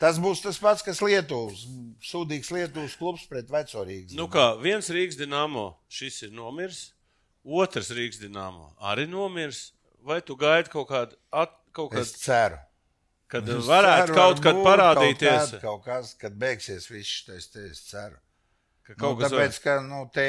tas 0.00 0.18
būs 0.22 0.42
tas 0.44 0.58
pats, 0.62 0.84
kas 0.86 1.00
Lietuvas, 1.04 1.64
sūdīgs 2.04 2.52
Lietuvas 2.54 2.94
klubs 2.98 3.26
pret 3.30 3.50
veco 3.52 3.84
Rīgas. 3.86 4.16
Nu, 4.18 4.28
kā 4.32 4.52
viens 4.62 4.90
Rīgas 4.94 5.18
dīnāmo, 5.20 5.72
šis 5.92 6.22
ir 6.28 6.32
nomiris, 6.36 6.88
otrs 7.44 7.92
Rīgas 7.96 8.22
dīnāmo 8.22 8.72
arī 8.92 9.08
nomiris. 9.10 9.68
Vai 10.08 10.20
tu 10.22 10.36
gaidi 10.38 10.70
kaut 10.72 10.86
kādu, 10.88 11.16
at, 11.34 11.52
kaut 11.74 11.92
Es 11.98 12.12
ceru. 12.22 12.56
kad 13.28 13.48
Es 13.50 13.66
varētu 13.66 14.12
ceru, 14.12 14.16
kaut 14.16 14.40
kad 14.40 14.54
varbūt 14.54 14.68
parādīties? 14.68 15.26
Kaut, 15.26 15.50
kād, 15.50 15.64
kaut 15.64 15.82
kas, 15.84 16.12
kad 16.20 16.36
beigsies 16.38 16.86
viss 16.88 17.18
šis, 17.18 17.48
te 17.52 17.64
es 17.66 17.82
ceru. 17.90 18.16
ka 18.86 18.94
Nu, 18.96 19.10
tāpēc, 19.20 19.58
ka 19.64 19.80
nu, 19.84 20.04
te, 20.14 20.28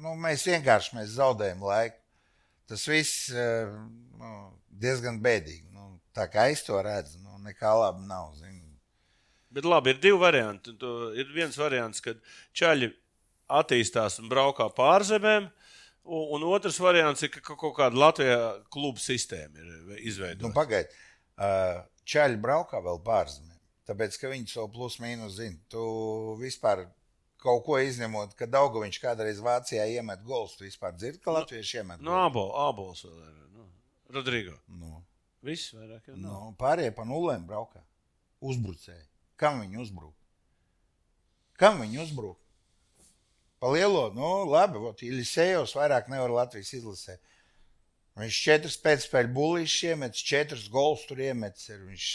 nu, 0.00 0.16
mēs 0.18 0.46
vienkārši 0.48 0.96
mēs 0.96 1.14
zaudējam 1.18 1.62
laiku. 1.68 2.00
Tas 2.68 2.88
viss 2.88 3.28
eh, 3.30 3.68
nu, 4.18 4.32
diezgan 4.82 5.20
bēdīgi. 5.24 5.68
Nu, 5.76 6.00
tā 6.16 6.26
kā 6.32 6.48
es 6.52 6.64
to 6.66 6.80
redzu, 6.82 7.20
nu, 7.22 7.38
nekā 7.44 7.76
laba 7.78 8.02
nav. 8.02 8.32
Zini. 8.40 8.57
Bet 9.54 9.64
labi, 9.64 9.94
ir 9.94 10.00
divi 10.02 10.18
varianti. 10.20 10.74
Ir 11.16 11.30
viens 11.32 11.56
variants, 11.56 12.02
kad 12.04 12.20
čaļi 12.56 12.90
attīstās 13.58 14.18
un 14.22 14.28
braukā 14.28 14.68
pārzemēm. 14.76 15.48
Un, 16.08 16.24
un 16.36 16.44
otrs 16.48 16.78
variants 16.80 17.24
ir, 17.24 17.32
ka 17.32 17.42
ka 17.44 17.56
kaut 17.60 17.74
kāda 17.76 18.00
Latvijā 18.00 18.38
kluba 18.72 19.00
sistēma 19.00 19.60
ir 19.60 19.72
Nu, 19.88 19.96
izveidota. 20.08 20.52
Pagaidiet, 20.56 20.94
uh, 21.36 21.80
čaļi 22.08 22.40
braukā 22.44 22.80
vēl 22.84 23.00
pārzemē. 23.04 23.56
Tāpēc, 23.88 24.16
ka 24.20 24.30
viņi 24.32 24.52
savu 24.52 24.70
plus-mínus 24.76 25.36
zina. 25.40 25.56
Tu 25.72 25.82
vispār 26.40 26.86
kaut 27.40 27.64
ko 27.64 27.78
izņemot, 27.80 28.34
ka 28.36 28.48
Daugovičs 28.50 29.00
kādreiz 29.00 29.40
Vācijā 29.44 29.86
iemet 29.94 30.24
golus. 30.28 30.56
Tu 30.58 30.66
vispār 30.68 30.96
dzirdi, 30.96 31.22
ka 31.24 31.32
latvieši 31.36 31.80
iemet 31.80 32.04
No 32.04 32.18
abol, 32.24 32.50
abols 32.68 33.04
vēl 33.06 33.20
ir. 33.24 33.36
Nu, 33.56 33.68
Rodrigo. 34.16 34.56
Nu, 34.68 34.98
Viss 35.44 35.72
vairāk 35.76 36.10
nu, 36.18 36.34
pārējie 36.58 36.92
pa 36.96 37.04
nulēm 37.06 37.44
braukā. 37.48 37.80
Uzbrucēji. 38.44 39.06
Kam 39.38 39.62
viņi 39.62 39.80
uzbruk? 39.84 40.14
Kam 41.58 41.80
viņi 41.82 42.02
uzbruk? 42.02 42.38
Pa 43.58 43.70
lielo, 43.74 44.04
nu, 44.14 44.28
labi, 44.46 44.78
vot, 44.78 45.00
Ilisējos 45.02 45.74
vairāk 45.78 46.10
nevar 46.10 46.30
Latvijas 46.30 46.70
izlasē. 46.78 47.16
Viņš 48.18 48.38
četras 48.44 48.76
pēcspēļu 48.82 49.30
bulīšas 49.34 49.92
iemetis, 49.92 50.26
četras 50.26 50.66
gols 50.70 51.04
tur 51.06 51.20
iemetis. 51.22 51.68
Ir. 51.70 51.82
Viņš 51.86 52.06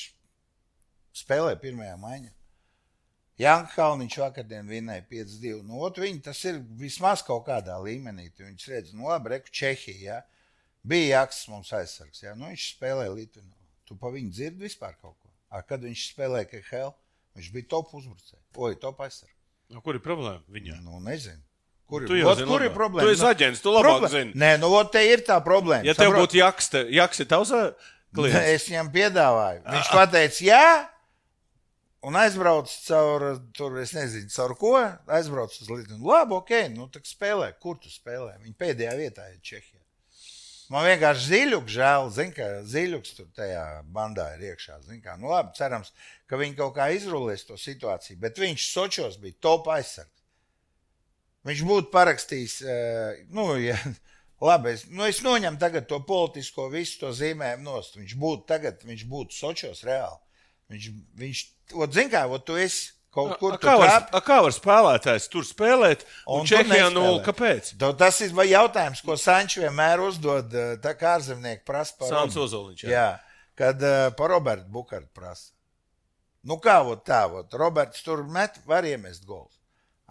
spēlē 1.24 1.56
pirmajā 1.60 1.96
maiņā. 2.00 2.32
Janka 3.40 3.74
Kalniņš 3.74 4.18
vakardien 4.22 4.68
vinēja 4.70 5.04
5-2. 5.10 5.64
Nu, 5.66 5.80
ot, 5.88 5.98
viņi, 6.00 6.22
tas 6.28 6.44
ir 6.46 6.60
vismaz 6.80 7.24
kaut 7.26 7.48
kādā 7.48 7.80
līmenī. 7.82 8.30
Viņš 8.38 8.68
redz, 8.70 8.94
nu, 8.94 9.08
labi, 9.10 9.34
reku 9.34 9.52
Čehija. 9.52 10.20
Ja? 10.20 10.20
Bija 10.84 11.24
Jānis 11.24 11.44
mums 11.50 11.72
aizsargs. 11.76 12.22
Ja? 12.24 12.36
Nu, 12.38 12.52
viņš 12.52 12.68
spēlē 12.76 13.08
Lietuvā. 13.16 13.56
Tu 13.88 13.98
pa 14.00 14.12
viņu 14.14 14.32
dzirdi 14.32 14.68
vispār 14.68 14.96
kaut 15.00 15.18
ko. 15.18 15.32
A, 15.50 15.64
kad 15.66 15.84
viņš 15.84 16.06
spēlēja 16.14 16.50
KHL, 16.52 16.94
viņš 17.38 17.50
bija 17.56 17.70
top 17.70 17.94
uzbrucējs. 17.98 18.44
Oi, 18.58 18.76
top 18.82 19.02
aizsargs. 19.06 19.34
Nu, 19.74 19.82
kur 19.82 19.98
ir 19.98 20.04
problēma 20.06 20.44
viņā? 20.54 20.80
Nu, 20.86 21.00
nezinu. 21.04 21.42
Kur, 21.90 22.06
Tu 22.08 22.16
ir, 22.16 22.24
jau 22.24 22.32
ot, 22.32 22.40
zini 22.40 22.50
kur 22.50 22.64
ir 22.64 22.72
problēma? 22.74 23.04
Tu 23.06 23.14
esi 23.14 23.26
aģents, 23.28 23.62
tu 23.62 23.74
labāk 23.74 23.90
Problē- 23.90 24.10
zini. 24.14 24.32
Nē, 24.40 24.54
nu, 24.62 24.70
ot, 24.74 24.92
te 24.94 25.02
ir 25.06 25.22
tā 25.28 25.36
problēma. 25.44 25.84
Ja 25.86 25.94
tev 25.98 26.16
būtu 26.16 26.40
jaks, 26.40 26.70
te, 26.74 26.86
jaks 26.96 27.20
ir 27.20 27.28
tavs 27.30 27.52
ā, 27.54 27.62
klients. 28.16 28.48
Es 28.54 28.68
viņam 28.70 28.90
piedāvāju. 28.94 29.62
Viņš 29.68 29.92
teica, 30.16 30.40
jā, 30.48 30.64
un 32.08 32.18
aizbrauc 32.20 32.72
caur, 32.88 33.28
tur, 33.56 33.78
es 33.84 33.94
nezinu, 33.94 34.32
caur 34.34 34.56
ko. 34.60 34.74
Aizbrauc 35.20 35.54
uz 35.54 35.70
Latviju. 35.70 36.00
Labi, 36.08 36.38
ok, 36.40 36.52
nu 36.74 36.88
tā 36.88 37.04
spēlē. 37.04 37.52
Kur 37.60 37.78
tu 37.84 37.92
spēlē? 37.92 38.40
Viņa 38.42 38.58
pēdējā 38.64 38.96
vietā 39.00 39.28
ir 39.34 39.40
Čehija. 39.44 39.83
Man 40.74 40.88
vienkārši 40.88 41.28
ziļuks 41.30 41.74
žēl, 41.76 42.08
zin, 42.16 42.32
ka 42.34 42.46
ziļuks 42.66 43.12
tur 43.14 43.28
tajā 43.38 43.64
bandā 43.94 44.32
ir 44.34 44.48
iekšā. 44.50 44.80
Zin, 44.88 45.04
kā. 45.04 45.14
nu, 45.22 45.30
labi, 45.30 45.54
cerams, 45.58 45.92
ka 46.26 46.40
viņi 46.40 46.58
kaut 46.58 46.74
kā 46.80 46.88
izrulēs 46.96 47.46
to 47.46 47.58
situāciju, 47.62 48.18
bet 48.24 48.42
viņš 48.42 48.66
Sočos 48.72 49.20
bija 49.22 49.38
top 49.44 49.70
aizsargs. 49.70 50.24
Viņš 51.46 51.62
būtu 51.68 51.92
parakstījis, 51.94 52.56
eh, 52.66 53.22
nu, 53.36 53.52
ja, 53.68 53.78
labi, 54.42 54.74
es, 54.74 54.88
nu, 54.90 55.06
es 55.06 55.22
noņemu 55.22 55.62
tagad 55.62 55.86
to 55.92 56.00
politisko 56.08 56.70
visu 56.74 57.04
to 57.04 57.14
zīmējumu 57.14 57.68
nost. 57.68 58.00
Viņš 58.00 58.18
būtu 58.26 58.48
tagad, 58.50 58.82
viņš 58.88 59.06
būtu 59.14 59.38
Sočos 59.38 59.86
reāli. 59.86 60.18
Viņš, 60.74 60.90
viņš, 61.22 61.46
ot, 61.78 61.94
zin 61.94 62.10
kā, 62.10 62.26
ot, 62.26 62.48
tu 62.48 62.58
esi 62.58 62.96
kaut 63.14 63.36
kur 63.40 63.54
A, 63.54 63.58
kā, 63.62 63.74
var, 63.78 64.08
a, 64.12 64.22
kā 64.26 64.40
var 64.44 64.54
spēlētājs 64.56 65.30
tur 65.32 65.46
spēlēt? 65.48 66.04
Un, 66.28 66.42
Un 66.42 66.50
Čehijā 66.50 66.90
nulle. 66.94 67.22
Kāpēc? 67.26 67.74
To- 67.80 67.94
Tas 67.98 68.20
ir 68.26 68.34
jautājums, 68.50 69.02
ko 69.06 69.16
Sančs 69.20 69.60
vienmēr 69.62 70.02
uzdod, 70.04 70.54
eh, 70.54 70.76
tā 70.82 70.96
kā 70.98 71.16
ārzemnieki 71.20 71.64
prasa 71.66 71.94
par 72.00 72.10
Robertu. 72.10 72.44
Ozoliņš. 72.48 72.84
Jā. 72.84 72.90
Jā, 72.90 73.20
kad 73.56 73.82
uh, 73.86 74.10
par 74.18 74.34
Robertu 74.34 74.66
Bukārtu 74.74 75.10
prasa. 75.14 75.52
Nu, 76.44 76.58
kā 76.60 76.82
vot 76.84 77.06
tā, 77.08 77.22
vot, 77.32 77.54
Roberts 77.54 78.02
tur 78.04 78.24
met, 78.28 78.58
var 78.68 78.84
iemest 78.84 79.24
gols. 79.26 79.54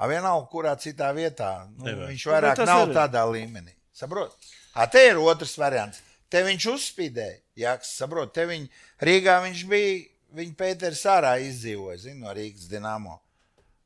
A 0.01 0.07
vienalga, 0.09 0.47
kurā 0.49 0.73
citā 0.81 1.11
vietā. 1.13 1.67
Nu, 1.77 1.85
Nevar. 1.85 2.09
viņš 2.09 2.23
Nu, 2.27 2.33
vairāk 2.33 2.63
nav 2.65 2.87
arī. 2.87 2.95
tādā 2.97 3.25
līmenī. 3.29 3.75
Saprot? 3.93 4.33
A, 4.75 4.87
te 4.87 5.03
ir 5.11 5.19
otrs 5.21 5.53
variants. 5.61 6.01
Te 6.33 6.41
viņš 6.47 6.65
uzspīdēja. 6.73 7.37
Jā, 7.61 7.75
saprot, 7.85 8.33
te 8.33 8.47
viņ, 8.49 8.65
Rīgā 9.05 9.35
viņš 9.45 9.67
bija, 9.69 9.99
viņa 10.37 10.57
Pēters 10.59 11.05
ārā 11.09 11.37
izdzīvoja, 11.45 11.99
zinu, 12.07 12.25
no 12.25 12.35
Rīgas 12.37 12.69
Dinamo. 12.71 13.19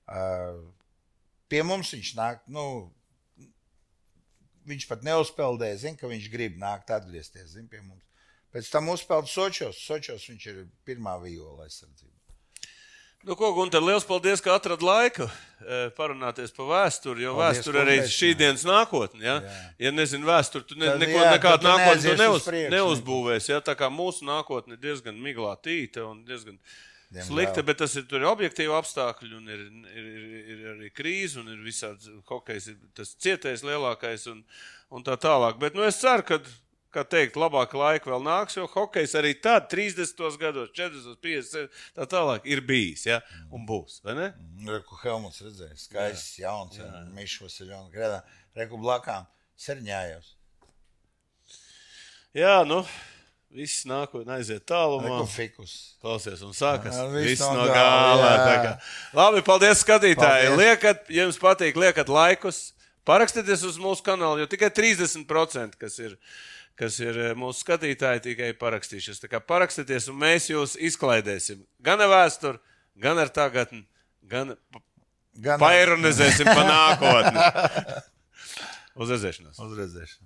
Uh, 0.06 0.62
pie 1.50 1.62
mums 1.66 1.92
viņš 1.94 2.12
nāk, 2.18 2.42
nu, 2.52 2.64
viņš 4.66 4.88
pat 4.90 5.06
neuzpeldēja, 5.06 5.80
zina, 5.84 6.00
ka 6.00 6.10
viņš 6.10 6.28
grib 6.32 6.58
nākt 6.62 6.92
atgriezties, 6.94 7.54
zina, 7.54 7.70
pie 7.70 7.82
mums. 7.82 8.02
Pēc 8.54 8.70
tam 8.72 8.88
uzpeld 8.88 9.28
Sočos. 9.28 9.82
Sočos 9.84 10.28
viņš 10.30 10.46
ir 10.52 10.62
pirmā 10.86 11.16
viola 11.22 11.66
aizsardzība. 11.66 12.15
Nu, 13.26 13.34
ko, 13.34 13.48
Gunter, 13.56 13.82
liels 13.82 14.04
paldies, 14.06 14.38
ka 14.38 14.52
atradāt 14.54 14.84
laiku 14.86 15.24
eh, 15.26 15.88
parunāties 15.96 16.52
par 16.54 16.68
vēsturi. 16.70 17.24
Jo 17.24 17.32
Paldies, 17.34 17.58
vēsture 17.58 17.80
arī 17.82 17.96
paldies, 17.96 18.12
šī 18.14 18.28
dienas 18.38 18.62
nākotne. 18.68 19.18
Ja, 19.24 19.32
Jā. 19.42 19.54
ja 19.82 19.90
nezinu 19.90 20.28
vēsturi, 20.28 20.66
tu 20.68 20.76
ne, 20.78 20.92
Tad, 20.92 21.00
neko, 21.02 21.16
jā, 21.24 21.32
nekādu 21.34 21.66
nākotni 21.66 22.12
neuz, 22.20 22.46
priekšu, 22.46 22.74
neuzbūvēsi. 22.76 23.50
Ja, 23.50 23.58
tā 23.66 23.74
kā 23.78 23.88
mūsu 23.90 24.28
nākotne 24.28 24.78
ir 24.78 24.84
diezgan 24.84 25.18
miglātīta 25.24 26.04
un 26.06 26.20
diezgan 26.28 26.54
Diemžēl. 26.54 27.26
slikta, 27.26 27.66
bet 27.66 27.82
tas 27.82 27.98
ir, 27.98 28.06
ir 28.14 28.28
objektīvi 28.30 28.78
apstākļi 28.78 29.34
un 29.40 29.50
ir, 29.56 29.66
ir, 29.90 30.06
ir, 30.06 30.46
ir 30.54 30.70
arī 30.76 30.92
krīze 30.94 31.42
un 31.42 31.50
ir 31.50 31.58
visāds 31.66 32.06
hokejs, 32.30 32.70
ir 32.76 32.78
tas 32.94 33.10
cietais 33.18 33.66
lielākais 33.66 34.28
un, 34.30 34.44
un 34.94 35.02
tā 35.06 35.18
tālāk. 35.18 35.58
Bet 35.66 35.74
nu, 35.74 35.82
es 35.82 35.98
ceru, 35.98 36.22
ka. 36.30 36.38
Kā 36.96 37.02
teikt, 37.04 37.34
labāka 37.36 37.76
laika 37.76 38.08
vēl 38.08 38.22
nāks, 38.24 38.54
jo 38.56 38.64
hokejs 38.72 39.12
arī 39.20 39.34
tad, 39.44 39.66
30. 39.68 40.16
gados, 40.40 40.70
40, 40.72 41.18
50, 41.20 41.74
tā 41.98 42.06
tālāk, 42.08 42.46
ir 42.48 42.62
bijis. 42.64 43.02
Ja? 43.04 43.18
Un 43.52 43.66
būs, 43.68 43.98
ne? 44.06 44.30
Reku 44.64 44.96
Helmuts 45.02 45.42
redzēja, 45.44 45.76
skaists, 45.76 46.38
jauns, 46.40 46.80
Mišs 47.12 47.42
Vasiljons, 47.44 47.90
Gredā, 47.92 48.22
Reku 48.56 48.80
blakām, 48.80 49.28
Serņājos. 49.60 50.32
Jā, 52.36 52.62
nu, 52.64 52.80
viss 53.52 53.84
nākotnē 53.88 54.38
aiziet 54.40 54.64
tālumā. 54.68 55.20
Klausies, 56.00 56.40
un 56.48 56.56
sākas 56.56 56.96
Jā, 56.96 57.06
viss 57.12 57.44
no 57.44 57.68
gala. 57.68 58.32
jā. 58.40 58.74
Labi, 59.20 59.44
paldies, 59.44 59.84
skatītāji. 59.84 60.48
Paldies. 60.48 60.58
Liekat, 60.64 61.12
jums 61.12 61.40
patīk, 61.44 61.76
liekat 61.76 62.08
laikus. 62.08 62.70
Parakstieties 63.06 63.62
uz 63.68 63.76
mūsu 63.78 64.02
kanālu, 64.02 64.40
jo 64.42 64.48
tikai 64.50 64.72
30% 64.74 65.76
kas 65.78 66.00
ir, 66.02 66.16
kas 66.78 66.98
ir 67.02 67.20
eh, 67.30 67.36
mūsu 67.38 67.64
skatītāji, 67.64 68.24
tikai 68.30 68.50
parakstījušies. 68.60 69.22
Tā 69.22 69.32
kā 69.32 69.40
parakstieties, 69.42 70.10
un 70.12 70.20
mēs 70.20 70.50
jūs 70.52 70.76
izklaidēsim 70.90 71.64
gan 71.84 72.02
ar 72.04 72.12
vēsturi, 72.12 72.60
gan 73.00 73.20
ar 73.22 73.32
tagadni, 73.32 73.84
gan 74.26 74.54
Gan 75.42 75.60
paironizēsim 75.60 76.48
pa 76.48 76.62
nākotni. 76.70 77.44
Uz 78.96 79.12
redzēšanos! 79.12 79.58
Uz 79.60 79.74
redzēšanu. 79.76 80.25